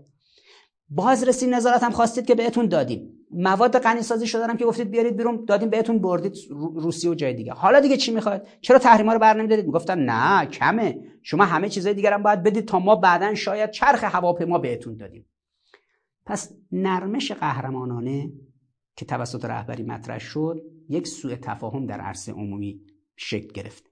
بازرسی 0.88 1.46
نظارت 1.46 1.82
هم 1.82 1.90
خواستید 1.90 2.26
که 2.26 2.34
بهتون 2.34 2.66
دادیم. 2.66 3.12
مواد 3.30 3.78
غنی 3.78 4.02
سازی 4.02 4.26
شده 4.26 4.46
هم 4.46 4.56
که 4.56 4.64
گفتید 4.64 4.90
بیارید 4.90 5.16
بیرون 5.16 5.44
دادیم 5.44 5.70
بهتون 5.70 5.98
بردید 5.98 6.34
روسیه 6.74 7.10
و 7.10 7.14
جای 7.14 7.34
دیگه. 7.34 7.52
حالا 7.52 7.80
دیگه 7.80 7.96
چی 7.96 8.12
می‌خواید؟ 8.12 8.42
چرا 8.60 8.78
تحریما 8.78 9.12
رو 9.12 9.18
برنمیدارید 9.18 9.66
می‌گفتن 9.66 9.98
نه 9.98 10.46
کمه. 10.46 10.98
شما 11.22 11.44
همه 11.44 11.68
چیزای 11.68 11.94
دیگر 11.94 12.12
هم 12.12 12.22
باید 12.22 12.42
بدید 12.42 12.64
تا 12.64 12.78
ما 12.78 12.96
بعدا 12.96 13.34
شاید 13.34 13.70
چرخ 13.70 14.04
هواپیما 14.04 14.58
بهتون 14.58 14.96
دادیم. 14.96 15.26
پس 16.26 16.52
نرمش 16.72 17.32
قهرمانانه 17.32 18.32
که 18.96 19.04
توسط 19.04 19.44
رهبری 19.44 19.82
مطرح 19.82 20.18
شد 20.18 20.62
یک 20.88 21.06
سوء 21.06 21.34
تفاهم 21.42 21.86
در 21.86 22.00
عرصه 22.00 22.32
عمومی 22.32 22.80
شکل 23.16 23.52
گرفت. 23.52 23.90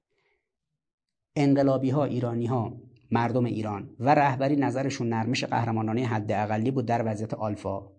انقلابی 1.36 1.90
ها 1.90 2.04
ایرانی 2.04 2.46
ها 2.46 2.76
مردم 3.14 3.44
ایران 3.44 3.90
و 4.00 4.14
رهبری 4.14 4.56
نظرشون 4.56 5.08
نرمش 5.08 5.44
قهرمانانه 5.44 6.06
حد 6.06 6.32
اقلی 6.32 6.70
بود 6.70 6.86
در 6.86 7.02
وضعیت 7.06 7.34
آلفا. 7.34 7.90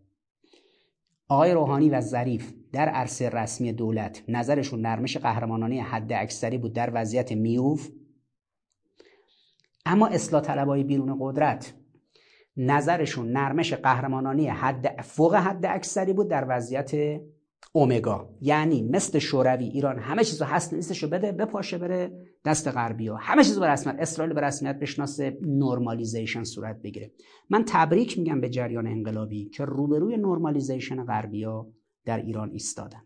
آقای 1.27 1.51
روحانی 1.51 1.89
و 1.89 2.01
ظریف 2.01 2.53
در 2.71 2.89
عرصه 2.89 3.29
رسمی 3.29 3.73
دولت 3.73 4.23
نظرشون 4.27 4.81
نرمش 4.81 5.17
قهرمانانه 5.17 5.81
حد 5.81 6.13
اکثری 6.13 6.57
بود 6.57 6.73
در 6.73 6.91
وضعیت 6.93 7.31
میوف. 7.31 7.89
اما 9.85 10.07
اصلاح 10.07 10.41
طلبای 10.41 10.83
بیرون 10.83 11.17
قدرت 11.19 11.73
نظرشون 12.57 13.31
نرمش 13.31 13.73
قهرمانانه 13.73 14.51
حد 14.51 15.01
فوق 15.01 15.35
حد 15.35 15.65
اکثری 15.65 16.13
بود 16.13 16.29
در 16.29 16.45
وضعیت 16.49 17.21
اومگا. 17.75 18.29
یعنی 18.41 18.81
مثل 18.81 19.19
شوروی 19.19 19.65
ایران 19.65 19.99
همه 19.99 20.23
چیزو 20.23 20.45
هست 20.45 20.73
نیستشو 20.73 21.09
بده 21.09 21.31
بپاشه 21.31 21.77
بره 21.77 22.11
دست 22.45 22.67
غربی 22.67 23.07
ها. 23.07 23.15
همه 23.15 23.43
چیزو 23.43 23.59
به 23.59 23.67
رسمیت 23.67 23.95
اسرائیل 23.99 24.33
به 24.33 24.41
رسمیت 24.41 24.79
بشناسه 24.79 25.37
نورمالیزیشن 25.41 26.43
صورت 26.43 26.81
بگیره. 26.81 27.11
من 27.49 27.63
تبریک 27.67 28.17
میگم 28.17 28.41
به 28.41 28.49
جریان 28.49 28.87
انقلابی 28.87 29.49
که 29.49 29.65
روبروی 29.65 30.17
نورمالیزیشن 30.17 31.05
غربی 31.05 31.43
ها 31.43 31.67
در 32.05 32.17
ایران 32.17 32.51
ایستادن. 32.51 33.01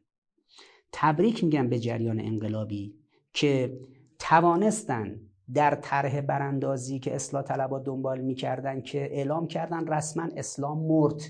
تبریک 0.91 1.43
میگم 1.43 1.69
به 1.69 1.79
جریان 1.79 2.19
انقلابی 2.19 2.95
که 3.33 3.79
توانستن 4.19 5.19
در 5.53 5.75
طرح 5.75 6.21
براندازی 6.21 6.99
که 6.99 7.15
اصلاح 7.15 7.43
طلبا 7.43 7.79
دنبال 7.79 8.21
می‌کردن 8.21 8.81
که 8.81 9.01
اعلام 9.01 9.47
کردن 9.47 9.87
رسما 9.87 10.27
اسلام 10.37 10.77
مرد 10.87 11.21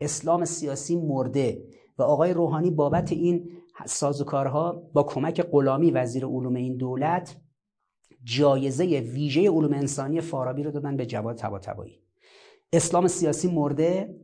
اسلام 0.00 0.44
سیاسی 0.44 0.96
مرده. 0.96 1.62
و 1.98 2.02
آقای 2.02 2.32
روحانی 2.32 2.70
بابت 2.70 3.12
این 3.12 3.50
سازوکارها 3.86 4.82
با 4.92 5.02
کمک 5.02 5.42
غلامی 5.42 5.90
وزیر 5.90 6.26
علوم 6.26 6.54
این 6.54 6.76
دولت 6.76 7.36
جایزه 8.24 8.84
ویژه 8.84 9.50
علوم 9.50 9.72
انسانی 9.72 10.20
فارابی 10.20 10.62
رو 10.62 10.70
دادن 10.70 10.96
به 10.96 11.06
جواد 11.06 11.36
طباطبایی. 11.36 12.00
اسلام 12.72 13.06
سیاسی 13.06 13.52
مرده 13.52 14.16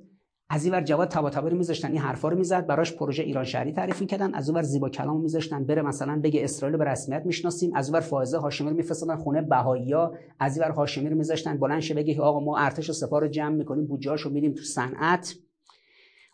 از 0.55 0.65
این 0.65 0.74
ور 0.74 0.81
جواد 0.82 1.09
طباطبایی 1.09 1.51
رو 1.51 1.59
میذاشتن 1.59 1.89
این 1.89 2.01
حرفا 2.01 2.28
رو 2.28 2.39
می‌زد 2.39 2.66
براش 2.66 2.93
پروژه 2.93 3.23
ایران 3.23 3.44
شهری 3.44 3.73
تعریف 3.73 4.01
می‌کردن 4.01 4.35
از 4.35 4.51
اون 4.51 4.62
زیبا 4.62 4.89
کلام 4.89 5.20
میذاشتن 5.20 5.65
بره 5.65 5.82
مثلا 5.82 6.20
بگه 6.24 6.44
اسرائیل 6.44 6.77
به 6.77 6.85
رسمیت 6.85 7.23
می‌شناسیم 7.27 7.70
از 7.74 7.90
اون 7.90 8.01
فائزه 8.01 8.39
هاشمی 8.39 8.70
رو 8.70 8.77
میفرستادن 8.77 9.16
خونه 9.16 9.43
بهاییا 9.43 10.15
از 10.40 10.57
این 10.57 10.66
ور 10.66 10.70
هاشمی 10.70 11.09
رو 11.09 11.16
میذاشتن 11.16 11.59
بلند 11.59 11.81
شه 11.81 11.94
بگه 11.94 12.20
آقا 12.20 12.40
ما 12.40 12.59
ارتش 12.59 12.90
و 12.90 12.93
سپاه 12.93 13.20
رو 13.20 13.28
جمع 13.28 13.57
می‌کنیم 13.57 13.86
بودجه‌اشو 13.86 14.31
میدیم 14.31 14.53
تو 14.53 14.62
صنعت. 14.62 15.35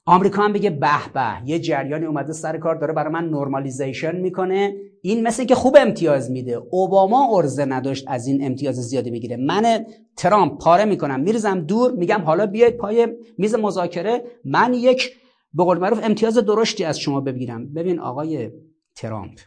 آمریکا 0.08 0.42
هم 0.42 0.52
بگه 0.52 0.70
به 0.70 1.12
به 1.14 1.42
یه 1.44 1.58
جریانی 1.58 2.06
اومده 2.06 2.32
سر 2.32 2.58
کار 2.58 2.74
داره 2.74 2.92
برای 2.92 3.12
من 3.12 3.28
نرمالیزیشن 3.28 4.16
می‌کنه. 4.16 4.74
این 5.02 5.26
مثل 5.26 5.44
که 5.44 5.54
خوب 5.54 5.76
امتیاز 5.80 6.30
میده. 6.30 6.62
اوباما 6.70 7.36
عرضه 7.36 7.64
نداشت 7.64 8.04
از 8.08 8.26
این 8.26 8.44
امتیاز 8.44 8.76
زیادی 8.76 9.10
بگیره 9.10 9.36
من 9.36 9.86
ترامپ 10.16 10.58
پاره 10.58 10.84
می‌کنم. 10.84 11.20
میریزم 11.20 11.60
دور 11.60 11.92
میگم 11.92 12.20
حالا 12.20 12.46
بیاید 12.46 12.76
پای 12.76 13.08
میز 13.38 13.54
مذاکره. 13.54 14.24
من 14.44 14.74
یک 14.74 15.10
به 15.54 15.64
قول 15.64 15.78
معروف 15.78 16.00
امتیاز 16.02 16.38
درشتی 16.38 16.84
از 16.84 17.00
شما 17.00 17.20
بگیرم. 17.20 17.72
ببین 17.72 18.00
آقای 18.00 18.50
ترامپ 18.96 19.38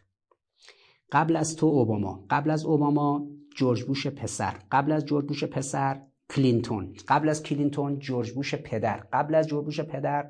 قبل 1.12 1.36
از 1.36 1.56
تو 1.56 1.66
اوباما 1.66 2.26
قبل 2.30 2.50
از 2.50 2.66
اوباما 2.66 3.28
جورج 3.58 3.84
بوش 3.84 4.08
پسر 4.08 4.54
قبل 4.72 4.92
از 4.92 5.06
جورج 5.06 5.26
بوش 5.26 5.44
پسر 5.44 6.02
کلینتون 6.36 6.94
قبل 7.08 7.30
از 7.30 7.44
کلینتون 7.44 8.00
جورج 8.00 8.32
بوش 8.32 8.56
پدر 8.56 9.04
قبل 9.14 9.36
از 9.36 9.48
جورج 9.48 9.66
بوش 9.66 9.82
پدر 9.82 10.30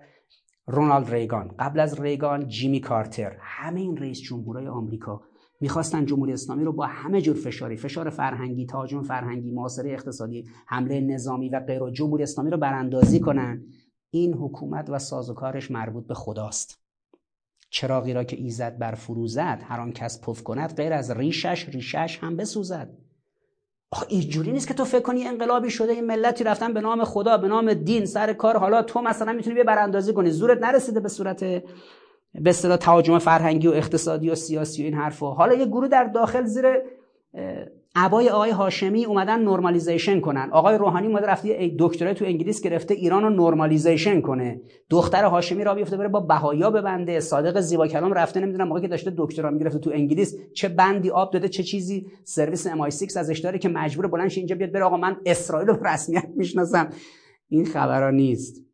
رونالد 0.68 1.14
ریگان. 1.14 1.56
قبل 1.60 1.80
از 1.80 2.00
ریگان 2.00 2.48
جیمی 2.48 2.80
کارتر. 2.80 3.38
همه 3.40 3.82
این 3.82 3.98
رئیس 3.98 4.22
جمهورهای 4.22 4.68
آمریکا 4.68 5.22
می‌خواستن 5.62 6.06
جمهوری 6.06 6.34
اسلامی 6.34 6.64
رو 6.64 6.74
با 6.74 6.86
همه 6.86 7.22
جور 7.22 7.36
فشاری 7.36 7.78
فشار 7.78 8.10
فرهنگی 8.10 8.66
تهاجم 8.66 9.04
فرهنگی 9.04 9.52
محاصره 9.52 9.92
اقتصادی 9.92 10.44
حمله 10.68 11.00
نظامی 11.00 11.50
و 11.50 11.60
غیره 11.60 11.92
جمهوری 11.92 12.24
اسلامی 12.24 12.50
رو 12.50 12.58
براندازی 12.58 13.20
کنن. 13.20 13.66
این 14.14 14.34
حکومت 14.34 14.90
و 14.90 15.00
سازوکارش 15.00 15.72
مربوط 15.72 16.08
به 16.08 16.14
خداست. 16.14 16.82
چراغی 17.70 18.14
را 18.14 18.24
که 18.24 18.38
ایزد 18.38 18.78
بر 18.78 18.96
فروزد 18.96 19.62
هر 19.64 19.80
آن 19.80 19.92
کس 19.92 20.22
پف 20.22 20.44
کند 20.44 20.76
غیر 20.76 20.94
از 20.94 21.12
ریشش 21.12 21.70
ریشش 21.70 22.20
هم 22.22 22.38
بسوزد. 22.38 22.98
آخه 23.92 24.06
اینجوری 24.10 24.52
نیست 24.52 24.68
که 24.68 24.74
تو 24.74 24.86
فکر 24.86 25.02
کنی 25.02 25.28
انقلابی 25.28 25.70
شده 25.70 25.92
این 25.92 26.06
ملتی 26.06 26.44
رفتن 26.44 26.74
به 26.74 26.82
نام 26.82 27.04
خدا 27.04 27.38
به 27.38 27.48
نام 27.48 27.74
دین 27.74 28.06
سر 28.06 28.34
کار. 28.34 28.58
حالا 28.58 28.82
تو 28.82 29.02
مثلا 29.02 29.34
می‌تونی 29.34 29.56
به 29.56 29.64
براندازی 29.64 30.14
کنی. 30.14 30.30
زورت 30.30 30.62
نرسیده 30.62 31.00
به 31.00 31.10
صورت 31.10 31.44
به 31.44 32.50
اصطلاح 32.50 32.78
تهاجم 32.78 33.18
فرهنگی 33.18 33.68
و 33.68 33.72
اقتصادی 33.72 34.30
و 34.30 34.36
سیاسی 34.36 34.82
و 34.82 34.86
این 34.86 34.94
حرفا. 34.94 35.32
حالا 35.32 35.54
یه 35.54 35.66
گروه 35.66 35.88
در 35.88 36.04
داخل 36.04 36.46
زیر 36.46 36.66
عبای 37.96 38.30
آقای 38.30 38.52
هاشمی 38.52 39.06
اومدن 39.06 39.40
normalization 39.42 40.20
کنن. 40.20 40.50
آقای 40.52 40.78
روحانی 40.78 41.08
اومده 41.08 41.28
رفته 41.28 41.76
دکترا 41.80 42.14
تو 42.14 42.26
انگلیس 42.26 42.62
گرفته 42.62 42.94
ایران 42.94 43.24
رو 43.24 43.30
normalization 43.30 44.22
کنه. 44.22 44.62
دختر 44.90 45.24
هاشمی 45.24 45.64
را 45.64 45.76
بیفته 45.76 45.98
بره 45.98 46.08
با 46.08 46.20
بهایا 46.20 46.72
ببنده. 46.72 47.20
صادق 47.20 47.60
زیبا 47.60 47.88
کلام 47.88 48.14
رفته 48.14 48.40
نمی‌دونم 48.40 48.68
موقعی 48.68 48.82
که 48.82 48.88
داشته 48.88 49.14
دکترا 49.18 49.50
می‌گرفته 49.50 49.80
تو 49.80 49.92
انگلیس. 49.94 50.36
چه 50.54 50.70
بندی 50.70 51.10
آب 51.10 51.34
داده 51.34 51.50
چه 51.50 51.64
چیزی. 51.64 52.08
سرویس 52.24 52.68
ام 52.68 52.90
6 52.90 53.18
ازش 53.18 53.40
داره 53.40 53.60
که 53.60 53.70
مجبور 53.70 54.08
بلنش 54.08 54.38
اینجا 54.38 54.56
بیاد 54.56 54.72
بره. 54.72 54.84
آقا 54.84 54.98
من 54.98 55.18
اسرائیل 55.26 55.68
رو 55.68 55.88
رسمیت 55.88 56.28
می‌شناسم. 56.36 56.90
این 57.50 57.66
خبرا 57.66 58.12
نیست. 58.12 58.66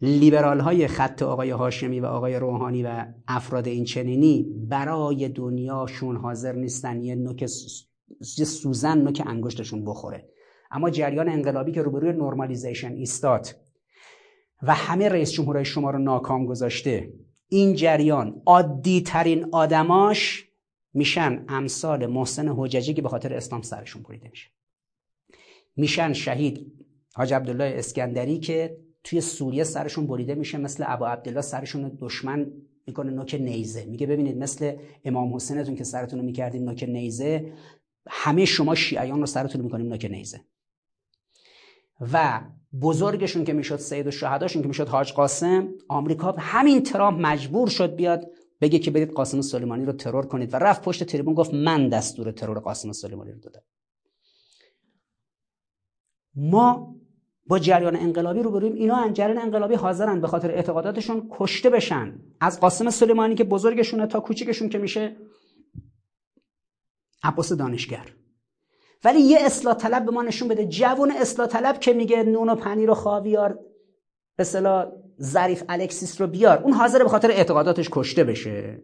لیبرال 0.00 0.60
های 0.60 0.86
خط 0.86 1.22
آقای 1.22 1.50
هاشمی 1.50 2.00
و 2.00 2.06
آقای 2.06 2.36
روحانی 2.36 2.82
و 2.82 3.06
افراد 3.28 3.68
این 3.68 3.84
چنینی 3.84 4.46
برای 4.68 5.28
دنیاشون 5.28 6.16
حاضر 6.16 6.52
نیستن. 6.52 7.02
یه 7.02 7.14
نوک 7.14 7.46
سوزن 8.22 8.98
نوک 8.98 9.22
انگشتشون 9.26 9.84
بخوره. 9.84 10.28
اما 10.70 10.90
جریان 10.90 11.28
انقلابی 11.28 11.72
که 11.72 11.82
روبروی 11.82 12.12
نرمالیزیشن 12.12 12.92
ایستاد 12.92 13.48
و 14.62 14.74
همه 14.74 15.08
رئیس 15.08 15.32
جمهورهای 15.32 15.64
شما 15.64 15.90
رو 15.90 15.98
ناکام 15.98 16.46
گذاشته 16.46 17.12
این 17.48 17.74
جریان 17.74 18.42
عادی 18.46 19.00
ترین 19.00 19.46
آدماش 19.52 20.48
میشن 20.94 21.44
امثال 21.48 22.06
محسن 22.06 22.48
حججی 22.48 22.94
که 22.94 23.02
به 23.02 23.08
خاطر 23.08 23.34
اسلام 23.34 23.62
سرشون 23.62 24.02
بریده 24.02 24.28
میشه. 24.28 24.50
میشن 25.76 26.12
شهید 26.12 26.72
حاج 27.14 27.34
عبدالله 27.34 27.74
اسکندری 27.78 28.38
که 28.38 28.76
توی 29.04 29.20
سوریه 29.20 29.64
سرشون 29.64 30.06
بریده 30.06 30.34
میشه 30.34 30.58
مثل 30.58 30.84
ابا 30.86 31.08
عبدالله 31.08 31.40
سرشون 31.40 31.98
دشمن 32.00 32.52
می‌کنه 32.86 33.10
نوک 33.10 33.34
نیزه. 33.40 33.84
میگه 33.84 34.06
ببینید 34.06 34.38
مثل 34.38 34.76
امام 35.04 35.34
حسینتون 35.34 35.74
که 35.74 35.84
سرتون 35.84 36.18
رو 36.18 36.24
می‌کردیم 36.24 36.64
نوک 36.64 36.84
نیزه 36.88 37.52
همه 38.08 38.44
شما 38.44 38.74
شیعیان 38.74 39.20
رو 39.20 39.26
سرتون 39.26 39.60
می‌کنیم 39.60 39.88
نوک 39.88 40.08
نیزه. 40.10 40.40
و 42.12 42.40
بزرگشون 42.82 43.44
که 43.44 43.52
می‌شد 43.52 43.76
سید 43.76 44.06
و 44.06 44.10
شهداشون 44.10 44.62
که 44.62 44.68
می‌شد 44.68 44.88
حاج 44.88 45.12
قاسم 45.12 45.68
آمریکا 45.88 46.32
همین 46.38 46.82
ترامپ 46.82 47.26
مجبور 47.26 47.68
شد 47.68 47.94
بیاد 47.94 48.30
بگه 48.60 48.78
که 48.78 48.90
برید 48.90 49.10
قاسم 49.10 49.40
سلیمانی 49.40 49.84
رو 49.84 49.92
ترور 49.92 50.26
کنید. 50.26 50.54
و 50.54 50.56
رفت 50.56 50.82
پشت 50.82 51.04
تریبون 51.04 51.34
گفت 51.34 51.54
من 51.54 51.88
دستور 51.88 52.32
ترور 52.32 52.58
قاسم 52.58 52.92
سلیمانی 52.92 53.32
رو 53.32 53.38
دادم. 53.38 53.62
ما 56.34 56.96
با 57.46 57.58
جریان 57.58 57.96
انقلابی 57.96 58.42
رو 58.42 58.50
بریم 58.50 58.74
اینا 58.74 59.08
جریان 59.08 59.38
انقلابی 59.38 59.74
حاضرن. 59.74 60.20
به 60.20 60.26
خاطر 60.26 60.50
اعتقاداتشون 60.50 61.28
کشته 61.30 61.70
بشن. 61.70 62.18
از 62.40 62.60
قاسم 62.60 62.90
سلیمانی 62.90 63.34
که 63.34 63.44
بزرگشونه 63.44 64.06
تا 64.06 64.20
کوچیکشون 64.20 64.68
که 64.68 64.78
میشه 64.78 65.16
عباس 67.24 67.52
دانشگر. 67.52 68.06
ولی 69.04 69.20
یه 69.20 69.38
اصلاح 69.40 69.74
طلب 69.74 70.04
به 70.04 70.10
ما 70.10 70.22
نشون 70.22 70.48
بده. 70.48 70.66
جوون 70.66 71.10
اصلاح 71.10 71.48
طلب 71.48 71.80
که 71.80 71.92
میگه 71.92 72.22
نون 72.22 72.48
و 72.48 72.54
پنیر 72.54 72.90
و 72.90 72.94
خاویار 72.94 73.58
به 74.36 74.44
صلاح 74.44 74.86
ظریف 75.22 75.62
الکسیس 75.68 76.20
رو 76.20 76.26
بیار. 76.26 76.62
اون 76.62 76.72
حاضر 76.72 77.02
به 77.02 77.08
خاطر 77.08 77.30
اعتقاداتش 77.30 77.88
کشته 77.92 78.24
بشه. 78.24 78.82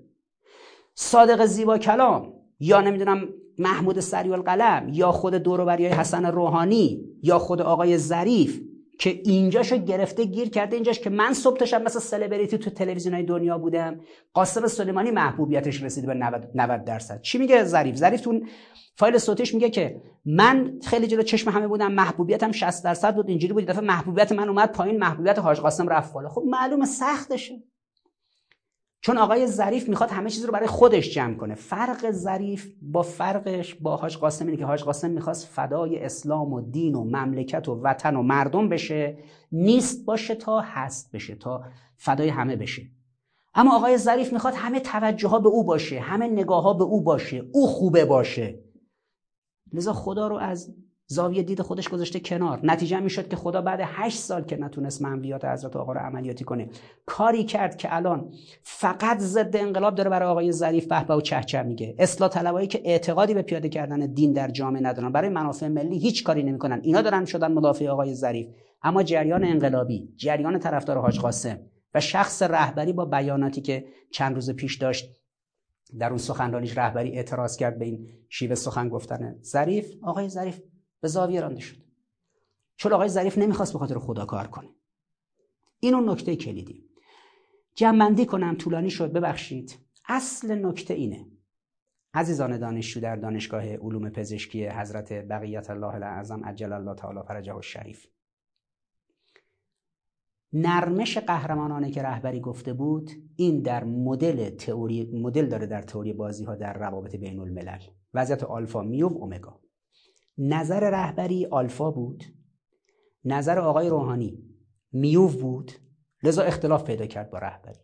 صادق 0.94 1.44
زیبا 1.44 1.78
کلام 1.78 2.32
یا 2.60 2.80
نمی‌دونم 2.80 3.28
محمود 3.58 4.00
سریال 4.00 4.42
قلم 4.42 4.88
یا 4.92 5.12
خود 5.12 5.34
دوروبری 5.34 5.86
های 5.86 5.94
حسن 5.94 6.26
روحانی 6.26 7.04
یا 7.22 7.38
خود 7.38 7.62
آقای 7.62 7.98
ظریف 7.98 8.60
که 9.00 9.20
اینجاشو 9.24 9.76
گرفته 9.76 10.24
گیر 10.24 10.48
کرده 10.48 10.74
اینجاش 10.74 11.00
که 11.00 11.10
من 11.10 11.32
صبح 11.32 11.56
تا 11.56 11.78
مثل 11.78 11.98
سلبریتی 11.98 12.58
تو 12.58 12.70
تلویزیون 12.70 13.14
های 13.14 13.22
دنیا 13.22 13.58
بودم. 13.58 14.00
قاسم 14.32 14.66
سلیمانی 14.66 15.10
محبوبیتش 15.10 15.82
رسیده 15.82 16.06
به 16.06 16.14
90 16.54 16.84
درصد. 16.84 17.20
چی 17.20 17.38
میگه 17.38 17.64
ظریف؟ 17.64 17.96
ظریف 17.96 18.20
تو 18.20 18.40
فایل 18.96 19.18
صوتیش 19.18 19.54
میگه 19.54 19.70
که 19.70 20.00
من 20.24 20.78
خیلی 20.86 21.06
جلو 21.06 21.22
چشم 21.22 21.50
همه 21.50 21.68
بودم 21.68 21.92
محبوبیتم 21.92 22.52
60 22.52 22.84
درصد 22.84 23.14
بود 23.14 23.28
اینجوری 23.28 23.52
بود 23.52 23.64
دفعه 23.64 23.80
محبوبیت 23.80 24.32
من 24.32 24.48
اومد 24.48 24.72
پایین 24.72 24.98
محبوبیت 24.98 25.38
حاج 25.38 25.60
قاسم 25.60 25.88
رفت 25.88 26.12
بالا. 26.12 26.28
خب 26.28 26.42
معلومه 26.46 26.86
سختشه. 26.86 27.62
چون 29.02 29.18
آقای 29.18 29.46
ظریف 29.46 29.88
می‌خواد 29.88 30.10
همه 30.10 30.30
چیز 30.30 30.44
رو 30.44 30.52
برای 30.52 30.66
خودش 30.66 31.14
جمع 31.14 31.34
کنه. 31.34 31.54
فرق 31.54 32.10
ظریف 32.10 32.72
با 32.82 33.02
فرقش 33.02 33.74
با 33.74 33.96
حاج 33.96 34.16
قاسم 34.16 34.46
اینه 34.46 34.56
که 34.56 34.64
حاج 34.64 34.82
قاسم 34.82 35.10
می‌خواست 35.10 35.46
فدای 35.46 35.98
اسلام 35.98 36.52
و 36.52 36.60
دین 36.60 36.94
و 36.94 37.04
مملکت 37.04 37.68
و 37.68 37.80
وطن 37.82 38.16
و 38.16 38.22
مردم 38.22 38.68
بشه. 38.68 39.18
نیست 39.52 40.04
باشه 40.04 40.34
تا 40.34 40.60
هست 40.60 41.12
بشه 41.12 41.34
تا 41.34 41.64
فدای 41.96 42.28
همه 42.28 42.56
بشه. 42.56 42.82
اما 43.54 43.76
آقای 43.76 43.98
ظریف 43.98 44.32
می‌خواد 44.32 44.54
همه 44.56 44.80
توجه 44.80 45.28
ها 45.28 45.38
به 45.38 45.48
او 45.48 45.64
باشه 45.64 46.00
همه 46.00 46.28
نگاه 46.28 46.62
ها 46.62 46.74
به 46.74 46.84
او 46.84 47.02
باشه 47.02 47.44
او 47.52 47.66
خوبه 47.66 48.04
باشه. 48.04 48.58
لذا 49.72 49.92
خدا 49.92 50.28
رو 50.28 50.36
از 50.36 50.74
زاویه 51.12 51.42
دید 51.42 51.62
خودش 51.62 51.88
گذاشته 51.88 52.20
کنار. 52.20 52.60
نتیجه 52.62 53.00
می 53.00 53.10
شد 53.10 53.28
که 53.28 53.36
خدا 53.36 53.62
بعد 53.62 53.80
هشت 53.82 54.18
سال 54.18 54.42
که 54.44 54.56
نتونست 54.56 55.02
منویات 55.02 55.44
حضرت 55.44 55.76
آقا 55.76 55.92
رو 55.92 56.00
عملیاتی 56.00 56.44
کنه 56.44 56.68
کاری 57.06 57.44
کرد 57.44 57.76
که 57.76 57.96
الان 57.96 58.32
فقط 58.62 59.18
ضد 59.18 59.56
انقلاب 59.56 59.94
داره 59.94 60.10
برای 60.10 60.28
آقای 60.28 60.52
ظریف 60.52 60.86
بهبه 60.86 61.14
و 61.14 61.20
چهچه 61.20 61.62
میگه. 61.62 61.94
اصلاح 61.98 62.30
طلبایی 62.30 62.66
که 62.66 62.82
اعتقادی 62.84 63.34
به 63.34 63.42
پیاده 63.42 63.68
کردن 63.68 63.98
دین 63.98 64.32
در 64.32 64.48
جامعه 64.48 64.82
ندارن. 64.82 65.12
برای 65.12 65.28
منافع 65.28 65.68
ملی 65.68 65.98
هیچ 65.98 66.24
کاری 66.24 66.42
نمی‌کنن. 66.42 66.80
اینا 66.82 67.02
دارن 67.02 67.24
شدن 67.24 67.52
مدافع 67.52 67.88
آقای 67.88 68.14
ظریف. 68.14 68.46
اما 68.82 69.02
جریان 69.02 69.44
انقلابی 69.44 70.08
جریان 70.16 70.58
طرفدار 70.58 70.98
حاج 70.98 71.20
قاسم 71.20 71.58
و 71.94 72.00
شخص 72.00 72.42
رهبری 72.42 72.92
با 72.92 73.04
بیاناتی 73.04 73.60
که 73.60 73.84
چند 74.10 74.34
روز 74.34 74.50
پیش 74.50 74.78
داشت 74.78 75.10
در 75.98 76.08
اون 76.08 76.18
سخنرانیش 76.18 76.78
رهبری 76.78 77.10
اعتراض 77.12 77.56
کرد 77.56 77.78
به 77.78 77.84
این 77.84 78.08
شیوه 78.28 78.54
سخن 78.54 78.88
گفتن. 78.88 79.36
ظریف 79.42 79.92
آقای 80.02 80.28
ظریف 80.28 80.60
به 81.00 81.08
زاویه 81.08 81.40
رانده 81.40 81.60
شد. 81.60 81.76
چون 82.76 82.92
آقای 82.92 83.08
ظریف 83.08 83.38
نمی‌خواست 83.38 83.72
به 83.72 83.78
خاطر 83.78 83.98
خدا 83.98 84.24
کار 84.24 84.46
کنه. 84.46 84.68
این 85.80 85.94
اون 85.94 86.10
نکته 86.10 86.36
کلیدی. 86.36 86.84
جمعندی 87.74 88.26
کنم 88.26 88.56
طولانی 88.56 88.90
شد 88.90 89.12
ببخشید. 89.12 89.78
اصل 90.08 90.66
نکته 90.66 90.94
اینه. 90.94 91.26
عزیزان 92.14 92.58
دانشجو 92.58 93.00
در 93.00 93.16
دانشگاه 93.16 93.76
علوم 93.76 94.10
پزشکی 94.10 94.66
حضرت 94.68 95.12
بقیت 95.12 95.70
الله 95.70 95.94
الاعظم 95.94 96.44
عجل 96.44 96.72
الله 96.72 96.94
تعالی 96.94 97.20
فرجه 97.28 97.54
الشریف 97.54 98.06
نرمش 100.52 101.18
قهرمانانه 101.18 101.90
که 101.90 102.02
رهبری 102.02 102.40
گفته 102.40 102.72
بود 102.72 103.10
این 103.36 103.62
در 103.62 103.84
مدل 103.84 104.50
تئوری 104.50 105.10
مدل 105.12 105.46
داره 105.46 105.66
در 105.66 105.82
تئوری 105.82 106.12
بازی 106.12 106.44
ها 106.44 106.54
در 106.54 106.78
روابط 106.78 107.16
بین 107.16 107.40
الملل 107.40 107.80
وضعیت 108.14 108.44
آلفا 108.44 108.82
میو 108.82 109.06
اومگا. 109.06 109.60
نظر 110.38 110.90
رهبری 110.90 111.46
آلفا 111.46 111.90
بود. 111.90 112.24
نظر 113.24 113.58
آقای 113.58 113.88
روحانی 113.88 114.38
میوو 114.92 115.28
بود. 115.28 115.72
لذا 116.22 116.42
اختلاف 116.42 116.84
پیدا 116.84 117.06
کرد 117.06 117.30
با 117.30 117.38
رهبری. 117.38 117.80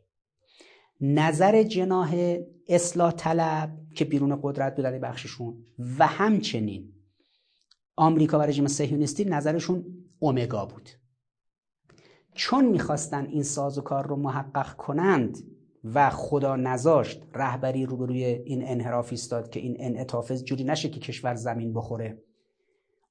نظر 1.01 1.63
جناه 1.63 2.11
اصلاح 2.69 3.13
طلب 3.13 3.79
که 3.95 4.05
بیرون 4.05 4.39
قدرت 4.43 4.77
بود 4.77 4.85
بخششون 4.85 5.67
و 5.99 6.07
همچنین 6.07 6.93
آمریکا 7.97 8.39
و 8.39 8.43
رژیم 8.43 8.67
صهیونیستی 8.67 9.25
نظرشون 9.25 9.85
اومگا 10.19 10.67
بود. 10.67 10.89
چون 12.35 12.65
می‌خواستن 12.65 13.27
این 13.27 13.43
ساز 13.43 13.79
و 13.79 13.81
کار 13.81 14.07
رو 14.07 14.17
محقق 14.17 14.77
کنند 14.77 15.39
و 15.85 16.11
خدا 16.11 16.57
نذاشت 16.57 17.23
رهبری 17.35 17.87
روبروی 17.87 18.25
این 18.25 18.69
انحراف 18.69 19.09
ایستاد 19.11 19.51
که 19.51 19.61
این 19.61 19.77
انعطاف 19.79 20.33
جوری 20.33 20.65
نشه 20.65 20.89
که 20.89 21.01
کشور 21.01 21.35
زمین 21.35 21.73
بخوره 21.73 22.23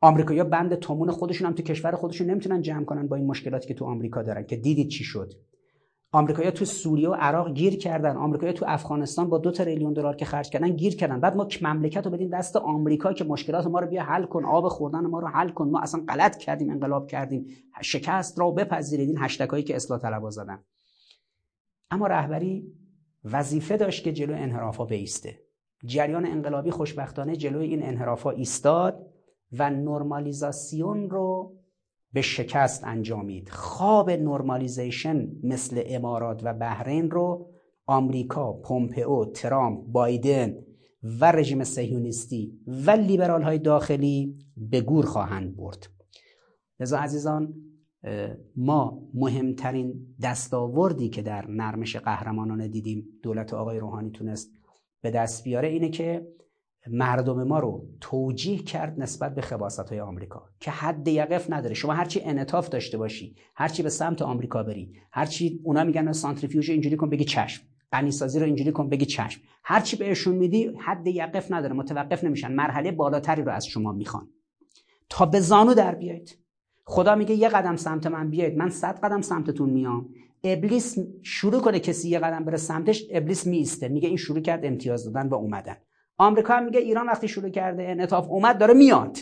آمریکایی‌ها 0.06 0.50
بند 0.50 0.76
تومون 0.76 1.12
خودشون 1.12 1.48
هم 1.48 1.54
تو 1.54 1.64
کشور 1.64 1.92
خودشون 1.92 2.30
نمی‌تونن 2.30 2.62
جمع 2.62 2.86
کنن 2.86 3.08
با 3.08 3.16
این 3.16 3.26
مشکلاتی 3.26 3.68
که 3.68 3.74
تو 3.74 3.86
آمریکا 3.86 4.24
دارن. 4.24 4.44
که 4.44 4.56
دیدید 4.56 4.88
چی 4.88 5.04
شد؟ 5.04 5.34
آمریکایی‌ها 6.12 6.52
تو 6.52 6.66
سوریه 6.66 7.10
و 7.10 7.14
عراق 7.14 7.54
گیر 7.54 7.78
کردن. 7.78 8.18
آمریکایی‌ها 8.18 8.60
تو 8.60 8.66
افغانستان 8.68 9.30
با 9.30 9.38
دو 9.38 9.52
تریلیون 9.52 9.94
دلار 9.94 10.16
که 10.16 10.26
خرج 10.26 10.50
کردن 10.50 10.70
گیر 10.70 10.96
کردن. 10.96 11.20
بعد 11.20 11.36
ما 11.36 11.48
مملکت 11.62 12.06
رو 12.06 12.12
بدیم 12.12 12.30
دست 12.30 12.56
آمریکا 12.56 13.14
که 13.14 13.24
مشکلات 13.24 13.68
ما 13.68 13.80
رو 13.80 13.88
بیا 13.88 14.04
حل 14.04 14.26
کن 14.26 14.46
آب 14.46 14.68
خوردن 14.68 15.00
ما 15.00 15.20
رو 15.20 15.28
حل 15.28 15.50
کن. 15.50 15.70
ما 15.70 15.80
اصلا 15.80 16.04
غلط 16.08 16.38
کردیم 16.38 16.70
انقلاب 16.70 17.08
کردیم. 17.08 17.46
شکست 17.82 18.40
را 18.40 18.52
بپذیرید. 18.52 19.10
این 19.10 19.18
هشتگایی 19.20 19.64
که 19.64 19.76
اصلاح 19.76 20.00
طلبا 20.00 20.30
زدن. 20.30 20.60
اما 21.92 22.08
رهبری 22.08 22.74
وظیفه 23.24 23.78
داشت 23.78 24.04
که 24.04 24.14
جلو 24.14 24.34
انحرافا 24.34 24.86
بیسته. 24.86 25.40
جریان 25.86 26.26
انقلابی 26.26 26.72
خوشبختانه 26.72 27.36
جلوی 27.36 27.66
این 27.66 27.84
انحرافا 27.84 28.32
ایستاد. 28.32 29.15
و 29.52 29.70
نرمالیزاسیون 29.70 31.10
رو 31.10 31.56
به 32.14 32.22
شکست 32.22 32.84
انجامید. 32.84 33.50
خواب 33.50 34.10
نرمالیزیشن 34.10 35.28
مثل 35.44 35.84
امارات 35.86 36.42
و 36.44 36.54
بحرین 36.54 37.12
رو 37.12 37.50
آمریکا، 37.86 38.54
پومپئو، 38.54 39.26
ترامپ، 39.26 39.86
بایدن 39.88 40.56
و 41.20 41.32
رژیم 41.32 41.64
سهیونیستی 41.64 42.60
و 42.68 42.92
لیبرال 42.92 43.42
های 43.42 43.60
داخلی 43.60 44.38
به 44.58 44.82
گور 44.82 45.06
خواهند 45.06 45.58
برد. 45.58 45.88
لذا 46.80 46.98
عزیزان 46.98 47.54
ما 48.56 49.10
مهمترین 49.14 50.16
دستاوردی 50.22 51.10
که 51.10 51.22
در 51.22 51.48
نرمش 51.48 51.96
قهرمانانه 51.96 52.68
دیدیم 52.68 53.06
دولت 53.24 53.54
آقای 53.54 53.80
روحانی 53.80 54.10
تونست 54.10 54.52
به 55.02 55.12
دست 55.12 55.44
بیاره 55.44 55.68
اینه 55.68 55.90
که 55.90 56.28
مردم 56.92 57.44
ما 57.44 57.60
رو 57.60 57.86
توجیه 58.02 58.58
کرد 58.58 59.02
نسبت 59.02 59.36
به 59.36 59.42
خباست 59.42 59.90
های 59.90 60.00
آمریکا 60.00 60.50
که 60.60 60.72
حد 60.72 61.08
یقف 61.08 61.52
نداره. 61.52 61.74
شما 61.74 61.94
هرچی 61.94 62.22
انعطاف 62.22 62.70
داشته 62.70 62.98
باشی 62.98 63.36
هرچی 63.56 63.84
به 63.84 63.90
سمت 63.90 64.22
آمریکا 64.22 64.64
بری 64.64 64.94
هرچی 65.12 65.60
اونا 65.64 65.84
میگن 65.84 66.12
سانتریفیوژ 66.12 66.70
اینجوری 66.70 66.98
کن 66.98 67.10
بگی 67.10 67.26
چشم 67.26 67.64
غنی 67.92 68.12
سازی 68.12 68.40
رو 68.40 68.46
اینجوری 68.46 68.72
کن 68.72 68.90
بگی 68.90 69.06
چشم. 69.06 69.42
هرچی 69.64 69.98
بهشون 69.98 70.36
میدی 70.36 70.72
حد 70.80 71.08
یقف 71.08 71.52
نداره 71.52 71.74
متوقف 71.74 72.24
نمیشن 72.24 72.52
مرحله 72.52 72.92
بالاتری 72.92 73.42
رو 73.44 73.52
از 73.52 73.66
شما 73.68 73.92
می‌خوان. 73.92 74.30
تا 75.10 75.26
به 75.26 75.40
زانو 75.40 75.74
در 75.74 75.96
بیایید. 75.96 76.38
خدا 76.86 77.16
میگه 77.16 77.36
یه 77.36 77.50
قدم 77.50 77.76
سمت 77.76 78.08
من 78.08 78.30
بیاید 78.30 78.58
من 78.58 78.70
صد 78.70 79.00
قدم 79.00 79.22
سمتتون 79.22 79.70
میام. 79.70 80.10
ابلیس 80.44 80.98
شروع 81.24 81.62
کنه 81.62 81.80
کسی 81.80 82.10
یه 82.10 82.20
قدم 82.20 82.46
بره 82.46 82.58
سمتش 82.58 83.04
ابلیس 83.12 83.48
میسته 83.48 83.88
میگه 83.88 84.08
این 84.08 84.18
شروع 84.18 84.40
کرد 84.40 84.66
امتیاز 84.66 85.06
دادن 85.06 85.30
و 85.30 85.34
اومدن. 85.36 85.76
آمریکا 86.18 86.54
هم 86.54 86.66
میگه 86.66 86.80
ایران 86.80 87.08
وقتی 87.08 87.28
شروع 87.28 87.50
کرده 87.50 87.84
انعطاف 87.84 88.30
اومد 88.30 88.58
داره 88.58 88.74
میاد. 88.74 89.18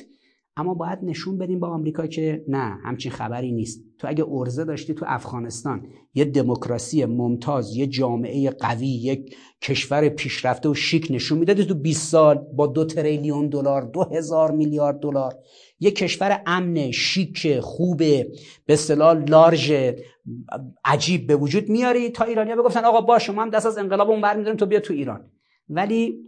اما 0.58 0.74
باید 0.74 1.00
نشون 1.04 1.38
بدیم 1.38 1.60
با 1.60 1.68
آمریکا 1.68 2.08
که 2.08 2.46
نه 2.48 2.78
همچین 2.84 3.12
خبری 3.12 3.52
نیست. 3.52 3.84
تو 3.98 4.08
اگه 4.08 4.26
ارزه 4.30 4.66
داشتی 4.66 4.94
تو 4.94 5.06
افغانستان 5.08 5.88
یه 6.14 6.26
دموکراسی 6.26 7.06
ممتاز 7.06 7.76
یه 7.76 7.88
جامعه 7.88 8.50
قوی 8.50 8.88
یک 8.88 9.36
کشور 9.62 10.10
پیشرفته 10.10 10.70
و 10.70 10.74
شیک 10.74 11.08
نشون 11.10 11.38
می‌دادی 11.38 11.66
تو 11.66 11.74
20 11.74 12.12
سال 12.12 12.46
با 12.56 12.68
دو 12.68 12.86
تریلیون 12.86 13.50
دلار 13.50 13.82
دو 13.82 14.04
هزار 14.04 14.52
میلیارد 14.52 15.00
دلار. 15.00 15.34
یه 15.80 15.92
کشور 15.92 16.42
امن 16.46 16.92
شیک 16.92 17.60
خوب 17.60 17.98
به 17.98 18.34
اصطلاح 18.68 19.14
لارژ 19.14 19.74
عجیب 20.86 21.28
به 21.28 21.36
وجود 21.36 21.70
میاری. 21.70 22.10
تا 22.10 22.26
ایرانیا 22.26 22.56
بگفتن 22.56 22.86
آقا 22.86 23.02
با 23.02 23.20
شما 23.20 23.42
هم 23.42 23.50
دست 23.50 23.66
از 23.66 23.78
انقلاب 23.78 24.10
اون 24.10 24.22
برمیداریم 24.22 24.58
تو 24.58 24.66
بیا 24.66 24.80
تو 24.80 24.94
ایران. 24.94 25.32
ولی 25.70 26.20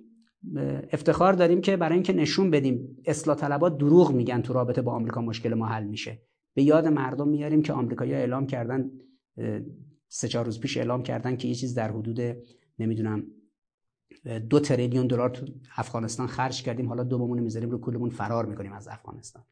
افتخار 0.92 1.34
داریم 1.34 1.62
که 1.62 1.78
برای 1.78 1.94
اینکه 1.94 2.14
نشون 2.14 2.52
بدیم 2.52 2.98
اصلاح 3.06 3.38
طلبات 3.38 3.78
دروغ 3.78 4.12
میگن 4.12 4.42
تو 4.42 4.54
رابطه 4.54 4.82
با 4.82 4.92
آمریکا 4.92 5.22
مشکل 5.22 5.54
ما 5.54 5.66
حل 5.66 5.84
میشه. 5.84 6.22
به 6.54 6.64
یاد 6.64 6.88
مردم 6.88 7.28
میاریم 7.28 7.62
که 7.62 7.74
آمریکایی‌ها 7.74 8.20
اعلام 8.20 8.48
کردن 8.48 8.92
سه 10.08 10.28
چهار 10.28 10.46
روز 10.46 10.60
پیش 10.60 10.78
اعلام 10.78 11.04
کردن 11.04 11.38
که 11.38 11.48
یه 11.48 11.56
چیز 11.56 11.76
در 11.76 11.92
حدود 11.92 12.20
نمی‌دونم 12.80 13.24
دو 14.50 14.60
تریلیون 14.60 15.08
دلار 15.08 15.30
تو 15.30 15.46
افغانستان 15.78 16.28
خرج 16.28 16.64
کردیم. 16.64 16.88
حالا 16.88 17.04
دومون 17.04 17.40
می‌ذاریم 17.40 17.70
رو 17.70 17.78
کلمون 17.82 18.10
فرار 18.10 18.46
می‌کنیم 18.46 18.74
از 18.74 18.88
افغانستان. 18.88 19.44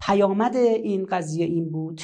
پیامد 0.00 0.56
این 0.56 1.06
قضیه 1.06 1.46
این 1.46 1.70
بود 1.70 2.00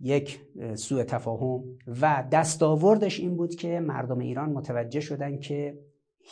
یک 0.00 0.40
سوء 0.74 1.02
تفاهم 1.02 1.64
و 2.00 2.28
دستاوردش 2.32 3.20
این 3.20 3.36
بود 3.36 3.54
که 3.54 3.80
مردم 3.80 4.18
ایران 4.18 4.52
متوجه 4.52 5.00
شدن 5.00 5.38
که 5.38 5.78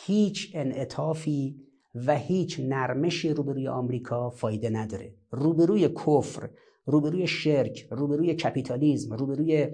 هیچ 0.05 0.51
انعطافی 0.53 1.55
و 1.95 2.17
هیچ 2.17 2.59
نرمشی 2.59 3.29
روبروی 3.29 3.67
آمریکا 3.67 4.29
فایده 4.29 4.69
نداره. 4.69 5.13
روبروی 5.31 5.89
کفر 5.89 6.49
روبروی 6.85 7.27
شرک 7.27 7.87
روبروی 7.91 8.33
کپیتالیزم 8.33 9.13
روبروی 9.13 9.67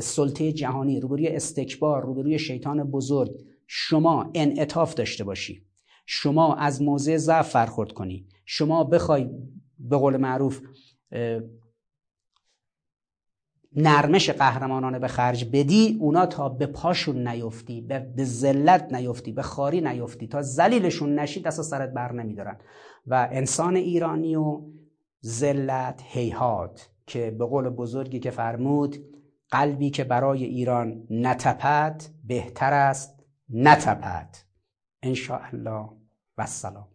سلطه 0.00 0.52
جهانی 0.52 1.00
روبروی 1.00 1.28
استکبار 1.28 2.02
روبروی 2.02 2.38
شیطان 2.38 2.84
بزرگ 2.84 3.30
شما 3.66 4.30
انعطاف 4.34 4.94
داشته 4.94 5.24
باشی. 5.24 5.62
شما 6.06 6.54
از 6.54 6.82
موضع 6.82 7.16
ضعف 7.16 7.54
برخورد 7.54 7.92
کنی. 7.92 8.26
شما 8.46 8.84
بخوای 8.84 9.30
به 9.78 9.96
قول 9.96 10.16
معروف 10.16 10.60
نرمش 13.76 14.30
قهرمانانه 14.30 14.98
به 14.98 15.08
خرج 15.08 15.44
بدی 15.52 15.98
اونا 16.00 16.26
تا 16.26 16.48
به 16.48 16.66
پاشون 16.66 17.28
نیفتی 17.28 17.80
به 18.16 18.24
ذلت 18.24 18.92
نیفتی 18.92 19.32
به 19.32 19.42
خاری 19.42 19.80
نیفتی. 19.80 20.26
تا 20.26 20.42
زلیلشون 20.42 21.18
نشی 21.18 21.40
دست 21.40 21.62
سرت 21.62 21.92
بر 21.92 22.12
نمیدارن. 22.12 22.56
و 23.06 23.28
انسان 23.32 23.76
ایرانی 23.76 24.36
و 24.36 24.60
ذلت 25.24 26.02
هیهات 26.04 26.90
که 27.06 27.30
به 27.30 27.44
قول 27.44 27.68
بزرگی 27.68 28.20
که 28.20 28.30
فرمود 28.30 28.96
قلبی 29.50 29.90
که 29.90 30.04
برای 30.04 30.44
ایران 30.44 31.06
نتپد 31.10 32.02
بهتر 32.24 32.72
است 32.72 33.24
نتپد. 33.50 34.36
ان 35.02 35.14
الله 35.52 35.88
و 36.38 36.40
السلام. 36.40 36.93